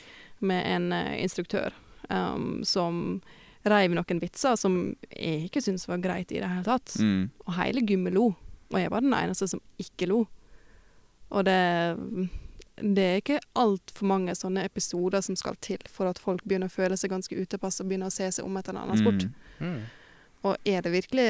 med 0.43 0.65
en 0.67 0.89
uh, 0.95 1.13
instruktør 1.23 1.77
um, 2.11 2.65
som 2.67 3.21
reiv 3.69 3.95
noen 3.95 4.23
vitser 4.23 4.59
som 4.59 4.81
jeg 5.11 5.47
ikke 5.49 5.63
syntes 5.63 5.87
var 5.91 6.03
greit 6.03 6.33
i 6.33 6.41
det 6.43 6.51
hele 6.51 6.67
tatt. 6.67 6.97
Mm. 6.99 7.31
Og 7.47 7.55
hele 7.61 7.85
gymmet 7.87 8.17
lo. 8.17 8.33
Og 8.73 8.81
jeg 8.81 8.91
var 8.91 9.07
den 9.07 9.15
eneste 9.15 9.49
som 9.51 9.63
ikke 9.79 10.11
lo. 10.11 10.25
Og 11.29 11.47
det 11.47 11.63
det 12.79 13.03
er 13.03 13.17
ikke 13.19 13.41
altfor 13.59 14.07
mange 14.07 14.35
sånne 14.39 14.63
episoder 14.69 15.23
som 15.25 15.35
skal 15.39 15.57
til 15.65 15.83
for 15.91 16.07
at 16.07 16.21
folk 16.23 16.45
begynner 16.47 16.71
å 16.71 16.75
føle 16.75 16.95
seg 16.99 17.11
ganske 17.11 17.35
utepass 17.35 17.81
og 17.83 17.89
begynner 17.91 18.07
å 18.11 18.15
se 18.15 18.29
seg 18.37 18.47
om 18.47 18.55
etter 18.59 18.71
en 18.75 18.83
annen 18.85 19.01
sport. 19.01 19.25
Mm. 19.59 19.73
Mm. 19.73 19.81
Og 20.47 20.69
er 20.69 20.85
det 20.85 20.93
virkelig 20.95 21.29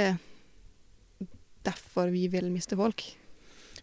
derfor 1.68 2.12
vi 2.14 2.26
vil 2.32 2.50
miste 2.52 2.76
folk? 2.78 3.04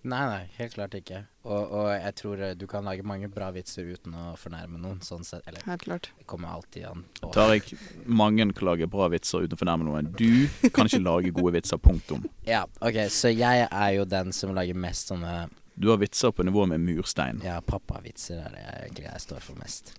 Nei, 0.05 0.21
nei, 0.29 0.41
helt 0.59 0.75
klart 0.75 0.93
ikke. 0.93 1.23
Og, 1.49 1.71
og 1.79 1.87
jeg 1.89 2.13
tror 2.19 2.41
eh, 2.45 2.51
du 2.53 2.67
kan 2.69 2.85
lage 2.85 3.01
mange 3.07 3.25
bra 3.33 3.47
vitser 3.55 3.87
uten 3.89 4.13
å 4.13 4.25
fornærme 4.37 4.77
noen, 4.77 4.99
sånn 5.01 5.23
sett. 5.25 5.41
Eller 5.49 5.65
Helt 5.65 5.81
klart. 5.87 6.11
det 6.19 6.27
kommer 6.29 6.51
alltid 6.53 6.85
an 6.91 7.01
på 7.17 7.31
Tariq, 7.33 7.71
mange 8.05 8.45
kan 8.53 8.69
lage 8.69 8.85
bra 8.91 9.07
vitser 9.09 9.47
uten 9.47 9.57
å 9.57 9.61
fornærme 9.63 9.87
noen. 9.87 10.11
Du 10.19 10.69
kan 10.75 10.85
ikke 10.85 11.01
lage 11.01 11.33
gode 11.33 11.55
vitser, 11.57 11.81
punktum. 11.81 12.27
Ja, 12.45 12.67
ok, 12.85 12.99
så 13.09 13.33
jeg 13.33 13.65
er 13.65 13.91
jo 13.97 14.05
den 14.05 14.29
som 14.35 14.53
lager 14.53 14.77
mest 14.77 15.09
sånne 15.09 15.47
Du 15.73 15.89
har 15.89 15.97
vitser 15.97 16.29
på 16.37 16.45
nivå 16.45 16.67
med 16.69 16.85
murstein. 16.85 17.41
Ja, 17.43 17.57
pappavitser 17.65 18.43
er 18.45 18.53
det 18.53 18.61
jeg 18.61 18.83
egentlig 18.85 19.07
jeg 19.09 19.23
står 19.25 19.41
for 19.47 19.57
mest. 19.63 19.95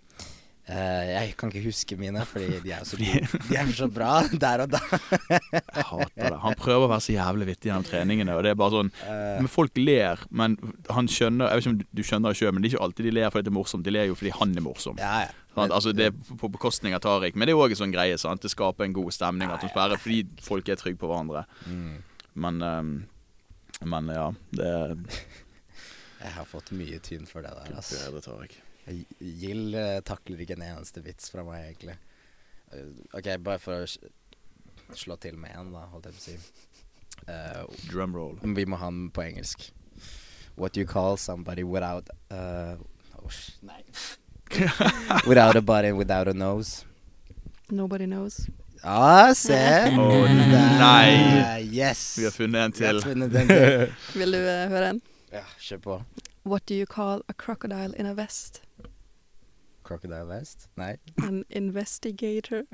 Eh, 0.67 1.05
jeg 1.13 1.35
kan 1.39 1.53
ikke 1.53 1.63
huske 1.69 1.95
mine, 1.97 2.25
fordi 2.27 2.57
de 2.65 2.73
er 2.75 2.83
så, 2.83 2.97
gode. 2.99 3.39
De 3.47 3.55
er 3.61 3.69
så 3.71 3.87
bra 3.87 4.17
der 4.33 4.65
og 4.65 4.73
da. 4.73 4.81
Jeg 5.31 5.85
hater 5.93 6.11
det. 6.33 6.39
Han 6.43 6.57
prøver 6.59 6.89
å 6.89 6.91
være 6.91 7.05
så 7.05 7.15
jævlig 7.15 7.47
vittig 7.53 7.71
gjennom 7.71 7.87
treningene, 7.87 8.35
og 8.35 8.43
det 8.43 8.51
er 8.51 8.59
bare 8.59 8.75
sånn 8.75 8.91
Eh, 9.07 9.37
Men 9.39 9.47
folk 9.53 9.79
ler, 9.79 10.19
men 10.31 10.57
han 10.91 11.07
skjønner 11.07 11.53
Jeg 11.53 11.61
vet 11.61 11.67
ikke 11.67 11.75
om 11.77 11.79
du 12.01 12.03
skjønner 12.03 12.35
det 12.35 12.41
sjøl, 12.41 12.53
men 12.57 12.63
det 12.65 12.69
er 12.73 12.75
ikke 12.75 12.85
alltid 12.89 13.07
de 13.07 13.15
ler 13.15 13.31
fordi 13.31 13.47
det 13.47 13.53
er 13.53 13.59
morsomt. 13.61 13.87
De 13.87 13.95
ler 13.95 14.09
jo 14.11 14.19
fordi 14.19 14.35
han 14.41 14.57
er 14.59 14.65
morsom. 14.67 14.99
ja, 14.99 15.15
ja. 15.29 15.31
Sant? 15.57 15.73
Altså 15.73 15.93
Det 15.97 16.11
er 16.11 16.37
på 16.37 16.51
bekostning 16.53 16.93
av 16.99 17.01
Tariq, 17.07 17.33
men 17.39 17.47
det 17.49 17.55
er 17.55 17.63
òg 17.63 17.71
en 17.73 17.79
sånn 17.85 17.95
greie. 17.95 18.19
Sant? 18.21 18.43
Det 18.45 18.51
skaper 18.53 18.85
en 18.85 18.93
god 18.99 19.15
stemning, 19.15 19.49
atmosfære, 19.55 19.97
fordi 20.03 20.19
folk 20.45 20.69
er 20.69 20.77
trygge 20.83 20.99
på 21.01 21.09
hverandre. 21.09 21.47
Mm. 21.71 21.95
Men 22.35 22.61
ehm, 22.67 22.91
Men 23.87 24.09
ja, 24.13 24.27
det 24.53 24.69
Jeg 26.21 26.33
har 26.35 26.45
fått 26.49 26.73
mye 26.75 26.99
tyn 27.05 27.25
for 27.29 27.41
det 27.47 27.55
der, 27.55 27.77
ass. 27.79 27.93
bedre 27.95 28.21
Tariq. 28.25 28.59
Gill 28.87 29.75
eh, 29.75 30.01
takler 30.07 30.43
ikke 30.45 30.57
en 30.59 30.67
eneste 30.69 31.03
vits 31.03 31.31
fra 31.33 31.43
meg, 31.47 31.65
egentlig. 31.73 31.97
Eh, 32.73 32.93
ok, 33.19 33.33
bare 33.43 33.63
for 33.63 33.85
å 33.85 34.97
slå 34.97 35.17
til 35.23 35.39
med 35.41 35.57
én, 35.59 35.73
da, 35.75 35.87
holdt 35.91 36.07
jeg 36.11 36.17
på 36.17 36.23
å 36.23 36.27
si. 36.27 36.37
Eh, 37.27 37.63
Drumroll. 37.91 38.37
vi 38.43 38.67
må 38.67 38.79
ha 38.79 38.91
den 38.93 39.11
på 39.11 39.25
engelsk. 39.25 39.71
What 40.57 40.73
do 40.73 40.81
you 40.81 40.87
call 40.87 41.17
somebody 41.17 41.65
without 41.65 42.09
uh, 42.31 42.77
oh, 43.19 43.31
Nei. 43.63 43.83
without 45.27 45.57
a 45.57 45.61
body 45.61 45.89
and 45.89 45.99
without 45.99 46.29
a 46.29 46.33
nose. 46.33 46.85
Nobody 47.71 48.07
knows. 48.07 48.49
Ah, 48.83 49.33
se! 49.35 49.53
Å, 49.99 50.07
Der. 50.27 50.79
nei. 50.79 51.63
Yes! 51.73 52.17
Vi 52.19 52.25
har 52.25 52.31
funnet 52.33 52.65
en 52.65 52.73
til. 52.73 53.03
funnet 53.03 53.33
den 53.33 53.49
til. 53.49 53.93
Vil 54.21 54.33
du 54.33 54.39
uh, 54.39 54.69
høre 54.71 54.95
en? 54.95 55.03
Ja, 55.33 55.43
kjør 55.61 55.83
på. 55.83 55.99
What 56.45 56.65
do 56.67 56.75
you 56.75 56.87
call 56.87 57.23
a 57.29 57.35
crocodile 57.35 57.93
in 57.99 58.07
a 58.07 58.15
vest? 58.15 58.63
Crocodile 59.87 60.27
West? 60.27 60.69
Nei. 60.75 60.97
An 61.23 61.45
investigator. 61.49 62.63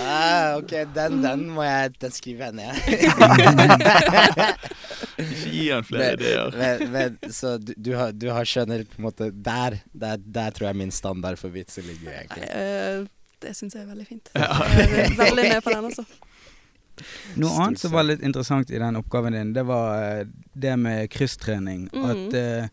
ah, 0.00 0.58
ok, 0.58 0.72
den, 0.94 1.22
den 1.24 1.50
må 1.50 1.64
jeg 1.64 1.94
Den 2.00 2.12
skriver 2.14 2.44
jeg 2.50 2.54
ned. 2.60 2.74
Ikke 5.20 5.50
gi 5.50 5.70
han 5.70 5.84
flere 5.84 6.12
ideer. 6.18 6.50
men, 6.56 6.84
men, 6.92 7.18
så 7.32 7.56
du, 7.58 7.72
du, 7.76 7.94
har, 7.98 8.12
du 8.12 8.28
har 8.30 8.44
skjønner 8.48 8.84
på 8.88 9.00
en 9.00 9.06
måte 9.08 9.30
Der, 9.32 9.80
der, 9.92 10.16
der 10.20 10.50
tror 10.56 10.70
jeg 10.70 10.76
min 10.84 10.94
standard 10.94 11.36
for 11.40 11.48
vitser 11.54 11.82
ligger, 11.86 12.12
egentlig. 12.20 12.48
Uh, 12.52 13.08
det 13.40 13.56
syns 13.56 13.74
jeg 13.76 13.82
er 13.86 13.90
veldig 13.94 14.08
fint. 14.08 14.28
Jeg 14.36 14.44
er 15.08 15.16
veldig 15.16 15.44
med 15.48 15.62
på 15.64 15.72
den, 15.72 15.84
altså. 15.88 16.04
Noe 17.36 17.48
Stort 17.50 17.66
annet 17.66 17.78
som 17.82 17.92
var 17.92 18.02
litt 18.08 18.22
interessant 18.22 18.70
i 18.70 18.78
den 18.78 18.96
oppgaven 18.96 19.32
din, 19.32 19.52
det 19.52 19.62
var 19.66 20.02
eh, 20.20 20.24
det 20.54 20.76
med 20.78 21.10
krysstrening. 21.10 21.88
Mm. 21.92 22.04
At 22.10 22.34
eh, 22.34 22.68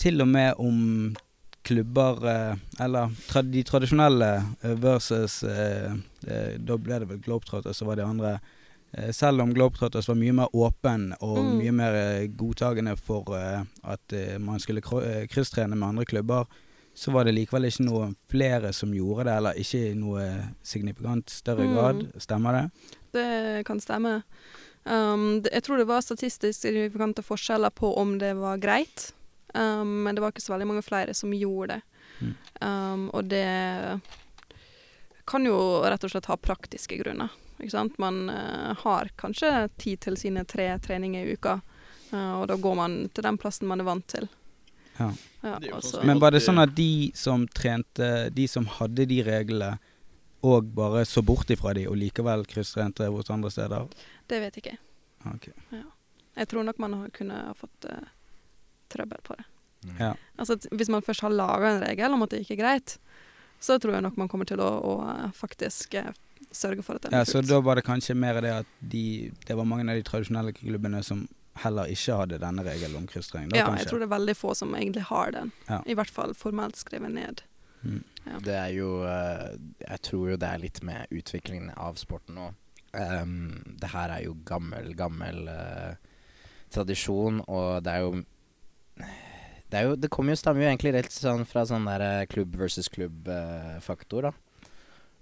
til 0.00 0.20
og 0.20 0.28
med 0.28 0.54
om 0.58 1.16
klubber 1.62 2.22
eh, 2.28 2.54
Eller 2.80 3.10
tra 3.28 3.42
de 3.42 3.62
tradisjonelle 3.68 4.30
eh, 4.62 4.76
versus 4.80 5.42
eh, 5.44 5.92
eh, 6.26 6.54
Da 6.58 6.76
ble 6.80 6.98
det 7.02 7.08
vel 7.10 7.20
Globetrotters, 7.20 7.76
så 7.76 7.84
var 7.84 7.96
det 8.00 8.06
andre. 8.06 8.38
Selv 9.14 9.38
om 9.44 9.52
Globetrotters 9.54 10.08
var 10.08 10.16
mye 10.18 10.32
mer 10.34 10.48
åpen 10.56 11.12
og 11.22 11.36
Mm. 11.38 11.58
mye 11.60 11.72
mer 11.72 12.26
godtagende 12.34 12.96
for 12.98 13.22
at 13.84 14.12
man 14.42 14.58
skulle 14.58 14.82
krysstrene 15.30 15.76
med 15.78 15.88
andre 15.88 16.04
klubber, 16.04 16.46
så 16.94 17.12
var 17.14 17.24
det 17.24 17.36
likevel 17.36 17.68
ikke 17.68 17.84
noe 17.86 18.08
flere 18.28 18.72
som 18.74 18.90
gjorde 18.92 19.28
det, 19.28 19.36
eller 19.36 19.52
ikke 19.62 19.92
i 19.92 19.94
noe 19.94 20.24
signifikant 20.66 21.30
større 21.30 21.68
Mm. 21.68 21.74
grad. 21.76 22.02
Stemmer 22.18 22.52
det? 22.52 22.70
Det 23.12 23.62
kan 23.66 23.80
stemme. 23.80 24.20
Um, 24.84 25.42
det, 25.42 25.52
jeg 25.52 25.62
tror 25.66 25.80
det 25.80 25.88
var 25.90 26.00
statistisk 26.04 26.60
signifikante 26.60 27.22
forskjeller 27.22 27.70
på 27.70 27.92
om 28.00 28.16
det 28.18 28.32
var 28.38 28.56
greit, 28.62 29.10
um, 29.54 30.02
men 30.06 30.16
det 30.16 30.24
var 30.24 30.32
ikke 30.32 30.44
så 30.44 30.54
veldig 30.54 30.70
mange 30.70 30.84
flere 30.86 31.14
som 31.14 31.34
gjorde 31.36 31.76
det. 31.76 31.80
Mm. 32.20 32.32
Um, 32.60 33.04
og 33.10 33.28
det 33.32 34.00
kan 35.30 35.46
jo 35.46 35.58
rett 35.84 36.04
og 36.04 36.12
slett 36.12 36.30
ha 36.30 36.36
praktiske 36.40 36.96
grunner. 37.02 37.30
Ikke 37.60 37.74
sant? 37.74 37.98
Man 38.00 38.30
uh, 38.32 38.72
har 38.84 39.12
kanskje 39.20 39.68
tid 39.76 40.00
til 40.06 40.16
sine 40.16 40.44
tre 40.48 40.72
treninger 40.80 41.26
i 41.26 41.36
uka, 41.36 41.60
uh, 42.14 42.40
og 42.40 42.48
da 42.50 42.56
går 42.56 42.78
man 42.80 43.00
til 43.14 43.26
den 43.28 43.38
plassen 43.40 43.68
man 43.68 43.84
er 43.84 43.90
vant 43.90 44.08
til. 44.08 44.30
Ja. 44.96 45.12
Ja, 45.40 45.56
Men 46.04 46.18
var 46.20 46.34
det 46.34 46.42
sånn 46.44 46.60
at 46.60 46.74
de 46.76 47.12
som 47.16 47.46
trente, 47.48 48.28
de 48.36 48.44
som 48.48 48.66
hadde 48.68 49.06
de 49.08 49.22
reglene, 49.24 49.78
og 50.40 50.70
bare 50.74 51.04
så 51.04 51.22
bort 51.22 51.50
ifra 51.52 51.74
de, 51.76 51.86
og 51.88 51.98
likevel 52.00 52.46
krysstrente 52.48 53.08
hos 53.12 53.30
andre 53.30 53.50
steder? 53.52 53.88
det 54.30 54.40
vet 54.40 54.56
jeg 54.56 54.64
ikke. 54.64 54.78
Ok. 55.34 55.50
Jeg 56.36 56.48
tror 56.48 56.64
nok 56.64 56.78
man 56.80 56.96
kunne 57.12 57.42
ha 57.50 57.54
fått 57.56 57.88
uh, 57.90 58.08
trøbbel 58.88 59.20
på 59.26 59.36
det. 59.36 59.44
Ja. 59.98 60.14
Altså, 60.36 60.56
hvis 60.70 60.88
man 60.92 61.02
først 61.02 61.24
har 61.24 61.32
laga 61.32 61.74
en 61.74 61.82
regel 61.82 62.14
om 62.14 62.22
at 62.24 62.32
det 62.32 62.42
ikke 62.44 62.56
er 62.58 62.62
greit, 62.62 62.96
så 63.60 63.78
tror 63.78 63.96
jeg 63.96 64.04
nok 64.04 64.16
man 64.16 64.28
kommer 64.32 64.48
til 64.48 64.60
å, 64.64 64.68
å 64.68 64.94
eh, 65.10 65.26
faktisk 65.36 65.96
uh, 66.00 66.12
sørge 66.52 66.84
for 66.84 66.96
at 66.96 67.04
den 67.04 67.16
ja, 67.18 67.26
så 67.28 67.42
da 67.44 67.58
var 67.60 67.76
det 67.76 67.84
kanskje 67.84 68.16
mer 68.16 68.40
det 68.40 68.54
at 68.62 68.70
de, 68.80 69.28
det 69.44 69.56
var 69.56 69.68
mange 69.68 69.84
av 69.84 69.98
de 69.98 70.06
tradisjonelle 70.06 70.54
klubbene 70.56 71.02
som 71.04 71.26
heller 71.60 71.90
ikke 71.92 72.16
hadde 72.22 72.38
denne 72.40 72.64
regelen 72.64 73.02
om 73.02 73.08
krysstrening, 73.10 73.50
da 73.52 73.60
Ja, 73.60 73.66
kanskje? 73.68 73.84
jeg 73.84 73.90
tror 73.90 74.00
det 74.00 74.08
er 74.08 74.14
veldig 74.14 74.36
få 74.38 74.54
som 74.56 74.74
egentlig 74.78 75.04
har 75.10 75.34
den. 75.36 75.52
Ja. 75.68 75.82
I 75.84 75.96
hvert 75.98 76.12
fall 76.14 76.32
formelt 76.38 76.80
skrevet 76.80 77.12
ned. 77.12 77.42
Mm. 77.82 78.00
Det 78.44 78.54
er 78.54 78.72
jo 78.76 79.00
eh, 79.08 79.54
Jeg 79.84 80.02
tror 80.06 80.32
jo 80.32 80.40
det 80.40 80.48
er 80.48 80.62
litt 80.62 80.82
med 80.86 81.14
utviklingen 81.14 81.72
av 81.76 81.98
sporten 82.00 82.36
nå. 82.38 82.50
Um, 82.90 83.76
det 83.78 83.92
her 83.92 84.10
er 84.10 84.24
jo 84.24 84.34
gammel, 84.44 84.88
gammel 84.98 85.44
uh, 85.46 85.92
tradisjon, 86.74 87.38
og 87.46 87.84
det 87.86 87.92
er 87.92 88.02
jo 88.02 88.16
det, 89.70 89.78
er 89.78 89.84
jo, 89.86 89.94
det 89.94 90.10
kommer 90.10 90.34
jo 90.34 90.40
stammer 90.40 90.64
jo 90.64 90.70
egentlig 90.72 90.96
rett 90.96 91.14
sånn 91.14 91.46
fra 91.46 91.62
sånn 91.68 91.86
der 91.86 92.02
eh, 92.02 92.28
klubb 92.30 92.56
versus 92.58 92.90
klubb-faktor, 92.90 94.26
da. 94.26 94.32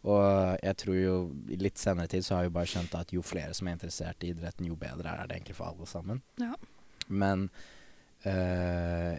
Og 0.08 0.58
jeg 0.62 0.78
tror 0.80 0.96
jo 0.96 1.16
i 1.52 1.58
litt 1.60 1.80
senere 1.80 2.08
tid 2.08 2.24
så 2.24 2.36
har 2.36 2.46
jeg 2.46 2.52
jo 2.52 2.56
bare 2.56 2.70
skjønt 2.70 2.94
at 2.96 3.12
jo 3.12 3.24
flere 3.26 3.54
som 3.56 3.68
er 3.68 3.76
interessert 3.76 4.24
i 4.24 4.32
idretten, 4.32 4.68
jo 4.70 4.78
bedre 4.78 5.12
er 5.12 5.28
det 5.28 5.36
egentlig 5.36 5.58
for 5.58 5.72
alle 5.72 5.88
sammen. 5.90 6.22
Ja. 6.40 6.54
Men 7.08 7.48
eh, 8.22 9.18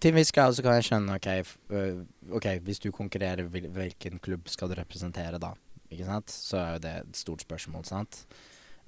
til 0.00 0.12
en 0.12 0.18
viss 0.20 0.32
grad 0.34 0.56
så 0.56 0.64
kan 0.64 0.78
jeg 0.78 0.88
skjønne 0.88 1.18
ok, 1.18 1.28
f 1.42 1.56
øh, 1.72 2.02
ok, 2.38 2.48
hvis 2.66 2.82
du 2.82 2.90
konkurrerer, 2.94 3.48
hvil 3.50 3.68
hvilken 3.74 4.20
klubb 4.22 4.48
skal 4.52 4.70
du 4.70 4.76
representere 4.78 5.40
da? 5.42 5.52
Ikke 5.90 6.08
sant? 6.08 6.32
Så 6.32 6.58
er 6.60 6.72
jo 6.74 6.82
det 6.84 6.94
et 7.02 7.20
stort 7.20 7.44
spørsmål, 7.46 7.84
sant? 7.88 8.24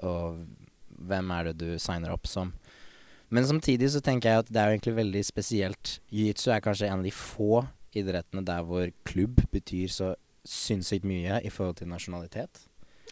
Og 0.05 0.45
hvem 0.89 1.31
er 1.35 1.51
det 1.51 1.59
du 1.61 1.69
signer 1.83 2.15
opp 2.15 2.27
som? 2.27 2.53
Men 3.29 3.45
samtidig 3.47 3.91
så 3.93 4.01
tenker 4.01 4.31
jeg 4.31 4.45
at 4.45 4.53
det 4.53 4.61
er 4.61 4.71
jo 4.71 4.79
egentlig 4.79 4.97
veldig 4.97 5.25
spesielt. 5.27 5.99
Jiu-jitsu 6.13 6.51
er 6.55 6.65
kanskje 6.65 6.89
en 6.89 7.03
av 7.03 7.05
de 7.05 7.13
få 7.13 7.67
idrettene 7.97 8.45
der 8.47 8.65
hvor 8.65 8.89
klubb 9.09 9.43
betyr 9.53 9.93
så 9.93 10.15
sinnssykt 10.49 11.05
mye 11.09 11.41
i 11.45 11.53
forhold 11.53 11.81
til 11.81 11.91
nasjonalitet. 11.91 12.65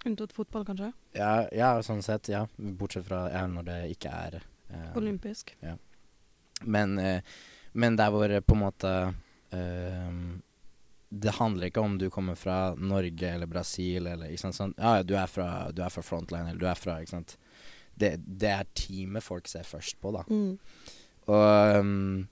Unntatt 0.07 0.33
fotball, 0.33 0.65
kanskje. 0.69 0.93
Ja, 1.17 1.47
ja, 1.53 1.71
sånn 1.85 2.03
sett, 2.05 2.31
ja. 2.33 2.45
Bortsett 2.57 3.07
fra 3.09 3.27
ja, 3.33 3.45
når 3.51 3.67
det 3.69 3.79
ikke 3.97 4.13
er 4.13 4.39
eh, 4.39 4.91
Olympisk. 4.99 5.53
Men, 6.65 6.97
eh, 7.03 7.37
men 7.77 7.97
der 7.99 8.13
hvor 8.15 8.33
eh, 8.33 8.43
på 8.43 8.57
en 8.57 8.63
måte 8.63 8.93
uh, 9.55 10.13
Det 11.09 11.35
handler 11.39 11.69
ikke 11.69 11.85
om 11.85 11.99
du 12.01 12.09
kommer 12.11 12.39
fra 12.39 12.75
Norge 12.75 13.29
eller 13.31 13.47
Brasil 13.47 14.09
eller 14.11 14.33
ikke 14.33 14.47
sant, 14.47 14.59
sånn 14.59 14.77
Ja, 14.79 15.03
du 15.07 15.15
er 15.17 15.29
fra, 15.31 15.71
du 15.73 15.83
er 15.85 15.93
fra 15.93 16.05
Frontline, 16.05 16.51
eller 16.51 16.63
du 16.63 16.69
er 16.71 16.79
fra 16.79 17.01
Ikke 17.01 17.17
sant. 17.19 17.37
Det, 17.97 18.17
det 18.21 18.53
er 18.53 18.73
teamet 18.77 19.25
folk 19.25 19.49
ser 19.49 19.65
først 19.65 20.01
på, 20.03 20.13
da. 20.13 20.25
Mm. 20.29 20.57
Og 21.33 21.77
um, 21.81 22.27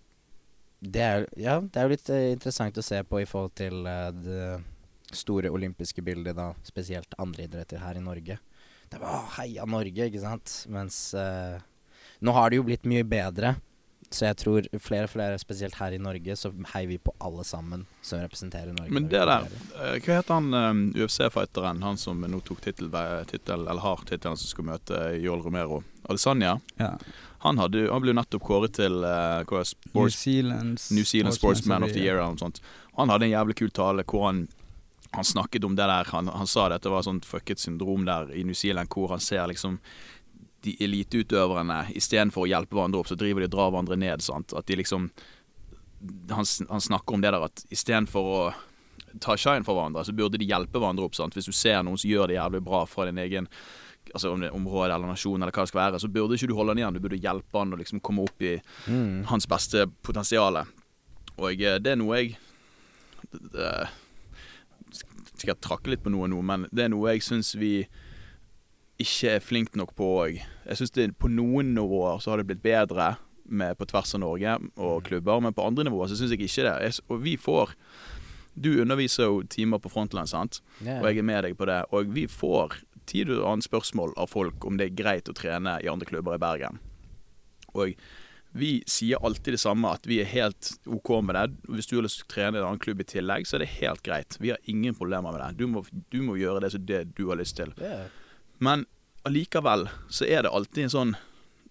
det 0.85 1.05
er 1.05 1.29
Ja, 1.41 1.59
det 1.61 1.81
er 1.81 1.87
jo 1.87 1.95
litt 1.95 2.11
uh, 2.13 2.25
interessant 2.35 2.81
å 2.81 2.85
se 2.85 3.01
på 3.09 3.23
i 3.23 3.29
forhold 3.29 3.55
til 3.57 3.87
uh, 3.89 4.11
det 4.13 4.49
store 5.15 5.53
olympiske 5.55 6.03
bildet, 6.05 6.37
da. 6.37 6.51
Spesielt 6.67 7.17
andre 7.23 7.47
idretter 7.47 7.81
her 7.81 7.97
i 7.97 8.05
Norge. 8.05 8.37
Det 8.91 9.01
var 9.01 9.23
«Å, 9.23 9.31
heia 9.39 9.65
Norge, 9.69 10.09
ikke 10.11 10.23
sant. 10.23 10.57
Mens 10.73 10.99
uh, 11.17 11.57
nå 12.25 12.35
har 12.37 12.51
det 12.51 12.61
jo 12.61 12.67
blitt 12.67 12.85
mye 12.89 13.07
bedre. 13.09 13.55
Så 14.15 14.29
jeg 14.29 14.39
tror 14.39 14.67
flere 14.79 15.09
og 15.09 15.11
flere, 15.11 15.39
spesielt 15.43 15.75
her 15.81 15.97
i 15.97 15.99
Norge, 15.99 16.37
så 16.39 16.53
heier 16.75 16.87
vi 16.93 17.01
på 17.03 17.15
alle 17.25 17.43
sammen 17.47 17.83
som 18.05 18.21
representerer 18.23 18.71
Norge. 18.77 18.95
Men 18.95 19.09
det 19.11 19.25
der 19.27 19.49
eh, 19.49 19.97
Hva 19.99 20.21
heter 20.21 20.37
han 20.37 20.55
um, 20.55 20.83
UFC-fighteren, 20.95 21.83
han 21.83 21.99
som 21.99 22.23
nå 22.23 22.41
tok 22.47 22.63
tittel, 22.63 22.93
tittel 23.31 23.67
eller 23.67 23.83
har 23.83 24.05
tittelen, 24.07 24.39
som 24.39 24.51
skulle 24.51 24.71
møte 24.71 25.01
Joel 25.19 25.43
Romero? 25.43 25.83
Adesanya? 26.05 26.59
Ja. 26.79 26.93
Han, 27.45 27.59
hadde, 27.59 27.89
han 27.91 28.05
ble 28.05 28.15
nettopp 28.17 28.47
kåret 28.47 28.77
til 28.79 29.03
uh, 29.03 29.43
hva 29.49 29.65
er 29.65 29.73
New 29.93 30.09
Zealand's, 30.09 30.17
Zealand 30.21 30.85
New 30.97 31.09
Zealand 31.09 31.37
Sportsman 31.37 31.85
of 31.85 31.93
the 31.93 32.05
Year 32.05 32.21
eller 32.21 32.37
noe 32.37 32.45
sånt. 32.47 32.63
Han 32.95 33.11
hadde 33.11 33.27
en 33.27 33.35
jævlig 33.35 33.59
kul 33.59 33.75
tale 33.75 34.07
hvor 34.09 34.29
han, 34.29 34.47
han 35.17 35.27
snakket 35.27 35.67
om 35.67 35.75
det 35.77 35.91
der. 35.91 36.15
Han, 36.15 36.31
han 36.31 36.49
sa 36.49 36.71
dette 36.71 36.93
var 36.93 37.03
et 37.03 37.11
sånt 37.11 37.27
fucket 37.29 37.61
syndrom 37.61 38.07
der 38.07 38.31
i 38.33 38.47
New 38.47 38.57
Zealand 38.57 38.95
hvor 38.95 39.13
han 39.17 39.25
ser 39.25 39.49
liksom 39.51 39.81
de 40.65 40.75
eliteutøverne 40.85 41.83
istedenfor 41.97 42.45
å 42.47 42.51
hjelpe 42.51 42.77
hverandre 42.77 43.01
opp, 43.03 43.09
så 43.11 43.17
driver 43.21 43.45
de 43.45 43.51
og 43.51 43.55
drar 43.57 43.71
hverandre 43.73 43.99
ned. 44.01 44.23
Sant? 44.25 44.55
At 44.57 44.67
de 44.71 44.79
liksom 44.81 45.11
han, 46.31 46.45
han 46.69 46.81
snakker 46.85 47.15
om 47.17 47.21
det 47.25 47.31
der 47.33 47.47
at 47.47 47.63
istedenfor 47.73 48.31
å 48.35 48.41
ta 49.23 49.37
shine 49.39 49.65
for 49.65 49.79
hverandre, 49.79 50.03
så 50.05 50.13
burde 50.17 50.41
de 50.41 50.49
hjelpe 50.49 50.81
hverandre 50.81 51.07
opp. 51.07 51.15
Sant? 51.17 51.37
Hvis 51.37 51.49
du 51.49 51.55
ser 51.57 51.83
noen 51.87 51.97
som 52.01 52.11
gjør 52.11 52.29
det 52.33 52.37
jævlig 52.41 52.61
bra 52.67 52.85
fra 52.91 53.07
din 53.11 53.21
egen 53.25 53.51
Altså 54.13 54.29
om 54.35 54.43
det 54.43 54.51
er 54.51 54.55
område 54.55 54.93
eller 54.93 55.09
nasjon 55.09 55.41
eller 55.41 55.51
hva 55.57 55.63
det 55.65 55.71
skal 55.71 55.81
være, 55.81 55.99
så 56.03 56.11
burde 56.13 56.37
ikke 56.37 56.47
du 56.51 56.53
holde 56.55 56.75
han 56.75 56.81
igjen. 56.83 56.93
Du 56.99 57.01
burde 57.01 57.17
hjelpe 57.25 57.57
han 57.57 57.73
og 57.73 57.79
liksom 57.81 58.03
komme 58.05 58.27
opp 58.29 58.43
i 58.45 58.51
Mm. 58.87 59.25
hans 59.31 59.47
beste 59.49 59.87
potensial. 60.05 60.59
Og 61.39 61.63
eh, 61.65 61.79
det 61.81 61.95
er 61.95 61.97
noe 61.97 62.19
jeg 62.21 62.35
det, 63.33 63.41
det, 63.57 63.71
Skal 65.41 65.55
jeg 65.55 65.61
trakke 65.65 65.91
litt 65.91 66.05
på 66.05 66.13
noe 66.13 66.29
nå, 66.29 66.43
men 66.45 66.69
det 66.71 66.85
er 66.85 66.93
noe 66.93 67.15
jeg 67.15 67.25
syns 67.25 67.55
vi 67.57 67.87
ikke 69.01 69.37
er 69.37 69.43
flink 69.43 69.75
nok 69.79 69.95
på 69.99 70.09
òg. 70.23 70.41
Jeg 70.69 70.79
syns 70.79 70.95
på 71.19 71.31
noen 71.33 71.75
nivåer 71.75 72.21
så 72.23 72.33
har 72.33 72.41
det 72.41 72.49
blitt 72.51 72.63
bedre 72.65 73.15
med, 73.45 73.77
på 73.77 73.87
tvers 73.91 74.15
av 74.17 74.23
Norge 74.23 74.57
og 74.81 75.05
klubber, 75.09 75.43
men 75.45 75.55
på 75.57 75.67
andre 75.67 75.85
nivåer 75.89 76.11
så 76.11 76.19
syns 76.19 76.33
jeg 76.33 76.47
ikke 76.47 76.67
det. 76.67 76.75
Jeg, 76.87 77.05
og 77.09 77.25
vi 77.25 77.37
får 77.37 77.75
Du 78.55 78.69
underviser 78.81 79.27
jo 79.27 79.41
timer 79.51 79.81
på 79.83 79.91
Frontland, 79.91 80.31
sant? 80.31 80.61
yeah. 80.81 81.01
Og 81.03 81.09
jeg 81.09 81.19
er 81.19 81.27
med 81.27 81.43
deg 81.43 81.57
på 81.59 81.67
det. 81.67 81.81
Og 81.91 82.13
vi 82.15 82.29
får 82.31 82.77
tid 83.11 83.33
og 83.35 83.49
annet 83.51 83.67
spørsmål 83.67 84.15
av 84.17 84.31
folk 84.31 84.63
om 84.65 84.79
det 84.79 84.87
er 84.87 84.95
greit 84.95 85.29
å 85.29 85.35
trene 85.35 85.81
i 85.83 85.89
andre 85.91 86.07
klubber 86.07 86.37
i 86.37 86.39
Bergen. 86.39 86.79
Og 87.75 87.97
vi 88.55 88.85
sier 88.87 89.19
alltid 89.27 89.57
det 89.57 89.61
samme, 89.61 89.91
at 89.91 90.07
vi 90.07 90.21
er 90.23 90.31
helt 90.31 90.77
OK 90.87 91.11
med 91.27 91.35
det. 91.35 91.49
Hvis 91.67 91.91
du 91.91 91.97
har 91.97 92.07
lyst 92.07 92.21
til 92.21 92.29
å 92.29 92.33
trene 92.37 92.55
i 92.55 92.63
en 92.63 92.69
annen 92.69 92.79
klubb 92.79 93.03
i 93.03 93.09
tillegg, 93.11 93.49
så 93.51 93.59
er 93.59 93.65
det 93.65 93.73
helt 93.81 94.05
greit. 94.07 94.39
Vi 94.39 94.53
har 94.55 94.71
ingen 94.71 94.95
problemer 94.95 95.35
med 95.35 95.43
det. 95.43 95.49
Du 95.59 95.67
må, 95.67 95.83
du 96.15 96.21
må 96.23 96.39
gjøre 96.39 96.63
det 96.63 96.71
som 96.77 96.85
det 96.87 97.09
du 97.19 97.27
har 97.33 97.41
lyst 97.43 97.59
til. 97.59 97.75
Ja. 97.83 98.05
Men 98.59 98.87
allikevel 99.25 99.89
så 100.13 100.27
er 100.29 100.43
det 100.45 100.51
alltid 100.53 100.85
en 100.85 100.93
sånn 100.93 101.15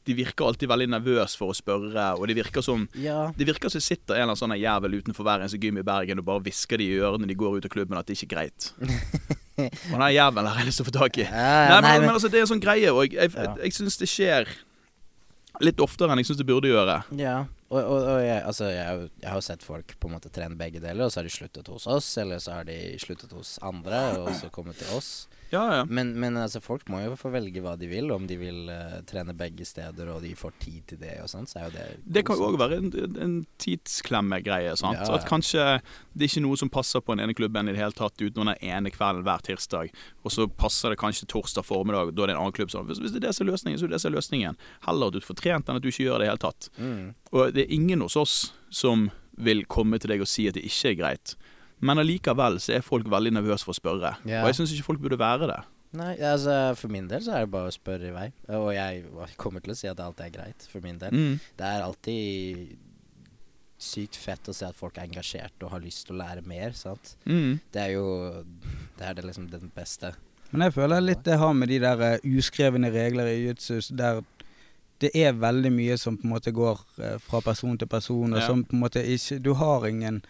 De 0.04 0.14
virker 0.18 0.44
alltid 0.50 0.68
veldig 0.68 0.88
nervøse 0.92 1.38
for 1.40 1.54
å 1.54 1.56
spørre, 1.56 2.10
og 2.20 2.28
det 2.28 2.36
virker 2.36 2.62
som 2.66 2.82
ja. 3.00 3.30
det 3.38 3.46
virker 3.48 3.70
som 3.72 3.80
det 3.80 3.86
sitter 3.86 4.18
en 4.18 4.26
eller 4.26 4.34
annen 4.34 4.42
sånn 4.42 4.56
jævel 4.60 4.98
utenfor 5.00 5.24
hver 5.24 5.40
eneste 5.46 5.62
gym 5.64 5.78
i 5.80 5.84
Bergen 5.88 6.20
og 6.20 6.26
bare 6.28 6.44
hvisker 6.44 6.82
de 6.82 6.90
i 6.92 6.98
ørene 7.00 7.30
de 7.30 7.38
går 7.40 7.56
ut 7.62 7.66
av 7.70 7.72
klubben 7.72 7.96
at 8.02 8.10
det 8.10 8.18
ikke 8.18 8.28
er 8.28 8.34
greit. 8.36 8.68
og 9.94 9.96
den 9.96 10.10
jævelen 10.12 10.50
har 10.52 10.60
jeg 10.60 10.68
lyst 10.68 10.82
til 10.82 10.84
å 10.84 10.90
få 10.90 10.96
tak 10.98 11.22
i. 11.22 11.24
Ja, 11.24 11.32
Nei, 11.32 11.80
nei, 11.80 11.80
men, 11.80 11.90
men- 12.02 12.06
men 12.10 12.16
altså, 12.18 12.28
det 12.34 12.42
er 12.42 12.44
en 12.44 12.52
sånn 12.52 12.64
greie, 12.66 12.92
og 12.92 13.06
jeg, 13.08 13.16
jeg, 13.16 13.32
Ja. 13.38 13.44
jeg, 13.56 13.64
jeg 13.70 13.78
syns 13.80 13.98
det 14.02 14.10
skjer 14.12 14.52
litt 15.64 15.80
oftere 15.86 16.12
enn 16.12 16.20
jeg 16.20 16.28
syns 16.34 16.42
det 16.42 16.48
burde 16.50 16.68
gjøre. 16.74 16.98
Ja, 17.22 17.38
og, 17.70 17.80
og, 17.80 18.00
og 18.04 18.20
jeg, 18.26 18.42
altså, 18.44 18.68
jeg, 18.74 19.08
jeg 19.22 19.30
har 19.30 19.40
jo 19.40 19.46
sett 19.48 19.64
folk 19.64 19.96
på 20.02 20.10
en 20.12 20.18
måte 20.18 20.32
trene 20.34 20.58
begge 20.60 20.82
deler, 20.84 21.06
og 21.08 21.14
så 21.14 21.22
har 21.22 21.30
de 21.30 21.34
sluttet 21.38 21.70
hos 21.72 21.88
oss, 21.88 22.10
eller 22.20 22.42
så 22.44 22.58
har 22.60 22.68
de 22.68 22.76
sluttet 23.00 23.32
hos 23.32 23.56
andre, 23.64 24.04
og 24.20 24.34
så 24.36 24.52
kommet 24.52 24.82
til 24.84 24.92
oss. 24.98 25.14
Ja, 25.54 25.64
ja. 25.78 25.86
Men, 25.86 26.14
men 26.20 26.38
altså, 26.38 26.62
folk 26.64 26.88
må 26.90 27.04
jo 27.04 27.14
få 27.20 27.30
velge 27.34 27.62
hva 27.62 27.76
de 27.78 27.88
vil, 27.92 28.10
om 28.14 28.26
de 28.30 28.38
vil 28.40 28.72
uh, 28.72 29.00
trene 29.10 29.36
begge 29.38 29.66
steder, 29.68 30.10
og 30.10 30.24
de 30.26 30.34
får 30.38 30.56
tid 30.64 30.80
til 30.90 31.02
det 31.04 31.14
og 31.22 31.30
sånn, 31.30 31.46
så 31.50 31.62
er 31.62 31.68
jo 31.68 31.74
det 31.76 31.86
Det 32.18 32.24
kan 32.28 32.40
jo 32.40 32.50
òg 32.50 32.58
være 32.62 32.80
en, 32.82 32.90
en 33.22 33.36
tidsklemme-greie. 33.62 34.74
sant? 34.80 35.02
Ja. 35.04 35.20
At 35.20 35.28
kanskje 35.30 35.68
det 36.14 36.26
er 36.26 36.32
ikke 36.32 36.46
noe 36.48 36.60
som 36.60 36.74
passer 36.74 37.04
på 37.04 37.14
den 37.14 37.26
ene 37.28 37.38
klubben 37.38 37.70
i 37.70 37.76
det 37.76 37.82
hele 37.82 37.98
tatt 37.98 38.18
utenom 38.18 38.52
den 38.54 38.66
ene 38.74 38.94
kvelden 38.94 39.26
hver 39.28 39.46
tirsdag. 39.46 39.94
Og 40.24 40.34
så 40.34 40.48
passer 40.50 40.94
det 40.94 41.02
kanskje 41.02 41.30
torsdag 41.30 41.68
formiddag, 41.68 42.16
da 42.18 42.26
er 42.26 42.34
det 42.34 42.38
en 42.38 42.44
annen 42.46 42.58
klubb. 42.58 42.74
Sånn. 42.74 42.90
Hvis 42.90 43.14
det 43.14 43.22
er 43.22 43.30
det 43.30 43.36
som 43.38 43.46
er 43.46 43.54
løsningen, 43.54 43.80
så 43.80 43.88
er 43.88 43.94
det 43.94 44.00
det 44.00 44.04
som 44.04 44.14
er 44.14 44.18
løsningen. 44.18 44.62
Heller 44.88 45.14
at 45.14 45.18
du 45.18 45.26
får 45.26 45.42
trent 45.44 45.70
enn 45.70 45.80
at 45.80 45.86
du 45.86 45.92
ikke 45.92 46.08
gjør 46.08 46.22
det 46.22 46.26
i 46.26 46.28
det 46.28 46.34
hele 46.34 46.46
tatt. 46.48 46.70
Mm. 46.78 47.04
Og 47.34 47.54
det 47.54 47.66
er 47.66 47.76
ingen 47.78 48.06
hos 48.06 48.18
oss 48.20 48.38
som 48.74 49.12
vil 49.34 49.66
komme 49.66 49.98
til 50.02 50.14
deg 50.14 50.22
og 50.22 50.30
si 50.30 50.46
at 50.50 50.58
det 50.58 50.66
ikke 50.68 50.94
er 50.94 51.00
greit. 51.00 51.36
Men 51.84 52.00
allikevel 52.02 52.60
så 52.64 52.78
er 52.78 52.86
folk 52.86 53.08
veldig 53.12 53.34
nervøse 53.36 53.68
for 53.68 53.76
å 53.76 53.80
spørre. 53.80 54.14
Yeah. 54.24 54.44
Og 54.44 54.52
jeg 54.52 54.60
syns 54.62 54.74
ikke 54.76 54.88
folk 54.92 55.04
burde 55.04 55.20
være 55.20 55.50
det. 55.52 55.60
Nei, 55.94 56.14
altså 56.26 56.54
for 56.80 56.90
min 56.90 57.06
del 57.12 57.22
så 57.22 57.36
er 57.38 57.44
det 57.46 57.52
bare 57.54 57.70
å 57.70 57.76
spørre 57.76 58.08
i 58.10 58.14
vei. 58.16 58.26
Og 58.58 58.72
jeg 58.74 59.04
kommer 59.38 59.62
til 59.62 59.76
å 59.76 59.78
si 59.78 59.90
at 59.92 60.00
alt 60.02 60.24
er 60.26 60.32
greit, 60.34 60.66
for 60.72 60.82
min 60.82 60.98
del. 61.02 61.14
Mm. 61.14 61.36
Det 61.60 61.68
er 61.70 61.84
alltid 61.86 62.74
sykt 63.84 64.16
fett 64.18 64.48
å 64.50 64.56
se 64.56 64.66
at 64.70 64.78
folk 64.80 64.98
er 64.98 65.10
engasjert 65.10 65.64
og 65.66 65.74
har 65.76 65.84
lyst 65.84 66.08
til 66.08 66.16
å 66.16 66.22
lære 66.24 66.44
mer, 66.48 66.72
sant. 66.78 67.16
Mm. 67.28 67.60
Det 67.74 67.82
er 67.84 67.92
jo 67.98 68.06
Det 68.98 69.06
er 69.10 69.18
det 69.18 69.26
liksom 69.28 69.50
den 69.52 69.72
beste. 69.76 70.14
Men 70.54 70.68
jeg 70.68 70.76
føler 70.78 71.02
litt 71.02 71.24
det 71.26 71.40
har 71.42 71.54
med 71.58 71.70
de 71.70 71.80
der 71.82 72.02
eh, 72.06 72.26
uskrevne 72.38 72.92
regler 72.94 73.28
i 73.32 73.40
jutsus 73.48 73.90
der 73.90 74.22
det 75.02 75.10
er 75.18 75.34
veldig 75.36 75.72
mye 75.74 75.98
som 76.00 76.16
på 76.16 76.24
en 76.28 76.32
måte 76.36 76.54
går 76.56 76.80
eh, 77.02 77.18
fra 77.20 77.42
person 77.44 77.78
til 77.78 77.90
person, 77.90 78.34
og 78.34 78.40
Ja. 78.40 78.46
som 78.48 78.64
på 78.64 78.78
en 78.78 78.84
måte 78.86 79.02
ikke 79.04 79.42
Du 79.44 79.54
har 79.60 79.86
ingen 79.90 80.22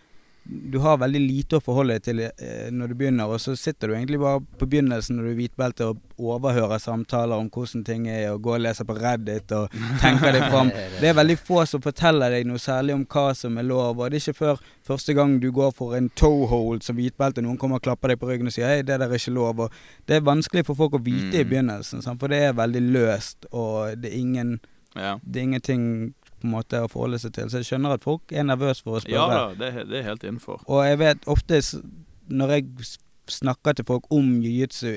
Du 0.45 0.79
har 0.83 0.97
veldig 0.99 1.19
lite 1.23 1.55
å 1.55 1.63
forholde 1.63 1.93
deg 1.95 2.03
til 2.03 2.19
eh, 2.19 2.67
når 2.69 2.87
du 2.91 2.95
begynner, 2.99 3.29
og 3.31 3.39
så 3.39 3.53
sitter 3.55 3.87
du 3.87 3.93
egentlig 3.95 4.19
bare 4.19 4.41
på 4.59 4.67
begynnelsen 4.67 5.15
når 5.15 5.23
du 5.23 5.29
er 5.31 5.37
hvitbelte 5.37 5.85
og 5.87 6.01
overhører 6.19 6.81
samtaler 6.83 7.39
om 7.39 7.47
hvordan 7.49 7.85
ting 7.87 8.09
er, 8.11 8.25
og 8.33 8.41
går 8.43 8.57
og 8.57 8.63
leser 8.65 8.83
på 8.89 8.97
Reddit 8.99 9.53
og 9.55 9.71
tenker 10.03 10.35
deg 10.35 10.43
fram. 10.51 10.71
Det 10.99 11.07
er 11.09 11.15
veldig 11.15 11.37
få 11.39 11.63
som 11.69 11.81
forteller 11.85 12.35
deg 12.35 12.45
noe 12.49 12.59
særlig 12.59 12.93
om 12.97 13.05
hva 13.07 13.29
som 13.39 13.55
er 13.57 13.63
lov, 13.69 13.99
og 14.03 14.11
det 14.11 14.19
er 14.19 14.25
ikke 14.25 14.39
før 14.41 14.59
første 14.83 15.15
gang 15.15 15.37
du 15.39 15.47
går 15.55 15.71
for 15.77 15.95
en 15.95 16.09
toehold 16.19 16.83
som 16.83 16.99
hvitbelte, 16.99 17.41
noen 17.41 17.57
kommer 17.61 17.79
og 17.79 17.85
klapper 17.87 18.11
deg 18.11 18.19
på 18.19 18.27
ryggen 18.27 18.51
og 18.51 18.55
sier 18.57 18.67
'hei, 18.67 18.81
det 18.83 18.99
der 18.99 19.07
er 19.07 19.15
ikke 19.15 19.31
lov'. 19.37 19.63
Og 19.67 19.71
det 20.07 20.15
er 20.17 20.27
vanskelig 20.27 20.65
for 20.65 20.75
folk 20.75 20.93
å 20.99 21.03
vite 21.03 21.39
i 21.39 21.43
Mm. 21.43 21.49
begynnelsen, 21.49 22.03
for 22.19 22.27
det 22.27 22.41
er 22.43 22.53
veldig 22.53 22.81
løst, 22.91 23.45
og 23.53 23.95
det 24.01 24.11
er, 24.11 24.17
ingen, 24.19 24.59
Ja. 24.95 25.15
det 25.23 25.37
er 25.39 25.43
ingenting 25.47 26.13
på 26.43 26.49
en 26.49 26.55
måte 26.57 26.83
å 26.83 26.89
forholde 26.91 27.21
seg 27.23 27.33
til. 27.37 27.49
Så 27.49 27.61
jeg 27.61 27.71
skjønner 27.71 27.95
at 27.97 28.03
folk 28.03 28.33
er 28.35 28.45
nervøse 28.47 28.83
for 28.83 28.99
å 28.99 29.03
ja 29.03 29.23
spørre. 29.23 29.39
da, 29.55 29.61
det, 29.63 29.87
det 29.91 30.01
er 30.01 30.09
helt 30.11 30.27
innenfor. 30.27 30.65
Og 30.67 30.83
jeg 30.85 30.99
vet 31.01 31.29
ofte 31.31 31.61
når 32.33 32.57
jeg 32.57 32.91
snakker 33.31 33.77
til 33.77 33.87
folk 33.87 34.09
om 34.11 34.35
jiu-jitsu, 34.43 34.91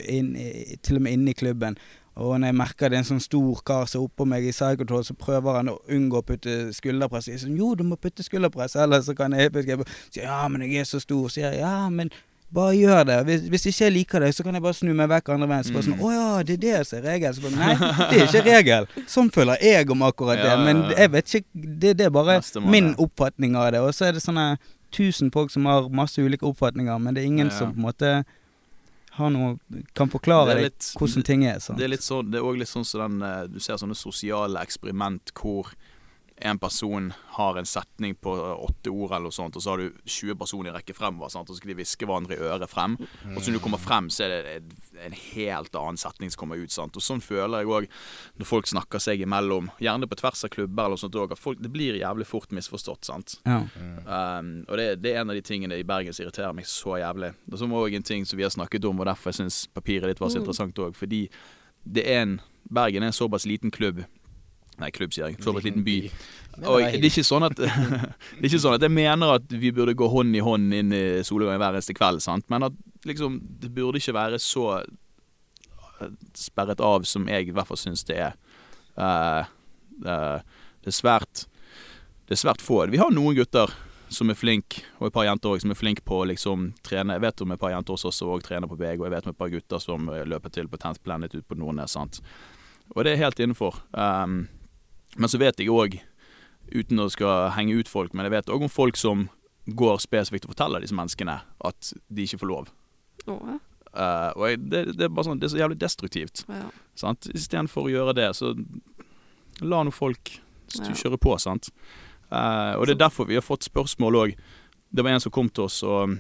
til 0.82 0.98
og 0.98 1.06
med 1.06 1.14
inne 1.14 1.30
i 1.30 1.38
klubben, 1.38 1.78
og 2.16 2.38
når 2.40 2.48
jeg 2.48 2.56
merker 2.56 2.88
det 2.88 2.96
er 2.96 3.02
en 3.04 3.08
sånn 3.10 3.20
stor 3.20 3.58
kar 3.68 3.88
som 3.90 4.00
er 4.00 4.06
oppå 4.08 4.24
meg 4.28 4.46
i 4.48 4.52
psychotroll, 4.54 5.04
så 5.04 5.14
prøver 5.20 5.58
han 5.58 5.68
å 5.68 5.76
unngå 5.92 6.22
å 6.22 6.24
putte 6.24 6.54
skulderpress. 6.72 7.28
Jeg 7.28 7.36
sier 7.36 7.50
sånn, 7.50 7.58
jo, 7.60 7.74
du 7.76 7.84
må 7.84 7.98
putte 8.00 8.24
skulderpress, 8.24 8.78
ellers 8.80 9.04
så 9.10 9.14
kan 9.18 9.36
jeg 9.36 9.52
Si 9.52 10.22
ja, 10.22 10.38
men 10.48 10.64
jeg 10.64 10.80
er 10.80 10.88
så 10.88 11.00
stor. 11.02 11.28
Så 11.28 11.36
sier 11.36 11.52
jeg 11.52 11.60
ja, 11.60 11.90
men 11.92 12.10
bare 12.56 12.74
gjør 12.78 13.02
det. 13.08 13.16
Hvis, 13.28 13.42
hvis 13.52 13.66
ikke 13.70 13.84
jeg 13.84 13.92
liker 13.96 14.24
det, 14.24 14.30
så 14.36 14.44
kan 14.46 14.56
jeg 14.56 14.64
bare 14.64 14.76
snu 14.78 14.92
meg 14.96 15.10
vekk 15.12 15.28
andre 15.34 15.48
veien. 15.50 15.66
Så 15.68 15.74
bare 15.76 15.86
sånn, 15.86 15.98
Mm. 15.98 16.04
å 16.06 16.12
ja, 16.14 16.42
det 16.48 16.54
er 16.56 16.62
det 16.64 16.86
som 16.88 16.98
er 16.98 17.04
regel. 17.10 17.34
Så 17.36 17.44
bare, 17.44 17.56
nei, 17.60 17.74
det 18.10 18.20
er 18.22 18.26
ikke 18.30 18.44
regel. 18.46 18.88
Sånn 19.12 19.30
føler 19.34 19.60
jeg 19.62 19.90
om 19.94 20.02
akkurat 20.08 20.40
det. 20.42 20.54
Men 20.64 20.82
jeg 20.96 21.12
vet 21.14 21.34
ikke, 21.40 21.48
det, 21.84 21.92
det 22.00 22.06
er 22.08 22.14
bare 22.16 22.40
min 22.64 22.94
oppfatning 22.96 23.56
av 23.60 23.70
det. 23.76 23.80
Og 23.84 23.92
så 23.96 24.08
er 24.08 24.16
det 24.16 24.24
sånne 24.24 24.48
tusen 24.96 25.30
folk 25.34 25.50
som 25.52 25.66
har 25.68 25.88
masse 25.92 26.22
ulike 26.22 26.46
oppfatninger, 26.48 26.98
men 27.02 27.14
det 27.16 27.22
er 27.24 27.26
ingen 27.28 27.50
som 27.52 27.72
på 27.74 27.80
en 27.82 27.86
måte 27.90 28.10
har 29.16 29.30
noe 29.32 29.56
Kan 29.96 30.10
forklare 30.12 30.52
Det 30.54 30.56
er 30.56 30.68
deg 30.68 30.86
hvordan 31.00 31.24
ting 31.24 31.44
er. 31.48 31.58
Sant? 31.64 31.78
Det 31.80 31.86
er 31.86 31.92
litt 31.94 32.04
sånn, 32.04 32.30
det 32.30 32.40
er 32.40 32.58
litt 32.60 32.68
sånn 32.68 32.84
som 32.84 33.00
den 33.00 33.22
eh, 33.24 33.46
Du 33.48 33.58
ser 33.64 33.78
sånne 33.80 33.96
sosiale 33.96 34.60
eksperiment 34.60 35.32
hvor 35.40 35.70
en 36.38 36.58
person 36.60 37.12
har 37.36 37.56
en 37.56 37.64
setning 37.64 38.14
på 38.20 38.34
eh, 38.36 38.64
åtte 38.66 38.90
ord 38.92 39.10
eller 39.12 39.30
noe 39.30 39.32
sånt, 39.32 39.56
og 39.56 39.62
så 39.64 39.70
har 39.70 39.78
du 39.78 39.90
20 40.04 40.34
personer 40.36 40.68
i 40.70 40.74
rekke 40.76 40.92
fremover, 40.94 41.30
sant? 41.32 41.48
og 41.48 41.56
så 41.56 41.62
skal 41.62 41.70
de 41.72 41.76
hviske 41.78 42.04
hverandre 42.06 42.36
i 42.36 42.42
øret 42.44 42.68
frem. 42.68 42.98
Og 43.34 43.38
så 43.40 43.48
når 43.50 43.56
du 43.56 43.62
kommer 43.64 43.80
frem, 43.80 44.10
så 44.12 44.24
er 44.26 44.28
det 44.28 44.56
en- 45.06 45.12
helt 45.36 45.74
annen 45.76 45.96
setning 45.96 46.30
som 46.30 46.40
kommer 46.40 46.56
ut. 46.60 46.70
sant? 46.72 46.96
Og 46.96 47.02
sånn 47.02 47.20
føler 47.24 47.60
jeg 47.60 47.66
òg 47.68 47.86
når 48.38 48.46
folk 48.46 48.66
snakker 48.66 48.98
seg 49.00 49.20
imellom, 49.24 49.70
gjerne 49.80 50.06
på 50.08 50.16
tvers 50.20 50.44
av 50.44 50.50
klubber 50.50 50.84
eller 50.84 50.96
noe 50.96 51.02
sånt 51.04 51.14
òg, 51.20 51.32
at 51.32 51.38
folk, 51.38 51.60
det 51.60 51.72
blir 51.72 51.98
jævlig 52.00 52.26
fort 52.26 52.48
misforstått. 52.52 53.04
sant? 53.04 53.36
Ja. 53.46 53.62
Um, 54.06 54.64
og 54.68 54.76
det, 54.76 55.02
det 55.02 55.14
er 55.14 55.20
en 55.20 55.30
av 55.30 55.36
de 55.36 55.42
tingene 55.42 55.78
i 55.78 55.82
Bergen 55.84 56.12
som 56.12 56.24
irriterer 56.26 56.52
meg 56.54 56.64
så 56.68 56.98
jævlig. 57.00 57.32
Det 57.46 57.54
er 57.54 57.62
som 57.64 57.72
også 57.72 57.94
en 57.96 58.02
ting 58.02 58.24
som 58.28 58.36
vi 58.36 58.42
har 58.44 58.50
snakket 58.50 58.84
om, 58.84 59.00
og 59.00 59.06
derfor 59.06 59.32
jeg 59.32 59.40
syns 59.40 59.66
papiret 59.72 60.08
ditt 60.12 60.20
var 60.20 60.28
så 60.28 60.36
Mm. 60.38 60.44
interessant 60.44 60.74
òg. 60.84 60.94
Fordi 60.94 61.28
det 61.86 62.04
er 62.06 62.22
en 62.22 62.40
Bergen 62.68 63.02
er 63.02 63.06
en 63.06 63.12
såpass 63.12 63.46
liten 63.46 63.70
klubb 63.70 64.04
Nei, 64.80 64.90
klubb, 64.92 65.14
sier 65.14 65.30
jeg. 65.30 65.38
Såpass 65.44 65.64
liten 65.64 65.84
by. 65.86 65.96
Og 66.66 66.82
det 66.82 66.98
er 66.98 67.08
ikke 67.08 67.24
sånn 67.24 67.46
at 67.48 67.56
Det 67.60 68.42
er 68.42 68.48
ikke 68.48 68.62
sånn 68.62 68.76
at 68.76 68.84
jeg 68.84 68.92
mener 68.92 69.36
at 69.38 69.56
vi 69.60 69.72
burde 69.76 69.96
gå 69.96 70.08
hånd 70.12 70.36
i 70.36 70.44
hånd 70.44 70.76
inn 70.76 70.92
i 70.96 71.04
solnedgangen 71.26 71.62
hver 71.62 71.78
eneste 71.78 71.96
kveld, 71.96 72.22
sant? 72.24 72.46
men 72.52 72.68
at 72.68 72.76
liksom 73.08 73.38
Det 73.60 73.72
burde 73.72 74.00
ikke 74.00 74.16
være 74.16 74.40
så 74.42 74.66
eh, 74.80 76.12
sperret 76.36 76.80
av 76.84 77.08
som 77.08 77.28
jeg 77.28 77.48
i 77.48 77.56
hvert 77.56 77.68
fall 77.68 77.80
syns 77.80 78.04
det 78.08 78.20
er. 78.28 78.38
Uh, 78.96 79.44
uh, 80.04 80.38
det 80.80 80.92
er 80.92 80.96
svært 80.96 81.44
Det 82.26 82.36
er 82.36 82.40
svært 82.40 82.64
få. 82.64 82.84
Vi 82.92 83.00
har 83.00 83.12
noen 83.12 83.36
gutter 83.36 83.72
som 84.08 84.30
er 84.30 84.38
flink, 84.38 84.80
og 85.00 85.08
et 85.08 85.14
par 85.14 85.26
jenter 85.26 85.50
også, 85.50 85.64
som 85.64 85.72
er 85.74 85.78
flink 85.78 86.00
på 86.06 86.20
å 86.20 86.26
liksom 86.30 86.68
trene. 86.86 87.16
Jeg 87.16 87.24
vet 87.24 87.42
om 87.42 87.52
et 87.52 87.60
par 87.60 87.72
jenter 87.72 87.96
også, 87.96 88.12
også 88.12 88.36
trener 88.46 88.70
på 88.70 88.78
BG, 88.78 89.00
og 89.00 89.08
jeg 89.08 89.14
vet 89.16 89.26
om 89.26 89.32
et 89.32 89.38
par 89.40 89.50
gutter 89.50 89.82
som 89.82 90.10
løper 90.30 90.52
til 90.54 90.70
på 90.70 90.78
Tent 90.78 91.02
Planet 91.02 91.34
ute 91.34 91.46
på 91.46 91.58
Nordnes. 91.58 91.96
sant? 91.96 92.20
Og 92.94 93.02
det 93.02 93.14
er 93.14 93.24
helt 93.24 93.40
innenfor. 93.42 93.80
Um, 93.90 94.44
men 95.16 95.30
så 95.32 95.38
vet 95.40 95.58
jeg 95.60 95.72
òg, 95.72 95.98
uten 96.74 96.98
å 97.02 97.08
skal 97.12 97.50
henge 97.54 97.76
ut 97.78 97.88
folk, 97.90 98.14
men 98.14 98.26
jeg 98.26 98.34
vet 98.34 98.50
òg 98.52 98.66
om 98.66 98.72
folk 98.72 98.98
som 98.98 99.28
går 99.66 99.98
spesifikt 100.02 100.46
og 100.46 100.52
forteller 100.54 100.82
disse 100.82 100.94
menneskene 100.94 101.40
at 101.66 101.92
de 102.08 102.26
ikke 102.26 102.38
får 102.42 102.50
lov. 102.50 102.68
Eh, 103.26 104.30
og 104.36 104.44
jeg, 104.50 104.60
det, 104.70 104.82
det 104.98 105.06
er 105.06 105.14
bare 105.14 105.26
sånn, 105.28 105.40
det 105.40 105.48
er 105.48 105.54
så 105.54 105.62
jævlig 105.62 105.78
destruktivt. 105.82 106.44
ja. 106.52 106.68
Sant? 106.96 107.28
Istedenfor 107.36 107.88
å 107.88 107.92
gjøre 107.92 108.14
det, 108.16 108.30
så 108.38 108.54
la 109.60 109.82
nå 109.84 109.92
folk 109.92 110.38
Ja. 110.76 110.90
kjøre 110.98 111.18
på, 111.22 111.36
sant. 111.38 111.68
Uh, 112.26 112.74
og 112.74 112.86
det 112.88 112.96
er 112.96 113.04
derfor 113.06 113.28
vi 113.28 113.36
har 113.38 113.44
fått 113.44 113.62
spørsmål 113.68 114.16
òg. 114.18 114.32
Det 114.90 115.04
var 115.04 115.12
en 115.14 115.20
som 115.22 115.30
kom 115.30 115.46
til 115.48 115.68
oss 115.68 115.76
og 115.86 116.16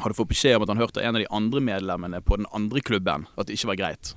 hadde 0.00 0.16
fått 0.18 0.32
beskjed 0.32 0.56
om 0.56 0.64
at 0.64 0.72
han 0.72 0.80
hørte 0.80 1.04
en 1.04 1.14
av 1.14 1.22
de 1.22 1.28
andre 1.30 1.60
medlemmene 1.62 2.18
på 2.26 2.36
den 2.40 2.48
andre 2.52 2.82
klubben 2.82 3.28
at 3.38 3.46
det 3.46 3.54
ikke 3.56 3.70
var 3.70 3.78
greit. 3.78 4.14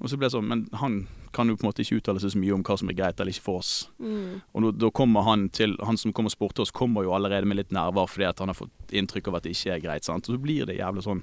Og 0.00 0.10
så 0.12 0.18
ble 0.20 0.26
det 0.28 0.34
sånn, 0.36 0.46
Men 0.48 0.66
han 0.76 1.06
kan 1.32 1.48
jo 1.48 1.56
på 1.56 1.64
en 1.64 1.70
måte 1.70 1.80
ikke 1.84 1.98
uttale 2.00 2.20
seg 2.20 2.32
så 2.34 2.38
mye 2.40 2.52
om 2.54 2.62
hva 2.62 2.76
som 2.78 2.88
er 2.88 2.96
greit 2.98 3.20
eller 3.20 3.32
ikke 3.32 3.44
for 3.46 3.58
oss. 3.62 3.88
Mm. 3.98 4.42
Og 4.54 4.66
da 4.78 4.90
kommer 4.90 5.22
han 5.24 5.48
til 5.48 5.76
Han 5.84 5.96
som 5.96 6.12
kommer 6.12 6.28
og 6.28 6.36
spurte 6.36 6.62
oss, 6.64 6.70
kommer 6.70 7.04
jo 7.04 7.14
allerede 7.16 7.46
med 7.48 7.56
litt 7.56 7.72
nerver 7.72 8.06
fordi 8.08 8.28
at 8.28 8.38
han 8.38 8.48
har 8.52 8.58
fått 8.58 8.92
inntrykk 8.92 9.28
av 9.28 9.36
at 9.36 9.42
det 9.48 9.54
ikke 9.56 9.72
er 9.74 9.80
greit. 9.80 10.04
sant? 10.04 10.28
Og 10.28 10.36
så 10.36 10.42
blir 10.42 10.66
det 10.66 10.78
jævlig 10.78 11.04
sånn 11.04 11.22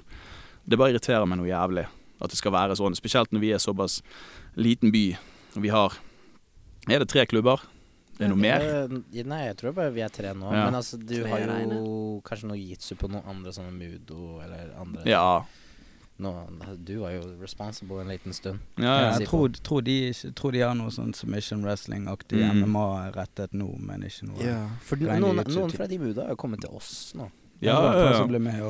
Det 0.66 0.78
bare 0.78 0.90
irriterer 0.94 1.26
meg 1.26 1.38
noe 1.38 1.46
jævlig. 1.50 1.86
at 2.20 2.30
det 2.30 2.36
skal 2.38 2.52
være 2.52 2.76
sånn. 2.78 2.94
Spesielt 2.96 3.30
når 3.32 3.40
vi 3.40 3.50
er 3.52 3.58
såpass 3.58 4.00
liten 4.56 4.90
by. 4.92 5.16
Og 5.56 5.62
vi 5.62 5.68
har 5.68 5.92
Er 6.88 6.98
det 6.98 7.08
tre 7.08 7.26
klubber? 7.26 7.60
Er 8.14 8.28
det 8.28 8.30
noe 8.30 8.38
mer? 8.38 8.60
Nei, 9.24 9.40
jeg 9.48 9.56
tror 9.56 9.72
bare 9.74 9.90
vi 9.90 10.00
er 10.00 10.08
tre 10.08 10.32
nå. 10.34 10.46
Ja. 10.52 10.66
Men 10.66 10.74
altså, 10.78 10.96
du 10.98 11.22
Tre 11.22 11.30
har 11.30 11.60
jo 11.66 12.20
kanskje 12.24 12.46
noe 12.46 12.58
jitsu 12.58 12.94
på 12.94 13.10
noen 13.10 13.26
andre 13.26 13.50
sånne 13.52 13.72
mudo 13.74 14.40
eller 14.44 14.70
andre 14.78 15.02
Ja. 15.06 15.44
Nå, 16.18 16.30
Du 16.84 16.98
var 17.02 17.10
jo 17.16 17.22
responsible 17.40 18.00
en 18.00 18.08
liten 18.08 18.32
stund. 18.32 18.58
ja, 18.78 18.84
Ja, 18.84 19.00
ja. 19.00 19.18
jeg 19.18 19.28
tror, 19.28 19.48
tror, 19.62 19.80
de, 19.82 20.12
tror 20.34 20.52
de 20.52 20.60
har 20.60 20.74
noe 20.74 20.90
sånn 20.94 21.14
submission 21.14 21.62
wrestling-aktig 21.64 22.38
Mm. 22.44 22.62
MMA-rettet 22.64 23.52
nå, 23.52 23.78
men 23.80 24.02
ikke 24.02 24.28
noe 24.28 24.42
For 24.80 24.96
Reine 24.96 25.20
noen, 25.20 25.42
noen 25.48 25.72
fra 25.74 25.86
de 25.86 25.98
buda 25.98 26.22
har 26.22 26.30
jo 26.30 26.36
kommet 26.36 26.60
til 26.60 26.70
oss 26.70 27.12
nå. 27.14 27.30
ja, 27.60 27.74
ja, 27.80 28.12
ja. 28.12 28.38
med 28.38 28.60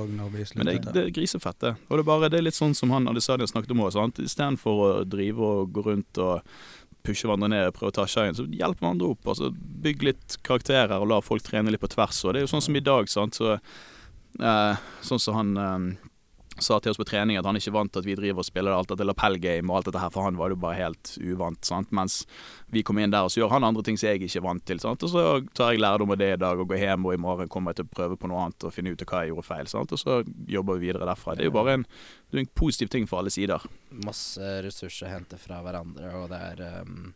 Men 0.55 0.67
det, 0.67 0.93
det 0.95 1.03
er 1.05 1.11
grisefett, 1.11 1.59
det. 1.61 1.75
Og 1.91 1.99
det 1.99 2.03
er, 2.05 2.09
bare, 2.09 2.29
det 2.31 2.39
er 2.39 2.43
litt 2.47 2.55
sånn 2.55 2.75
som 2.75 2.91
han 2.91 3.09
Adesanya 3.09 3.47
snakket 3.47 3.71
om 3.73 3.81
òg. 3.85 4.19
Istedenfor 4.23 4.83
å 4.85 5.05
drive 5.05 5.39
og 5.41 5.73
gå 5.73 5.85
rundt 5.85 6.19
og 6.19 6.43
pushe 7.05 7.27
hverandre 7.29 7.51
ned 7.53 7.67
og 7.69 7.75
prøve 7.77 7.93
å 7.93 7.97
ta 7.99 8.07
skeien, 8.09 8.35
så 8.37 8.47
hjelp 8.49 8.81
hverandre 8.81 9.11
opp. 9.13 9.27
Altså, 9.29 9.51
bygg 9.53 10.03
litt 10.03 10.37
karakterer 10.47 10.97
og 11.01 11.09
la 11.11 11.21
folk 11.21 11.43
trene 11.45 11.71
litt 11.75 11.83
på 11.83 11.91
tvers. 11.93 12.23
Og 12.25 12.33
det 12.33 12.41
er 12.41 12.47
jo 12.47 12.53
sånn 12.55 12.65
som 12.65 12.77
i 12.77 12.81
dag, 12.81 13.11
sant. 13.13 13.35
Så, 13.37 13.59
eh, 14.41 14.77
sånn 15.05 15.21
som 15.21 15.35
han 15.35 15.57
eh, 15.57 15.97
sa 16.63 16.79
til 16.81 16.93
oss 16.93 16.99
på 17.01 17.07
trening, 17.09 17.39
at 17.39 17.47
han 17.49 17.57
ikke 17.59 17.73
vant 17.75 17.97
at 17.99 18.07
vi 18.07 18.15
driver 18.19 18.43
og 18.43 18.47
spiller 18.47 18.75
alt 18.75 18.91
dette 18.93 19.07
lapellgame 19.07 19.71
og 19.71 19.79
alt 19.79 19.89
dette 19.89 20.03
her, 20.03 20.13
for 20.15 20.27
han 20.27 20.39
var 20.39 20.53
jo 20.53 20.59
bare 20.61 20.79
helt 20.79 21.15
uvant. 21.19 21.65
sant? 21.67 21.91
Mens 21.95 22.23
vi 22.71 22.85
kom 22.87 22.99
inn 23.03 23.15
der, 23.15 23.27
og 23.27 23.33
så 23.33 23.43
gjør 23.43 23.55
han 23.57 23.67
andre 23.67 23.83
ting 23.87 23.99
som 23.99 24.11
jeg 24.11 24.23
ikke 24.23 24.41
er 24.41 24.47
vant 24.47 24.65
til. 24.67 24.83
sant? 24.83 25.03
Og 25.03 25.11
så 25.11 25.25
tar 25.57 25.75
jeg 25.75 25.83
lærdom 25.83 26.15
av 26.15 26.21
det 26.21 26.31
i 26.35 26.41
dag 26.41 26.61
og 26.61 26.71
går 26.71 26.83
hjem, 26.83 27.09
og 27.09 27.17
i 27.17 27.23
morgen 27.25 27.51
kommer 27.51 27.73
jeg 27.73 27.83
til 27.83 27.89
å 27.89 27.95
prøve 27.97 28.21
på 28.21 28.31
noe 28.31 28.45
annet 28.47 28.69
og 28.69 28.75
finne 28.75 28.95
ut 28.95 29.03
av 29.03 29.11
hva 29.11 29.25
jeg 29.25 29.35
gjorde 29.35 29.49
feil. 29.49 29.73
sant? 29.73 29.97
Og 29.97 30.01
så 30.01 30.21
jobber 30.51 30.79
vi 30.79 30.89
videre 30.89 31.09
derfra. 31.09 31.35
Det 31.35 31.47
er 31.47 31.51
jo 31.51 31.59
bare 31.59 31.81
en, 31.81 31.89
det 32.31 32.45
en 32.45 32.55
positiv 32.55 32.93
ting 32.95 33.11
for 33.11 33.23
alle 33.23 33.35
sider. 33.35 33.67
Masse 34.05 34.55
ressurser 34.65 35.09
å 35.09 35.15
hente 35.17 35.41
fra 35.41 35.61
hverandre, 35.65 36.15
og 36.21 36.31
det 36.33 36.41
er 36.53 36.65
um, 36.85 37.13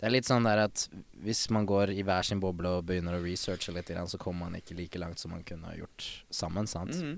Det 0.00 0.08
er 0.08 0.12
litt 0.12 0.28
sånn 0.28 0.44
der 0.44 0.66
at 0.66 0.88
hvis 1.24 1.46
man 1.54 1.64
går 1.64 1.94
i 1.94 2.02
hver 2.04 2.26
sin 2.26 2.40
boble 2.40 2.78
og 2.78 2.88
begynner 2.88 3.16
å 3.16 3.22
researche 3.24 3.72
litt, 3.72 3.88
så 3.88 4.18
kommer 4.20 4.48
man 4.48 4.58
ikke 4.58 4.76
like 4.76 4.98
langt 5.00 5.18
som 5.22 5.32
man 5.32 5.44
kunne 5.46 5.76
gjort 5.78 6.08
sammen, 6.28 6.66
sant? 6.68 6.92
Eh, 6.92 7.14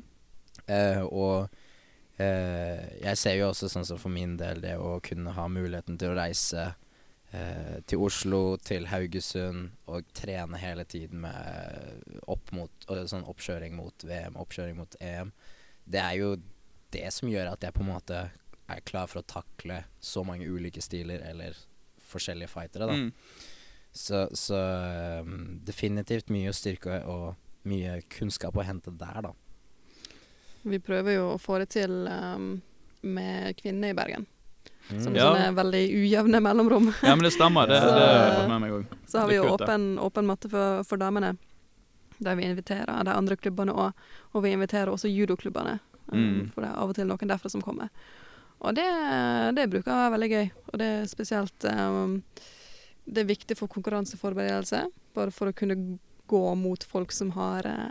og 1.06 1.46
eh, 2.22 2.82
jeg 3.02 3.20
ser 3.20 3.38
jo 3.38 3.50
også 3.50 3.70
sånn 3.70 3.86
som 3.88 4.00
for 4.00 4.12
min 4.12 4.36
del 4.40 4.62
det 4.64 4.74
å 4.80 4.96
kunne 5.04 5.34
ha 5.36 5.46
muligheten 5.52 5.98
til 6.00 6.12
å 6.12 6.18
reise 6.18 6.64
eh, 7.30 7.78
til 7.86 8.02
Oslo, 8.06 8.56
til 8.62 8.88
Haugesund 8.90 9.70
og 9.90 10.08
trene 10.16 10.60
hele 10.62 10.86
tiden 10.88 11.22
med 11.26 12.18
opp 12.26 12.52
mot 12.56 12.88
sånn 12.88 13.28
oppkjøring 13.28 13.76
mot 13.78 14.06
VM, 14.06 14.38
oppkjøring 14.42 14.80
mot 14.80 14.98
EM. 15.00 15.32
Det 15.86 16.02
er 16.02 16.18
jo 16.20 16.34
det 16.94 17.08
som 17.14 17.30
gjør 17.30 17.52
at 17.52 17.64
jeg 17.66 17.74
på 17.76 17.84
en 17.84 17.92
måte 17.92 18.26
er 18.66 18.86
klar 18.86 19.06
for 19.10 19.22
å 19.22 19.28
takle 19.28 19.82
så 20.02 20.24
mange 20.26 20.48
ulike 20.48 20.82
stiler 20.82 21.22
eller 21.28 21.58
forskjellige 22.06 22.50
fightere, 22.50 22.88
da. 22.88 22.96
Mm. 22.98 23.12
Så, 23.96 24.26
så 24.36 24.58
um, 25.24 25.60
definitivt 25.64 26.28
mye 26.34 26.52
styrke 26.54 26.98
og 27.08 27.36
mye 27.66 28.00
kunnskap 28.12 28.58
å 28.58 28.64
hente 28.66 28.92
der, 28.94 29.22
da. 29.24 29.32
Vi 30.66 30.78
prøver 30.82 31.14
jo 31.16 31.26
å 31.34 31.38
få 31.40 31.58
det 31.62 31.68
til 31.76 31.92
um, 32.10 32.48
med 33.06 33.54
kvinner 33.60 33.92
i 33.94 33.96
Bergen. 33.98 34.26
Som 34.88 35.12
Mm. 35.12 35.16
Ja. 35.18 35.24
sånne 35.32 35.54
veldig 35.54 35.82
ujevne 35.98 36.38
mellomrom. 36.42 36.92
Ja, 37.02 37.14
men 37.16 37.24
det 37.26 37.32
stemmer. 37.34 37.66
Det, 37.66 37.80
Så- 37.82 37.94
det 37.94 38.02
har 38.06 38.26
jeg 38.28 38.36
fått 38.38 38.48
med 38.52 38.60
meg 38.60 38.70
òg. 38.76 38.84
Så 39.06 39.18
har 39.18 39.28
vi 39.28 39.34
jo 39.34 39.48
åpen, 39.54 39.86
åpen 39.98 40.26
matte 40.26 40.48
for, 40.50 40.84
for 40.86 40.96
damene, 40.96 41.32
der 42.22 42.36
vi 42.38 42.44
inviterer 42.46 43.04
de 43.04 43.10
andre 43.10 43.36
klubbene 43.36 43.74
òg. 43.74 43.92
Og 44.34 44.42
vi 44.44 44.52
inviterer 44.54 44.86
også 44.92 45.10
judoklubbene, 45.10 45.80
um, 46.12 46.18
Mm. 46.18 46.50
for 46.52 46.60
det 46.62 46.70
er 46.70 46.76
av 46.78 46.88
og 46.88 46.94
til 46.94 47.06
noen 47.06 47.28
derfra 47.28 47.50
som 47.50 47.62
kommer. 47.62 47.88
Og 48.62 48.74
det, 48.74 48.86
det 49.56 49.68
bruker 49.70 49.90
jeg 49.90 50.12
veldig 50.14 50.30
gøy. 50.30 50.50
Og 50.72 50.78
det 50.78 50.86
er 50.86 51.04
spesielt 51.06 51.64
um, 51.64 52.22
Det 53.08 53.18
er 53.22 53.34
viktig 53.34 53.56
for 53.56 53.68
konkurranseforberedelse, 53.68 54.86
bare 55.14 55.30
for 55.30 55.46
å 55.50 55.54
kunne 55.54 55.98
gå 56.28 56.56
mot 56.56 56.82
folk 56.82 57.12
som 57.12 57.30
har 57.36 57.62
eh, 57.66 57.90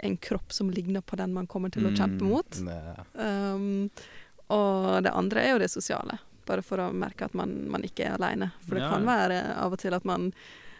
en 0.00 0.16
kropp 0.16 0.52
som 0.52 0.70
ligner 0.70 1.00
på 1.02 1.16
den 1.16 1.32
man 1.34 1.46
kommer 1.46 1.70
til 1.74 1.82
å 1.88 1.94
kjempe 1.96 2.22
Mm. 2.22 2.28
mot. 2.30 2.50
Det- 2.50 3.22
Um, 3.22 3.90
og 4.50 5.02
det 5.02 5.12
andre 5.12 5.40
er 5.42 5.50
jo 5.52 5.58
det 5.58 5.70
sosiale. 5.70 6.18
Bare 6.46 6.62
for 6.62 6.78
å 6.78 6.92
merke 6.92 7.24
at 7.26 7.34
man, 7.34 7.68
man 7.68 7.82
ikke 7.82 8.06
er 8.06 8.16
alene. 8.16 8.52
For 8.66 8.74
det 8.76 8.82
Ja, 8.84 8.90
kan 8.90 9.04
være 9.04 9.56
av 9.56 9.72
og 9.72 9.78
til 9.78 9.92
at 9.94 10.04
man 10.04 10.32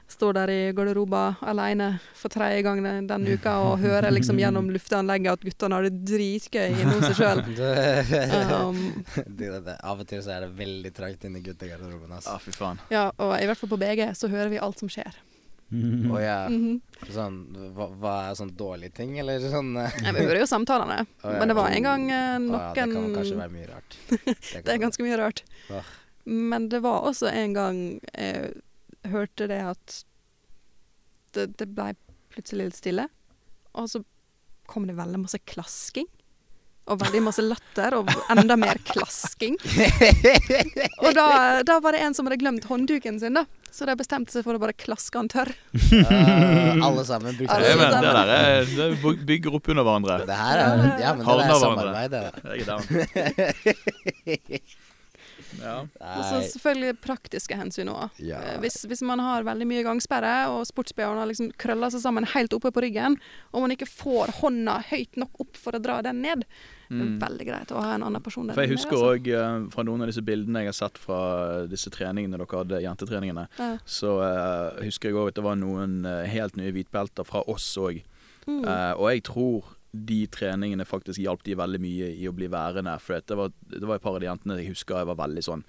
står 0.09 0.33
der 0.33 0.49
i 0.49 0.73
garderoba 0.73 1.37
alene 1.43 2.01
for 2.15 2.31
tredje 2.31 2.63
gang 2.65 2.83
den, 2.83 3.07
den 3.07 3.27
uka 3.29 3.59
og 3.61 3.79
hører 3.81 4.09
liksom 4.11 4.39
gjennom 4.41 4.71
lufteanlegget 4.73 5.33
at 5.33 5.41
guttene 5.45 5.75
har 5.75 5.83
det 5.83 5.99
dritgøy 6.09 6.71
inne 6.81 6.95
hos 6.97 7.11
seg 7.11 7.17
sjøl. 7.21 7.43
Um, 8.65 9.05
av 9.85 10.01
og 10.01 10.07
til 10.09 10.23
så 10.25 10.33
er 10.37 10.47
det 10.47 10.57
veldig 10.57 10.93
trangt 10.97 11.25
inne 11.29 11.39
i 11.41 11.45
guttegarderoben. 11.45 12.09
Ja, 12.09 12.17
Altså. 12.23 12.39
fy 12.41 12.53
faen. 12.57 12.79
ja, 12.91 13.11
og 13.19 13.35
i 13.37 13.45
hvert 13.45 13.59
fall 13.61 13.69
på 13.69 13.79
BG 13.79 14.09
så 14.17 14.31
hører 14.33 14.49
vi 14.53 14.59
alt 14.59 14.79
som 14.81 14.89
skjer. 14.89 15.13
Og 15.69 16.21
ja, 16.23 16.49
-hmm. 16.49 16.81
sånn, 17.13 17.35
hva, 17.77 17.89
hva 18.01 18.13
er 18.31 18.37
sånn 18.39 18.55
dårlige 18.57 18.95
ting, 18.97 19.19
eller 19.21 19.43
sånn 19.53 19.75
eh, 19.77 19.99
Nei, 20.03 20.13
vi 20.17 20.25
hører 20.25 20.41
jo 20.41 20.47
samtalene. 20.49 21.03
oh, 21.23 21.29
ja. 21.29 21.39
Men 21.39 21.49
det 21.49 21.57
var 21.59 21.69
en 21.69 21.83
gang 21.85 22.11
eh, 22.11 22.37
oh, 22.41 22.55
ja, 22.57 22.69
Det 22.75 22.87
kan 22.95 23.15
kanskje 23.15 23.37
være 23.37 23.53
mye 23.53 23.67
rart. 23.69 23.99
Det 24.65 24.73
er 24.73 24.81
ganske 24.81 25.05
mye 25.05 25.19
rart. 25.21 25.45
Oh. 25.69 25.91
Men 26.25 26.69
det 26.69 26.81
var 26.85 27.05
også 27.09 27.29
en 27.29 27.55
gang 27.55 28.01
jeg 28.15 28.53
hørte 29.09 29.47
det 29.49 29.61
at 29.65 30.05
det, 31.37 31.59
det 31.61 31.69
ble 31.73 31.95
plutselig 32.33 32.71
litt 32.71 32.77
stille, 32.81 33.09
og 33.77 33.89
så 33.89 34.03
kom 34.69 34.87
det 34.89 34.97
veldig 34.97 35.21
masse 35.21 35.41
klasking. 35.49 36.09
Og 36.89 36.97
veldig 37.03 37.21
masse 37.27 37.43
latter, 37.45 37.95
og 37.99 38.09
enda 38.33 38.57
mer 38.57 38.79
klasking. 38.89 39.57
Og 41.05 41.11
da, 41.17 41.27
da 41.69 41.77
var 41.85 41.93
det 41.93 42.01
en 42.07 42.15
som 42.17 42.25
hadde 42.29 42.39
glemt 42.41 42.65
håndduken 42.71 43.19
sin, 43.21 43.37
da. 43.37 43.45
Så 43.69 43.85
de 43.87 43.93
bestemte 44.01 44.33
seg 44.33 44.43
for 44.47 44.57
å 44.57 44.61
bare 44.63 44.73
klaske 44.73 45.21
han 45.21 45.29
tørr. 45.29 45.51
Uh, 45.77 46.81
alle 46.89 47.05
sammen 47.05 47.37
brukte 47.37 47.53
Alle 47.53 47.69
Det, 47.69 47.75
sammen. 47.77 47.93
men, 47.93 48.03
det 48.03 48.13
der 48.17 48.29
er, 48.33 48.65
det 48.73 49.13
bygger 49.29 49.59
opp 49.61 49.69
under 49.75 49.85
hverandre. 49.87 50.17
Det 50.27 50.39
her 50.41 50.57
er 50.65 50.69
Ja, 51.05 51.13
men 51.15 51.29
det 51.29 51.45
er 51.45 51.61
samarbeid, 51.61 52.11
det. 52.17 52.25
Ja. 55.59 55.79
Og 55.81 56.23
så 56.29 56.41
selvfølgelig 56.53 56.99
praktiske 57.03 57.57
hensyn 57.57 57.89
òg. 57.91 58.11
ja. 58.23 58.37
Eh, 58.53 58.59
Hvis, 58.63 58.83
hvis 58.87 59.01
man 59.07 59.19
har 59.23 59.47
veldig 59.47 59.67
mye 59.67 59.85
gangsperre, 59.87 60.35
og 60.53 60.67
sportsbh-en 60.69 61.19
har 61.23 61.27
liksom 61.31 61.49
krølla 61.59 61.89
seg 61.95 62.03
sammen 62.05 62.27
helt 62.35 62.53
oppe 62.55 62.71
på 62.75 62.83
ryggen, 62.85 63.17
og 63.53 63.65
man 63.65 63.73
ikke 63.75 63.89
får 63.89 64.35
hånda 64.43 64.79
høyt 64.91 65.17
nok 65.19 65.41
opp 65.47 65.57
for 65.59 65.75
å 65.79 65.81
dra 65.83 66.01
den 66.05 66.21
ned, 66.23 66.45
det 66.89 67.01
er 67.01 67.05
Mm. 67.05 67.19
veldig 67.21 67.47
greit 67.47 67.69
å 67.73 67.83
ha 67.83 67.95
en 67.95 68.03
annen 68.03 68.23
person 68.23 68.47
der 68.47 68.55
For 68.55 68.63
jeg 68.63 68.71
husker 68.71 68.97
husker 68.97 69.19
altså. 69.19 69.67
òg 69.67 69.73
fra 69.73 69.83
noen 69.85 70.01
av 70.03 70.07
disse 70.09 70.23
bildene 70.25 70.63
jeg 70.65 70.67
har 70.73 70.73
sett 70.79 70.99
fra 70.99 71.67
disse 71.69 71.91
treningene 71.91 72.39
dere 72.39 72.47
hadde, 72.59 72.81
jentetreningene, 72.83 73.49
Ja. 73.59 73.77
så 73.85 74.15
uh, 74.25 74.83
husker 74.83 75.11
jeg 75.11 75.17
òg 75.17 75.29
at 75.29 75.35
det 75.35 75.45
var 75.45 75.57
noen 75.57 76.05
eh, 76.07 76.27
helt 76.27 76.57
nye 76.57 76.73
hvitbelter 76.73 77.25
fra 77.29 77.43
oss 77.47 77.77
òg. 77.77 78.03
Mm. 78.47 78.65
Uh, 78.65 78.95
og 78.97 79.11
jeg 79.13 79.23
tror 79.25 79.65
de 79.93 80.27
treningene 80.29 80.85
faktisk 80.85 81.21
hjalp 81.23 81.41
de 81.47 81.55
veldig 81.57 81.79
mye 81.81 82.11
i 82.21 82.27
å 82.29 82.33
bli 82.37 82.47
værende. 82.53 82.93
For 83.01 83.23
det, 83.25 83.37
var, 83.39 83.53
det 83.73 83.81
var 83.89 83.97
et 83.97 84.03
par 84.05 84.19
av 84.19 84.21
de 84.21 84.29
jentene 84.29 84.59
jeg 84.61 84.75
husker 84.75 84.99
jeg 85.01 85.09
var 85.09 85.17
veldig 85.17 85.45
sånn 85.47 85.63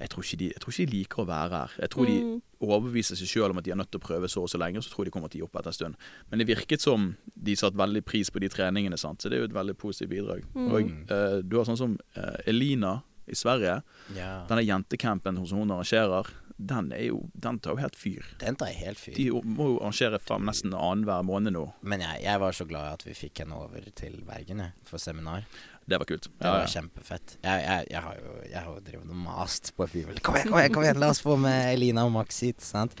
Jeg 0.00 0.08
tror 0.12 0.24
ikke 0.24 0.38
de, 0.40 0.48
jeg 0.54 0.62
tror 0.62 0.72
ikke 0.72 0.86
de 0.86 0.96
liker 0.96 1.20
å 1.22 1.26
være 1.28 1.60
her. 1.60 1.74
Jeg 1.84 1.92
tror 1.92 2.08
de 2.08 2.16
Mm. 2.26 2.40
overbeviser 2.64 3.16
seg 3.20 3.28
sjøl 3.28 3.52
om 3.52 3.58
at 3.60 3.64
de 3.66 3.70
er 3.74 3.76
nødt 3.76 3.90
til 3.92 4.00
å 4.00 4.06
prøve 4.06 4.28
så 4.32 4.42
og 4.42 4.48
så 4.48 4.58
lenge, 4.58 4.80
og 4.80 4.84
så 4.86 4.90
tror 4.94 5.04
de 5.04 5.10
kommer 5.12 5.28
til 5.28 5.40
å 5.40 5.44
gi 5.44 5.46
opp 5.48 5.58
etter 5.60 5.68
en 5.74 5.76
stund. 5.76 5.94
Men 6.30 6.40
det 6.40 6.46
virket 6.48 6.80
som 6.80 7.10
de 7.36 7.56
satte 7.56 7.76
veldig 7.76 8.02
pris 8.04 8.30
på 8.32 8.40
de 8.40 8.48
treningene, 8.48 8.96
sant? 8.96 9.20
så 9.20 9.28
det 9.28 9.36
er 9.36 9.44
jo 9.44 9.50
et 9.50 9.58
veldig 9.58 9.76
positivt 9.76 10.10
bidrag. 10.10 10.42
Mm. 10.54 10.70
Og 10.72 10.90
uh, 11.12 11.42
du 11.44 11.58
har 11.58 11.68
sånn 11.68 11.76
som 11.78 11.98
uh, 12.16 12.36
Elina 12.48 13.02
i 13.28 13.34
Sverige. 13.34 13.82
Yeah. 14.14 14.46
Denne 14.48 14.64
jentecampen 14.64 15.38
som 15.46 15.58
hun 15.58 15.70
arrangerer, 15.74 16.28
den, 16.56 16.92
er 16.92 17.04
jo, 17.10 17.20
den 17.34 17.58
tar 17.60 17.76
jo 17.76 17.82
helt 17.82 17.96
fyr. 17.96 18.26
Den 18.40 18.56
tar 18.56 18.72
helt 18.72 19.00
fyr. 19.00 19.14
De 19.16 19.28
må 19.44 19.68
jo 19.74 19.78
arrangere 19.80 20.20
fram 20.22 20.46
nesten 20.48 20.72
annenhver 20.72 21.24
måned 21.28 21.52
nå. 21.52 21.66
Men 21.84 22.04
jeg, 22.04 22.22
jeg 22.24 22.42
var 22.42 22.56
så 22.56 22.66
glad 22.68 22.92
at 22.94 23.06
vi 23.06 23.16
fikk 23.16 23.42
henne 23.44 23.58
over 23.60 23.88
til 23.98 24.18
Bergen 24.26 24.62
jeg, 24.64 24.72
for 24.88 25.02
seminar. 25.02 25.44
Det 25.86 26.00
var 26.00 26.08
kult. 26.08 26.30
Det 26.40 26.50
var 26.50 26.66
kjempefett. 26.70 27.36
Jeg, 27.44 27.66
jeg, 27.92 28.02
har 28.02 28.16
jo, 28.18 28.36
jeg 28.48 28.62
har 28.64 28.78
drevet 28.88 29.12
og 29.12 29.18
mast 29.26 29.70
på 29.76 29.86
Fivel. 29.90 30.18
Kom 30.24 30.38
igjen, 30.38 30.50
kom 30.50 30.62
igjen, 30.62 30.72
kom 30.74 30.86
igjen, 30.86 31.02
la 31.02 31.12
oss 31.12 31.22
få 31.22 31.36
med 31.38 31.74
Elina 31.74 32.06
og 32.08 32.14
Max 32.16 32.40
hit. 32.42 32.64
sant? 32.64 32.96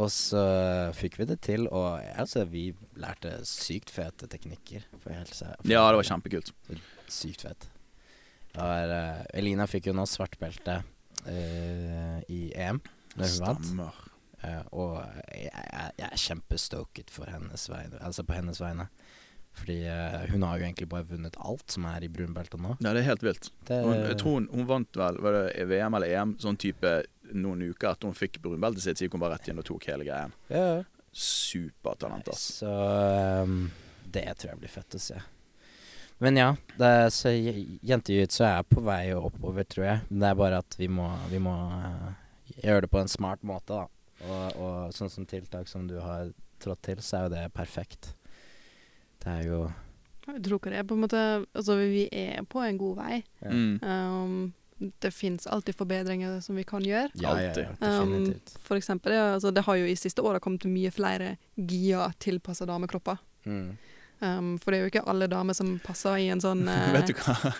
Og 0.00 0.08
så 0.14 0.40
fikk 0.96 1.18
vi 1.20 1.26
det 1.28 1.40
til, 1.44 1.66
og 1.68 1.98
altså, 2.14 2.46
vi 2.48 2.70
lærte 2.96 3.34
sykt 3.44 3.92
fete 3.92 4.30
teknikker. 4.32 4.86
For 5.02 5.12
helse. 5.12 5.50
Ja, 5.68 5.82
det 5.90 6.00
var 6.00 6.08
kjempekult. 6.08 6.54
Sykt 7.10 7.44
fett. 7.44 7.68
Det 8.54 8.62
var, 8.62 8.94
eh, 8.94 9.26
Elina 9.42 9.66
fikk 9.70 9.90
jo 9.90 9.94
nå 9.94 10.06
svart 10.08 10.38
eh, 11.28 12.20
i 12.32 12.40
EM. 12.54 12.80
Stemmer. 13.18 14.06
Uh, 14.40 14.62
og 14.72 14.92
jeg, 15.36 15.50
jeg, 15.52 15.90
jeg 15.98 16.06
er 16.06 16.20
kjempestoket 16.22 17.10
for 17.12 17.28
hennes 17.28 17.66
vegne, 17.68 17.98
altså 18.00 18.24
på 18.24 18.38
hennes 18.38 18.60
vegne. 18.62 18.86
Fordi 19.60 19.76
uh, 19.84 20.22
hun 20.30 20.46
har 20.46 20.60
jo 20.60 20.64
egentlig 20.64 20.88
bare 20.88 21.04
vunnet 21.10 21.36
alt 21.42 21.74
som 21.74 21.84
er 21.90 22.06
i 22.06 22.08
brunbeltet 22.12 22.62
nå. 22.62 22.76
Ja, 22.80 22.94
det 22.94 23.02
er 23.02 23.08
helt 23.10 23.26
vilt. 23.26 23.50
Det, 23.68 23.80
Hun, 23.84 23.96
jeg 23.98 24.16
tror 24.22 24.38
hun, 24.38 24.46
hun 24.54 24.68
vant 24.70 25.00
vel 25.02 25.18
var 25.20 25.36
det 25.36 25.66
VM 25.68 25.98
eller 25.98 26.14
EM 26.14 26.36
sånn 26.40 26.56
type 26.60 26.94
noen 27.34 27.66
uker 27.68 27.90
etter 27.92 28.08
hun 28.08 28.16
fikk 28.16 28.40
brunbeltet 28.42 28.86
sitt, 28.86 28.98
så 28.98 29.06
gikk 29.06 29.18
hun 29.18 29.24
bare 29.26 29.36
rett 29.36 29.50
inn 29.50 29.60
og 29.60 29.66
tok 29.68 29.90
hele 29.90 30.06
greien. 30.08 30.32
ja, 30.48 30.80
Supertalent, 31.10 32.28
ass. 32.30 32.44
Så 32.62 32.70
um, 32.70 33.64
det 34.06 34.28
tror 34.38 34.52
jeg 34.52 34.60
blir 34.62 34.70
fett 34.70 34.94
å 34.94 35.00
se. 35.02 35.16
Men 36.20 36.36
ja, 36.36 36.50
det 36.76 36.86
er, 36.86 37.06
så 37.14 37.30
je- 37.32 37.78
jentejutsu 37.88 38.42
er 38.44 38.62
på 38.68 38.82
vei 38.84 39.12
oppover, 39.16 39.64
tror 39.64 39.86
jeg. 39.86 40.00
Det 40.10 40.26
er 40.28 40.34
bare 40.36 40.58
at 40.60 40.76
vi 40.78 40.88
må, 40.92 41.06
vi 41.30 41.38
må 41.40 41.54
uh, 41.56 42.10
gjøre 42.60 42.82
det 42.84 42.90
på 42.92 43.00
en 43.00 43.08
smart 43.08 43.40
måte, 43.46 43.78
da. 43.80 43.86
Og, 44.28 44.56
og 44.60 44.92
sånn 44.92 45.08
som 45.08 45.24
tiltak 45.24 45.68
som 45.70 45.86
du 45.88 45.96
har 46.04 46.28
trådt 46.60 46.82
til, 46.84 47.00
så 47.00 47.16
er 47.16 47.22
jo 47.24 47.32
det 47.38 47.44
perfekt. 47.56 48.10
Det 49.24 49.32
er 49.32 49.46
jo 49.48 49.60
Jeg 50.28 50.42
tror 50.44 50.58
ikke 50.60 50.70
det 50.74 50.82
på 50.88 50.94
en 50.96 51.00
måte 51.06 51.20
Altså, 51.56 51.74
vi 51.80 52.04
er 52.12 52.44
på 52.48 52.60
en 52.64 52.78
god 52.80 52.96
vei. 53.00 53.22
ja. 53.44 53.50
Mm. 53.50 53.78
Um, 53.82 54.52
det 55.00 55.10
fins 55.12 55.44
alltid 55.46 55.76
forbedringer 55.76 56.38
som 56.40 56.56
vi 56.56 56.62
kan 56.64 56.80
gjøre. 56.80 57.10
Ja, 57.20 57.34
Alltid. 57.36 57.66
ja, 57.68 57.88
definitivt. 58.00 58.54
For 58.64 58.78
eksempel, 58.80 59.12
altså, 59.12 59.50
det 59.52 59.64
har 59.66 59.76
jo 59.76 59.84
i 59.84 59.96
siste 59.96 60.22
åra 60.24 60.40
kommet 60.40 60.64
mye 60.64 60.88
flere 60.90 61.34
GIA 61.56 62.06
tilpassa 62.18 62.64
damekropper. 62.64 63.18
Mm. 63.44 63.74
Um, 64.20 64.54
for 64.60 64.72
det 64.72 64.78
er 64.78 64.84
jo 64.84 64.92
ikke 64.92 65.08
alle 65.08 65.28
damer 65.32 65.56
som 65.56 65.78
passer 65.84 66.20
i 66.20 66.28
en 66.32 66.42
sånn 66.44 66.66
uh... 66.68 66.90
Vet 66.96 67.08
du 67.08 67.14
hva? 67.16 67.54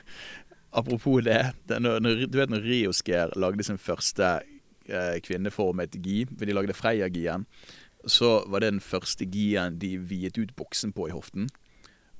Apropos 0.76 1.24
det. 1.26 1.40
det 1.66 1.80
når, 1.82 2.26
du 2.28 2.36
vet 2.38 2.52
når 2.52 2.66
Riosker 2.68 3.32
lagde 3.40 3.64
sin 3.66 3.80
første 3.80 4.28
uh, 4.44 5.16
kvinneformet 5.24 5.96
gi, 6.04 6.22
for 6.30 6.46
de 6.46 6.54
lagde 6.54 6.76
Freia-gien, 6.76 7.46
så 8.08 8.40
var 8.48 8.62
det 8.62 8.74
den 8.74 8.84
første 8.84 9.26
gien 9.28 9.80
de 9.80 9.96
viet 9.98 10.38
ut 10.38 10.52
boksen 10.56 10.94
på 10.96 11.08
i 11.08 11.14
hoften. 11.16 11.48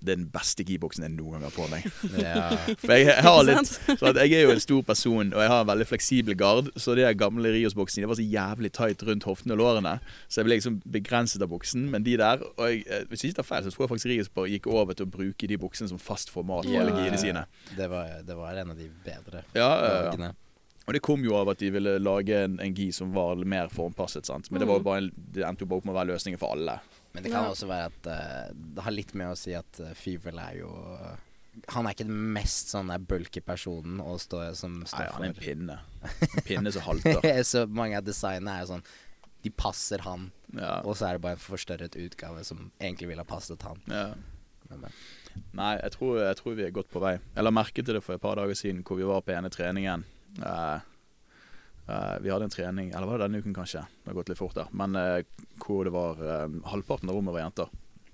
Den 0.02 0.26
beste 0.32 0.64
gi-boksen 0.64 1.02
jeg 1.04 1.12
noen 1.12 1.34
gang 1.36 1.42
har 1.44 1.52
på 1.52 1.66
meg. 1.68 1.84
Ja. 2.24 2.48
For 2.80 2.94
jeg, 2.96 3.06
jeg 3.10 3.22
har 3.26 3.42
litt 3.44 3.68
så 3.70 4.08
at 4.10 4.16
Jeg 4.22 4.32
er 4.38 4.46
jo 4.46 4.54
en 4.54 4.60
stor 4.64 4.82
person, 4.88 5.32
og 5.34 5.40
jeg 5.44 5.50
har 5.52 5.60
en 5.60 5.68
veldig 5.68 5.86
fleksibel 5.90 6.36
gard. 6.40 6.70
Så 6.80 6.94
de 6.96 7.04
gamle 7.20 7.52
Rios-boksene 7.52 8.08
var 8.08 8.16
så 8.16 8.24
jævlig 8.24 8.72
tight 8.72 9.02
rundt 9.04 9.24
hoftene 9.28 9.52
og 9.56 9.60
lårene. 9.60 9.96
Så 10.28 10.40
jeg 10.40 10.48
ble 10.48 10.56
liksom 10.56 10.80
begrenset 10.88 11.42
av 11.44 11.52
buksen. 11.52 11.88
Men 11.92 12.02
de 12.06 12.16
der 12.16 12.40
og 12.56 12.64
jeg, 12.68 12.84
eh, 12.88 13.04
Hvis 13.10 13.22
jeg 13.24 13.32
ikke 13.34 13.42
tar 13.42 13.50
feil, 13.52 13.64
så 13.68 13.74
tror 13.76 13.84
jeg 13.86 13.92
faktisk 13.94 14.10
Rios 14.14 14.28
bare 14.40 14.48
gikk 14.54 14.66
over 14.72 14.94
til 14.96 15.06
å 15.06 15.10
bruke 15.10 15.46
de 15.50 15.56
buksene 15.60 15.88
som 15.92 15.98
fast 16.00 16.30
format 16.32 16.64
for 16.64 16.72
Ja, 16.72 16.80
alle 16.86 16.96
giene 17.04 17.18
sine. 17.20 17.44
Det, 17.76 17.90
var, 17.92 18.22
det 18.24 18.36
var 18.36 18.56
en 18.64 18.70
av 18.72 18.78
de 18.80 18.88
bedre 19.04 19.44
Ja, 19.54 19.70
lagene. 20.08 20.32
ja. 20.32 20.36
Og 20.88 20.94
det 20.96 21.02
kom 21.06 21.22
jo 21.22 21.36
av 21.38 21.46
at 21.52 21.60
de 21.60 21.68
ville 21.70 21.98
lage 22.02 22.34
en, 22.48 22.56
en 22.58 22.72
gi 22.74 22.88
som 22.90 23.12
var 23.14 23.36
mer 23.46 23.68
formpasset. 23.70 24.26
sant? 24.26 24.48
Men 24.50 24.58
det, 24.64 24.66
var 24.66 24.80
Mm. 24.80 24.84
bare, 24.84 24.98
en- 25.04 25.12
det 25.36 25.44
endte 25.46 25.60
jo 25.62 25.66
bare 25.70 25.78
opp 25.78 25.84
med 25.84 25.94
å 25.94 25.98
være 26.00 26.10
løsningen 26.16 26.38
for 26.40 26.56
alle. 26.56 26.80
Men 27.14 27.22
det 27.24 27.32
kan 27.32 27.44
Ja. 27.44 27.50
også 27.50 27.66
være 27.66 27.88
at 27.90 28.06
uh, 28.06 28.54
det 28.54 28.82
har 28.86 28.94
litt 28.94 29.14
med 29.18 29.32
å 29.32 29.36
si 29.38 29.52
at 29.58 29.80
uh, 29.82 29.90
Fyvel 29.98 30.38
er 30.38 30.60
jo 30.60 30.68
Han 31.74 31.86
er 31.88 31.96
ikke 31.96 32.06
den 32.06 32.32
mest 32.36 32.70
sånn 32.70 32.92
der 32.92 33.02
bulky 33.02 33.40
personen 33.42 33.98
å 34.00 34.14
stå, 34.22 34.44
som 34.54 34.76
Nei, 34.84 34.86
står 34.92 35.08
han 35.16 35.24
er 35.26 35.32
en 35.32 35.38
pinne. 35.40 35.78
En 36.38 36.44
pinne 36.46 36.72
som 36.72 36.82
halter. 36.86 37.18
Så 37.50 37.64
mange 37.66 37.98
av 37.98 38.06
designene 38.06 38.54
er 38.54 38.62
jo 38.62 38.70
sånn 38.76 38.84
De 39.42 39.50
passer 39.50 40.04
han, 40.06 40.28
Ja. 40.54 40.80
og 40.84 40.94
så 40.96 41.08
er 41.08 41.16
det 41.18 41.22
bare 41.24 41.38
en 41.38 41.42
forstørret 41.42 41.96
utgave 41.98 42.44
som 42.46 42.70
egentlig 42.78 43.08
ville 43.10 43.24
ha 43.24 43.28
passet 43.28 43.62
han. 43.66 43.80
Ja. 43.90 44.06
Men, 44.70 44.84
men. 44.86 44.96
Nei, 45.56 45.72
jeg 45.80 45.94
tror, 45.96 46.18
jeg 46.22 46.36
tror 46.38 46.54
vi 46.58 46.64
er 46.66 46.74
godt 46.76 46.90
på 46.92 47.00
vei. 47.02 47.16
Jeg 47.34 47.42
la 47.46 47.50
merke 47.54 47.82
til 47.82 47.96
det 47.96 48.02
for 48.04 48.14
et 48.14 48.22
par 48.22 48.36
dager 48.38 48.54
siden 48.58 48.82
hvor 48.86 48.98
vi 49.00 49.06
var 49.08 49.22
på 49.26 49.32
ene 49.34 49.50
treningen. 49.50 50.04
Eh, 50.38 50.44
eh, 50.46 50.80
vi 52.22 52.32
hadde 52.32 52.48
en 52.48 52.52
trening, 52.52 52.90
eller 52.90 53.08
var 53.08 53.18
det 53.18 53.28
denne 53.28 53.42
uken 53.42 53.54
kanskje, 53.56 53.84
det 54.02 54.10
har 54.10 54.18
gått 54.18 54.32
litt 54.32 54.40
fort 54.40 54.56
der, 54.58 54.72
men 54.76 54.96
eh, 54.98 55.22
hvor 55.62 55.86
det 55.86 55.94
var 55.94 56.20
eh, 56.24 56.58
halvparten 56.72 57.10
av 57.10 57.18
rommet 57.18 57.34
var 57.36 57.44
jenter. 57.44 57.70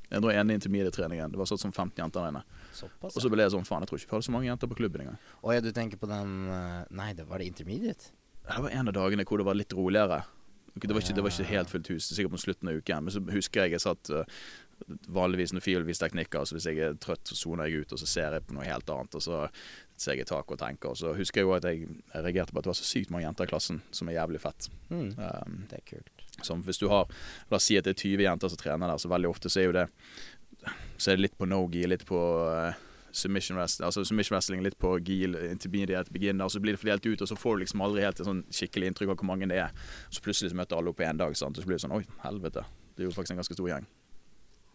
Jeg 0.06 0.22
dro 0.22 0.30
ene 0.30 0.54
intermedietreningen. 0.54 1.32
det 1.32 1.38
var 1.40 1.48
sånn 1.50 1.58
som 1.58 1.72
15 1.72 1.98
jenter 1.98 2.22
der 2.22 2.30
inne. 2.30 2.44
Såpass, 2.76 3.16
Og 3.16 3.24
så 3.24 3.30
ble 3.32 3.42
jeg 3.42 3.54
sånn, 3.56 3.66
faen, 3.66 3.82
jeg 3.82 3.90
tror 3.90 3.98
ikke 4.00 4.10
vi 4.12 4.14
hadde 4.14 4.28
så 4.28 4.34
mange 4.36 4.46
jenter 4.46 4.70
på 4.70 4.78
klubben 4.78 5.02
engang. 5.02 5.18
Å 5.42 5.56
ja, 5.56 5.64
du 5.64 5.72
tenker 5.74 5.98
på 5.98 6.10
den 6.10 6.36
eh, 6.52 6.84
Nei, 6.94 7.10
det 7.18 7.26
var 7.26 7.42
det 7.42 7.50
intermediate? 7.50 8.12
Det 8.46 8.62
var 8.62 8.70
en 8.70 8.92
av 8.92 8.94
dagene 8.94 9.26
hvor 9.26 9.42
det 9.42 9.48
var 9.48 9.58
litt 9.58 9.74
roligere. 9.74 10.22
Det 10.76 10.92
var, 10.92 11.00
ikke, 11.00 11.16
det 11.16 11.22
var 11.24 11.32
ikke 11.32 11.48
helt 11.48 11.70
fullt 11.72 11.88
hus, 11.88 12.06
sikkert 12.12 12.34
på 12.36 12.42
slutten 12.44 12.70
av 12.70 12.78
uken. 12.78 13.06
Men 13.06 13.14
så 13.14 13.22
husker 13.32 13.64
jeg 13.64 13.74
jeg 13.74 13.82
satt 13.82 14.10
uh, 14.12 14.28
vanligvis 15.08 15.54
når 15.56 15.64
Fiel 15.64 15.86
viser 15.88 16.04
teknikker, 16.04 16.44
så 16.44 16.56
hvis 16.56 16.66
jeg 16.68 16.82
er 16.84 16.98
trøtt, 17.00 17.24
så 17.24 17.38
soner 17.38 17.70
jeg 17.70 17.86
ut, 17.86 17.94
og 17.96 18.02
så 18.02 18.08
ser 18.10 18.36
jeg 18.36 18.44
på 18.44 18.54
noe 18.54 18.66
helt 18.68 18.92
annet. 18.92 19.16
Og 19.16 19.24
så 19.24 19.46
ser 20.01 20.16
jeg 20.16 20.27
i 20.27 20.28
taket 20.28 20.56
og 20.56 20.60
tenker. 20.60 20.93
Og 20.93 21.01
så 21.01 21.14
husker 21.16 21.40
jeg 21.43 21.48
jo 21.48 21.55
at 21.56 21.66
jeg, 21.68 21.86
jeg 22.12 22.24
reagerte 22.24 22.52
på 22.52 22.60
at 22.60 22.66
det 22.66 22.73
var 22.73 22.78
så 22.78 22.89
sykt 22.89 23.12
mange 23.14 23.27
jenter 23.27 23.48
i 23.48 23.52
klassen, 23.52 23.82
som 23.90 24.09
er 24.10 24.18
jævlig 24.18 24.40
fett. 24.43 24.70
Mm. 24.90 25.10
Um, 25.18 25.60
Det 25.70 25.81
er 25.81 25.86
kult. 25.90 26.27
som 26.43 26.62
hvis 26.62 26.78
du 26.78 26.89
har 26.93 27.06
La 27.51 27.56
oss 27.56 27.64
si 27.64 27.78
at 27.78 27.85
det 27.85 27.94
er 27.97 28.02
20 28.02 28.27
jenter 28.27 28.52
som 28.52 28.60
trener 28.60 28.93
der, 28.93 28.98
så 29.01 29.09
veldig 29.09 29.31
ofte 29.31 29.48
så 29.48 29.60
er 29.60 29.70
jo 29.70 29.73
det 29.73 29.86
Så 30.98 31.10
er 31.12 31.16
det 31.16 31.23
litt 31.23 31.39
på 31.39 31.47
no-gi, 31.47 31.86
litt 31.86 32.05
på 32.09 32.18
uh, 32.18 32.73
submission 33.12 33.56
wrestling, 33.56 33.86
altså 33.86 34.05
submission 34.05 34.35
wrestling, 34.35 34.62
litt 34.64 34.78
på 34.78 34.98
GIL, 35.05 35.36
intermediate, 35.51 36.12
beginner, 36.12 36.44
og 36.44 36.51
så 36.52 36.60
blir 36.60 36.77
det 36.77 36.81
fordelt 36.81 37.06
ut, 37.06 37.23
og 37.23 37.28
så 37.28 37.36
får 37.36 37.56
du 37.56 37.62
liksom 37.64 37.85
aldri 37.85 38.02
helt 38.05 38.20
et 38.20 38.28
sånn 38.28 38.43
skikkelig 38.52 38.90
inntrykk 38.90 39.12
av 39.14 39.20
hvor 39.20 39.31
mange 39.31 39.48
det 39.48 39.60
er. 39.62 39.70
Så 40.10 40.24
plutselig 40.24 40.52
så 40.52 40.59
møter 40.59 40.77
alle 40.77 40.93
opp 40.93 40.98
på 41.01 41.06
én 41.06 41.20
dag, 41.20 41.36
sant? 41.39 41.56
og 41.56 41.64
så 41.64 41.68
blir 41.70 41.78
det 41.78 41.85
sånn 41.86 41.97
Oi, 41.97 42.02
helvete. 42.24 42.64
Det 42.97 43.05
er 43.05 43.09
jo 43.09 43.14
faktisk 43.16 43.36
en 43.36 43.40
ganske 43.43 43.56
stor 43.56 43.70
gjeng. 43.70 43.89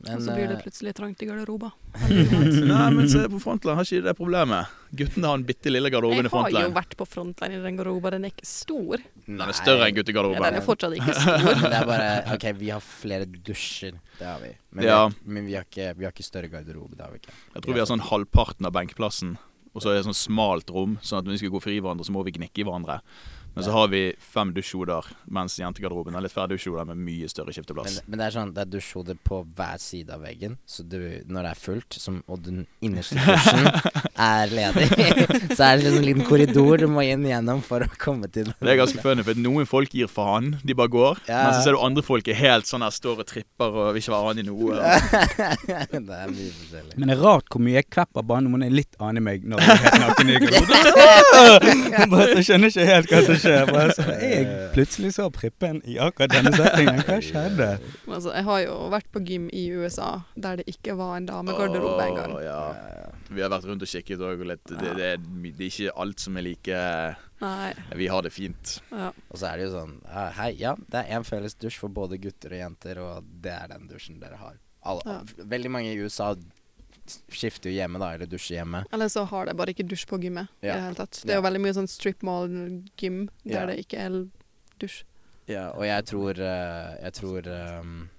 Men 0.01 0.17
og 0.17 0.23
så 0.25 0.33
blir 0.33 0.47
det 0.49 0.55
eh, 0.57 0.61
plutselig 0.63 0.91
trangt 0.97 1.21
i 1.21 1.27
garderoba. 1.29 1.69
Nei, 2.71 2.85
men 2.95 3.09
se 3.11 3.21
på 3.33 3.39
Frontline, 3.43 3.75
har 3.77 3.85
ikke 3.85 4.05
det 4.07 4.13
problemet. 4.17 4.71
Guttene 4.97 5.29
har 5.29 5.37
en 5.37 5.43
bitte 5.45 5.71
lille 5.71 5.91
garderobe 5.93 6.17
i 6.19 6.23
Jeg 6.25 6.31
har 6.33 6.65
jo 6.65 6.73
vært 6.75 6.95
på 6.99 7.05
frontline 7.07 7.59
i 7.59 7.61
den 7.63 7.77
garderoba. 7.79 8.11
Den 8.15 8.25
er 8.27 8.33
ikke 8.33 8.47
stor. 8.49 9.03
Den 9.27 9.43
er 9.45 9.53
større 9.55 9.87
enn 9.87 10.01
Ja, 10.01 10.23
den 10.47 10.57
er 10.59 10.65
fortsatt 10.65 10.97
ikke 10.97 11.15
stor. 11.15 11.45
Det 11.71 11.77
er 11.77 11.87
bare 11.87 12.09
OK, 12.33 12.47
vi 12.59 12.71
har 12.73 12.83
flere 12.83 13.29
dusjer. 13.29 13.99
Det 14.17 14.27
har 14.27 14.41
vi. 14.41 14.51
Men, 14.71 14.85
Ja. 14.87 14.99
vi, 15.07 15.35
men 15.37 15.47
vi, 15.47 15.55
har 15.59 15.67
ikke, 15.69 15.93
vi 15.99 16.07
har 16.09 16.15
ikke 16.15 16.27
større 16.27 16.49
garderobe. 16.51 16.97
Det 16.97 17.05
har 17.05 17.13
vi 17.13 17.21
ikke. 17.21 17.37
Jeg 17.55 17.63
tror 17.63 17.77
vi 17.77 17.83
har 17.85 17.91
sånn 17.93 18.07
halvparten 18.09 18.67
av 18.67 18.75
benkplassen, 18.75 19.37
og 19.71 19.85
så 19.85 19.93
er 19.93 20.01
det 20.01 20.07
sånn 20.09 20.17
smalt 20.17 20.73
rom, 20.73 20.97
sånn 21.05 21.21
at 21.21 21.29
når 21.29 21.37
vi 21.37 21.43
skal 21.45 21.53
gå 21.55 21.63
fri 21.63 21.77
hverandre, 21.79 22.09
så 22.09 22.15
må 22.17 22.25
vi 22.27 22.35
gnikke 22.35 22.65
i 22.65 22.67
hverandre. 22.67 22.99
Men 23.53 23.63
så 23.63 23.71
har 23.75 23.87
vi 23.91 24.01
fem 24.19 24.53
dusjhoder, 24.55 25.05
mens 25.27 25.57
jentegarderoben 25.59 26.15
er 26.15 26.23
litt 26.23 26.31
færre 26.31 26.53
dusjhoder 26.53 26.87
med 26.87 27.01
mye 27.03 27.27
større 27.31 27.51
Men, 27.51 27.97
men 28.07 28.21
det 28.21 28.27
er 28.27 28.35
sånn, 28.37 28.53
det 28.55 28.63
er 28.63 28.69
dusjhoder 28.77 29.17
på 29.27 29.41
hver 29.57 29.81
side 29.83 30.15
av 30.15 30.23
veggen. 30.23 30.55
Så 30.65 30.85
du, 30.87 30.97
når 31.27 31.47
det 31.47 31.51
er 31.51 31.59
fullt, 31.59 31.97
som, 31.99 32.21
og 32.31 32.45
den 32.47 32.63
innerste 32.79 33.19
dusjen 33.27 33.67
er 34.21 34.53
ledig, 34.53 34.87
så 35.57 35.65
er 35.67 35.79
det 35.79 35.85
liksom 35.85 35.99
en 36.01 36.07
liten 36.07 36.27
korridor 36.27 36.81
du 36.81 36.87
må 36.91 37.03
inn 37.05 37.25
gjennom 37.27 37.61
for 37.65 37.85
å 37.85 37.89
komme 38.01 38.29
til 38.31 38.49
den. 38.49 38.55
Det 38.61 38.73
er 38.73 38.79
ganske 38.79 39.03
funny, 39.03 39.25
for 39.27 39.41
noen 39.41 39.69
folk 39.69 39.93
gir 39.97 40.09
faen, 40.11 40.53
de 40.63 40.75
bare 40.77 40.91
går. 40.93 41.21
Ja. 41.27 41.43
Men 41.47 41.57
så 41.57 41.65
ser 41.65 41.77
du 41.77 41.81
andre 41.83 42.03
folk 42.05 42.29
er 42.31 42.37
helt 42.39 42.69
sånn 42.69 42.85
her, 42.85 42.93
står 42.95 43.23
og 43.23 43.29
tripper 43.29 43.71
og 43.71 43.91
vil 43.95 44.03
ikke 44.03 44.13
være 44.15 44.33
annen 44.33 44.43
i 44.43 44.47
noe. 44.49 44.79
det 45.91 46.17
er 46.19 46.33
mye 46.33 46.53
forskjellig. 46.59 46.97
Men 46.97 47.11
det 47.11 47.17
er 47.17 47.23
rart 47.25 47.51
hvor 47.51 47.63
mye 47.65 47.77
jeg 47.79 47.89
kvepper 47.91 48.27
bare 48.31 48.45
noen 48.45 48.65
er 48.67 48.73
litt 48.73 48.99
annen 49.01 49.25
meg 49.25 49.45
når 49.47 49.63
jeg 49.63 49.75
er 49.75 49.83
helt 49.85 50.05
naken 50.05 50.31
i 50.31 50.39
garderoben. 50.45 51.83
Bare 52.11 52.27
så 52.31 52.43
skjønner 52.45 52.71
ikke 52.71 52.87
helt 52.87 53.11
hva 53.11 53.21
som 53.27 53.39
skjer. 53.41 53.71
Bare 53.71 53.95
så 53.95 54.07
jeg 54.21 54.47
plutselig 54.75 55.13
så 55.17 55.27
prippen 55.33 55.81
i 55.87 55.97
akkurat 56.01 56.33
denne 56.33 56.53
settingen. 56.55 57.01
Hva 57.07 57.17
skjedde? 57.23 57.69
Altså, 58.07 58.33
jeg 58.35 58.45
har 58.47 58.61
jo 58.65 58.77
vært 58.91 59.09
på 59.13 59.23
gym 59.27 59.47
i 59.55 59.67
USA 59.75 60.11
der 60.35 60.61
det 60.61 60.67
ikke 60.71 60.95
var 60.99 61.17
en 61.17 61.27
damegarderobe 61.29 62.07
engang. 62.09 62.35
Åh, 62.37 62.43
ja. 62.45 62.61
Vi 63.31 63.43
har 63.43 63.51
vært 63.53 63.67
rundt 63.69 63.85
og 63.85 63.91
kikket 63.91 64.10
og 64.19 64.43
litt. 64.45 64.63
Det, 64.67 64.77
det, 64.97 65.05
er, 65.13 65.17
det 65.17 65.53
er 65.55 65.69
ikke 65.69 65.93
alt 65.95 66.19
som 66.19 66.35
er 66.37 66.41
like 66.41 66.81
Nei. 67.41 67.73
Vi 67.95 68.07
har 68.07 68.21
det 68.21 68.31
fint. 68.33 68.81
Ja. 68.91 69.11
Og 69.29 69.37
så 69.39 69.47
er 69.47 69.57
det 69.57 69.69
jo 69.69 69.71
sånn 69.77 69.95
Hei, 70.37 70.51
ja, 70.59 70.75
det 70.75 71.05
er 71.05 71.15
en 71.17 71.23
felles 71.23 71.55
dusj 71.55 71.77
for 71.79 71.89
både 71.89 72.19
gutter 72.21 72.51
og 72.51 72.59
jenter, 72.59 72.99
og 73.01 73.23
det 73.41 73.51
er 73.55 73.67
den 73.71 73.87
dusjen 73.87 74.19
dere 74.19 74.35
har. 74.37 74.57
Alle, 74.83 75.01
Ja. 75.05 75.21
Veldig 75.45 75.71
mange 75.71 75.93
i 75.93 75.97
USA 76.01 76.35
skifter 77.31 77.69
jo 77.71 77.75
hjemme, 77.79 77.99
da, 77.99 78.11
eller 78.15 78.29
dusjer 78.29 78.59
hjemme. 78.61 78.83
Eller 78.93 79.09
så 79.11 79.23
har 79.27 79.45
de 79.49 79.55
bare 79.57 79.73
ikke 79.73 79.87
dusj 79.89 80.05
på 80.07 80.19
gymmet. 80.21 80.47
i 80.61 80.67
Ja. 80.67 80.75
Det 80.75 80.81
hele 80.83 80.95
tatt. 80.95 81.21
Det 81.25 81.29
er 81.31 81.35
jo 81.39 81.41
Ja. 81.41 81.49
veldig 81.49 81.61
mye 81.61 81.73
sånn 81.73 81.89
strip 81.89 82.21
mall-gym 82.23 83.29
der 83.43 83.51
Ja. 83.53 83.65
det 83.65 83.79
ikke 83.85 83.97
er 83.99 84.27
dusj. 84.79 85.03
Ja, 85.47 85.69
og 85.71 85.83
jeg 85.83 86.05
tror 86.05 86.37
eh, 86.39 86.97
Jeg 87.01 87.13
tror 87.13 87.41
ehm, 87.41 88.09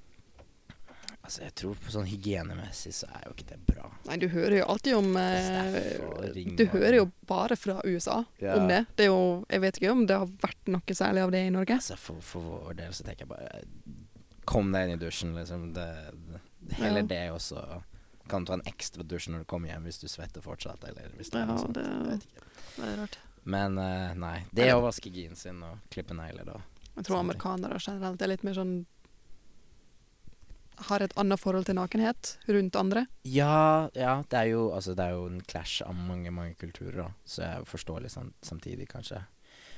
Altså, 1.32 1.44
jeg 1.46 1.54
tror 1.56 1.76
på 1.80 1.92
sånn 1.94 2.04
hygienemessig 2.10 2.90
så 2.92 3.06
er 3.16 3.22
jo 3.24 3.30
ikke 3.32 3.46
det 3.48 3.56
bra. 3.64 3.86
Nei, 4.04 4.16
du 4.20 4.26
hører 4.28 4.58
jo 4.58 4.64
alltid 4.68 4.96
om 4.98 5.14
eh, 5.16 6.50
Du 6.58 6.66
hører 6.74 6.96
jo 6.98 7.06
bare 7.30 7.56
fra 7.56 7.78
USA 7.88 8.18
Ja. 8.42 8.58
om 8.58 8.66
det. 8.68 8.82
Det 9.00 9.06
jo 9.06 9.46
Jeg 9.48 9.62
vet 9.62 9.78
ikke 9.80 9.92
om 9.94 10.02
det 10.10 10.18
har 10.20 10.26
vært 10.42 10.68
noe 10.68 10.96
særlig 10.98 11.22
av 11.24 11.32
det 11.32 11.40
i 11.46 11.54
Norge. 11.54 11.78
Altså, 11.80 11.96
for, 11.96 12.20
for 12.20 12.44
vår 12.44 12.76
del 12.82 12.92
så 12.92 13.06
tenker 13.06 13.24
jeg 13.24 13.32
bare 13.32 13.62
Kom 14.44 14.72
deg 14.76 14.90
inn 14.90 14.94
i 14.98 15.00
dusjen, 15.00 15.32
liksom. 15.38 15.72
Det, 15.72 15.88
det, 16.20 16.42
heller 16.82 17.00
Ja. 17.00 17.08
det, 17.14 17.22
også. 17.32 17.64
kan 18.28 18.44
du 18.44 18.50
ta 18.52 18.60
en 18.60 18.66
ekstra 18.68 19.02
dusj 19.02 19.30
når 19.32 19.38
du 19.38 19.44
kommer 19.48 19.72
hjem 19.72 19.84
hvis 19.88 20.02
du 20.04 20.08
svetter 20.12 20.42
fortsatt, 20.44 20.84
eller 20.84 21.08
hvis 21.16 21.30
det 21.32 21.40
er 21.40 21.46
noe 21.48 21.58
sånt. 21.64 21.74
det- 21.80 21.88
Jeg 21.88 22.08
vet 22.12 22.26
ikke. 22.28 22.48
Det 22.76 22.88
er 22.92 22.96
rart. 23.00 23.18
Men 23.44 23.78
uh, 23.78 24.12
nei. 24.14 24.44
Det 24.52 24.68
å 24.74 24.82
vaske 24.84 25.08
jeans 25.10 25.40
sin 25.48 25.62
og 25.64 25.78
klippe 25.90 26.12
negler, 26.12 26.44
da. 26.44 26.60
Jeg 26.96 27.04
tror 27.08 27.22
amerikanere 27.24 27.80
generelt 27.80 28.20
er 28.20 28.28
litt 28.36 28.44
mer 28.44 28.52
sånn 28.60 28.82
Har 30.88 31.04
et 31.04 31.14
annet 31.20 31.40
forhold 31.40 31.66
til 31.68 31.76
nakenhet 31.78 32.36
rundt 32.48 32.76
andre. 32.78 33.06
Ja, 33.28 33.88
ja, 33.94 34.16
det 34.28 34.38
er 34.38 34.50
jo 34.52 34.68
Altså, 34.74 34.96
det 34.98 35.04
er 35.04 35.16
jo 35.16 35.28
en 35.30 35.42
clash 35.46 35.82
av 35.86 35.94
mange, 35.94 36.30
mange 36.34 36.54
kulturer, 36.60 36.98
da. 37.04 37.08
Så 37.24 37.44
jeg 37.44 37.68
forstår 37.70 38.04
litt 38.04 38.14
sånn 38.14 38.32
samtidig, 38.42 38.88
kanskje. 38.90 39.22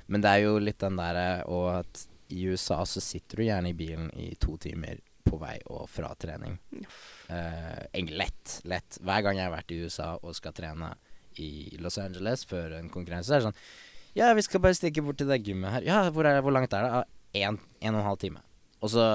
Men 0.06 0.24
det 0.24 0.30
er 0.30 0.44
jo 0.44 0.58
litt 0.60 0.82
den 0.82 0.98
derre 1.00 1.44
Og 1.48 1.70
at 1.78 2.06
i 2.34 2.44
USA 2.48 2.82
så 2.88 3.00
sitter 3.04 3.40
du 3.40 3.46
gjerne 3.46 3.70
i 3.70 3.76
bilen 3.76 4.08
i 4.16 4.30
to 4.40 4.56
timer 4.60 5.00
på 5.24 5.36
vei 5.40 5.56
og 5.72 5.86
fra 5.88 6.10
trening. 6.20 6.56
Eh, 7.28 8.04
lett. 8.10 8.60
Lett. 8.68 8.98
Hver 9.00 9.24
gang 9.24 9.38
jeg 9.38 9.48
har 9.48 9.54
vært 9.54 9.74
i 9.74 9.80
USA 9.84 10.14
og 10.20 10.36
skal 10.36 10.54
trene 10.56 10.90
i 11.40 11.76
Los 11.82 11.98
Angeles 11.98 12.44
før 12.48 12.76
en 12.78 12.90
konkurranse, 12.92 13.28
så 13.28 13.36
er 13.36 13.42
det 13.42 13.48
sånn 13.48 13.60
Ja, 14.14 14.28
vi 14.36 14.44
skal 14.46 14.62
bare 14.62 14.76
stikke 14.78 15.02
bort 15.02 15.18
til 15.18 15.30
det 15.30 15.40
gymmet 15.42 15.72
her. 15.74 15.86
Ja, 15.86 16.02
hvor, 16.14 16.26
er, 16.28 16.40
hvor 16.44 16.54
langt 16.54 16.74
er 16.76 16.86
det? 16.86 16.92
Ja, 16.94 17.48
en, 17.48 17.58
en 17.80 17.96
og 17.96 18.02
en 18.02 18.08
halv 18.12 18.20
time. 18.22 18.44
Og 18.84 18.92
så 18.92 19.06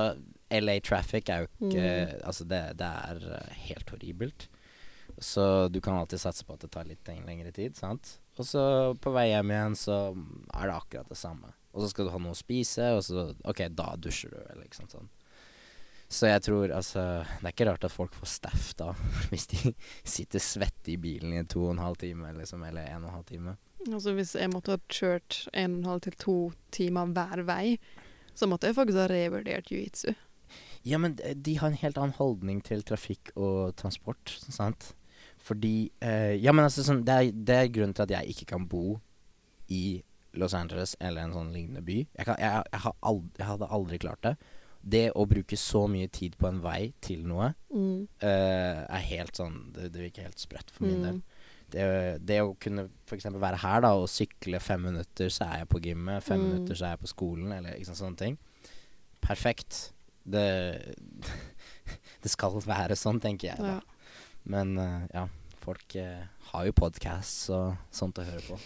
LA 0.50 0.80
traffic 0.86 1.30
er 1.30 1.44
jo 1.44 1.70
ikke 1.70 1.90
Altså, 2.26 2.46
det, 2.50 2.62
det 2.80 2.88
er 2.88 3.28
eh, 3.38 3.60
helt 3.70 3.94
horribelt. 3.94 4.48
Så 5.20 5.68
du 5.68 5.82
kan 5.82 5.98
alltid 6.00 6.22
satse 6.22 6.46
på 6.46 6.56
at 6.56 6.64
det 6.64 6.72
tar 6.72 6.88
litt 6.88 7.08
lengre 7.26 7.52
tid, 7.52 7.76
sant. 7.78 8.18
Og 8.40 8.48
så 8.48 8.64
på 9.02 9.12
vei 9.12 9.30
hjem 9.34 9.52
igjen 9.52 9.76
så 9.76 9.98
er 10.56 10.70
det 10.70 10.76
akkurat 10.76 11.10
det 11.12 11.20
samme. 11.20 11.52
Og 11.74 11.84
så 11.84 11.90
skal 11.92 12.08
du 12.08 12.14
ha 12.14 12.22
noe 12.22 12.34
å 12.34 12.40
spise, 12.40 12.94
og 12.96 13.04
så 13.06 13.30
OK, 13.48 13.66
da 13.76 13.94
dusjer 14.00 14.32
du, 14.34 14.40
eller 14.46 14.66
ikke 14.66 14.80
sant 14.80 14.96
sånn. 14.96 15.10
Så 16.10 16.26
jeg 16.26 16.42
tror 16.42 16.72
altså 16.74 17.02
Det 17.22 17.46
er 17.46 17.54
ikke 17.54 17.66
rart 17.68 17.84
at 17.86 17.94
folk 17.94 18.16
får 18.18 18.32
staff 18.32 18.72
da, 18.80 18.94
hvis 19.30 19.46
de 19.52 19.74
sitter 20.02 20.42
svette 20.42 20.96
i 20.96 20.98
bilen 21.02 21.36
i 21.38 21.44
to 21.46 21.68
og 21.68 21.76
en 21.76 21.84
halv 21.84 22.00
time, 22.02 22.32
liksom, 22.40 22.64
eller 22.66 22.88
en 22.90 23.04
og 23.04 23.12
en 23.12 23.18
halv 23.20 23.28
time. 23.30 23.58
Altså 23.88 24.16
hvis 24.18 24.34
jeg 24.36 24.52
måtte 24.52 24.76
ha 24.76 24.82
kjørt 24.92 25.44
en 25.54 25.78
og 25.78 25.84
en 25.84 25.92
halv 25.92 26.08
til 26.08 26.18
to 26.20 26.38
timer 26.76 27.14
hver 27.16 27.44
vei, 27.48 27.78
så 28.34 28.48
måtte 28.50 28.68
jeg 28.68 28.80
faktisk 28.80 29.00
ha 29.04 29.08
revurdert 29.12 29.70
jiu-jitsu. 29.72 30.16
Ja, 30.86 30.98
men 30.98 31.16
de- 31.16 31.34
de 31.36 31.56
har 31.60 31.68
en 31.68 31.74
helt 31.82 31.98
annen 31.98 32.14
holdning 32.18 32.62
til 32.64 32.82
trafikk 32.84 33.32
og 33.36 33.76
transport, 33.76 34.38
sant? 34.50 34.94
Fordi 35.38 35.92
eh, 36.02 36.36
Ja, 36.42 36.52
men 36.52 36.66
altså 36.66 36.84
sånn 36.84 37.04
det 37.06 37.14
er, 37.16 37.32
det 37.32 37.56
er 37.56 37.68
grunnen 37.74 37.94
til 37.96 38.04
at 38.04 38.10
jeg 38.10 38.28
ikke 38.36 38.46
kan 38.46 38.68
bo 38.68 39.00
i 39.70 40.02
Los 40.34 40.54
Angeles 40.54 40.96
eller 41.02 41.22
en 41.24 41.34
sånn 41.34 41.52
lignende 41.54 41.82
by. 41.84 42.08
Jeg, 42.18 42.26
kan, 42.26 42.36
jeg, 42.40 42.64
jeg, 42.72 42.80
har 42.80 42.96
ald- 43.04 43.38
jeg 43.38 43.46
hadde 43.48 43.68
aldri 43.70 43.98
klart 44.00 44.22
det. 44.22 44.38
Det 44.82 45.12
å 45.14 45.26
bruke 45.28 45.58
så 45.58 45.88
mye 45.90 46.08
tid 46.08 46.38
på 46.38 46.48
en 46.48 46.62
vei 46.62 46.94
til 47.02 47.24
noe 47.28 47.54
Mm. 47.74 48.08
eh, 48.22 48.86
er 48.90 49.04
helt 49.10 49.36
sånn 49.36 49.74
Det, 49.74 49.92
det 49.92 50.02
virker 50.02 50.24
helt 50.24 50.40
sprøtt 50.40 50.70
for 50.72 50.86
min 50.86 51.02
Mm. 51.02 51.04
del. 51.04 51.22
Det, 51.70 52.26
det 52.26 52.40
å 52.42 52.56
kunne 52.60 52.90
f.eks. 53.06 53.26
være 53.26 53.58
her 53.58 53.82
da 53.82 53.92
og 53.94 54.08
sykle 54.08 54.60
fem 54.60 54.82
minutter, 54.82 55.28
så 55.30 55.46
er 55.46 55.58
jeg 55.60 55.70
på 55.70 55.80
gymmet. 55.82 56.24
Fem 56.24 56.40
Mm. 56.40 56.48
minutter, 56.54 56.74
så 56.76 56.86
er 56.86 56.90
jeg 56.98 57.00
på 57.02 57.08
skolen, 57.14 57.52
eller 57.52 57.74
ikke 57.76 57.86
sant, 57.86 57.98
sånne 57.98 58.18
ting. 58.18 58.38
Perfekt. 59.22 59.92
Det 60.26 60.96
Det 62.24 62.30
skal 62.34 62.58
være 62.66 62.96
sånn, 63.00 63.20
tenker 63.24 63.54
jeg. 63.54 63.58
da 63.64 63.78
Ja. 63.78 63.80
Men 64.50 64.78
uh, 64.80 65.06
ja, 65.14 65.28
folk 65.62 65.96
uh, 65.96 66.24
har 66.52 66.66
jo 66.68 66.74
podcasts 66.76 67.50
og 67.54 67.76
sånt 67.94 68.18
å 68.20 68.26
høre 68.28 68.42
på. 68.44 68.58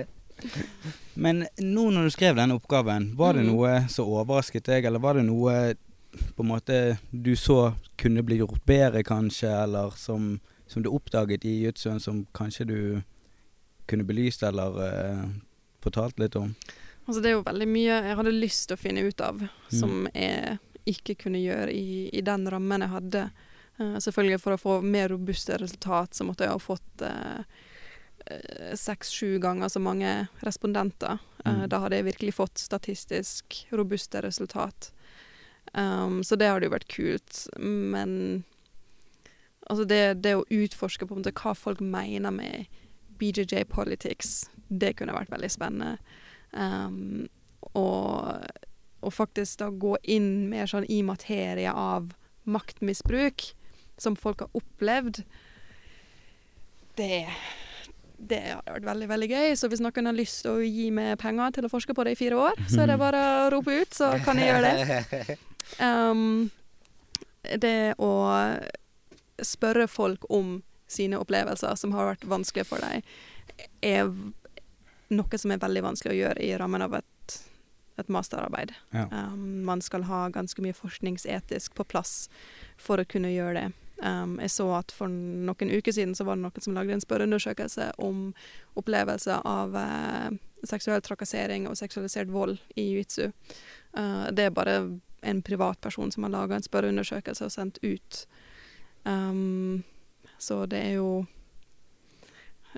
Men 1.20 1.42
nå 1.60 1.84
når 1.92 2.06
du 2.08 2.12
skrev 2.14 2.36
den 2.38 2.54
oppgaven, 2.54 3.10
var 3.18 3.34
det 3.36 3.42
Mhm. 3.44 3.50
noe 3.52 3.88
som 3.92 4.08
overrasket 4.08 4.64
deg, 4.64 4.84
eller 4.88 4.98
var 5.02 5.14
det 5.14 5.24
noe 5.26 5.74
på 6.36 6.42
en 6.42 6.48
måte 6.48 6.98
du 7.12 7.34
så 7.36 7.74
kunne 7.98 8.22
bli 8.24 8.38
gjort 8.40 8.64
bedre, 8.66 9.02
kanskje, 9.04 9.50
eller 9.62 9.90
som, 9.96 10.40
som 10.66 10.82
du 10.82 10.88
oppdaget 10.90 11.44
i 11.44 11.52
jiu-jitsuen 11.60 12.00
som 12.00 12.26
kanskje 12.34 12.64
du 12.66 13.02
kunne 13.86 14.04
belyst 14.04 14.42
eller 14.42 14.70
uh, 14.80 15.28
fortalt 15.82 16.18
litt 16.18 16.36
om? 16.36 16.54
Altså 17.06 17.22
det 17.22 17.30
er 17.30 17.38
jo 17.38 17.46
veldig 17.46 17.68
mye 17.70 18.00
jeg 18.06 18.18
hadde 18.20 18.34
lyst 18.34 18.68
til 18.68 18.76
å 18.76 18.80
finne 18.80 19.04
ut 19.06 19.22
av, 19.24 19.40
som 19.72 20.04
jeg 20.14 20.58
ikke 20.90 21.16
kunne 21.24 21.40
gjøre 21.42 21.72
i, 21.74 22.08
i 22.12 22.22
den 22.24 22.46
rammen 22.50 22.84
jeg 22.84 22.94
hadde. 22.94 23.24
Uh, 23.80 23.96
selvfølgelig 23.98 24.40
for 24.42 24.54
å 24.54 24.60
få 24.60 24.76
mer 24.84 25.10
robuste 25.12 25.58
resultat, 25.60 26.14
så 26.14 26.26
måtte 26.28 26.46
jeg 26.46 26.54
ha 26.54 26.62
fått 26.62 27.04
eh, 27.06 27.42
seks-sju 28.78 29.38
ganger 29.42 29.72
så 29.72 29.82
mange 29.82 30.14
respondenter. 30.46 31.18
Uh, 31.44 31.50
Mm. 31.50 31.68
Da 31.72 31.78
hadde 31.80 31.96
jeg 31.96 32.04
virkelig 32.04 32.34
fått 32.36 32.60
statistisk 32.60 33.66
robuste 33.70 34.20
resultat. 34.20 34.92
Um, 35.72 36.24
så 36.24 36.36
det 36.36 36.48
hadde 36.50 36.66
jo 36.66 36.74
vært 36.74 36.90
kult, 36.90 37.46
men 37.56 38.44
altså 39.70 39.84
det, 39.86 40.02
det 40.24 40.34
å 40.36 40.46
utforske 40.50 41.06
på 41.06 41.14
en 41.14 41.22
måte 41.22 41.34
hva 41.36 41.54
folk 41.54 41.80
mener 41.80 42.34
med 42.34 42.66
BJJ 43.20 43.64
politics, 43.70 44.50
det 44.68 44.96
kunne 44.98 45.14
vært 45.14 45.30
veldig 45.30 45.50
spennende. 45.52 46.18
Um, 46.52 47.28
og, 47.78 48.42
og 49.00 49.14
faktisk 49.14 49.60
da 49.62 49.70
gå 49.70 49.94
inn 50.10 50.48
mer 50.50 50.70
sånn 50.70 50.88
i 50.90 51.00
materie 51.06 51.70
av 51.70 52.12
maktmisbruk 52.50 53.52
som 54.00 54.16
folk 54.16 54.46
har 54.46 54.54
opplevd, 54.56 55.22
det 56.98 57.26
det 58.20 58.40
hadde 58.52 58.72
vært 58.74 58.84
veldig 58.84 59.08
veldig 59.08 59.28
gøy. 59.30 59.54
Så 59.56 59.68
hvis 59.72 59.80
noen 59.80 60.10
har 60.10 60.16
lyst 60.16 60.42
til 60.44 60.52
å 60.52 60.64
gi 60.64 60.90
meg 60.94 61.14
penger 61.20 61.56
til 61.56 61.66
å 61.66 61.72
forske 61.72 61.96
på 61.96 62.04
det 62.04 62.14
i 62.14 62.18
fire 62.20 62.36
år, 62.36 62.60
så 62.68 62.82
er 62.82 62.92
det 62.92 62.98
bare 63.00 63.20
å 63.46 63.50
rope 63.54 63.78
ut, 63.80 63.94
så 63.96 64.12
kan 64.24 64.40
jeg 64.40 64.50
gjøre 64.50 64.72
det. 64.76 65.38
Um, 65.80 66.50
det 67.64 67.94
å 67.96 68.12
spørre 69.40 69.88
folk 69.88 70.26
om 70.28 70.58
sine 70.90 71.20
opplevelser 71.22 71.78
som 71.80 71.94
har 71.96 72.12
vært 72.12 72.26
vanskelig 72.28 72.66
for 72.68 72.82
deg, 72.84 73.06
er 73.80 74.10
noe 75.10 75.38
som 75.38 75.52
er 75.52 75.62
veldig 75.62 75.84
vanskelig 75.84 76.14
å 76.14 76.20
gjøre 76.20 76.44
i 76.44 76.50
rammen 76.58 76.84
av 76.84 76.96
et, 77.00 77.36
et 78.00 78.10
masterarbeid. 78.12 78.72
Ja. 78.94 79.06
Um, 79.10 79.62
man 79.66 79.82
skal 79.84 80.06
ha 80.10 80.28
ganske 80.32 80.62
mye 80.64 80.76
forskningsetisk 80.76 81.74
på 81.78 81.86
plass 81.90 82.28
for 82.80 83.02
å 83.02 83.08
kunne 83.08 83.32
gjøre 83.34 83.56
det. 83.58 83.68
Um, 84.00 84.38
jeg 84.40 84.54
så 84.54 84.64
at 84.78 84.94
for 84.96 85.12
noen 85.12 85.72
uker 85.74 85.92
siden 85.92 86.14
så 86.16 86.24
var 86.24 86.38
det 86.38 86.46
noen 86.46 86.64
som 86.64 86.76
lagde 86.76 86.94
en 86.96 87.02
spørreundersøkelse 87.04 87.90
om 88.00 88.30
opplevelse 88.80 89.42
av 89.44 89.76
uh, 89.76 90.30
seksuell 90.64 91.02
trakassering 91.04 91.68
og 91.68 91.76
seksualisert 91.76 92.32
vold 92.32 92.56
i 92.80 92.86
jiu-jitsu. 92.88 93.28
Uh, 93.92 94.30
det 94.32 94.48
er 94.48 94.56
bare 94.56 94.78
en 95.20 95.42
privatperson 95.44 96.12
som 96.14 96.24
har 96.24 96.32
laga 96.32 96.56
en 96.56 96.64
spørreundersøkelse 96.64 97.44
og 97.44 97.52
sendt 97.52 97.82
ut. 97.84 98.24
Um, 99.04 99.82
så 100.40 100.64
det 100.70 100.80
er 100.80 100.96
jo 100.96 101.10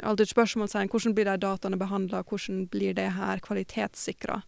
alltid 0.02 0.24
et 0.24 0.32
spørsmålstegn. 0.32 0.89
Hvordan 0.89 1.14
blir 1.14 1.28
de 1.28 1.36
dataene 1.43 1.78
behandla? 1.81 2.23
Hvordan 2.24 2.66
blir 2.73 2.94
det 2.97 3.10
her 3.16 3.43
kvalitetssikra? 3.44 4.43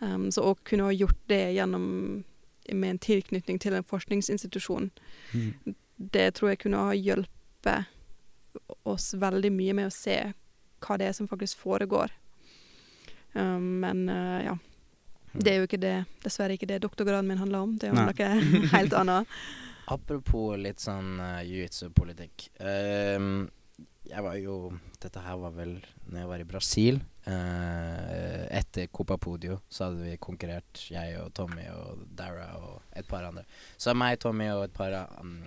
Um, 0.00 0.30
så 0.32 0.46
å 0.50 0.56
kunne 0.64 0.86
ha 0.88 0.92
gjort 0.94 1.18
det 1.28 1.42
gjennom 1.56 2.24
med 2.70 2.90
en 2.90 2.98
tilknytning 3.02 3.58
til 3.58 3.74
en 3.74 3.84
forskningsinstitusjon, 3.84 4.90
Mm. 5.34 5.74
det 6.12 6.34
tror 6.34 6.50
jeg 6.50 6.58
kunne 6.58 6.76
ha 6.76 6.92
hjulpet 6.94 7.86
oss 8.84 9.14
veldig 9.14 9.50
mye 9.52 9.74
med 9.74 9.86
å 9.86 9.94
se 9.94 10.32
hva 10.80 10.96
det 10.98 11.08
er 11.08 11.12
som 11.12 11.28
faktisk 11.28 11.58
foregår. 11.58 12.10
Um, 13.34 13.80
men 13.80 14.08
uh, 14.08 14.44
ja. 14.44 14.58
Det 15.32 15.52
er 15.52 15.60
jo 15.60 15.66
ikke 15.68 15.78
det, 15.78 16.04
dessverre 16.24 16.56
ikke 16.56 16.66
det 16.66 16.80
doktorgraden 16.82 17.28
min 17.28 17.38
handler 17.38 17.62
om. 17.62 17.76
Det 17.78 17.86
er 17.86 17.94
jo 17.94 18.00
noe 18.02 18.70
helt 18.72 18.94
annet. 18.98 19.26
Apropos 19.94 20.56
litt 20.58 20.82
sånn 20.82 21.20
uh, 21.20 21.38
jiu-jitsu-politikk. 21.46 22.48
Ehm, 22.62 23.48
jeg 24.10 24.24
var 24.26 24.36
jo 24.40 24.56
Dette 25.00 25.22
her 25.24 25.38
var 25.40 25.54
vel 25.56 25.78
når 26.10 26.18
jeg 26.18 26.28
var 26.28 26.42
i 26.42 26.48
Brasil. 26.48 27.00
Eh, 27.30 28.44
etter 28.58 28.90
Copa 28.92 29.16
Podio 29.20 29.60
så 29.70 29.86
hadde 29.86 30.04
vi 30.04 30.18
konkurrert, 30.20 30.82
jeg 30.90 31.16
og 31.20 31.30
Tommy 31.36 31.64
og 31.72 32.02
Dara 32.18 32.50
og 32.58 32.96
et 32.96 33.08
par 33.08 33.24
andre. 33.28 33.46
Så 33.80 33.94
meg, 33.96 34.18
Tommy 34.20 34.50
og 34.52 34.66
et 34.66 34.74
par 34.76 34.96
um, 35.20 35.38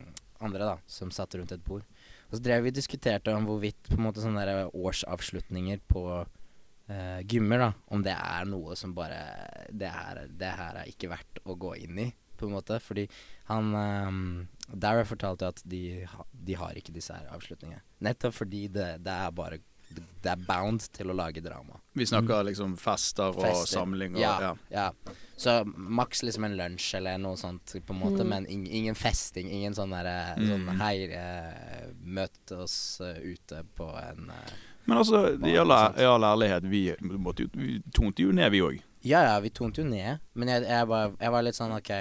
andre 0.41 0.72
da 0.72 0.77
som 0.90 1.11
satt 1.14 1.38
rundt 1.38 1.53
et 1.53 1.65
bord. 1.65 1.85
Og 2.30 2.40
så 2.40 2.41
drev 2.48 2.65
vi 2.65 2.73
og 2.73 2.80
diskuterte 2.80 3.35
om 3.35 3.45
hvorvidt 3.45 3.91
på 3.91 3.99
en 3.99 4.07
måte 4.07 4.23
sånne 4.23 4.45
der 4.48 4.72
årsavslutninger 4.73 5.84
på 5.91 6.03
eh, 6.18 7.22
gymmer, 7.30 7.68
da, 7.68 7.69
om 7.94 8.02
det 8.06 8.15
er 8.18 8.49
noe 8.49 8.77
som 8.80 8.95
bare 8.98 9.22
det, 9.69 9.91
her, 9.94 10.23
det 10.34 10.53
her 10.57 10.81
er 10.81 10.90
ikke 10.90 11.11
verdt 11.14 11.44
å 11.45 11.57
gå 11.61 11.76
inn 11.84 12.02
i, 12.07 12.10
på 12.40 12.49
en 12.49 12.56
måte. 12.57 12.81
Fordi 12.81 13.06
han 13.49 13.74
um, 13.76 14.48
Dara 14.74 15.03
fortalte 15.06 15.48
at 15.52 15.61
de, 15.68 16.06
de 16.32 16.56
har 16.56 16.74
ikke 16.80 16.94
disse 16.95 17.14
her 17.14 17.28
avslutningene. 17.36 17.82
Nettopp 18.02 18.34
fordi 18.40 18.68
det, 18.72 19.03
det 19.03 19.11
er 19.11 19.32
bare 19.36 19.57
Det 19.94 20.32
er 20.32 20.40
bound 20.48 20.82
til 20.95 21.11
å 21.11 21.14
lage 21.14 21.41
drama. 21.44 21.76
Vi 21.94 22.06
snakker 22.10 22.45
liksom 22.48 22.78
fester 22.82 23.36
og 23.36 23.41
Fester. 23.44 23.68
samling 23.78 24.15
og 24.15 24.22
Ja, 24.24 24.32
ja. 24.41 24.53
ja. 24.72 25.15
Så 25.38 25.57
maks 25.76 26.24
liksom 26.24 26.45
en 26.48 26.56
lunsj 26.57 26.95
eller 26.98 27.18
noe 27.22 27.36
sånt, 27.38 27.76
på 27.86 27.94
en 27.94 27.99
måte, 27.99 28.24
Mm. 28.24 28.30
men 28.30 28.45
in, 28.48 28.64
ingen 28.65 28.95
festing. 28.95 29.52
Ingen 29.52 29.74
sånn 29.76 29.91
derre 29.94 30.36
Mm. 30.40 30.48
sånn 30.49 30.80
Hei, 30.80 31.03
eh, 31.11 31.91
møt 32.02 32.52
oss 32.57 33.02
eh, 33.02 33.20
ute 33.36 33.64
på 33.76 33.91
en 34.02 34.30
eh, 34.32 34.53
Men 34.88 34.98
altså, 34.98 35.38
i 35.45 35.57
all, 35.57 36.24
ærlighet, 36.24 36.64
vi, 36.64 36.95
måtte 37.02 37.44
jo, 37.45 37.49
vi 37.53 37.78
tonte 37.94 38.24
jo 38.24 38.32
ned, 38.32 38.52
vi 38.52 38.60
òg. 38.61 38.82
Ja, 39.03 39.22
ja, 39.28 39.40
vi 39.40 39.49
tonte 39.49 39.84
jo 39.84 39.88
ned, 39.88 40.20
men 40.34 40.48
jeg, 40.48 40.64
jeg, 40.64 40.88
var, 40.88 41.14
jeg 41.20 41.32
var 41.32 41.44
litt 41.44 41.56
sånn 41.60 41.76
OK 41.76 41.91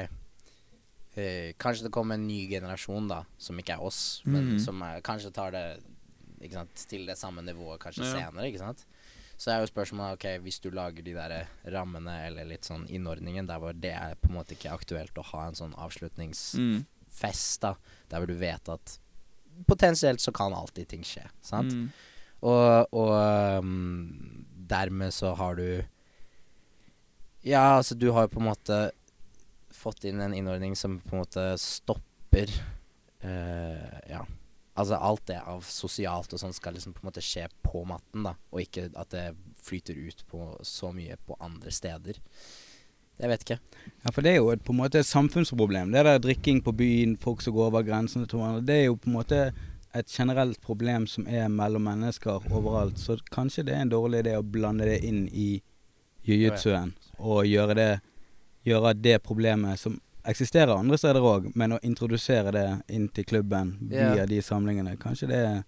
eh, 1.17 1.53
Kanskje 1.59 1.85
det 1.85 1.93
kommer 1.93 2.15
en 2.15 2.27
ny 2.27 2.49
generasjon, 2.49 3.09
da, 3.09 3.25
som 3.39 3.59
ikke 3.59 3.75
er 3.77 3.83
oss, 3.83 4.23
men 4.25 4.55
Mhm. 4.57 4.61
som 4.65 4.83
er, 4.83 5.01
kanskje 5.01 5.33
tar 5.33 5.51
det 5.53 5.83
sant, 6.51 6.75
til 6.89 7.07
det 7.07 7.17
samme 7.19 7.43
nivået 7.43 7.79
kanskje 7.79 8.05
Ja. 8.05 8.31
senere, 8.31 8.49
ikke 8.51 8.59
sant. 8.59 8.85
Så 9.39 9.51
er 9.51 9.61
jo 9.61 9.67
spørsmålet 9.73 10.13
OK, 10.15 10.43
hvis 10.43 10.61
du 10.61 10.71
lager 10.71 11.03
de 11.03 11.15
der 11.15 11.47
rammene 11.67 12.27
eller 12.27 12.45
litt 12.45 12.63
sånn 12.65 12.87
innordningen 12.89 13.47
der 13.47 13.59
hvor 13.59 13.73
det 13.73 13.93
er 13.93 14.15
på 14.15 14.29
en 14.31 14.37
måte 14.37 14.55
ikke 14.55 14.71
aktuelt 14.73 15.15
å 15.19 15.25
ha 15.25 15.49
en 15.49 15.55
sånn 15.55 15.75
avslutningsfest, 15.75 16.59
Mm. 16.59 17.61
da, 17.61 17.75
der 18.09 18.19
hvor 18.19 18.27
du 18.27 18.35
vet 18.39 18.69
at 18.69 18.99
potensielt 19.67 20.21
så 20.21 20.33
kan 20.33 20.53
alltid 20.53 20.89
ting 20.89 21.03
skje, 21.03 21.29
sant. 21.43 21.73
Mm. 21.73 21.91
Og, 22.43 22.87
og 22.93 23.59
um, 23.63 24.45
dermed 24.67 25.13
så 25.13 25.35
har 25.37 25.55
du 25.57 25.85
Ja, 27.45 27.79
altså 27.79 27.97
du 27.99 28.13
har 28.13 28.23
jo 28.29 28.29
på 28.37 28.41
en 28.41 28.47
måte 28.49 28.91
fått 29.83 30.07
inn 30.09 30.23
en 30.23 30.37
innordning 30.37 30.77
som 30.79 31.01
på 31.03 31.17
en 31.17 31.25
måte 31.25 31.49
stopper 31.61 32.55
uh, 33.25 33.99
Ja. 34.11 34.25
Altså 34.73 34.97
alt 34.97 35.27
det 35.29 35.37
av 35.37 35.67
sosialt 35.69 36.33
og 36.33 36.41
sånn 36.41 36.55
skal 36.57 36.73
liksom 36.73 36.95
på 36.97 37.03
en 37.03 37.11
måte 37.11 37.21
skje 37.21 37.43
på 37.61 37.83
matten, 37.85 38.23
da. 38.25 38.31
Og 38.55 38.63
ikke 38.63 38.87
at 38.97 39.11
det 39.13 39.27
flyter 39.61 39.99
ut 40.01 40.23
på 40.31 40.47
så 40.65 40.89
mye 40.97 41.19
på 41.27 41.37
andre 41.45 41.69
steder. 41.77 42.17
Jeg 43.21 43.29
vet 43.29 43.45
ikke. 43.45 43.59
Ja, 44.01 44.11
for 44.11 44.25
det 44.25 44.33
er 44.33 44.39
jo 44.41 44.49
et, 44.55 44.63
på 44.65 44.73
en 44.73 44.81
måte 44.81 45.03
et 45.03 45.11
samfunnsproblem. 45.11 45.93
Det 45.93 46.07
der 46.09 46.23
drikking 46.25 46.63
på 46.65 46.73
byen, 46.73 47.19
folk 47.21 47.45
som 47.45 47.53
går 47.53 47.69
over 47.69 47.85
grensene 47.85 48.25
til 48.27 48.41
hverandre. 48.41 48.65
Det 48.67 48.79
er 48.79 48.89
jo 48.89 48.97
på 48.97 49.13
en 49.13 49.19
måte 49.19 49.43
et 49.93 50.09
generelt 50.09 50.61
problem 50.65 51.07
som 51.07 51.27
er 51.29 51.53
mellom 51.53 51.85
mennesker 51.85 52.49
overalt, 52.49 52.99
så 52.99 53.19
kanskje 53.33 53.67
det 53.69 53.77
er 53.77 53.85
en 53.85 53.93
dårlig 53.93 54.23
idé 54.25 54.39
å 54.39 54.47
blande 54.47 54.89
det 54.89 55.03
inn 55.05 55.27
i 55.29 55.51
jiu-jitsuen. 56.25 56.95
Og 57.21 57.45
gjøre 57.47 57.77
det 57.77 57.91
Gjøre 58.65 58.95
det 58.95 59.23
problemet 59.23 59.79
som 59.79 60.01
eksisterer 60.25 60.77
andre 60.79 60.99
steder 60.99 61.21
òg, 61.21 61.49
men 61.59 61.73
å 61.73 61.79
introdusere 61.83 62.53
det 62.55 62.67
inn 62.95 63.09
til 63.09 63.25
klubben 63.25 63.77
via 63.91 64.15
Ja. 64.17 64.27
de 64.27 64.39
samlingene, 64.43 64.97
kanskje 64.97 65.29
det 65.29 65.65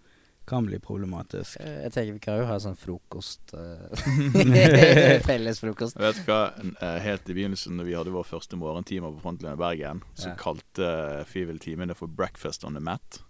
kan 0.47 0.67
bli 0.67 0.79
problematisk. 0.79 1.57
Eh, 1.61 1.83
Jeg 1.83 1.93
tenker 1.93 2.13
vi 2.13 2.19
kan 2.21 2.39
jo 2.39 2.45
ha 2.47 2.59
sånn 2.61 2.77
frokost 2.77 3.55
eh, 3.55 5.21
Felles 5.27 5.59
frokost. 5.61 5.97
Vet 5.99 6.17
du 6.21 6.31
hva, 6.31 6.53
Eh, 6.83 6.99
Helt 7.03 7.29
i 7.29 7.35
begynnelsen 7.35 7.77
når 7.79 7.85
vi 7.89 7.95
hadde 7.97 8.13
vår 8.15 8.25
første 8.29 8.57
morgentime 8.61 9.11
på 9.15 9.21
Frontlinjen 9.25 9.57
i 9.59 9.63
Bergen, 9.63 10.03
så 10.15 10.29
Ja. 10.29 10.35
kalte 10.37 11.25
Fivel 11.27 11.59
timene 11.59 11.95
for 11.97 12.07
'breakfast 12.09 12.65
on 12.65 12.75
the 12.75 12.81
mat'. 12.81 13.23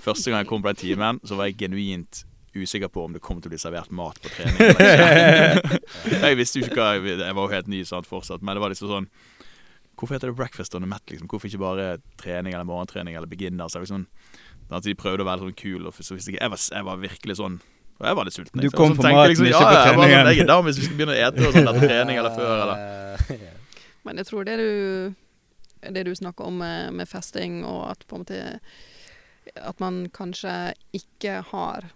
Første 0.00 0.30
gang 0.30 0.40
jeg 0.44 0.48
kom 0.48 0.62
på 0.62 0.68
den 0.68 0.76
timen, 0.76 1.20
så 1.24 1.34
var 1.36 1.44
jeg 1.46 1.56
genuint 1.58 2.24
usikker 2.56 2.90
på 2.92 3.04
om 3.06 3.14
det 3.14 3.22
kom 3.24 3.40
til 3.40 3.50
å 3.50 3.54
bli 3.54 3.60
servert 3.60 3.92
mat 3.94 4.18
på 4.22 4.32
trening. 4.32 4.72
jeg 6.26 6.38
visste 6.38 6.60
jo 6.60 6.68
ikke 6.68 6.78
hva 6.80 6.90
jeg, 6.96 7.18
jeg 7.22 7.36
var 7.38 7.46
jo 7.46 7.54
helt 7.54 7.70
ny 7.72 7.82
sant, 7.88 8.08
fortsatt, 8.08 8.44
men 8.44 8.56
det 8.56 8.64
var 8.64 8.74
liksom 8.74 8.92
sånn 8.92 9.08
Hvorfor 9.92 10.16
heter 10.16 10.30
det 10.32 10.38
'breakfast 10.38 10.74
on 10.74 10.82
the 10.82 10.88
mat'? 10.88 11.04
liksom? 11.06 11.28
Hvorfor 11.28 11.46
ikke 11.46 11.60
bare 11.62 11.98
trening 12.18 12.54
eller 12.56 12.64
morgentrening 12.66 13.14
eller 13.14 13.28
beginner? 13.28 13.68
Så 13.68 13.78
var 13.78 13.86
sånn, 13.86 14.06
at 14.72 14.82
De 14.82 14.94
prøvde 14.98 15.22
å 15.22 15.28
være 15.28 15.44
sånn 15.44 15.54
kul, 15.54 15.86
og 15.86 15.94
så 15.94 16.16
visste 16.16 16.32
jeg, 16.32 16.40
jeg, 16.40 16.50
var, 16.50 16.58
jeg 16.58 16.84
var 16.88 16.96
virkelig 16.96 17.36
sånn 17.38 17.60
og 18.02 18.08
jeg 18.08 18.16
var 18.18 18.26
litt 18.26 18.34
sulten. 18.34 18.58
Du 18.58 18.66
jeg. 18.66 18.74
kom 18.74 18.96
Så 18.96 18.98
på 18.98 19.04
maten, 19.04 19.18
jeg 19.20 19.30
liksom, 19.30 19.46
ikke 19.46 19.58
på 19.58 19.62
på 19.62 19.72
ja, 19.72 19.72
jeg 19.72 19.76
var 19.76 19.86
sånn, 19.86 20.00
treningen. 20.02 20.30
Jeg 20.32 20.48
er 20.50 20.62
hvis 20.66 20.78
vi 20.78 20.86
skal 20.86 20.96
begynne 20.98 21.12
å 21.12 21.20
ete 21.22 21.44
og 21.46 21.52
sånn 21.54 21.68
etter 21.70 21.84
trening 21.86 22.18
eller 22.18 22.34
før. 22.34 22.54
Eller. 22.64 22.80
eller 23.36 23.52
Men 24.02 24.18
jeg 24.18 24.26
tror 24.26 24.48
det 24.48 24.56
du, 24.58 24.70
det 25.94 26.02
du 26.08 26.12
snakker 26.18 26.48
om 26.50 26.56
med, 26.64 26.96
med 26.98 27.10
festing, 27.10 27.60
og 27.68 27.84
at 27.92 28.02
på 28.08 28.18
en 28.18 28.24
måte 28.24 28.40
At 29.58 29.78
man 29.82 30.06
kanskje 30.14 30.74
ikke 30.98 31.40
har 31.52 31.92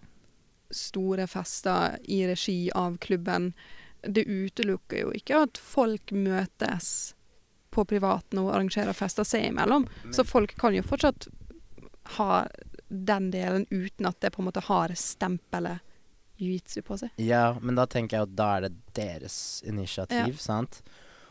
store 0.70 1.26
fester 1.26 1.98
i 2.04 2.26
regi 2.28 2.70
av 2.74 2.98
klubben. 3.02 3.52
Det 4.02 4.26
utelukker 4.26 5.04
jo 5.04 5.12
ikke 5.16 5.42
at 5.46 5.58
folk 5.60 6.12
møtes 6.12 7.14
på 7.74 7.84
privaten 7.84 8.40
og 8.40 8.54
arrangerer 8.54 8.96
fester 8.96 9.26
seg 9.26 9.50
imellom. 9.50 9.86
Så 10.14 10.24
folk 10.24 10.54
kan 10.60 10.76
jo 10.76 10.84
fortsatt 10.86 11.28
ha 12.16 12.46
den 12.88 13.30
delen 13.34 13.66
uten 13.70 14.06
at 14.06 14.20
det 14.22 14.30
på 14.32 14.42
en 14.42 14.48
måte 14.48 14.62
har 14.68 14.94
stempelet 14.96 15.82
jiu-jitsu 16.36 16.82
på 16.86 16.98
seg. 17.00 17.16
Ja, 17.20 17.56
men 17.60 17.78
da 17.78 17.86
tenker 17.90 18.18
jeg 18.18 18.28
at 18.28 18.36
da 18.38 18.48
er 18.56 18.66
det 18.66 18.72
deres 18.96 19.38
initiativ, 19.66 20.38
sant? 20.40 20.82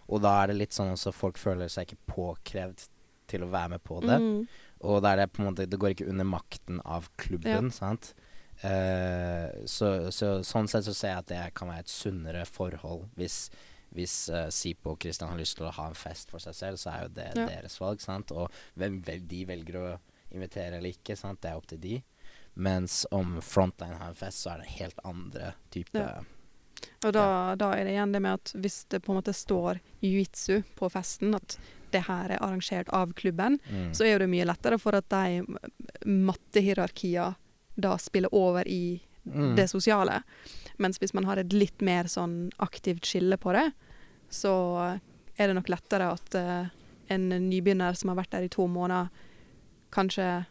Og 0.06 0.22
da 0.22 0.36
er 0.42 0.52
det 0.52 0.60
litt 0.60 0.76
sånn 0.76 0.94
også 0.94 1.14
folk 1.16 1.40
føler 1.42 1.72
seg 1.72 1.88
ikke 1.88 2.14
påkrevd 2.14 2.88
til 3.30 3.46
å 3.46 3.50
være 3.50 3.76
med 3.76 3.86
på 3.86 4.02
det. 4.06 4.18
Mm. 4.22 4.42
Og 4.86 5.02
da 5.02 5.14
er 5.14 5.24
det 5.24 5.32
på 5.34 5.42
en 5.42 5.48
måte 5.50 5.66
Det 5.66 5.80
går 5.82 5.96
ikke 5.96 6.10
under 6.12 6.28
makten 6.30 6.82
av 6.86 7.08
klubben, 7.22 7.72
sant? 7.74 8.14
Eh, 8.64 9.66
så, 9.68 10.12
så 10.16 10.40
sånn 10.48 10.68
sett 10.72 10.86
så 10.88 10.94
ser 10.96 11.10
jeg 11.12 11.18
at 11.24 11.28
det 11.32 11.42
kan 11.58 11.68
være 11.70 11.84
et 11.86 11.92
sunnere 11.92 12.46
forhold 12.48 13.10
hvis 13.20 13.50
hvis 13.96 14.14
uh, 14.28 14.50
Sipo 14.52 14.90
og 14.92 14.98
Kristian 15.00 15.30
har 15.30 15.38
lyst 15.40 15.56
til 15.56 15.68
å 15.70 15.72
ha 15.72 15.86
en 15.88 15.96
fest 15.96 16.28
for 16.34 16.40
seg 16.44 16.56
selv, 16.58 16.78
så 16.82 16.90
er 16.92 17.04
jo 17.06 17.12
det 17.16 17.28
Ja. 17.38 17.46
deres 17.48 17.78
valg, 17.80 18.02
sant? 18.04 18.32
Og 18.36 18.52
hvem 18.76 18.98
vel, 19.06 19.22
de 19.30 19.46
velger 19.48 19.78
å 19.80 19.92
invitere 20.36 20.82
eller 20.82 20.90
ikke, 20.92 21.16
sant? 21.16 21.40
Det 21.40 21.52
er 21.52 21.56
opp 21.56 21.68
til 21.70 21.80
de. 21.80 22.02
Mens 22.60 23.06
om 23.16 23.38
Frontline 23.46 23.96
har 23.96 24.10
en 24.12 24.18
fest, 24.20 24.42
så 24.44 24.52
er 24.52 24.58
det 24.66 24.74
helt 24.82 25.00
andre 25.06 25.54
type 25.72 25.96
Ja. 25.96 26.20
Og 27.06 27.14
da, 27.16 27.56
da 27.56 27.72
er 27.72 27.86
det 27.88 27.94
igjen 27.96 28.12
det 28.12 28.22
med 28.22 28.34
at 28.34 28.52
hvis 28.60 28.82
det 28.92 29.00
på 29.06 29.14
en 29.14 29.22
måte 29.22 29.32
står 29.34 29.80
jiu-jitsu 30.04 30.64
på 30.76 30.92
festen, 30.92 31.34
at 31.40 31.56
det 31.96 32.04
her 32.10 32.32
er 32.36 32.44
arrangert 32.44 32.90
av 32.92 33.14
klubben, 33.16 33.60
Mm. 33.72 33.94
så 33.96 34.04
er 34.04 34.12
jo 34.18 34.20
det 34.26 34.30
mye 34.34 34.46
lettere 34.52 34.78
for 34.78 34.94
at 35.00 35.08
de 35.08 35.46
mattehierarkier 36.06 37.36
da 37.76 37.98
spiller 37.98 38.34
over 38.36 38.68
i 38.68 39.02
Mm. 39.26 39.56
det 39.58 39.64
sosiale. 39.72 40.20
Mens 40.78 41.00
hvis 41.02 41.14
man 41.18 41.26
har 41.26 41.38
et 41.42 41.50
litt 41.52 41.82
mer 41.82 42.04
sånn 42.06 42.52
aktivt 42.62 43.08
skille 43.10 43.38
på 43.42 43.54
det, 43.58 43.72
så 44.30 45.00
er 45.36 45.48
det 45.48 45.56
nok 45.56 45.70
lettere 45.74 46.12
at 46.14 46.36
uh, 46.38 46.68
en 47.10 47.30
nybegynner 47.30 47.98
som 47.98 48.10
har 48.12 48.20
vært 48.20 48.36
der 48.36 48.46
i 48.46 48.52
to 48.54 48.68
måneder, 48.70 49.10
kanskje 49.92 50.46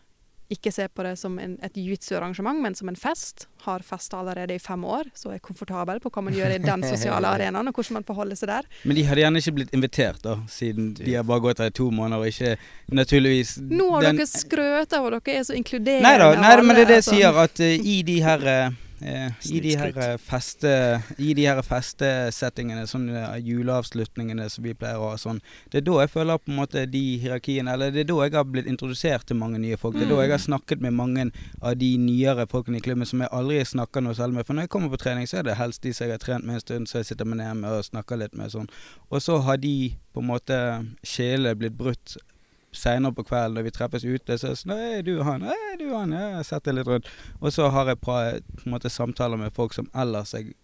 ikke 0.55 0.73
ser 0.75 0.89
på 0.95 1.05
det 1.07 1.15
som 1.21 1.37
en, 1.43 1.57
et 1.65 1.77
jiu-jitsu-arrangement, 1.77 2.61
men 2.65 2.75
som 2.79 2.89
en 2.91 2.99
fest. 2.99 3.49
Har 3.65 3.81
festa 3.87 4.19
allerede 4.21 4.55
i 4.55 4.61
fem 4.61 4.83
år, 4.85 5.09
så 5.17 5.31
er 5.33 5.39
komfortabel 5.41 6.01
på 6.05 6.11
hva 6.13 6.23
man 6.27 6.35
gjør 6.37 6.55
i 6.57 6.59
den 6.61 6.85
sosiale 6.93 7.31
arenaen, 7.31 7.69
og 7.71 7.75
hvordan 7.79 7.99
man 8.01 8.07
forholder 8.09 8.37
seg 8.37 8.51
der. 8.53 8.69
Men 8.85 8.99
de 8.99 9.05
hadde 9.09 9.25
gjerne 9.25 9.41
ikke 9.41 9.55
blitt 9.59 9.75
invitert, 9.77 10.21
da, 10.25 10.37
siden 10.53 10.93
de 10.99 11.15
har 11.17 11.25
bare 11.29 11.45
gått 11.47 11.63
der 11.63 11.73
i 11.73 11.77
to 11.81 11.89
måneder 11.95 12.21
og 12.21 12.29
ikke 12.29 12.55
naturligvis 12.93 13.57
Nå 13.65 13.91
har 13.95 14.09
den- 14.11 14.21
dere 14.21 14.29
skrøt 14.31 14.93
av 14.99 15.07
at 15.09 15.19
dere 15.25 15.39
er 15.41 15.45
så 15.49 15.57
inkluderende. 15.57 16.05
Nei 16.05 16.17
da, 16.21 16.31
nei, 16.41 16.55
men 16.63 16.77
det 16.77 16.85
er 16.85 16.93
det 16.95 17.01
jeg 17.01 17.07
alle, 17.09 17.21
sier, 17.21 17.43
at 17.45 17.61
uh, 17.65 17.91
i 17.95 17.97
de 18.07 18.19
her 18.25 18.49
eh, 18.55 18.81
I 19.05 19.61
de 19.61 19.75
her 19.77 19.99
eh, 20.01 20.17
feste 20.17 20.71
I 21.21 21.35
de 21.37 21.45
her 21.45 21.61
festesettingene, 21.63 22.87
sånn 22.89 23.09
eh, 23.13 23.35
juleavslutningene 23.45 24.47
som 24.53 24.65
vi 24.65 24.73
pleier 24.79 25.01
å 25.01 25.11
ha 25.13 25.19
sånn, 25.21 25.41
det 25.73 25.83
er 25.83 25.87
da 25.89 25.99
jeg 26.05 26.13
føler 26.15 26.41
på 26.41 26.53
en 26.53 26.59
måte 26.63 26.85
de 26.91 27.03
hierarkiene 27.23 27.75
Eller 27.75 27.93
det 27.93 28.05
er 28.05 28.09
da 28.11 28.19
jeg 28.25 28.35
har 28.39 28.49
blitt 28.49 28.67
introdusert 28.71 29.27
til 29.29 29.37
mange 29.41 29.61
nye 29.61 29.77
folk. 29.81 29.99
Det 29.99 30.07
er 30.07 30.13
da 30.15 30.21
jeg 30.23 30.31
har 30.33 30.41
Mm. 30.41 30.47
snakket 30.49 30.81
med 30.81 30.93
mange 30.97 31.31
av 31.63 31.77
de 31.79 31.91
nyere 31.99 32.47
folkene 32.51 32.79
i 32.79 32.81
klubben 32.85 33.07
som 33.07 33.21
jeg 33.21 33.29
aldri 33.33 33.61
snakker 33.65 34.03
noe 34.03 34.15
selv 34.15 34.35
med. 34.35 34.47
For 34.47 34.55
når 34.55 34.63
jeg 34.67 34.71
kommer 34.75 34.91
på 34.91 34.99
trening, 35.05 35.27
så 35.27 35.39
er 35.39 35.43
det 35.45 35.57
helst 35.57 35.83
de 35.83 35.93
som 35.93 36.07
jeg 36.07 36.15
har 36.17 36.19
trent 36.25 36.45
med 36.45 36.55
en 36.55 36.61
stund, 36.61 36.87
så 36.89 36.99
jeg 36.99 37.07
sitter 37.13 37.25
med 37.25 37.39
ned 37.39 37.55
med 37.61 37.71
og 37.71 37.85
snakker 37.85 38.19
litt 38.19 38.35
med 38.35 38.51
sånn. 38.51 38.69
Og 39.11 39.21
så 39.23 39.39
har 39.43 39.57
de 39.57 39.95
på 40.15 40.21
en 40.21 40.27
måte 40.29 40.59
Sjelene 41.05 41.55
blitt 41.57 41.77
brutt 41.77 42.17
seinere 42.79 43.15
på 43.17 43.25
kvelden 43.29 43.59
når 43.59 43.69
vi 43.69 43.75
treffes 43.75 44.05
ute, 44.05 44.39
så 44.39 44.51
er 44.51 44.55
det 44.55 44.61
sånn 44.61 44.75
'Hei, 44.75 45.03
du 45.07 45.15
er 45.19 45.25
han. 45.25 45.47
Hei, 45.49 45.77
du 45.79 45.87
er 45.91 45.99
han. 45.99 46.13
Ja, 46.13 46.27
jeg 46.29 46.37
har 46.41 46.51
sett 46.51 46.65
deg 46.65 46.75
litt 46.75 46.91
rundt.' 46.91 47.09
Og 47.41 47.53
så 47.53 47.71
har 47.71 47.87
jeg 47.87 48.01
på 48.01 48.19
en 48.19 48.73
måte 48.73 48.91
samtaler 48.91 49.39
med 49.41 49.55
folk 49.55 49.75
som 49.75 49.91
ellers 49.95 50.35
jeg 50.35 50.55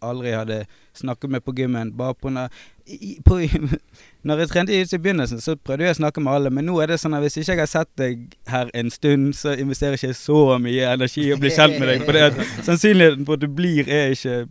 aldri 0.00 0.32
hadde 0.32 0.64
snakket 0.92 1.30
med 1.30 1.44
på 1.44 1.52
gymmen. 1.52 1.92
Bare 1.96 2.14
på 2.14 2.30
når, 2.30 2.48
i, 2.86 3.18
på, 3.24 3.40
når 4.22 4.38
jeg 4.38 4.48
trente 4.48 4.72
i 4.72 4.98
begynnelsen, 4.98 5.40
så 5.40 5.56
prøvde 5.56 5.84
jeg 5.84 5.96
å 5.96 6.00
snakke 6.00 6.20
med 6.24 6.32
alle, 6.32 6.50
men 6.50 6.66
nå 6.68 6.78
er 6.80 6.92
det 6.92 7.00
sånn 7.02 7.14
at 7.14 7.24
hvis 7.24 7.36
ikke 7.42 7.52
jeg 7.52 7.62
har 7.62 7.70
sett 7.70 7.92
deg 8.00 8.36
her 8.48 8.70
en 8.74 8.90
stund, 8.90 9.34
så 9.36 9.54
investerer 9.58 9.98
ikke 9.98 10.12
jeg 10.12 10.20
så 10.20 10.58
mye 10.58 10.92
energi 10.96 11.28
i 11.28 11.32
å 11.34 11.40
bli 11.40 11.52
kjent 11.54 11.78
med 11.78 11.90
deg. 11.90 12.04
For 12.04 12.16
det 12.16 12.28
at 12.30 12.44
sannsynligheten 12.66 13.26
for 13.28 13.38
at 13.38 13.44
du 13.44 13.48
blir, 13.52 13.88
er 13.88 14.14
ikke 14.16 14.44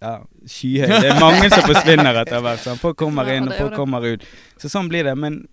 ja, 0.00 0.16
skyhøy. 0.50 0.88
Det 0.90 1.10
er 1.12 1.20
mange 1.20 1.50
som 1.52 1.62
forsvinner 1.66 2.22
etter 2.22 2.42
hvert. 2.42 2.62
sant? 2.64 2.82
Folk 2.82 2.98
kommer 2.98 3.28
inn, 3.32 3.46
og 3.48 3.54
folk 3.58 3.76
kommer 3.78 4.06
ut. 4.06 4.24
Så 4.60 4.70
sånn 4.72 4.90
blir 4.90 5.06
det. 5.06 5.14
Men 5.18 5.44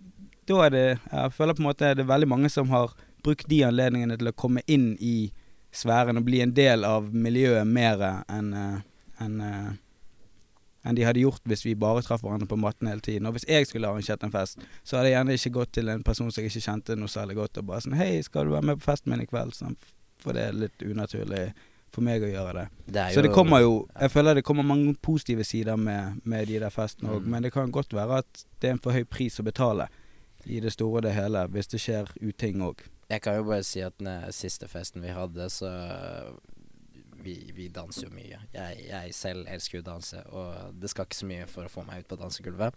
da 0.48 0.66
er 0.66 0.70
det 0.74 0.86
Jeg 1.12 1.32
føler 1.38 1.54
på 1.58 1.64
en 1.64 1.70
måte 1.70 1.94
det 1.96 2.04
er 2.04 2.10
veldig 2.10 2.28
mange 2.28 2.50
som 2.52 2.70
har 2.74 2.94
brukt 3.24 3.48
de 3.50 3.62
anledningene 3.64 4.18
til 4.20 4.28
å 4.32 4.36
komme 4.36 4.62
inn 4.68 4.94
i 5.00 5.32
sfæren 5.74 6.20
og 6.20 6.26
bli 6.28 6.42
en 6.44 6.52
del 6.54 6.84
av 6.86 7.08
miljøet 7.14 7.66
mer 7.68 8.02
enn 8.28 8.52
en, 8.54 8.84
enn, 9.24 9.40
eh, 9.42 10.92
de 10.94 11.06
hadde 11.08 11.24
gjort 11.24 11.42
hvis 11.48 11.64
vi 11.66 11.74
bare 11.80 12.04
traff 12.04 12.22
hverandre 12.22 12.48
på 12.52 12.58
matten 12.60 12.90
hele 12.92 13.00
tiden. 13.02 13.26
Og 13.30 13.38
hvis 13.38 13.48
jeg 13.48 13.66
skulle 13.70 13.88
arrangert 13.88 14.24
en 14.28 14.34
fest, 14.34 14.60
så 14.84 14.98
hadde 15.00 15.10
jeg 15.10 15.16
gjerne 15.18 15.38
ikke 15.40 15.54
gått 15.56 15.72
til 15.80 15.90
en 15.94 16.04
person 16.04 16.30
som 16.32 16.44
jeg 16.44 16.52
ikke 16.52 16.66
kjente 16.68 16.98
noe 17.00 17.08
særlig 17.12 17.38
godt, 17.40 17.58
og 17.62 17.70
bare 17.72 17.86
sånn 17.86 17.96
Hei, 17.96 18.18
skal 18.26 18.46
du 18.50 18.52
være 18.58 18.68
med 18.74 18.82
på 18.82 18.90
festen 18.92 19.14
min 19.14 19.24
i 19.24 19.30
kveld? 19.30 19.56
Sånn, 19.56 19.78
for 20.20 20.36
det 20.36 20.50
er 20.50 20.60
litt 20.66 20.84
unaturlig 20.84 21.46
for 21.94 22.04
meg 22.04 22.26
å 22.26 22.30
gjøre 22.34 22.54
det. 22.58 22.68
Det 22.98 23.08
jo, 23.14 23.16
Så 23.16 23.22
det 23.24 23.32
kommer 23.34 23.62
jo 23.62 23.74
Jeg 24.02 24.12
føler 24.12 24.36
det 24.36 24.44
kommer 24.44 24.64
mange 24.68 24.96
positive 25.02 25.44
sider 25.48 25.78
med, 25.78 26.20
med 26.26 26.48
de 26.52 26.60
der 26.60 26.74
festene 26.74 27.16
òg, 27.16 27.22
Mm. 27.24 27.30
men 27.32 27.44
det 27.44 27.54
kan 27.54 27.72
godt 27.72 27.94
være 27.94 28.18
at 28.24 28.46
det 28.60 28.68
er 28.70 28.74
en 28.74 28.80
for 28.84 28.92
høy 28.92 29.06
pris 29.06 29.40
å 29.40 29.44
betale 29.46 29.88
i 30.46 30.60
det 30.64 30.74
store 30.76 31.02
og 31.02 31.06
det 31.08 31.14
hele, 31.16 31.46
hvis 31.54 31.72
det 31.72 31.82
skjer 31.84 32.10
uting 32.22 32.64
òg. 32.66 32.84
Jeg 33.10 33.22
kan 33.22 33.38
jo 33.38 33.46
bare 33.48 33.64
si 33.68 33.84
at 33.86 33.96
den 34.00 34.10
siste 34.34 34.68
festen 34.68 35.04
vi 35.04 35.14
hadde, 35.14 35.50
så 35.50 35.70
vi, 37.24 37.52
vi 37.56 37.68
danser 37.72 38.08
jo 38.08 38.14
mye. 38.14 38.40
Jeg, 38.54 38.86
jeg 38.90 39.16
selv 39.16 39.48
elsker 39.50 39.80
jo 39.80 39.84
å 39.84 39.88
danse, 39.88 40.24
og 40.36 40.80
det 40.82 40.92
skal 40.92 41.08
ikke 41.08 41.20
så 41.22 41.30
mye 41.30 41.48
for 41.52 41.68
å 41.68 41.72
få 41.72 41.86
meg 41.88 42.04
ut 42.04 42.10
på 42.12 42.20
dansegulvet. 42.20 42.76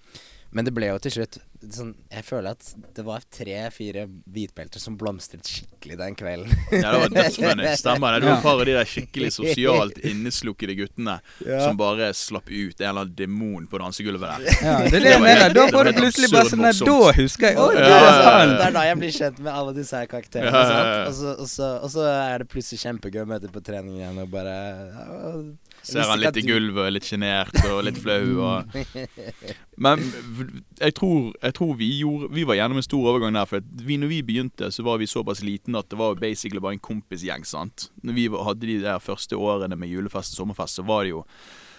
Men 0.56 0.64
det 0.64 0.72
ble 0.72 0.88
jo 0.88 0.96
til 1.04 1.12
slutt 1.12 1.36
sånn 1.72 1.90
Jeg 2.12 2.22
føler 2.24 2.54
at 2.54 2.68
det 2.96 3.02
var 3.04 3.24
tre-fire 3.32 4.04
hvitbelter 4.30 4.80
som 4.80 4.94
blomstret 5.00 5.44
skikkelig 5.48 5.96
den 5.98 6.14
kvelden. 6.16 6.52
Ja, 6.72 6.92
det 6.94 7.00
var 7.02 7.12
dødsfunny. 7.16 7.66
Stemmer 7.80 8.14
det. 8.16 8.20
Du 8.22 8.26
var 8.28 8.32
Ja. 8.32 8.36
et 8.38 8.44
par 8.46 8.60
av 8.60 8.62
de 8.68 8.74
der 8.76 8.88
skikkelig 8.88 9.30
sosialt 9.34 9.98
inneslukkede 10.06 10.76
guttene 10.78 11.16
som 11.42 11.76
bare 11.80 12.08
slapp 12.16 12.48
ut 12.52 12.80
en 12.80 12.86
eller 12.88 13.02
annen 13.06 13.16
demon 13.18 13.66
på 13.72 13.80
dansegulvet 13.82 14.32
der. 14.36 14.46
Ja, 14.62 14.76
det 14.86 15.00
er 15.00 15.06
det 15.08 15.12
jeg 15.16 15.24
mener. 15.24 15.56
Da 15.58 15.66
får 15.74 15.90
du 15.90 15.92
plutselig 15.98 16.30
bare 16.32 16.52
sånn 16.52 16.64
der. 16.68 16.80
Da 16.88 17.12
husker 17.20 17.48
jeg 17.50 17.60
Å, 17.60 17.66
det 17.74 17.82
Ja, 17.82 17.96
er 17.96 18.06
ja, 18.06 18.16
ja. 18.22 18.46
det 18.54 18.66
er 18.70 18.76
da 18.78 18.84
jeg 18.88 19.00
blir 19.02 19.14
kjent 19.18 19.42
med 19.48 19.52
alle 19.52 19.76
disse 19.76 20.00
her 20.00 20.10
karakterene. 20.12 20.52
Ja, 20.52 20.64
ja, 20.70 20.88
ja. 21.02 21.34
Og, 21.36 21.90
så, 21.96 22.06
er 22.06 22.44
det 22.44 22.48
plutselig 22.52 22.80
kjempegøy 22.84 23.24
å 23.24 23.28
møte 23.32 23.50
på 23.52 23.64
trening 23.66 23.98
igjen 24.00 24.22
og 24.22 24.30
bare 24.32 24.56
ja, 24.56 25.06
Ser 25.86 26.08
han 26.10 26.18
litt 26.18 26.38
i 26.40 26.44
gulvet 26.46 26.80
og 26.80 26.88
er 26.88 26.94
litt 26.96 27.06
sjenert 27.06 27.58
og 27.68 27.84
litt 27.86 27.98
flau 28.02 28.40
og 28.42 28.72
Men 29.84 30.02
jeg 30.80 30.96
tror, 30.98 31.28
jeg 31.42 31.54
tror 31.58 31.74
vi 31.78 31.90
gjorde 32.00 32.30
Vi 32.34 32.46
var 32.48 32.58
gjennom 32.58 32.80
en 32.80 32.86
stor 32.86 33.10
overgang 33.12 33.36
der. 33.36 33.46
For 33.46 33.62
vi, 33.86 33.98
når 34.00 34.10
vi 34.10 34.22
begynte, 34.26 34.70
så 34.74 34.82
var 34.86 34.98
vi 35.02 35.08
såpass 35.10 35.44
liten 35.46 35.78
at 35.78 35.90
det 35.92 36.00
var 36.00 36.18
basically 36.18 36.62
bare 36.62 36.78
en 36.78 36.82
kompisgjeng. 36.82 37.46
sant? 37.46 37.90
Når 38.02 38.18
vi 38.18 38.26
hadde 38.32 38.66
de 38.66 38.80
der 38.82 39.04
første 39.04 39.38
årene 39.38 39.78
med 39.78 39.92
julefest 39.92 40.34
og 40.34 40.42
sommerfest, 40.42 40.80
så 40.80 40.86
var 40.86 41.04
det 41.04 41.14
jo 41.14 41.24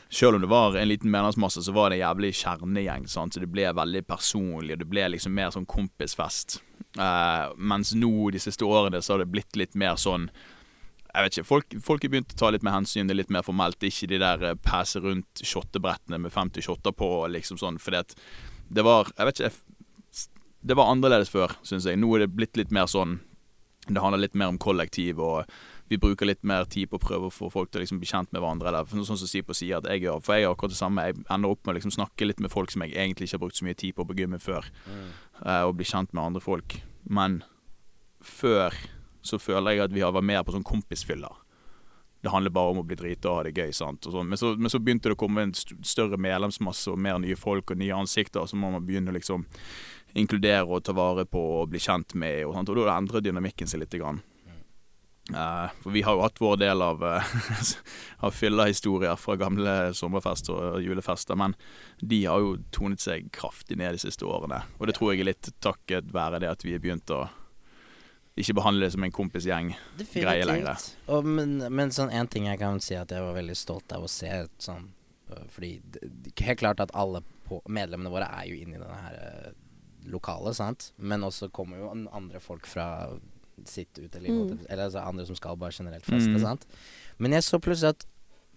selv 0.09 0.38
om 0.38 0.41
det 0.41 0.47
var 0.47 0.75
en 0.77 0.88
liten 0.88 1.11
medlemsmasse, 1.11 1.63
så 1.63 1.71
var 1.75 1.89
det 1.89 1.97
en 1.97 2.05
jævlig 2.05 2.31
kjernegjeng. 2.39 3.07
Sant? 3.11 3.35
Så 3.35 3.43
det 3.43 3.49
ble 3.51 3.67
veldig 3.75 4.05
personlig, 4.07 4.77
og 4.77 4.84
det 4.84 4.89
ble 4.89 5.07
liksom 5.11 5.35
mer 5.35 5.51
sånn 5.51 5.67
kompisfest. 5.67 6.61
Eh, 6.95 7.47
mens 7.57 7.91
nå 7.97 8.29
de 8.31 8.39
siste 8.41 8.65
årene 8.65 9.01
så 9.03 9.15
har 9.15 9.25
det 9.25 9.31
blitt 9.34 9.59
litt 9.59 9.75
mer 9.75 9.99
sånn 9.99 10.29
jeg 11.18 11.26
vet 11.26 11.38
ikke, 11.38 11.49
folk, 11.49 11.76
folk 11.81 12.03
har 12.06 12.11
begynt 12.14 12.34
å 12.35 12.38
ta 12.38 12.49
litt 12.53 12.65
mer 12.65 12.76
hensyn, 12.76 13.07
det 13.10 13.15
er 13.15 13.22
litt 13.23 13.31
mer 13.34 13.45
formelt. 13.45 13.81
Ikke 13.81 14.10
de 14.11 14.19
der 14.22 14.44
eh, 14.52 14.57
passe 14.61 15.02
rundt 15.02 15.41
shottebrettene 15.41 16.19
med 16.22 16.34
50 16.34 16.61
shotter 16.68 16.94
på, 16.94 17.10
liksom 17.34 17.57
sånn. 17.57 17.80
Fordi 17.81 18.03
at 18.03 18.14
det 18.69 18.84
var 18.85 19.10
Jeg 19.15 19.26
vet 19.30 19.39
ikke 19.39 20.27
Det 20.68 20.76
var 20.76 20.91
annerledes 20.91 21.31
før, 21.31 21.56
syns 21.65 21.88
jeg. 21.88 21.98
Nå 21.98 22.11
er 22.15 22.26
det 22.26 22.35
blitt 22.35 22.57
litt 22.60 22.73
mer 22.76 22.85
sånn 22.91 23.22
Det 23.88 24.03
handler 24.03 24.19
litt 24.19 24.35
mer 24.35 24.52
om 24.52 24.57
kollektiv, 24.60 25.22
og 25.23 25.48
vi 25.88 25.95
bruker 25.98 26.27
litt 26.27 26.44
mer 26.44 26.65
tid 26.68 26.89
på 26.91 26.99
å 26.99 27.02
prøve 27.02 27.30
å 27.30 27.31
få 27.31 27.48
folk 27.49 27.72
til 27.72 27.80
å 27.80 27.85
liksom 27.85 28.02
bli 28.02 28.10
kjent 28.10 28.34
med 28.35 28.41
hverandre. 28.44 28.68
Eller 28.68 28.89
sånn 29.07 29.18
som 29.18 29.30
Sipo 29.31 29.56
sier 29.56 29.77
at 29.80 29.88
jeg 29.88 30.03
gjør. 30.03 30.19
For 30.19 30.35
jeg 30.35 30.44
gjør 30.44 30.57
akkurat 30.57 30.73
det 30.73 30.80
samme. 30.81 31.06
Jeg 31.07 31.15
ender 31.31 31.53
opp 31.53 31.61
med 31.64 31.72
å 31.72 31.77
liksom 31.77 31.94
snakke 31.95 32.27
litt 32.27 32.41
med 32.44 32.52
folk 32.52 32.73
som 32.73 32.84
jeg 32.84 32.91
egentlig 32.98 33.30
ikke 33.30 33.38
har 33.39 33.44
brukt 33.45 33.61
så 33.61 33.65
mye 33.69 33.80
tid 33.80 33.95
på 33.95 34.03
på 34.06 34.18
gymmet 34.19 34.44
før. 34.44 34.68
eh, 35.45 35.64
og 35.64 35.77
bli 35.80 35.88
kjent 35.88 36.11
med 36.11 36.26
andre 36.26 36.44
folk. 36.44 36.81
Men 37.07 37.39
før 38.19 38.76
så 39.27 39.39
føler 39.41 39.75
jeg 39.75 39.87
at 39.87 39.93
vi 39.95 40.03
har 40.05 40.15
vært 40.15 40.29
mer 40.29 40.45
på 40.47 40.55
sånn 40.55 40.65
kompisfyller. 40.67 41.43
Det 42.23 42.31
handler 42.33 42.51
bare 42.51 42.73
om 42.73 42.79
å 42.81 42.85
bli 42.87 42.97
drita 42.97 43.29
og 43.29 43.37
ha 43.37 43.43
det 43.45 43.53
gøy. 43.55 43.73
sant? 43.75 44.07
Sånn. 44.09 44.27
men, 44.27 44.39
så, 44.39 44.55
men 44.57 44.71
så 44.73 44.81
begynte 44.81 45.11
det 45.11 45.17
å 45.17 45.21
komme 45.21 45.45
en 45.45 45.53
større 45.55 46.17
medlemsmasse 46.17 46.89
og 46.91 46.97
mer 46.99 47.19
nye 47.21 47.37
folk 47.37 47.71
og 47.71 47.79
nye 47.79 47.95
ansikter. 47.95 48.47
Så 48.49 48.57
må 48.57 48.71
man 48.73 48.85
begynne 48.87 49.13
å 49.13 49.17
liksom 49.17 49.45
inkludere 50.17 50.65
og 50.65 50.83
ta 50.87 50.95
vare 50.97 51.27
på 51.29 51.43
og 51.59 51.69
bli 51.71 51.81
kjent 51.83 52.17
med. 52.17 52.47
Og, 52.47 52.55
sånt, 52.57 52.73
og 52.73 52.81
da 52.81 52.97
endrer 52.97 53.23
dynamikken 53.23 53.69
seg 53.69 53.83
litt. 53.83 53.93
Grann. 53.97 54.23
Uh, 55.27 55.67
for 55.83 55.91
vi 55.91 56.01
har 56.07 56.15
jo 56.15 56.23
hatt 56.23 56.39
vår 56.39 56.59
del 56.61 56.81
av, 56.81 57.01
uh, 57.03 57.31
av 58.25 58.31
fylla-historier 58.31 59.17
fra 59.19 59.35
gamle 59.39 59.73
sommerfester 59.97 60.55
og 60.55 60.85
julefester, 60.85 61.35
men 61.35 61.55
de 61.99 62.21
har 62.23 62.43
jo 62.43 62.53
tonet 62.71 63.03
seg 63.03 63.27
kraftig 63.35 63.75
ned 63.79 63.97
de 63.97 64.03
siste 64.05 64.23
årene. 64.27 64.61
Og 64.79 64.87
det 64.87 64.95
tror 64.95 65.11
jeg 65.11 65.25
er 65.25 65.31
litt 65.33 65.51
takket 65.63 66.13
være 66.15 66.39
det 66.43 66.53
at 66.53 66.63
vi 66.63 66.77
har 66.77 66.83
begynt 66.83 67.11
å 67.11 67.25
ikke 68.38 68.53
behandle 68.59 68.85
det 68.85 68.91
som 68.93 69.03
en 69.03 69.11
kompisgjeng. 69.11 69.72
greie 70.14 70.45
lenger. 70.45 70.77
Og, 71.09 71.26
men, 71.26 71.57
men 71.73 71.89
sånn 71.95 72.11
en 72.14 72.27
ting 72.27 72.45
jeg 72.45 72.59
kan 72.61 72.80
si 72.84 72.95
at 72.95 73.09
jeg 73.11 73.22
var 73.26 73.34
veldig 73.38 73.55
stolt 73.57 73.91
av 73.97 74.03
å 74.05 74.09
se 74.11 74.30
sånn 74.61 74.91
øh, 75.31 75.45
Fordi 75.49 75.72
det, 75.84 76.01
det- 76.23 76.34
helt 76.45 76.59
klart 76.59 76.80
at 76.80 76.91
alle 76.93 77.23
på, 77.47 77.61
medlemmene 77.68 78.11
våre 78.14 78.27
er 78.30 78.45
jo 78.49 78.55
inne 78.59 78.76
i 78.77 78.81
denne 78.81 78.99
her 79.01 79.18
øh, 79.23 79.53
lokalet, 80.11 80.55
sant? 80.55 80.91
Men 80.97 81.23
også 81.27 81.49
kommer 81.51 81.77
jo 81.81 81.89
andre 82.11 82.39
folk 82.39 82.68
fra 82.68 83.09
sitt 83.65 83.97
uteliv, 83.97 84.30
Mm. 84.53 84.59
eller 84.69 84.84
altså 84.85 85.01
andre 85.01 85.26
som 85.26 85.35
skal 85.35 85.57
bare 85.57 85.72
generelt 85.73 86.05
feste, 86.05 86.30
Mm. 86.30 86.39
sant? 86.43 86.65
Men 87.18 87.31
jeg 87.34 87.41
så 87.43 87.57
plutselig 87.59 87.89
at 87.95 88.05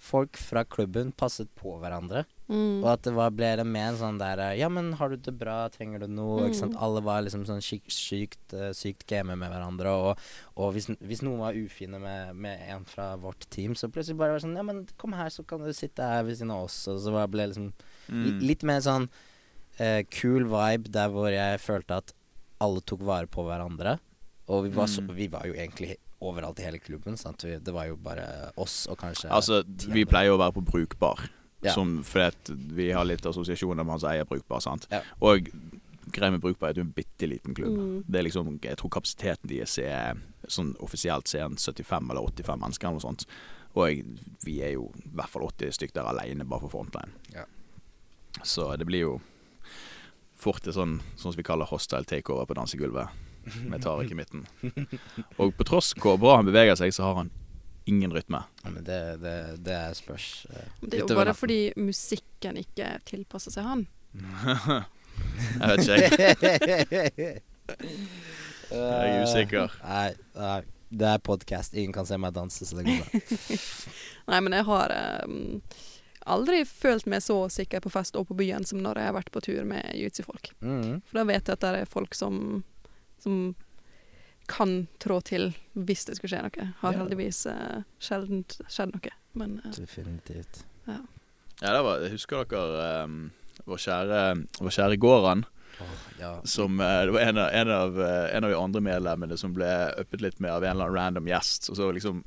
folk 0.00 0.38
fra 0.40 0.62
klubben 0.64 1.10
passet 1.12 1.50
på 1.60 1.74
hverandre. 1.80 2.22
Mm. 2.50 2.80
Og 2.82 2.86
at 2.90 3.02
det 3.06 3.12
var, 3.14 3.30
ble 3.30 3.50
det 3.60 3.66
mer 3.68 3.92
en 3.92 3.98
sånn 4.00 4.16
der 4.18 4.40
eh, 4.42 4.54
Ja, 4.58 4.66
men 4.72 4.88
har 4.98 5.12
du 5.12 5.16
det 5.22 5.34
bra? 5.38 5.68
Trenger 5.70 6.02
du 6.02 6.08
noe? 6.10 6.48
Ikke 6.48 6.58
sant? 6.58 6.74
Mm. 6.74 6.80
Alle 6.82 7.02
var 7.06 7.20
liksom 7.22 7.44
sånn 7.46 7.60
sykt, 7.62 7.92
sykt, 7.94 8.54
eh, 8.56 8.72
sykt 8.74 9.04
game 9.06 9.36
med 9.38 9.52
hverandre. 9.52 9.92
Og, 9.92 10.24
og 10.58 10.72
hvis, 10.74 10.88
hvis 10.98 11.22
noen 11.22 11.38
var 11.44 11.54
ufine 11.60 12.00
med, 12.02 12.34
med 12.34 12.64
en 12.74 12.84
fra 12.90 13.12
vårt 13.22 13.46
team, 13.54 13.76
så 13.78 13.86
plutselig 13.92 14.18
bare 14.18 14.34
var 14.34 14.40
det 14.40 14.46
sånn 14.48 14.56
Ja, 14.58 14.66
men 14.66 14.82
kom 14.98 15.14
her, 15.14 15.30
så 15.30 15.44
kan 15.46 15.62
du 15.62 15.70
sitte 15.76 16.02
her 16.02 16.24
ved 16.26 16.40
siden 16.40 16.50
av 16.56 16.64
oss. 16.66 16.80
Og 16.90 16.98
så 17.04 17.12
var- 17.14 17.28
ble 17.30 17.46
det 17.46 17.52
liksom 17.54 17.72
Mm. 18.10 18.22
li, 18.24 18.30
litt 18.48 18.62
mer 18.66 18.80
sånn 18.82 19.04
eh, 19.78 20.02
cool 20.18 20.48
vibe 20.50 20.90
der 20.90 21.08
hvor 21.12 21.30
jeg 21.30 21.60
følte 21.62 22.00
at 22.02 22.12
alle 22.60 22.80
tok 22.82 23.04
vare 23.06 23.28
på 23.30 23.44
hverandre. 23.46 24.00
Og 24.50 24.64
vi 24.66 24.70
var, 24.74 24.88
så, 24.90 25.00
Mm. 25.04 25.10
vi 25.14 25.26
var 25.30 25.44
jo 25.46 25.52
egentlig 25.54 25.96
overalt 26.20 26.58
i 26.58 26.64
hele 26.66 26.78
klubben. 26.82 27.16
Sant? 27.16 27.44
Vi, 27.46 27.56
det 27.62 27.72
var 27.72 27.86
jo 27.86 27.96
bare 27.96 28.24
oss 28.58 28.86
og 28.90 28.98
kanskje 28.98 29.30
Altså, 29.30 29.62
vi 29.94 30.02
pleier 30.04 30.34
å 30.34 30.40
være 30.40 30.56
på 30.58 30.64
Brukbar. 30.66 31.28
Ja. 31.62 31.74
Som, 31.76 32.00
fordi 32.02 32.26
at 32.32 32.50
vi 32.74 32.88
har 32.96 33.04
litt 33.04 33.22
assosiasjoner 33.28 33.84
med 33.84 33.92
han 33.94 34.00
som 34.00 34.10
eier 34.10 34.24
Brukbar. 34.26 34.60
sant? 34.64 34.86
Ja. 34.90 35.02
Og 35.22 35.46
greia 36.10 36.30
med 36.34 36.40
Brukbar 36.42 36.68
er 36.68 36.70
at 36.70 36.76
du 36.76 36.80
er 36.80 36.88
en 36.88 36.92
bitte 36.96 37.28
liten 37.28 37.54
klubb. 37.54 37.76
Mm. 37.78 38.04
Det 38.08 38.18
er 38.18 38.22
liksom, 38.26 38.58
Jeg 38.62 38.76
tror 38.80 38.90
kapasiteten 38.90 39.48
deres 39.48 39.78
er 39.78 40.16
sånn 40.48 40.74
offisielt 40.80 41.28
ser 41.28 41.44
en 41.44 41.56
75 41.56 42.10
eller 42.10 42.22
85 42.26 42.58
mennesker 42.60 42.88
eller 42.88 42.98
noe 42.98 43.06
sånt. 43.06 43.26
Og 43.76 43.86
jeg, 43.86 44.04
vi 44.42 44.60
er 44.66 44.72
jo 44.74 44.90
i 44.98 45.10
hvert 45.14 45.28
fall 45.30 45.42
80 45.46 45.72
stykker 45.78 46.00
der 46.00 46.08
alene 46.10 46.44
bare 46.48 46.60
for 46.66 46.72
frontline. 46.74 47.12
Ja. 47.36 47.44
Så 48.42 48.76
det 48.76 48.86
blir 48.88 49.00
jo 49.04 49.20
fort 50.40 50.66
et 50.66 50.74
sånn, 50.74 50.98
sånn 51.16 51.32
som 51.34 51.36
vi 51.38 51.44
kaller 51.46 51.68
hostile 51.70 52.04
takeover 52.08 52.46
på 52.48 52.56
dansegulvet. 52.56 53.08
Med 53.66 53.82
tar 53.82 54.02
ikke 54.04 54.18
midten. 54.18 54.44
Og 55.40 55.54
på 55.56 55.66
tross 55.68 55.92
hvor 55.98 56.18
bra 56.20 56.36
han 56.40 56.48
beveger 56.48 56.76
seg, 56.78 56.92
så 56.94 57.08
har 57.08 57.14
han 57.22 57.30
ingen 57.90 58.12
rytme. 58.14 58.42
Ja, 58.62 58.70
men 58.70 58.84
det, 58.86 59.00
det, 59.22 59.36
det 59.66 59.74
er 59.74 59.94
spørs. 59.98 60.46
uh, 60.50 60.66
Det 60.84 61.00
er 61.00 61.06
jo 61.06 61.16
bare 61.18 61.34
fordi 61.34 61.60
musikken 61.80 62.60
ikke 62.60 62.92
tilpasser 63.08 63.54
seg 63.54 63.66
han. 63.66 63.86
Jeg 65.60 65.68
vet 65.68 65.80
ikke, 65.84 65.96
jeg. 66.00 67.40
Jeg 68.70 69.10
er 69.10 69.24
usikker. 69.26 69.72
Nei, 69.84 70.12
nei. 70.38 70.60
Det 70.90 71.06
er 71.06 71.18
podkast. 71.22 71.74
Ingen 71.74 71.92
kan 71.94 72.06
se 72.06 72.16
meg 72.18 72.34
danse, 72.34 72.66
så 72.66 72.78
det 72.78 72.86
går 72.86 72.98
bra. 72.98 73.58
Nei, 74.30 74.40
men 74.42 74.56
jeg 74.56 74.66
har 74.66 74.94
um, 75.26 75.60
aldri 76.34 76.64
følt 76.66 77.06
meg 77.10 77.22
så 77.22 77.36
sikker 77.52 77.82
på 77.84 77.92
fest 77.94 78.18
og 78.18 78.26
på 78.30 78.36
byen 78.40 78.66
som 78.66 78.82
når 78.82 78.98
jeg 78.98 79.10
har 79.10 79.14
vært 79.14 79.30
på 79.34 79.42
tur 79.46 79.62
med 79.70 79.86
jiu-jitsu-folk. 79.94 80.50
Mm. 80.58 80.98
For 81.06 81.20
da 81.20 81.26
vet 81.30 81.46
jeg 81.46 81.58
at 81.58 81.62
det 81.62 81.70
er 81.84 81.90
folk 81.90 82.18
som, 82.18 82.64
som 83.22 83.54
kan 84.50 84.88
trå 84.98 85.20
til 85.22 85.52
hvis 85.78 86.06
det 86.08 86.16
skulle 86.18 86.32
skje 86.32 86.42
noe. 86.48 86.64
Har 86.80 86.92
Ja. 86.96 86.98
heldigvis 87.04 87.44
uh, 87.46 87.82
sjelden 88.02 88.42
skjedd 88.66 88.90
noe. 88.96 89.12
Men 89.38 89.60
uh, 89.64 89.70
Definitivt. 89.76 90.64
Ja, 90.88 90.96
det 91.76 91.82
var, 91.84 92.00
jeg 92.02 92.16
husker 92.16 92.44
dere 92.50 93.04
um, 93.04 93.30
vår 93.68 93.78
kjære, 93.84 94.20
vår 94.60 94.76
kjære 94.78 95.00
Goran, 95.02 95.44
Oh, 95.80 95.86
ja. 96.20 96.30
som 96.44 96.74
uh, 96.82 97.04
Det 97.06 97.12
var 97.14 97.20
en 97.24 97.38
av, 97.40 97.48
en, 97.56 97.70
av, 97.72 98.00
en 98.04 98.44
av 98.44 98.50
de 98.50 98.56
andre 98.58 98.80
medlemmene 98.84 99.36
som 99.40 99.54
ble 99.56 99.68
uppet 100.02 100.20
litt 100.20 100.40
med 100.42 100.50
av 100.52 100.64
en 100.66 100.74
eller 100.74 100.90
annen 100.90 100.98
random 100.98 101.30
gjest. 101.30 101.70
Og 101.70 101.78
så 101.78 101.86
liksom 101.94 102.18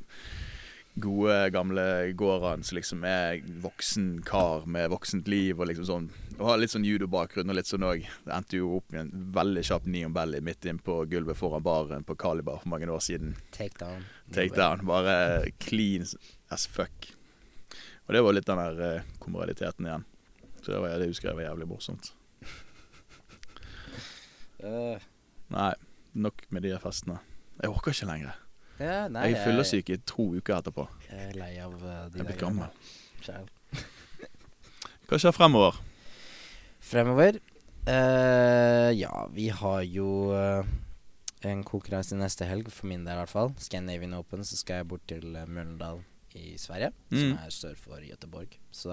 gode, 1.04 1.36
gamle 1.54 1.84
Goran 2.18 2.64
som 2.66 2.78
liksom 2.80 3.04
er 3.06 3.44
voksen 3.62 4.24
kar 4.26 4.66
med 4.66 4.90
voksent 4.94 5.28
liv 5.30 5.60
og 5.60 5.70
liksom 5.70 5.86
sånn. 5.90 6.08
Og 6.40 6.48
har 6.48 6.58
litt 6.58 6.74
sånn 6.74 6.86
judobakgrunn 6.88 7.52
og 7.52 7.58
litt 7.58 7.70
sånn 7.70 7.86
òg. 7.86 8.06
Det 8.26 8.34
endte 8.34 8.58
jo 8.58 8.78
opp 8.80 8.94
med 8.94 9.04
en 9.04 9.26
veldig 9.36 9.64
kjapp 9.68 9.86
neon 9.92 10.16
belly 10.16 10.40
midt 10.44 10.66
inn 10.70 10.80
på 10.82 10.96
gulvet 11.12 11.38
foran 11.38 11.64
baren 11.66 12.06
på 12.08 12.16
Kalibar 12.20 12.64
for 12.64 12.72
mange 12.74 12.90
år 12.90 13.04
siden. 13.04 13.36
Take 13.54 13.78
down 14.58 14.86
Bare 14.88 15.52
clean 15.62 16.08
as 16.50 16.66
fuck. 16.66 17.12
Og 18.08 18.16
det 18.16 18.24
var 18.26 18.36
litt 18.36 18.50
den 18.50 18.60
der 18.60 18.82
uh, 18.82 19.14
komoraliteten 19.22 19.88
igjen. 19.88 20.08
Så 20.64 20.72
det, 20.72 20.82
var, 20.82 20.98
det 21.00 21.12
husker 21.12 21.32
jeg 21.32 21.40
var 21.40 21.50
jævlig 21.52 21.70
morsomt. 21.70 22.10
Uh. 24.64 24.98
Nei, 25.54 25.72
nok 26.18 26.46
med 26.50 26.66
de 26.66 26.74
festene. 26.82 27.20
Jeg 27.62 27.70
orker 27.72 27.94
ikke 27.94 28.10
lenger. 28.10 28.40
ja, 28.80 29.08
nei, 29.08 29.28
jeg 29.30 29.38
er 29.38 29.44
fyllesyk 29.46 29.90
i 29.94 29.98
to 30.10 30.32
uker 30.34 30.58
etterpå. 30.58 30.88
Jeg 31.06 31.30
er 31.30 31.36
lei 31.38 31.52
av 31.62 31.76
uh, 31.78 32.08
de 32.10 32.18
Jeg 32.18 32.26
er 32.26 32.30
blitt 32.32 32.42
gammel. 32.42 32.70
Hva 35.08 35.20
skjer 35.22 35.36
fremover? 35.36 35.78
Fremover 36.94 37.40
Uh, 37.84 38.94
Ja, 38.96 39.26
vi 39.36 39.50
har 39.52 39.82
jo 39.84 40.06
uh, 40.32 40.64
en 41.44 41.64
konkurranse 41.68 42.16
neste 42.16 42.46
helg, 42.48 42.70
for 42.72 42.88
min 42.88 43.02
del 43.04 43.18
i 43.18 43.20
hvert 43.20 43.32
fall. 43.34 43.50
Scandinavian 43.60 44.14
Open, 44.16 44.46
så 44.48 44.56
skal 44.56 44.80
jeg 44.80 44.88
bort 44.88 45.04
til 45.12 45.34
uh, 45.36 45.42
Mjøndalen 45.52 46.06
i 46.40 46.54
Sverige, 46.58 46.94
Mm. 47.12 47.18
som 47.20 47.34
er 47.44 47.52
sør 47.52 47.76
for 47.78 48.00
Göteborg. 48.08 48.56
Så 48.72 48.90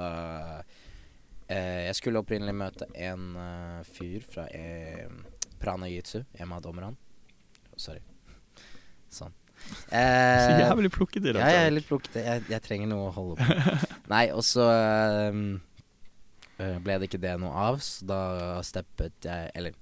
eh, 1.48 1.86
jeg 1.86 1.94
skulle 1.96 2.18
opprinnelig 2.20 2.52
møte 2.58 2.88
en 3.00 3.30
eh, 3.40 3.78
fyr 3.94 4.26
fra 4.28 4.44
eh, 4.52 5.06
Prana 5.62 5.86
Jitsu, 5.88 6.24
Emad 6.36 6.66
Omran. 6.68 6.98
Sorry. 7.80 8.02
Sånn. 9.08 9.32
Så 9.70 9.94
Eh, 9.96 10.60
jævlig 10.66 10.90
plukket 10.92 11.24
i 11.30 11.32
dag. 11.32 11.40
ja, 11.46 11.48
jeg 11.62 11.66
er 11.70 11.74
litt 11.78 11.88
plukkete. 11.88 12.22
Jeg, 12.26 12.44
jeg 12.50 12.62
trenger 12.66 12.90
noe 12.92 13.08
å 13.08 13.14
holde 13.16 13.38
på. 13.40 13.78
Nei, 14.12 14.26
og 14.34 14.42
så 14.44 14.66
eh, 14.74 15.40
ble 16.84 16.98
det 17.00 17.08
ikke 17.10 17.20
det 17.22 17.36
noe 17.40 17.52
av, 17.68 17.78
så 17.84 18.06
da 18.06 18.18
steppet 18.66 19.26
jeg 19.28 19.50
Eller 19.54 19.72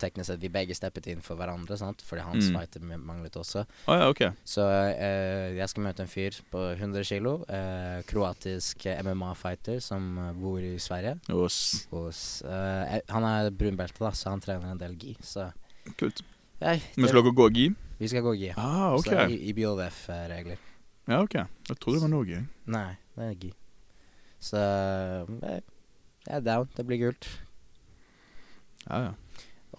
teknisk 0.00 0.30
sett, 0.30 0.40
vi 0.40 0.48
begge 0.48 0.72
steppet 0.72 1.06
inn 1.12 1.20
for 1.20 1.36
hverandre, 1.36 1.76
sant? 1.76 2.00
fordi 2.00 2.22
hans 2.24 2.46
Mm. 2.48 2.54
fighter 2.56 2.80
manglet 2.96 3.34
også. 3.36 3.66
Oh, 3.86 3.92
ja, 3.98 4.06
ok. 4.08 4.22
Så 4.48 4.64
eh, 4.96 5.50
jeg 5.58 5.68
skal 5.68 5.82
møte 5.84 6.00
en 6.06 6.08
fyr 6.08 6.38
på 6.50 6.62
100 6.78 7.04
kilo. 7.04 7.34
Eh, 7.44 8.00
kroatisk 8.08 8.86
eh, 8.88 9.02
MMA-fighter 9.04 9.76
som 9.84 10.06
eh, 10.18 10.30
bor 10.40 10.56
i 10.64 10.78
Sverige. 10.80 11.18
Os. 11.36 11.86
Os. 11.92 12.40
eh, 12.48 12.94
eh, 12.96 13.00
han 13.12 13.26
er 13.28 13.50
brunbelte, 13.52 14.00
da, 14.00 14.10
så 14.16 14.30
han 14.32 14.40
trener 14.40 14.72
en 14.72 14.80
del 14.80 14.96
gi. 14.96 15.12
Så 15.20 15.50
Kult. 16.00 16.22
jeg, 16.62 16.80
Men 16.96 17.08
skal 17.12 17.20
dere 17.22 17.34
gå 17.36 17.50
gi? 17.52 17.68
vi 18.00 18.08
skal 18.08 18.22
gå 18.24 18.32
gi. 18.40 18.54
Ah, 18.56 18.94
ok. 18.96 19.04
Så 19.04 19.28
i, 19.28 19.36
i 19.50 19.52
BLF-regler. 19.52 20.56
Ja, 21.12 21.20
ok. 21.20 21.34
Jeg 21.68 21.76
trodde 21.76 21.98
det 22.00 22.06
var 22.08 22.14
Norge. 22.16 22.40
Nei, 22.72 22.96
det 23.18 23.28
er 23.28 23.36
gi. 23.44 23.52
Så 24.40 24.56
eh, 24.56 25.60
jeg 26.26 26.36
er 26.36 26.44
down. 26.44 26.68
Det 26.76 26.86
blir 26.86 27.00
kult. 27.00 27.28
Ja, 28.86 29.10
ja. 29.10 29.12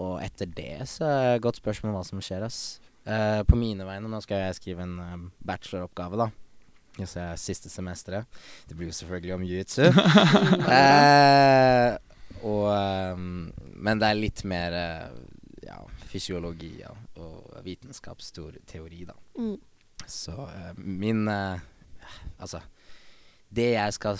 Og 0.02 0.22
etter 0.24 0.50
det 0.50 0.88
så 0.90 1.06
er 1.06 1.24
det 1.24 1.36
et 1.36 1.44
godt 1.46 1.60
spørsmål 1.62 1.98
hva 1.98 2.04
som 2.08 2.22
skjer, 2.24 2.46
ass. 2.48 2.80
Uh, 3.02 3.42
på 3.50 3.58
mine 3.58 3.86
vegne, 3.86 4.10
nå 4.10 4.20
skal 4.22 4.44
jeg 4.44 4.58
skrive 4.60 4.86
en 4.86 4.96
um, 5.02 5.28
bacheloroppgave, 5.46 6.20
da. 6.22 6.30
Så 7.02 7.20
jeg 7.20 7.26
er 7.26 7.40
siste 7.40 7.70
semesteret. 7.72 8.42
Det 8.70 8.78
blir 8.78 8.92
jo 8.92 8.98
selvfølgelig 8.98 9.36
om 9.36 9.46
jiu-jitsu. 9.48 9.88
uh, 10.68 11.96
og 12.52 12.66
um, 13.16 13.52
Men 13.78 14.02
det 14.02 14.10
er 14.10 14.20
litt 14.20 14.44
mer 14.50 14.76
uh, 14.76 15.08
ja, 15.66 15.80
fysiologi 16.12 16.74
ja, 16.82 16.92
og 17.22 17.56
vitenskapsteori, 17.66 19.06
da. 19.10 19.18
Mm. 19.38 19.58
Så 20.10 20.34
min 20.82 21.30
Altså 21.30 22.60
Det 23.54 23.68
jeg 23.76 23.94
skal 23.94 24.18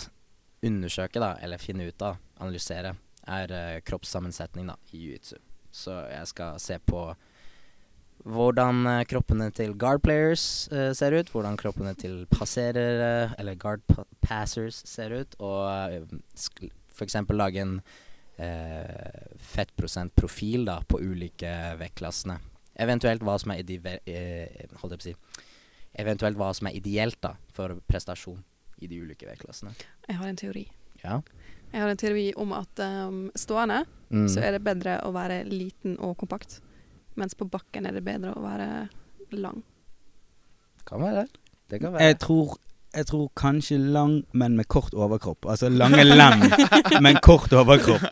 undersøke, 0.62 1.20
da, 1.22 1.34
eller 1.42 1.62
finne 1.62 1.88
ut 1.88 2.04
av, 2.04 2.20
analysere, 2.42 2.94
er 3.30 3.54
uh, 3.54 3.80
kroppssammensetning 3.86 4.70
da, 4.70 4.76
i 4.92 5.04
jiu-jitsu. 5.04 5.36
Så 5.72 5.94
jeg 6.10 6.28
skal 6.28 6.58
se 6.60 6.78
på 6.84 7.06
hvordan 8.22 8.86
uh, 8.86 9.00
kroppene 9.08 9.48
til 9.54 9.74
guard 9.78 10.02
players 10.04 10.68
uh, 10.72 10.92
ser 10.94 11.16
ut, 11.16 11.30
hvordan 11.32 11.58
kroppene 11.58 11.94
til 11.98 12.22
passerere, 12.30 13.32
eller 13.38 13.58
guard 13.58 13.82
pa 13.90 14.04
passers 14.22 14.82
ser 14.86 15.14
ut, 15.22 15.34
og 15.42 15.66
uh, 15.66 16.46
f.eks. 16.94 17.20
lage 17.30 17.62
en 17.62 17.80
fettprosentprofil 19.52 20.64
da, 20.66 20.78
på 20.88 20.98
ulike 20.98 21.50
vektklassene. 21.78 22.38
Eventuelt 22.80 23.22
hva 23.22 23.36
som 23.38 23.52
er 23.52 23.60
Eventuelt 25.92 26.38
hva 26.40 26.48
som 26.56 26.66
er 26.66 26.78
ideelt 26.78 27.20
da, 27.22 27.36
for 27.52 27.76
prestasjon 27.86 28.40
i 28.82 28.88
de 28.90 28.98
ulike 29.04 29.28
vektklassene. 29.30 29.72
Jeg 30.08 30.18
har 30.18 30.28
en 30.28 30.36
teori. 30.40 30.66
Ja. 31.04 31.20
Jeg 31.72 31.80
har 31.80 31.88
en 31.88 32.00
teori 32.02 32.26
om 32.36 32.52
at 32.58 32.82
um, 32.84 33.28
stående 33.38 33.84
Mm. 34.12 34.26
så 34.28 34.42
er 34.44 34.52
det 34.52 34.58
bedre 34.60 34.98
å 35.08 35.12
være 35.14 35.38
liten 35.48 35.94
og 36.04 36.18
kompakt, 36.20 36.58
mens 37.16 37.32
på 37.32 37.46
bakken 37.48 37.86
er 37.88 37.94
det 37.96 38.02
bedre 38.04 38.34
å 38.36 38.42
være 38.44 38.66
lang. 39.40 39.62
Kan 40.84 41.00
være. 41.00 41.22
Det 41.70 41.80
kan 41.80 41.94
være. 41.94 42.04
Jeg 42.10 42.18
tror, 42.20 42.58
jeg 42.94 43.06
tror 43.08 43.30
kanskje 43.40 43.78
lang, 43.78 44.18
men 44.36 44.56
med 44.56 44.68
kort 44.68 44.92
overkropp. 44.92 45.46
Altså 45.48 45.70
lange 45.72 46.04
lem, 46.04 46.42
men 47.04 47.16
kort 47.24 47.52
overkropp. 47.56 48.04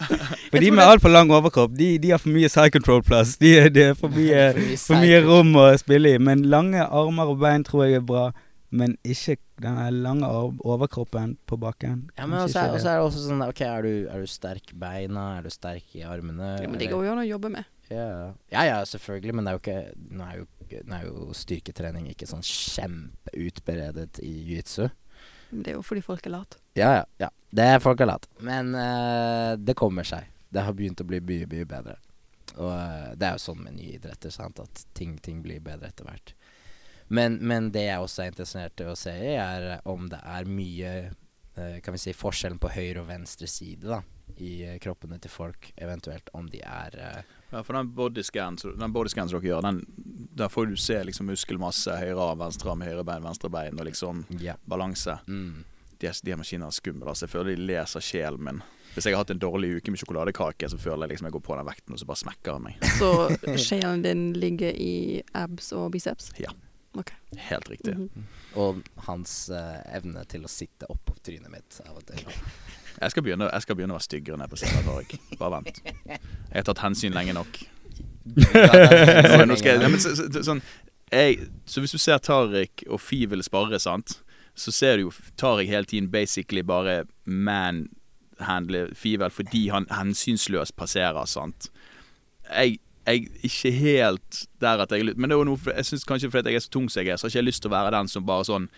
For 0.51 0.57
de 0.59 0.71
med 0.71 0.81
det- 0.81 0.89
altfor 0.95 1.13
lang 1.13 1.31
overkropp, 1.31 1.77
de, 1.77 1.99
de 1.99 2.11
har 2.15 2.19
for 2.23 2.33
mye 2.33 2.49
side 2.49 2.71
control 2.73 3.03
plass. 3.05 3.37
De, 3.37 3.53
de, 3.69 3.83
er 3.91 3.95
for 3.95 4.09
mye, 4.09 4.47
For 4.81 4.97
mye 5.05 5.21
rom 5.27 5.53
å 5.61 5.67
spille 5.81 6.15
i. 6.15 6.19
Men 6.19 6.47
lange 6.49 6.81
armer 6.89 7.29
og 7.35 7.43
bein 7.45 7.65
tror 7.69 7.85
jeg 7.85 8.01
er 8.01 8.07
bra. 8.09 8.31
Men 8.71 8.95
ikke 9.03 9.37
den 9.61 10.03
lange 10.05 10.29
overkroppen 10.31 11.35
på 11.51 11.59
bakken. 11.59 12.05
Ja, 12.15 12.29
men 12.31 12.39
også 12.39 12.61
er, 12.63 12.77
også 12.77 12.93
er 12.93 13.01
det 13.01 13.09
også 13.09 13.25
sånn 13.25 13.43
OK, 13.43 13.63
er 13.67 13.83
du, 13.87 13.93
er 14.07 14.23
du 14.23 14.31
sterk 14.31 14.71
i 14.71 14.79
beina? 14.79 15.25
Er 15.39 15.49
du 15.49 15.51
sterk 15.51 15.97
i 15.99 16.05
armene? 16.07 16.53
Ja, 16.63 16.71
men 16.71 16.79
det 16.79 16.91
går 16.93 17.09
jo 17.09 17.13
an 17.17 17.23
å 17.25 17.27
jobbe 17.27 17.51
med. 17.57 17.67
Ja, 17.91 18.31
ja, 18.55 18.65
ja, 18.69 18.79
selvfølgelig, 18.87 19.35
men 19.35 19.47
det 19.47 19.51
er 19.51 19.57
jo 19.57 19.61
ikke 19.65 19.81
Nå 20.15 20.27
er 20.29 20.37
jo, 20.39 20.45
nå 20.87 20.95
er 20.95 21.07
jo 21.09 21.33
styrketrening 21.35 22.07
ikke 22.13 22.29
sånn 22.31 22.45
kjempeutberedet 22.47 24.21
i 24.23 24.31
jiu-jitsu. 24.31 24.87
Det 25.51 25.73
er 25.73 25.79
jo 25.81 25.83
fordi 25.83 26.05
folk 26.07 26.27
er 26.29 26.37
late. 26.37 26.61
Ja, 26.79 26.93
ja, 27.01 27.05
ja. 27.19 27.31
Det 27.51 27.67
er 27.67 27.83
folk 27.83 28.01
er 28.01 28.13
late. 28.13 28.31
Men 28.47 28.71
uh, 28.79 29.59
det 29.59 29.75
kommer 29.79 30.07
seg. 30.07 30.31
Det 30.51 30.63
har 30.63 30.77
begynt 30.79 31.03
å 31.03 31.09
bli 31.09 31.19
mye, 31.27 31.51
mye 31.51 31.67
bedre. 31.67 31.97
Og 32.55 32.71
uh, 32.71 33.11
det 33.19 33.27
er 33.27 33.35
jo 33.35 33.43
sånn 33.43 33.65
med 33.65 33.75
nye 33.75 33.97
idretter, 33.99 34.31
sant, 34.35 34.63
at 34.63 34.85
ting, 34.95 35.17
ting 35.19 35.43
blir 35.43 35.59
bedre 35.65 35.91
etter 35.91 36.07
hvert. 36.07 36.35
Men, 37.11 37.39
men 37.43 37.71
det 37.75 37.89
jeg 37.89 37.99
også 38.05 38.23
er 38.23 38.31
interessert 38.31 38.81
i 38.83 38.87
å 38.87 38.95
se 38.99 39.11
i, 39.19 39.33
er 39.35 39.81
om 39.91 40.05
det 40.13 40.21
er 40.23 40.47
mye 40.47 40.91
eh, 41.11 41.81
Kan 41.83 41.97
vi 41.97 41.99
si 41.99 42.13
forskjellen 42.15 42.61
på 42.63 42.71
høyre 42.71 43.03
og 43.03 43.09
venstre 43.11 43.49
side, 43.51 43.89
da. 43.91 43.99
I 44.39 44.53
eh, 44.69 44.77
kroppene 44.83 45.19
til 45.21 45.33
folk, 45.35 45.73
eventuelt 45.83 46.31
om 46.39 46.47
de 46.53 46.61
er 46.63 46.95
eh, 47.03 47.33
Ja, 47.51 47.65
for 47.67 47.75
den 47.75 47.91
bodyscan 47.99 48.61
body 48.95 49.11
som 49.11 49.27
dere 49.27 49.43
gjør, 49.43 49.65
den, 49.67 49.83
der 50.39 50.49
får 50.55 50.71
du 50.71 50.77
se 50.79 51.01
liksom 51.09 51.27
muskelmasse, 51.33 51.97
høyre 51.99 52.31
arm, 52.31 52.45
venstre 52.45 52.71
arm, 52.71 52.87
høyre 52.87 53.03
bein, 53.05 53.27
venstre 53.27 53.51
bein, 53.51 53.75
og 53.83 53.91
liksom 53.91 54.23
Ja. 54.39 54.55
balanse. 54.71 55.19
Mm. 55.27 55.65
De, 56.01 56.13
de 56.25 56.37
maskinene 56.39 56.71
er 56.71 56.79
skumle. 56.79 57.11
Altså. 57.11 57.27
Jeg 57.27 57.35
føler 57.35 57.57
de 57.59 57.67
leser 57.75 58.01
sjelen 58.07 58.47
min. 58.47 58.63
Hvis 58.95 59.07
jeg 59.07 59.15
har 59.15 59.21
hatt 59.25 59.35
en 59.35 59.43
dårlig 59.43 59.75
uke 59.77 59.93
med 59.93 60.01
sjokoladekake, 60.01 60.71
så 60.71 60.79
føler 60.81 61.05
jeg 61.05 61.13
liksom 61.17 61.29
jeg 61.29 61.35
går 61.37 61.43
på 61.51 61.59
den 61.59 61.67
vekten, 61.69 61.95
og 61.95 62.01
så 62.01 62.07
bare 62.09 62.23
smekker 62.23 62.57
den 62.57 62.65
meg. 62.71 62.89
Så 63.03 63.11
sjelen 63.67 64.07
din 64.07 64.25
ligger 64.39 64.73
i 64.79 65.21
abs 65.37 65.75
og 65.77 65.91
biceps? 65.99 66.31
Helt 67.37 67.71
riktig. 67.71 67.95
Mhm. 67.95 68.27
Og 68.59 68.83
hans 69.07 69.35
eh, 69.55 69.97
evne 69.97 70.25
til 70.29 70.45
å 70.45 70.51
sitte 70.51 70.89
oppå 70.91 71.15
trynet 71.23 71.51
mitt 71.53 71.81
av 71.87 72.01
og 72.01 72.07
til. 72.09 72.25
Jeg 73.01 73.15
skal 73.15 73.23
begynne, 73.23 73.47
jeg 73.53 73.63
skal 73.63 73.79
begynne 73.79 73.95
å 73.95 74.01
være 74.01 74.09
styggere 74.09 74.41
nede 74.41 74.51
på 74.51 74.59
scenen, 74.59 75.37
Bare 75.39 75.61
vent. 75.61 75.79
Jeg 75.87 76.57
har 76.57 76.67
tatt 76.67 76.83
hensyn 76.83 77.15
lenge 77.15 77.37
nok. 77.37 77.61
Nå, 78.25 79.45
nå 79.49 79.57
skal 79.57 79.77
jeg, 79.77 79.83
ja, 79.83 79.89
men, 79.89 80.01
så, 80.03 80.13
så, 80.19 80.43
sånn, 80.45 80.61
jeg, 81.11 81.47
så 81.67 81.83
hvis 81.83 81.95
du 81.95 81.99
ser 82.03 82.21
Tariq 82.23 82.85
og 82.91 83.01
Fi 83.03 83.25
vil 83.31 83.43
spare, 83.47 83.79
sant, 83.83 84.19
så 84.59 84.75
ser 84.75 84.99
du 84.99 85.07
jo 85.07 85.15
Tariq 85.41 85.71
hele 85.71 85.89
tiden 85.89 86.11
basically 86.13 86.63
bare 86.67 87.05
manhandle 87.25 88.89
Fivel 88.99 89.33
fordi 89.33 89.69
han 89.73 89.89
hensynsløst 89.95 90.77
passerer, 90.77 91.25
sant. 91.31 91.71
Jeg 92.51 92.81
jeg 93.11 93.29
ikke 93.51 93.73
helt 93.77 94.41
der 94.63 94.83
at 94.85 94.93
jeg 94.95 95.13
Men 95.17 95.31
det 95.31 95.37
er 95.37 95.41
jo 95.43 95.47
noe 95.53 95.77
Jeg 95.77 95.87
synes 95.91 96.05
kanskje 96.09 96.31
fordi 96.33 96.55
jeg 96.55 96.63
er 96.63 96.67
så 96.67 96.73
tung 96.73 96.89
som 96.91 97.03
jeg 97.03 97.13
er, 97.13 97.21
så 97.21 97.27
har 97.27 97.35
ikke 97.35 97.43
jeg 97.43 97.49
lyst 97.51 97.65
til 97.65 97.71
å 97.73 97.77
være 97.77 97.95
den 97.99 98.11
som 98.13 98.27
bare 98.27 98.49
sånn 98.49 98.69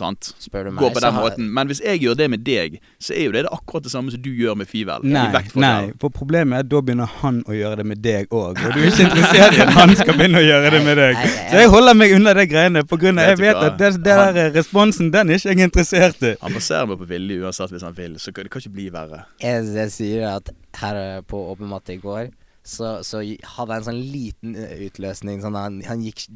Sant? 0.00 0.30
Spør 0.38 0.68
du 0.68 0.70
meg, 0.70 0.80
Går 0.84 0.92
på 0.94 1.02
den 1.02 1.14
måten. 1.16 1.48
Men 1.54 1.70
hvis 1.70 1.80
jeg 1.82 2.00
gjør 2.04 2.16
det 2.20 2.28
med 2.30 2.44
deg, 2.46 2.76
så 3.02 3.14
er 3.16 3.26
jo 3.26 3.32
det, 3.34 3.42
det 3.46 3.52
akkurat 3.52 3.84
det 3.84 3.92
samme 3.92 4.12
som 4.14 4.22
du 4.22 4.30
gjør 4.30 4.56
med 4.60 4.70
Fivel. 4.70 5.02
Nei, 5.02 5.26
nei, 5.60 5.90
for 6.00 6.14
problemet 6.14 6.56
er 6.56 6.64
at 6.64 6.70
da 6.70 6.82
begynner 6.84 7.10
han 7.20 7.40
å 7.50 7.56
gjøre 7.56 7.80
det 7.82 7.86
med 7.90 8.02
deg 8.04 8.30
òg. 8.30 8.60
Og 8.60 8.76
du 8.76 8.80
er 8.80 8.88
ikke 8.90 9.08
interessert 9.08 9.58
i 9.58 9.62
at 9.64 9.72
han 9.74 9.94
skal 9.98 10.16
begynne 10.16 10.42
å 10.42 10.46
gjøre 10.46 10.72
det 10.76 10.82
med 10.86 11.00
deg. 11.02 11.20
Så 11.50 11.64
jeg 11.64 11.72
holder 11.74 11.98
meg 11.98 12.14
unna 12.16 12.34
de 12.38 12.46
greiene, 12.50 12.84
på 12.86 13.00
grunn 13.02 13.20
av 13.20 13.32
jeg 13.32 13.40
Vet 13.40 13.56
at 13.58 13.78
det, 13.80 13.92
det 14.04 14.18
der 14.20 14.52
responsen, 14.54 15.10
den 15.14 15.32
er 15.32 15.40
ikke 15.40 15.54
jeg 15.54 15.70
interessert 15.70 16.26
i. 16.26 16.34
Han 16.44 16.54
passerer 16.54 16.90
meg 16.90 17.00
på 17.00 17.08
vilje 17.10 17.40
uansett 17.42 17.74
hvis 17.74 17.86
han 17.86 17.96
vil, 17.96 18.18
så 18.20 18.34
det 18.36 18.50
kan 18.52 18.62
ikke 18.62 18.76
bli 18.76 18.90
verre. 18.94 19.24
Jeg, 19.42 19.66
jeg 19.74 19.94
sier 19.96 20.28
at 20.36 20.52
her 20.80 21.24
på 21.28 21.40
Åpen 21.50 21.70
matte 21.70 21.96
i 21.96 22.00
går, 22.00 22.30
så, 22.62 23.00
så 23.06 23.22
hadde 23.22 23.72
jeg 23.72 23.80
en 23.80 23.88
sånn 23.88 24.00
liten 24.12 24.56
eh, 24.58 24.86
utløsning. 24.86 25.40
Sånn 25.44 25.58
han, 25.58 25.80
han 25.86 26.02
gikk 26.04 26.26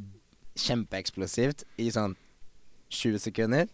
kjempeeksplosivt 0.59 1.67
i 1.83 1.91
sånn 1.95 2.17
20 2.95 3.25
sekunder. 3.27 3.69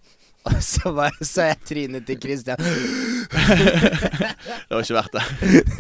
Og 0.49 0.63
så 0.65 0.93
bare 0.97 1.27
så 1.27 1.51
jeg 1.51 1.57
trynet 1.69 2.07
til 2.09 2.17
Christian. 2.21 2.57
Det 4.71 4.77
var 4.77 4.81
ikke 4.81 4.95
verdt 4.95 5.17
det. 5.17 5.25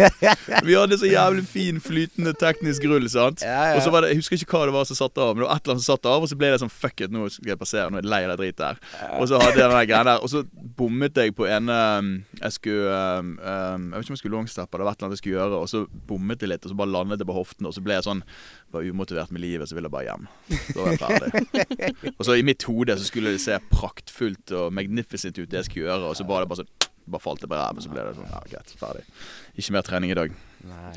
Vi 0.68 0.74
hadde 0.76 0.98
så 0.98 1.08
jævlig 1.08 1.44
fin, 1.48 1.80
flytende 1.80 2.32
teknisk 2.38 2.84
rull, 2.90 3.06
sant. 3.10 3.42
Ja, 3.46 3.70
ja. 3.70 3.76
Og 3.76 3.82
så 3.82 3.90
var 3.90 4.04
det, 4.04 4.10
Jeg 4.12 4.20
husker 4.20 4.36
ikke 4.36 4.58
hva 4.58 4.66
det 4.68 4.74
var 4.74 4.88
som 4.88 4.98
satte 4.98 5.22
av, 5.22 5.32
men 5.34 5.42
det 5.42 5.48
var 5.48 5.56
et 5.56 5.64
eller 5.64 5.76
annet 5.76 5.84
som 5.84 5.94
satte 5.94 6.10
av, 6.12 6.24
og 6.24 6.30
så 6.30 6.38
ble 6.38 6.50
det 6.52 6.60
sånn 6.62 6.72
fuck 6.72 7.00
it, 7.00 7.12
nå 7.14 7.28
skal 7.32 7.52
jeg 7.52 7.60
passere, 7.60 7.86
nå 7.90 8.00
er 8.00 8.04
jeg 8.04 8.12
lei 8.12 8.20
av 8.26 8.32
det 8.32 8.38
dritet 8.42 8.64
her. 8.66 8.80
Og 9.18 9.30
så 9.30 9.40
hadde 9.40 9.56
jeg 9.56 9.72
den 9.72 9.88
greia 9.90 10.02
der, 10.10 10.20
og 10.20 10.32
så 10.32 10.42
bommet 10.80 11.22
jeg 11.22 11.34
på 11.36 11.46
en 11.48 11.72
um, 11.72 12.10
Jeg 12.40 12.56
skulle 12.56 13.00
um, 13.20 13.32
um, 13.38 13.86
Jeg 13.90 13.96
vet 13.96 14.04
ikke 14.04 14.12
om 14.12 14.18
jeg 14.18 14.22
skulle 14.24 14.36
longsteppe, 14.36 14.78
det 14.78 14.86
var 14.86 14.92
et 14.92 15.00
eller 15.00 15.08
annet 15.08 15.18
jeg 15.18 15.22
skulle 15.24 15.38
gjøre, 15.38 15.62
og 15.62 15.72
så 15.72 15.84
bommet 16.10 16.44
jeg 16.44 16.52
litt, 16.52 16.66
og 16.66 16.74
så 16.74 16.80
bare 16.82 16.94
landet 16.94 17.24
jeg 17.24 17.30
på 17.30 17.38
hoften, 17.38 17.70
og 17.70 17.76
så 17.76 17.84
ble 17.84 17.96
jeg 17.96 18.08
sånn 18.08 18.24
Var 18.70 18.86
umotivert 18.86 19.32
med 19.34 19.42
livet, 19.42 19.68
så 19.68 19.74
ville 19.74 19.90
jeg 19.90 19.94
bare 19.96 20.06
hjem. 20.06 20.26
Da 20.70 20.76
var 20.78 20.92
jeg 20.92 21.00
ferdig. 21.02 22.12
og 22.18 22.26
så 22.26 22.36
i 22.38 22.44
mitt 22.46 22.62
hode 22.68 22.94
så 22.98 23.08
skulle 23.08 23.32
det 23.34 23.42
se 23.42 23.56
praktfullt 23.72 24.52
og 24.54 24.74
magnificent 24.76 25.38
ut, 25.40 25.48
det 25.50 25.62
jeg 25.62 25.70
skulle 25.70 25.88
gjøre, 25.88 26.10
og 26.12 26.18
så 26.18 26.26
bare, 26.28 26.46
bare 26.46 26.62
sånn 26.62 26.70
bare 27.10 27.24
falt 27.24 27.42
det 27.42 27.48
på 27.50 27.58
ræva, 27.58 27.82
så 27.82 27.90
ble 27.90 28.04
det 28.06 28.12
sånn 28.18 28.28
Ja, 28.30 28.42
greit, 28.52 28.74
ferdig. 28.78 29.02
Ikke 29.58 29.74
mer 29.74 29.86
trening 29.86 30.12
i 30.12 30.18
dag. 30.18 30.36
Nei. 30.68 30.92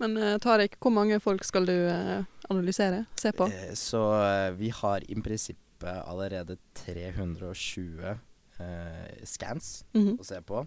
Men 0.00 0.16
uh, 0.16 0.36
Tariq, 0.40 0.78
hvor 0.80 0.94
mange 0.94 1.18
folk 1.20 1.42
skal 1.44 1.66
du 1.68 1.74
eh, 1.74 2.22
analysere? 2.48 3.02
Se 3.20 3.34
på? 3.36 3.50
Eh, 3.52 3.74
Så 3.76 4.00
eh, 4.16 4.48
vi 4.56 4.70
har 4.72 5.04
i 5.04 5.16
prinsippet 5.20 6.04
allerede 6.08 6.56
320 6.80 8.06
eh, 8.08 9.24
scans 9.24 9.84
-hmm. 9.92 10.16
å 10.20 10.24
se 10.24 10.40
på. 10.40 10.66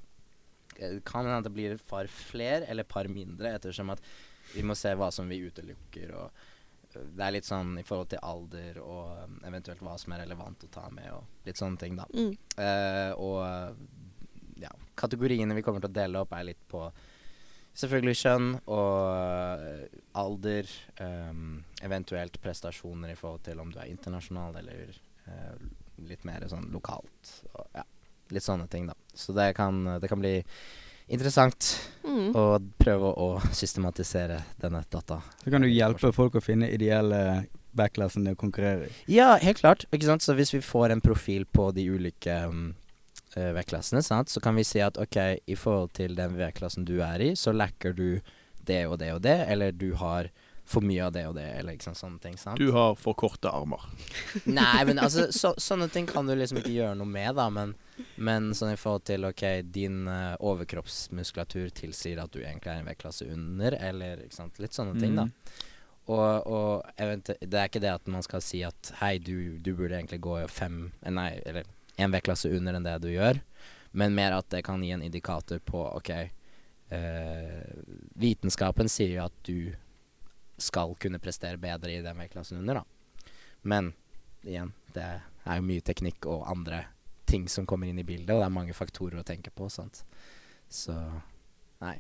Eh, 0.78 1.00
kan 1.06 1.26
hende 1.26 1.44
det 1.44 1.54
blir 1.54 1.74
et 1.74 1.88
par 1.88 2.08
flere 2.08 2.66
eller 2.68 2.84
et 2.84 2.94
par 2.94 3.08
mindre, 3.08 3.56
ettersom 3.56 3.90
at 3.90 4.02
vi 4.54 4.64
må 4.66 4.76
se 4.78 4.94
hva 4.98 5.10
som 5.12 5.30
vi 5.30 5.42
utelukker. 5.44 6.14
og 6.18 6.30
eh, 6.94 7.08
Det 7.18 7.26
er 7.26 7.36
litt 7.36 7.50
sånn 7.50 7.78
i 7.82 7.86
forhold 7.88 8.12
til 8.14 8.24
alder 8.24 8.80
og 8.84 9.16
eh, 9.16 9.40
eventuelt 9.50 9.84
hva 9.86 9.98
som 10.02 10.16
er 10.16 10.24
relevant 10.26 10.68
å 10.68 10.72
ta 10.74 10.88
med, 10.94 11.10
og 11.16 11.48
litt 11.48 11.60
sånne 11.60 11.82
ting, 11.82 11.98
da. 12.00 12.08
Mm. 12.14 12.34
Uh, 12.58 13.12
og 13.18 14.62
ja, 14.62 14.72
kategoriene 15.00 15.58
vi 15.58 15.66
kommer 15.66 15.84
til 15.84 15.92
å 15.92 15.98
dele 15.98 16.22
opp, 16.22 16.36
er 16.38 16.52
litt 16.52 16.64
på 16.72 16.86
selvfølgelig 17.74 18.20
kjønn 18.20 18.52
og 18.70 19.94
alder. 20.22 20.70
Um, 21.02 21.64
eventuelt 21.84 22.38
prestasjoner 22.42 23.12
i 23.12 23.18
forhold 23.18 23.42
til 23.48 23.60
om 23.60 23.74
du 23.74 23.80
er 23.82 23.90
internasjonal 23.90 24.60
eller 24.62 24.94
uh, 25.28 25.58
litt 26.06 26.24
mer 26.28 26.46
sånn 26.52 26.70
lokalt. 26.74 27.34
Og, 27.54 27.66
ja, 27.74 27.84
litt 28.34 28.46
sånne 28.46 28.70
ting, 28.72 28.88
da. 28.90 28.96
Så 29.14 29.36
det 29.36 29.52
kan, 29.58 29.84
det 30.00 30.10
kan 30.12 30.22
bli 30.22 30.38
interessant 31.08 31.90
Mm. 32.04 32.34
å 32.36 32.60
prøve 32.78 33.10
å 33.16 33.28
systematisere 33.56 34.42
denne 34.60 34.84
data. 34.92 35.22
Så 35.44 35.52
kan 35.52 35.62
du 35.64 35.70
hjelpe 35.72 36.12
folk 36.14 36.36
å 36.36 36.42
finne 36.44 36.68
ideelle 36.70 37.46
backklassen 37.74 38.26
de 38.28 38.36
konkurrerer 38.36 38.90
i. 38.90 39.16
Ja, 39.16 39.38
helt 39.42 39.62
klart. 39.64 39.86
Ikke 39.92 40.06
sant? 40.06 40.22
Så 40.22 40.36
hvis 40.38 40.54
vi 40.54 40.62
får 40.62 40.92
en 40.94 41.02
profil 41.02 41.46
på 41.46 41.72
de 41.74 41.88
ulike 41.90 42.36
um, 42.46 42.76
V-klassene, 43.36 44.04
sant? 44.06 44.30
så 44.30 44.42
kan 44.44 44.56
vi 44.56 44.66
si 44.68 44.82
at 44.84 45.00
ok, 45.02 45.18
i 45.48 45.56
forhold 45.58 45.96
til 45.98 46.14
den 46.20 46.36
vektklassen 46.38 46.86
du 46.86 47.00
er 47.02 47.24
i, 47.24 47.32
så 47.40 47.54
lacker 47.56 47.96
du 47.98 48.20
det 48.68 48.84
og 48.88 49.00
det 49.00 49.14
og 49.16 49.24
det, 49.26 49.40
eller 49.50 49.72
du 49.72 49.94
har 50.00 50.30
for 50.70 50.86
mye 50.86 51.08
av 51.08 51.16
det 51.16 51.26
og 51.28 51.34
det, 51.36 51.48
eller 51.58 51.76
liksom 51.76 51.96
sånne 51.98 52.22
ting. 52.24 52.38
sant? 52.38 52.60
Du 52.62 52.72
har 52.76 52.94
for 52.96 53.18
korte 53.20 53.50
armer. 53.52 53.82
Nei, 54.46 54.84
men 54.88 55.00
altså, 55.04 55.28
så, 55.34 55.56
sånne 55.58 55.90
ting 55.92 56.06
kan 56.08 56.30
du 56.30 56.36
liksom 56.38 56.62
ikke 56.62 56.76
gjøre 56.76 56.96
noe 57.00 57.10
med, 57.10 57.34
da. 57.40 57.50
Men, 57.52 57.74
men 58.16 58.52
sånn 58.58 58.74
i 58.74 58.80
forhold 58.80 59.06
til 59.10 59.28
OK, 59.28 59.44
din 59.74 60.08
uh, 60.10 60.34
overkroppsmuskulatur 60.40 61.70
tilsier 61.76 62.22
at 62.24 62.34
du 62.34 62.42
egentlig 62.42 62.72
er 62.74 62.82
en 62.82 62.90
vektklasse 62.90 63.28
under, 63.32 63.78
eller 63.78 64.26
sant, 64.34 64.60
litt 64.64 64.76
sånne 64.76 64.98
ting, 65.00 65.16
da. 65.20 65.28
Mm. 65.30 65.70
Og, 66.12 66.48
og 66.52 67.00
det 67.00 67.56
er 67.56 67.70
ikke 67.70 67.80
det 67.80 67.94
at 67.94 68.10
man 68.12 68.26
skal 68.26 68.44
si 68.44 68.60
at 68.68 68.92
hei, 69.00 69.16
du, 69.24 69.60
du 69.64 69.72
burde 69.72 69.96
egentlig 69.96 70.20
gå 70.26 70.36
fem 70.52 70.90
Nei, 71.08 71.30
eller 71.48 71.70
en 71.96 72.12
vektklasse 72.12 72.52
under 72.52 72.76
enn 72.76 72.84
det 72.84 72.98
du 73.06 73.08
gjør, 73.14 73.40
men 73.96 74.16
mer 74.18 74.36
at 74.36 74.50
det 74.52 74.66
kan 74.68 74.84
gi 74.84 74.92
en 74.92 75.06
indikator 75.06 75.62
på 75.64 75.86
OK 75.94 76.10
eh, 76.18 77.70
Vitenskapen 78.20 78.90
sier 78.92 79.14
jo 79.14 79.28
at 79.30 79.38
du 79.48 79.72
skal 80.60 80.96
kunne 81.00 81.22
prestere 81.24 81.62
bedre 81.62 81.94
i 81.94 82.02
den 82.04 82.20
vektklassen 82.20 82.60
under, 82.60 82.82
da. 82.82 83.24
Men 83.64 83.94
igjen, 84.44 84.74
det 84.94 85.06
er 85.08 85.60
jo 85.60 85.66
mye 85.66 85.84
teknikk 85.86 86.28
og 86.30 86.44
andre 86.52 86.84
ting 87.34 87.50
som 87.52 87.68
kommer 87.70 87.90
inn 87.90 88.00
i 88.02 88.08
bildet, 88.08 88.32
og 88.36 88.42
det 88.44 88.48
er 88.48 88.58
mange 88.62 88.78
faktorer 88.78 89.20
å 89.22 89.28
tenke 89.28 89.52
på, 89.54 89.70
sant. 89.74 90.04
Så 90.72 90.96
nei. 91.84 91.98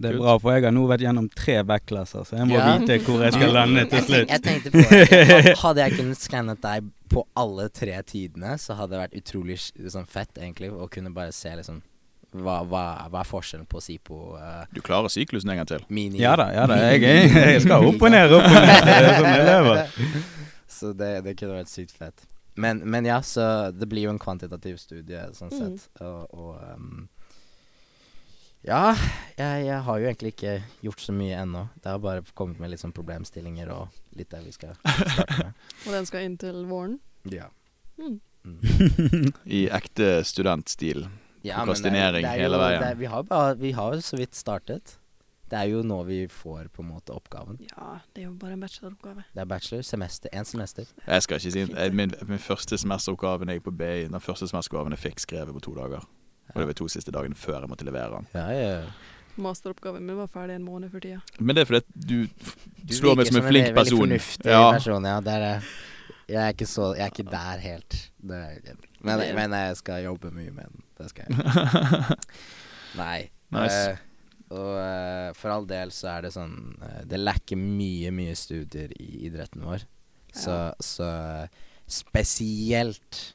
Det 0.00 0.14
er 0.14 0.16
bra, 0.16 0.38
for 0.40 0.54
jeg 0.54 0.64
har 0.64 0.72
nå 0.72 0.86
vært 0.88 1.02
gjennom 1.04 1.26
tre 1.36 1.58
backlasser, 1.68 2.24
så 2.24 2.38
jeg 2.38 2.46
må 2.48 2.56
Ja. 2.56 2.70
vite 2.78 2.96
hvor 3.04 3.20
jeg 3.20 3.34
skal 3.34 3.52
lande 3.52 3.82
til 3.90 3.98
Jeg, 3.98 4.06
tenk, 4.06 4.08
slutt. 4.08 4.30
jeg 4.30 4.42
tenkte 4.46 4.70
på 4.72 4.84
det. 4.88 5.56
Hadde 5.64 5.84
jeg 5.84 5.96
kunnet 5.98 6.22
skannet 6.22 6.62
deg 6.64 6.88
på 7.12 7.24
alle 7.36 7.66
tre 7.68 7.98
tidene, 8.08 8.54
så 8.62 8.76
hadde 8.78 8.94
det 8.94 9.00
vært 9.02 9.16
utrolig 9.18 9.58
sånn 9.92 10.06
fett, 10.08 10.30
egentlig, 10.38 10.70
å 10.72 10.88
kunne 10.88 11.12
bare 11.12 11.34
se 11.36 11.52
liksom 11.58 11.82
hva, 12.30 12.60
hva, 12.62 12.84
hva 13.10 13.20
er 13.24 13.26
forskjellen 13.26 13.66
på 13.66 13.80
Sipo 13.82 14.36
uh, 14.38 14.62
Du 14.70 14.78
klarer 14.86 15.10
syklusen 15.10 15.50
en 15.50 15.58
gang 15.60 15.66
til. 15.68 15.82
Mini 15.90 16.22
Ja 16.22 16.36
da, 16.38 16.46
ja 16.54 16.64
da. 16.70 16.76
Jeg, 16.86 17.02
jeg, 17.02 17.32
jeg 17.34 17.62
skal 17.66 17.88
opp 17.90 18.00
og 18.06 18.12
ned, 18.14 18.32
opp 18.38 18.46
og 18.46 18.54
ned. 18.54 18.84
Det 18.86 18.94
er 18.94 19.08
sånn 19.18 19.32
jeg 19.34 19.48
lever. 19.50 19.80
Så 20.78 20.92
det, 20.96 21.08
det 21.26 21.34
kunne 21.36 21.58
vært 21.58 21.72
sykt 21.74 21.96
fett. 21.98 22.22
Men, 22.56 22.78
men 22.90 23.04
ja, 23.06 23.20
så 23.22 23.70
det 23.72 23.86
blir 23.88 24.02
jo 24.08 24.10
en 24.10 24.18
kvantitativ 24.18 24.76
studie, 24.82 25.20
sånn 25.36 25.50
Mm. 25.52 25.78
sett. 25.78 26.00
Og, 26.02 26.34
og 26.34 26.74
um, 26.74 27.08
Ja, 28.66 28.92
jeg, 29.38 29.62
jeg 29.64 29.78
har 29.86 29.98
jo 30.02 30.08
egentlig 30.10 30.34
ikke 30.34 30.54
gjort 30.84 31.00
så 31.00 31.14
mye 31.16 31.38
ennå. 31.40 31.62
Det 31.80 31.88
har 31.94 31.98
bare 32.04 32.24
kommet 32.36 32.58
med 32.60 32.70
litt 32.74 32.82
sånn 32.82 32.92
problemstillinger 32.92 33.70
og 33.72 33.88
litt 34.18 34.28
der 34.34 34.42
vi 34.44 34.52
skal 34.52 34.74
starte 34.84 35.38
med. 35.38 35.54
Og 35.86 35.94
den 35.96 36.06
skal 36.10 36.26
inn 36.26 36.36
til 36.42 36.58
våren. 36.68 36.98
Ja. 37.32 37.46
Mm. 37.96 38.18
Mm. 38.44 39.32
I 39.60 39.62
ekte 39.72 40.10
studentstil. 40.28 41.06
Ja, 41.40 41.62
er- 41.62 41.64
Prokrastinering 41.64 42.26
er 42.28 42.36
hele 42.42 42.60
veien. 42.60 42.82
Det 42.84 42.90
er, 42.92 43.00
vi, 43.00 43.08
har 43.08 43.24
bare, 43.30 43.54
vi 43.56 43.72
har 43.72 43.96
jo 43.96 44.04
så 44.04 44.20
vidt 44.20 44.36
startet. 44.36 44.98
Det 45.50 45.58
er 45.58 45.66
jo 45.72 45.80
nå 45.82 45.96
vi 46.06 46.20
får 46.30 46.68
på 46.70 46.82
en 46.84 46.88
måte 46.92 47.10
oppgaven. 47.16 47.56
Ja, 47.72 47.96
det 48.14 48.22
er 48.22 48.26
jo 48.28 48.34
bare 48.38 48.52
en 48.54 48.60
bacheloroppgave. 48.62 49.24
Det 49.34 49.40
er 49.42 49.48
bachelor, 49.50 49.82
semester, 49.82 50.30
én 50.32 50.44
semester. 50.46 50.86
Jeg 51.06 51.22
skal 51.26 51.40
ikke 51.40 51.50
si 51.52 51.64
min, 51.98 52.12
min 52.28 52.38
første 52.38 52.78
semesteroppgave 52.78 53.48
jeg 53.50 53.62
på 53.66 53.70
BI, 53.74 54.04
den 54.06 54.20
første 54.22 54.46
semesteroppgaven 54.46 54.94
jeg 54.94 55.02
fikk 55.08 55.20
skrevet 55.26 55.54
på 55.56 55.60
to 55.66 55.74
dager. 55.74 56.06
Og 56.54 56.60
det 56.62 56.66
var 56.66 56.72
to 56.78 56.86
siste 56.90 57.10
dagene 57.14 57.34
før 57.38 57.60
jeg 57.64 57.70
måtte 57.70 57.84
levere 57.86 58.14
den. 58.20 58.26
Ja, 58.34 58.46
ja. 58.54 58.78
Masteroppgaven 59.40 60.02
min 60.06 60.16
var 60.18 60.26
ferdig 60.30 60.56
en 60.58 60.64
måned 60.66 60.90
før 60.90 61.00
tida. 61.04 61.20
Men 61.38 61.56
det 61.56 61.62
er 61.62 61.68
fordi 61.70 61.80
at 61.82 61.92
du 61.94 62.16
Du 62.88 62.94
slår 62.94 63.14
meg 63.16 63.26
virker 63.26 63.32
som 63.32 63.40
en 63.42 63.48
flink 63.48 63.66
veldig 63.66 63.78
person. 63.78 63.98
fornuftig 64.04 64.50
Ja. 64.50 64.72
person, 64.74 65.04
ja. 65.06 65.20
Det 65.20 65.32
er, 65.32 65.40
det. 65.46 65.62
jeg, 66.28 66.40
er 66.42 66.48
ikke 66.54 66.66
så, 66.66 66.88
jeg 66.98 67.02
er 67.06 67.12
ikke 67.14 67.30
der 67.30 67.58
helt. 67.66 67.98
Det 68.22 68.36
er, 68.36 68.76
men, 69.00 69.22
men 69.38 69.52
jeg 69.58 69.76
skal 69.76 70.02
jobbe 70.04 70.30
mye 70.30 70.50
med 70.50 70.64
den. 70.74 70.82
Det 70.98 71.10
skal 71.10 71.24
jeg. 71.28 72.16
Nei. 73.02 73.30
Nice. 73.54 73.90
Eh, 73.90 73.96
og 74.50 74.70
uh, 74.78 75.30
for 75.38 75.50
all 75.54 75.66
del 75.70 75.90
så 75.94 76.08
er 76.16 76.22
det 76.26 76.32
sånn 76.34 76.54
uh, 76.82 77.02
Det 77.06 77.18
lekker 77.20 77.56
mye, 77.60 78.10
mye 78.10 78.34
studier 78.38 78.90
i 78.98 79.26
idretten 79.28 79.62
vår. 79.66 79.84
Så, 80.34 80.50
Ja. 80.50 80.74
så 80.78 81.10
spesielt 81.90 83.34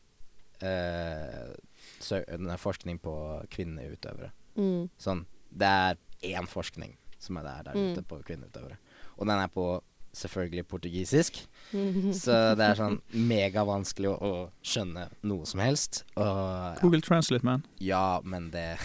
eh, 0.63 1.53
så, 1.99 2.21
den 2.27 2.49
er 2.49 2.61
forskning 2.61 2.99
på 3.03 3.13
kvinnelige 3.51 3.97
utøvere. 3.97 4.29
Mm. 4.55 4.85
Sånn, 5.01 5.25
det 5.51 5.67
er 5.67 5.97
én 6.35 6.47
forskning 6.49 6.95
som 7.19 7.37
er 7.41 7.43
der, 7.47 7.63
der 7.67 7.75
Mm. 7.75 7.91
ute 7.93 8.03
på 8.07 8.21
kvinneutøvere. 8.23 8.77
Og 9.17 9.27
den 9.27 9.39
er 9.39 9.47
på 9.47 9.81
selvfølgelig 10.17 10.65
portugisisk. 10.71 11.41
Så 12.21 12.35
det 12.57 12.65
er 12.65 12.79
sånn 12.79 12.99
megavanskelig 13.11 14.11
å, 14.11 14.15
å 14.15 14.65
skjønne 14.65 15.07
noe 15.27 15.47
som 15.49 15.61
helst. 15.63 16.03
Og 16.15 16.23
ja, 16.25 16.75
Google 16.81 17.01
Translate, 17.05 17.45
man. 17.45 17.65
ja 17.83 18.21
men 18.23 18.49
det 18.53 18.77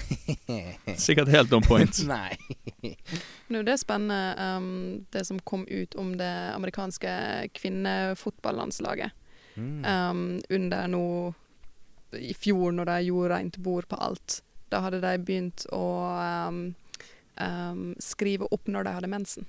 Sikkert 1.07 1.31
helt 1.33 1.53
on 1.57 1.65
point. 1.67 2.03
Nei. 2.11 2.35
Nå, 3.51 3.63
det 3.67 3.77
er 3.77 3.81
spennende 3.83 4.35
um, 4.59 5.07
det 5.13 5.25
som 5.29 5.41
kom 5.45 5.67
ut 5.69 5.97
om 6.01 6.15
det 6.21 6.33
amerikanske 6.55 7.15
kvinnefotballandslaget. 7.59 9.17
Mm. 9.57 9.85
Um, 9.85 10.41
under 10.49 10.87
nå 10.89 11.07
I 12.17 12.35
fjor, 12.35 12.71
når 12.75 12.89
de 12.89 13.01
gjorde 13.11 13.35
rent 13.35 13.59
bord 13.63 13.87
på 13.91 13.99
alt, 14.03 14.41
da 14.71 14.81
hadde 14.85 15.03
de 15.03 15.13
begynt 15.23 15.67
å 15.75 15.85
um, 16.49 16.63
um, 17.41 17.85
skrive 18.03 18.49
opp 18.55 18.69
når 18.71 18.87
de 18.87 18.97
hadde 18.97 19.11
mensen. 19.11 19.47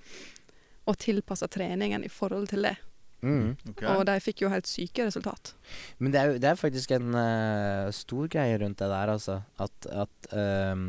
Og 0.90 0.98
tilpassa 0.98 1.50
treningen 1.52 2.04
i 2.04 2.10
forhold 2.10 2.50
til 2.52 2.66
det. 2.70 2.78
Mm. 3.22 3.54
Og 3.86 4.02
de 4.10 4.16
fikk 4.24 4.42
jo 4.42 4.50
helt 4.50 4.70
syke 4.70 5.06
resultat. 5.06 5.54
Men 6.02 6.14
det 6.14 6.20
er 6.20 6.30
jo 6.32 6.40
det 6.42 6.50
er 6.50 6.58
faktisk 6.58 6.94
en 6.96 7.14
uh, 7.14 7.92
stor 7.94 8.30
greie 8.34 8.58
rundt 8.62 8.82
det 8.82 8.90
der, 8.90 9.12
altså. 9.14 9.38
At, 9.62 9.90
at 9.94 10.32
um, 10.74 10.88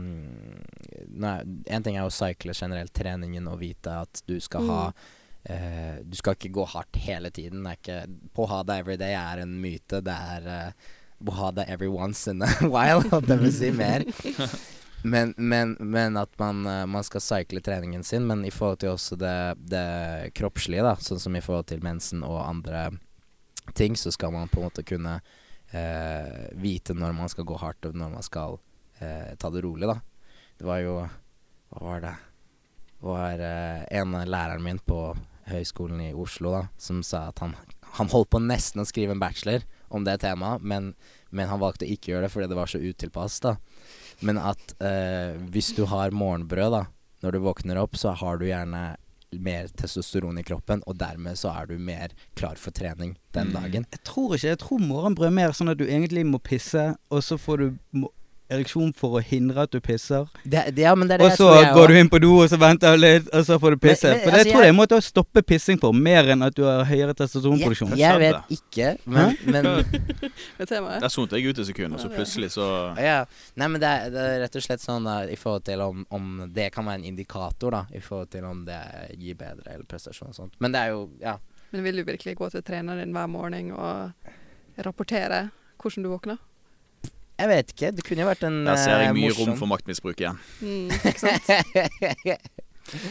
nei, 1.12 1.34
En 1.68 1.84
ting 1.84 1.98
er 1.98 2.08
å 2.08 2.14
cykle 2.14 2.56
generelt 2.56 2.94
treningen 2.96 3.50
og 3.52 3.60
vite 3.60 3.98
at 4.06 4.24
du 4.28 4.38
skal 4.40 4.68
ha 4.70 4.80
uh, 4.88 5.94
Du 6.08 6.16
skal 6.16 6.38
ikke 6.38 6.54
gå 6.56 6.66
hardt 6.72 7.02
hele 7.04 7.30
tiden. 7.34 7.66
Det 7.66 7.74
er 7.74 7.80
ikke, 7.82 8.00
på 8.32 8.48
ha 8.48 8.64
det 8.64 8.80
every 8.80 8.98
day 9.00 9.16
er 9.18 9.44
en 9.44 9.58
myte. 9.60 10.00
Det 10.00 10.18
er 10.36 10.48
uh, 10.48 10.92
på 11.22 11.36
ha 11.36 11.52
det 11.54 11.68
every 11.68 11.90
once 11.92 12.30
in 12.30 12.42
a 12.42 12.48
while, 12.74 13.20
det 13.20 13.40
vil 13.44 13.52
si 13.52 13.74
mer. 13.76 14.08
Men, 15.02 15.34
men, 15.36 15.76
men 15.80 16.16
at 16.16 16.38
man, 16.38 16.66
eh, 16.66 16.86
man 16.86 17.04
skal 17.04 17.20
cycle 17.24 17.60
treningen 17.60 18.04
sin, 18.04 18.26
men 18.26 18.44
i 18.44 18.52
forhold 18.54 18.82
til 18.82 18.92
også 18.94 19.18
det, 19.18 19.36
det 19.72 20.32
kroppslige, 20.38 20.84
da, 20.86 20.94
sånn 21.02 21.22
som 21.22 21.36
i 21.36 21.42
forhold 21.42 21.70
til 21.72 21.82
mensen 21.82 22.22
og 22.26 22.38
andre 22.44 22.90
ting, 23.74 23.96
så 23.96 24.12
skal 24.14 24.32
man 24.34 24.50
på 24.50 24.60
en 24.60 24.68
måte 24.68 24.86
kunne 24.86 25.16
eh, 25.72 26.46
vite 26.52 26.94
når 26.94 27.16
man 27.18 27.32
skal 27.32 27.46
gå 27.48 27.58
hardt, 27.58 27.88
og 27.88 27.98
når 27.98 28.14
man 28.14 28.26
skal 28.26 28.58
eh, 29.00 29.34
ta 29.38 29.50
det 29.50 29.64
rolig, 29.64 29.90
da. 29.90 29.98
Det 30.58 30.68
var 30.68 30.82
jo 30.84 30.96
Hva 31.72 31.80
var 31.80 32.02
det? 32.04 32.16
Det 32.92 33.06
var 33.08 33.40
eh, 33.42 33.84
en 33.98 34.14
av 34.14 34.26
læreren 34.28 34.62
min 34.62 34.78
på 34.78 35.00
Høgskolen 35.48 36.00
i 36.04 36.12
Oslo 36.14 36.52
da, 36.54 36.66
som 36.78 37.00
sa 37.02 37.26
at 37.30 37.40
han, 37.42 37.56
han 37.98 38.10
holdt 38.12 38.30
på 38.30 38.42
nesten 38.44 38.82
å 38.82 38.86
skrive 38.86 39.16
en 39.16 39.22
bachelor 39.22 39.64
om 39.92 40.04
det 40.06 40.20
temaet, 40.22 40.62
men, 40.62 40.92
men 41.30 41.50
han 41.50 41.60
valgte 41.60 41.88
å 41.88 41.90
ikke 41.90 42.12
gjøre 42.12 42.28
det 42.28 42.32
fordi 42.32 42.50
det 42.52 42.58
var 42.60 42.70
så 42.70 42.80
utilpass, 42.80 43.40
da. 43.44 43.56
Men 44.22 44.38
at 44.38 44.74
eh, 44.80 45.36
hvis 45.52 45.72
du 45.76 45.84
har 45.90 46.10
morgenbrød, 46.14 46.70
da, 46.72 46.82
når 47.22 47.32
du 47.32 47.38
våkner 47.44 47.80
opp, 47.82 47.96
så 47.98 48.14
har 48.18 48.38
du 48.38 48.46
gjerne 48.46 48.96
mer 49.32 49.68
testosteron 49.80 50.36
i 50.38 50.42
kroppen, 50.44 50.82
og 50.86 50.98
dermed 51.00 51.38
så 51.40 51.48
er 51.56 51.70
du 51.70 51.78
mer 51.80 52.12
klar 52.36 52.58
for 52.60 52.70
trening 52.76 53.14
den 53.32 53.48
Mm. 53.48 53.54
dagen. 53.56 53.86
Jeg 53.90 54.02
tror 54.04 54.34
ikke. 54.36 54.48
Jeg 54.52 54.58
tror 54.60 54.78
morgenbrød 54.84 55.26
er 55.30 55.36
mer 55.38 55.52
sånn 55.56 55.70
at 55.72 55.78
du 55.78 55.86
egentlig 55.86 56.26
må 56.28 56.38
pisse, 56.42 56.96
og 57.10 57.22
så 57.24 57.38
får 57.40 57.56
du 57.58 58.04
ereksjon 58.52 58.92
for 58.96 59.18
å 59.18 59.22
hindre 59.24 59.64
at 59.66 59.72
du 59.74 59.80
pisser. 59.84 60.26
Det, 60.44 60.62
det, 60.76 60.84
ja, 60.84 60.92
men 60.98 61.08
det 61.10 61.16
er 61.16 61.22
det 61.22 61.26
Og 61.26 61.30
jeg 61.32 61.38
så 61.40 61.48
tror 61.48 61.58
jeg 61.62 61.74
går 61.76 61.92
du 61.92 61.98
inn 62.02 62.10
på 62.12 62.20
do, 62.22 62.32
og 62.44 62.48
så 62.52 62.58
venter 62.60 62.96
du 62.96 63.00
litt, 63.02 63.28
og 63.32 63.44
så 63.48 63.58
får 63.62 63.76
du 63.76 63.80
pisse. 63.82 64.08
Men- 64.08 64.12
men, 64.12 64.22
For 64.24 64.30
det 64.30 64.38
altså, 64.40 64.52
tror 64.52 64.62
jeg 64.62 64.68
er 64.70 64.74
en 64.74 64.78
måte 64.80 64.98
å 64.98 65.04
stoppe 65.06 65.42
pissing 65.42 65.78
på, 65.82 65.92
mer 65.96 66.30
enn 66.34 66.42
at 66.46 66.54
du 66.56 66.62
har 66.68 66.84
høyere 66.88 67.14
testosteronproduksjon. 67.18 67.94
Jeg, 67.96 68.00
jeg 68.00 68.22
vet 68.22 68.54
ikke, 68.58 68.90
men, 69.06 69.36
men. 69.46 69.70
Der 71.02 71.08
sonte 71.12 71.36
jeg 71.40 71.52
ut 71.52 71.58
et 71.62 71.66
sekund, 71.72 71.94
og 71.96 72.00
så 72.02 72.10
plutselig 72.12 72.52
så 72.54 72.66
ja. 73.00 73.22
Nei, 73.56 73.68
men 73.68 73.80
det 73.82 73.88
er, 73.88 74.10
det 74.14 74.26
er 74.26 74.40
rett 74.44 74.56
og 74.60 74.64
slett 74.64 74.82
sånn 74.84 75.04
da, 75.08 75.16
i 75.28 75.36
forhold 75.40 75.64
til 75.68 75.80
om, 75.84 76.04
om 76.14 76.28
det 76.52 76.70
kan 76.74 76.86
være 76.88 77.00
en 77.02 77.08
indikator, 77.12 77.74
da, 77.74 77.82
i 77.94 78.00
forhold 78.04 78.30
til 78.32 78.44
om 78.48 78.64
det 78.68 78.78
gir 79.18 79.34
bedre 79.40 79.74
eller 79.74 79.88
prestasjon 79.88 80.30
og 80.32 80.36
sånt. 80.38 80.54
Men 80.62 80.72
det 80.76 80.84
er 80.86 80.94
jo 80.94 81.08
Ja. 81.22 81.38
Men 81.72 81.84
vil 81.86 81.96
du 81.96 82.04
virkelig 82.04 82.34
gå 82.36 82.50
til 82.52 82.60
treneren 82.62 82.98
din 83.00 83.14
hver 83.16 83.28
morgen 83.32 83.70
og 83.72 84.12
rapportere 84.84 85.46
hvordan 85.80 86.04
du 86.04 86.10
våkner? 86.12 86.38
Jeg 87.40 87.48
vet 87.48 87.72
ikke. 87.74 87.92
Det 87.96 88.04
kunne 88.06 88.22
jo 88.24 88.28
vært 88.28 88.44
en 88.46 88.58
morsom 88.62 88.76
Der 88.76 88.82
ser 88.84 89.00
jeg 89.02 89.08
eh, 89.08 89.16
mye 89.16 89.30
morsom 89.30 89.48
rom 89.52 89.58
for 89.58 89.70
maktmisbruk 89.72 90.20
igjen. 90.20 90.38
Mm, 90.60 90.90
ikke 91.00 91.20
sant? 91.22 91.46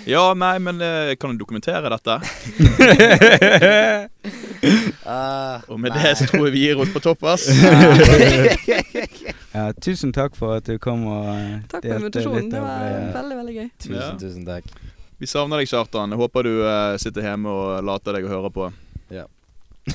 Ja, 0.06 0.34
nei, 0.38 0.60
men 0.60 0.82
eh, 0.84 1.16
kan 1.18 1.32
du 1.32 1.40
dokumentere 1.42 1.90
dette? 1.90 2.18
uh, 5.08 5.62
Og 5.72 5.80
med 5.80 5.96
nei. 5.96 6.02
det 6.04 6.12
så 6.20 6.28
tror 6.30 6.46
jeg 6.50 6.54
vi 6.54 6.64
gir 6.68 6.82
oss 6.84 6.92
på 6.94 7.02
topp, 7.02 7.24
ass. 7.32 7.48
Ja, 9.52 9.72
tusen 9.84 10.14
takk 10.16 10.36
for 10.40 10.60
at 10.62 10.68
du 10.70 10.78
kom 10.80 11.02
og 11.12 11.26
eh, 11.34 11.58
Takk 11.72 11.84
for 11.84 11.98
invitasjonen. 11.98 12.52
Det 12.54 12.62
var 12.64 12.86
veldig, 13.18 13.38
veldig 13.42 13.56
gøy. 13.58 13.66
Tusen, 13.84 13.98
Ja. 13.98 14.12
tusen 14.22 14.46
takk. 14.48 14.70
Vi 15.20 15.28
savner 15.28 15.60
deg, 15.60 15.68
Kjartan. 15.72 16.14
Jeg 16.16 16.22
håper 16.22 16.48
du 16.48 16.54
uh, 16.64 16.96
sitter 17.02 17.26
hjemme 17.26 17.52
og 17.52 17.82
later 17.86 18.16
deg 18.16 18.28
å 18.28 18.32
høre 18.32 18.52
på. 18.54 18.70
Ja. 19.12 19.26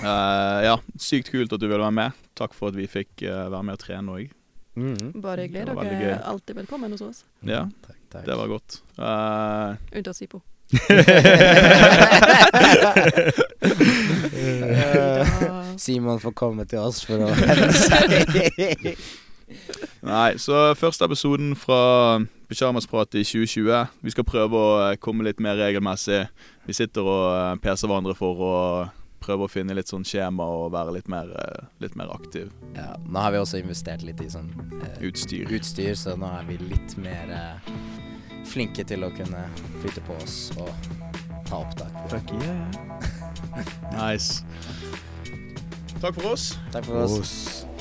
Eh, 0.03 0.65
ja, 0.67 0.77
sykt 1.01 1.31
kult 1.33 1.53
at 1.53 1.61
du 1.63 1.67
ville 1.69 1.81
være 1.83 1.93
med. 1.95 2.11
Takk 2.37 2.55
for 2.57 2.69
at 2.73 2.77
vi 2.77 2.87
fikk 2.91 3.23
uh, 3.25 3.47
være 3.53 3.63
med 3.65 3.73
og 3.79 3.83
trene 3.85 4.13
òg. 4.19 4.27
Mhm. 4.77 5.13
Bare 5.25 5.41
hyggelig. 5.47 5.67
Dere 5.71 5.87
er 5.87 6.03
gøy. 6.03 6.17
alltid 6.33 6.55
velkommen 6.59 6.91
hos 6.93 7.01
oss. 7.07 7.23
Ja, 7.49 7.63
Takk, 7.87 7.97
takk. 8.13 8.27
det 8.27 8.35
var 8.37 8.47
godt. 8.53 8.71
Uh, 8.99 9.77
Unntatt 9.97 10.17
Sipo. 10.19 10.43
Simon 15.77 16.21
får 16.21 16.33
komme 16.37 16.65
til 16.69 16.79
oss 16.83 17.05
for 17.07 17.17
å. 17.27 17.31
Nei, 20.07 20.31
så 20.43 20.75
første 20.79 21.05
episoden 21.07 21.53
fra 21.59 22.19
Pysjamasprat 22.51 23.15
i 23.19 23.23
2020. 23.27 23.87
Vi 24.07 24.11
skal 24.15 24.27
prøve 24.27 24.55
å 24.59 24.95
komme 25.03 25.25
litt 25.27 25.41
mer 25.43 25.57
regelmessig. 25.59 26.25
Vi 26.67 26.73
sitter 26.77 27.03
og 27.07 27.61
peser 27.63 27.89
hverandre 27.91 28.15
for 28.19 28.35
å 28.43 28.55
prøve 29.27 29.47
å 29.47 29.51
finne 29.51 29.75
litt 29.77 29.91
sånn 29.91 30.07
skjema 30.07 30.47
og 30.59 30.71
være 30.75 30.97
litt 30.99 31.11
mer, 31.13 31.31
eh, 31.43 31.67
litt 31.83 31.97
mer 31.99 32.13
aktiv. 32.15 32.53
Ja, 32.77 32.95
nå 33.07 33.25
har 33.25 33.35
vi 33.35 33.43
også 33.43 33.61
investert 33.63 34.05
litt 34.07 34.23
i 34.23 34.31
sånn 34.33 34.51
eh, 34.81 34.99
Utstyr. 35.09 35.51
utstyr, 35.51 35.95
så 35.99 36.17
nå 36.19 36.31
er 36.39 36.47
vi 36.49 36.59
litt 36.63 36.97
mer 37.03 37.33
eh, 37.35 37.71
flinke 38.47 38.87
til 38.87 39.07
å 39.07 39.13
kunne 39.17 39.47
flytte 39.83 40.05
på 40.07 40.19
oss 40.23 40.39
og 40.57 40.71
ta 41.47 41.63
opptak. 41.63 41.95
Fuck 42.11 42.35
yeah. 42.41 42.67
nice. 43.99 44.45
Takk 46.01 46.15
for 46.15 46.35
oss. 46.35 46.53
Takk 46.73 46.85
for 46.85 47.03
oss. 47.03 47.19
Oss. 47.21 47.76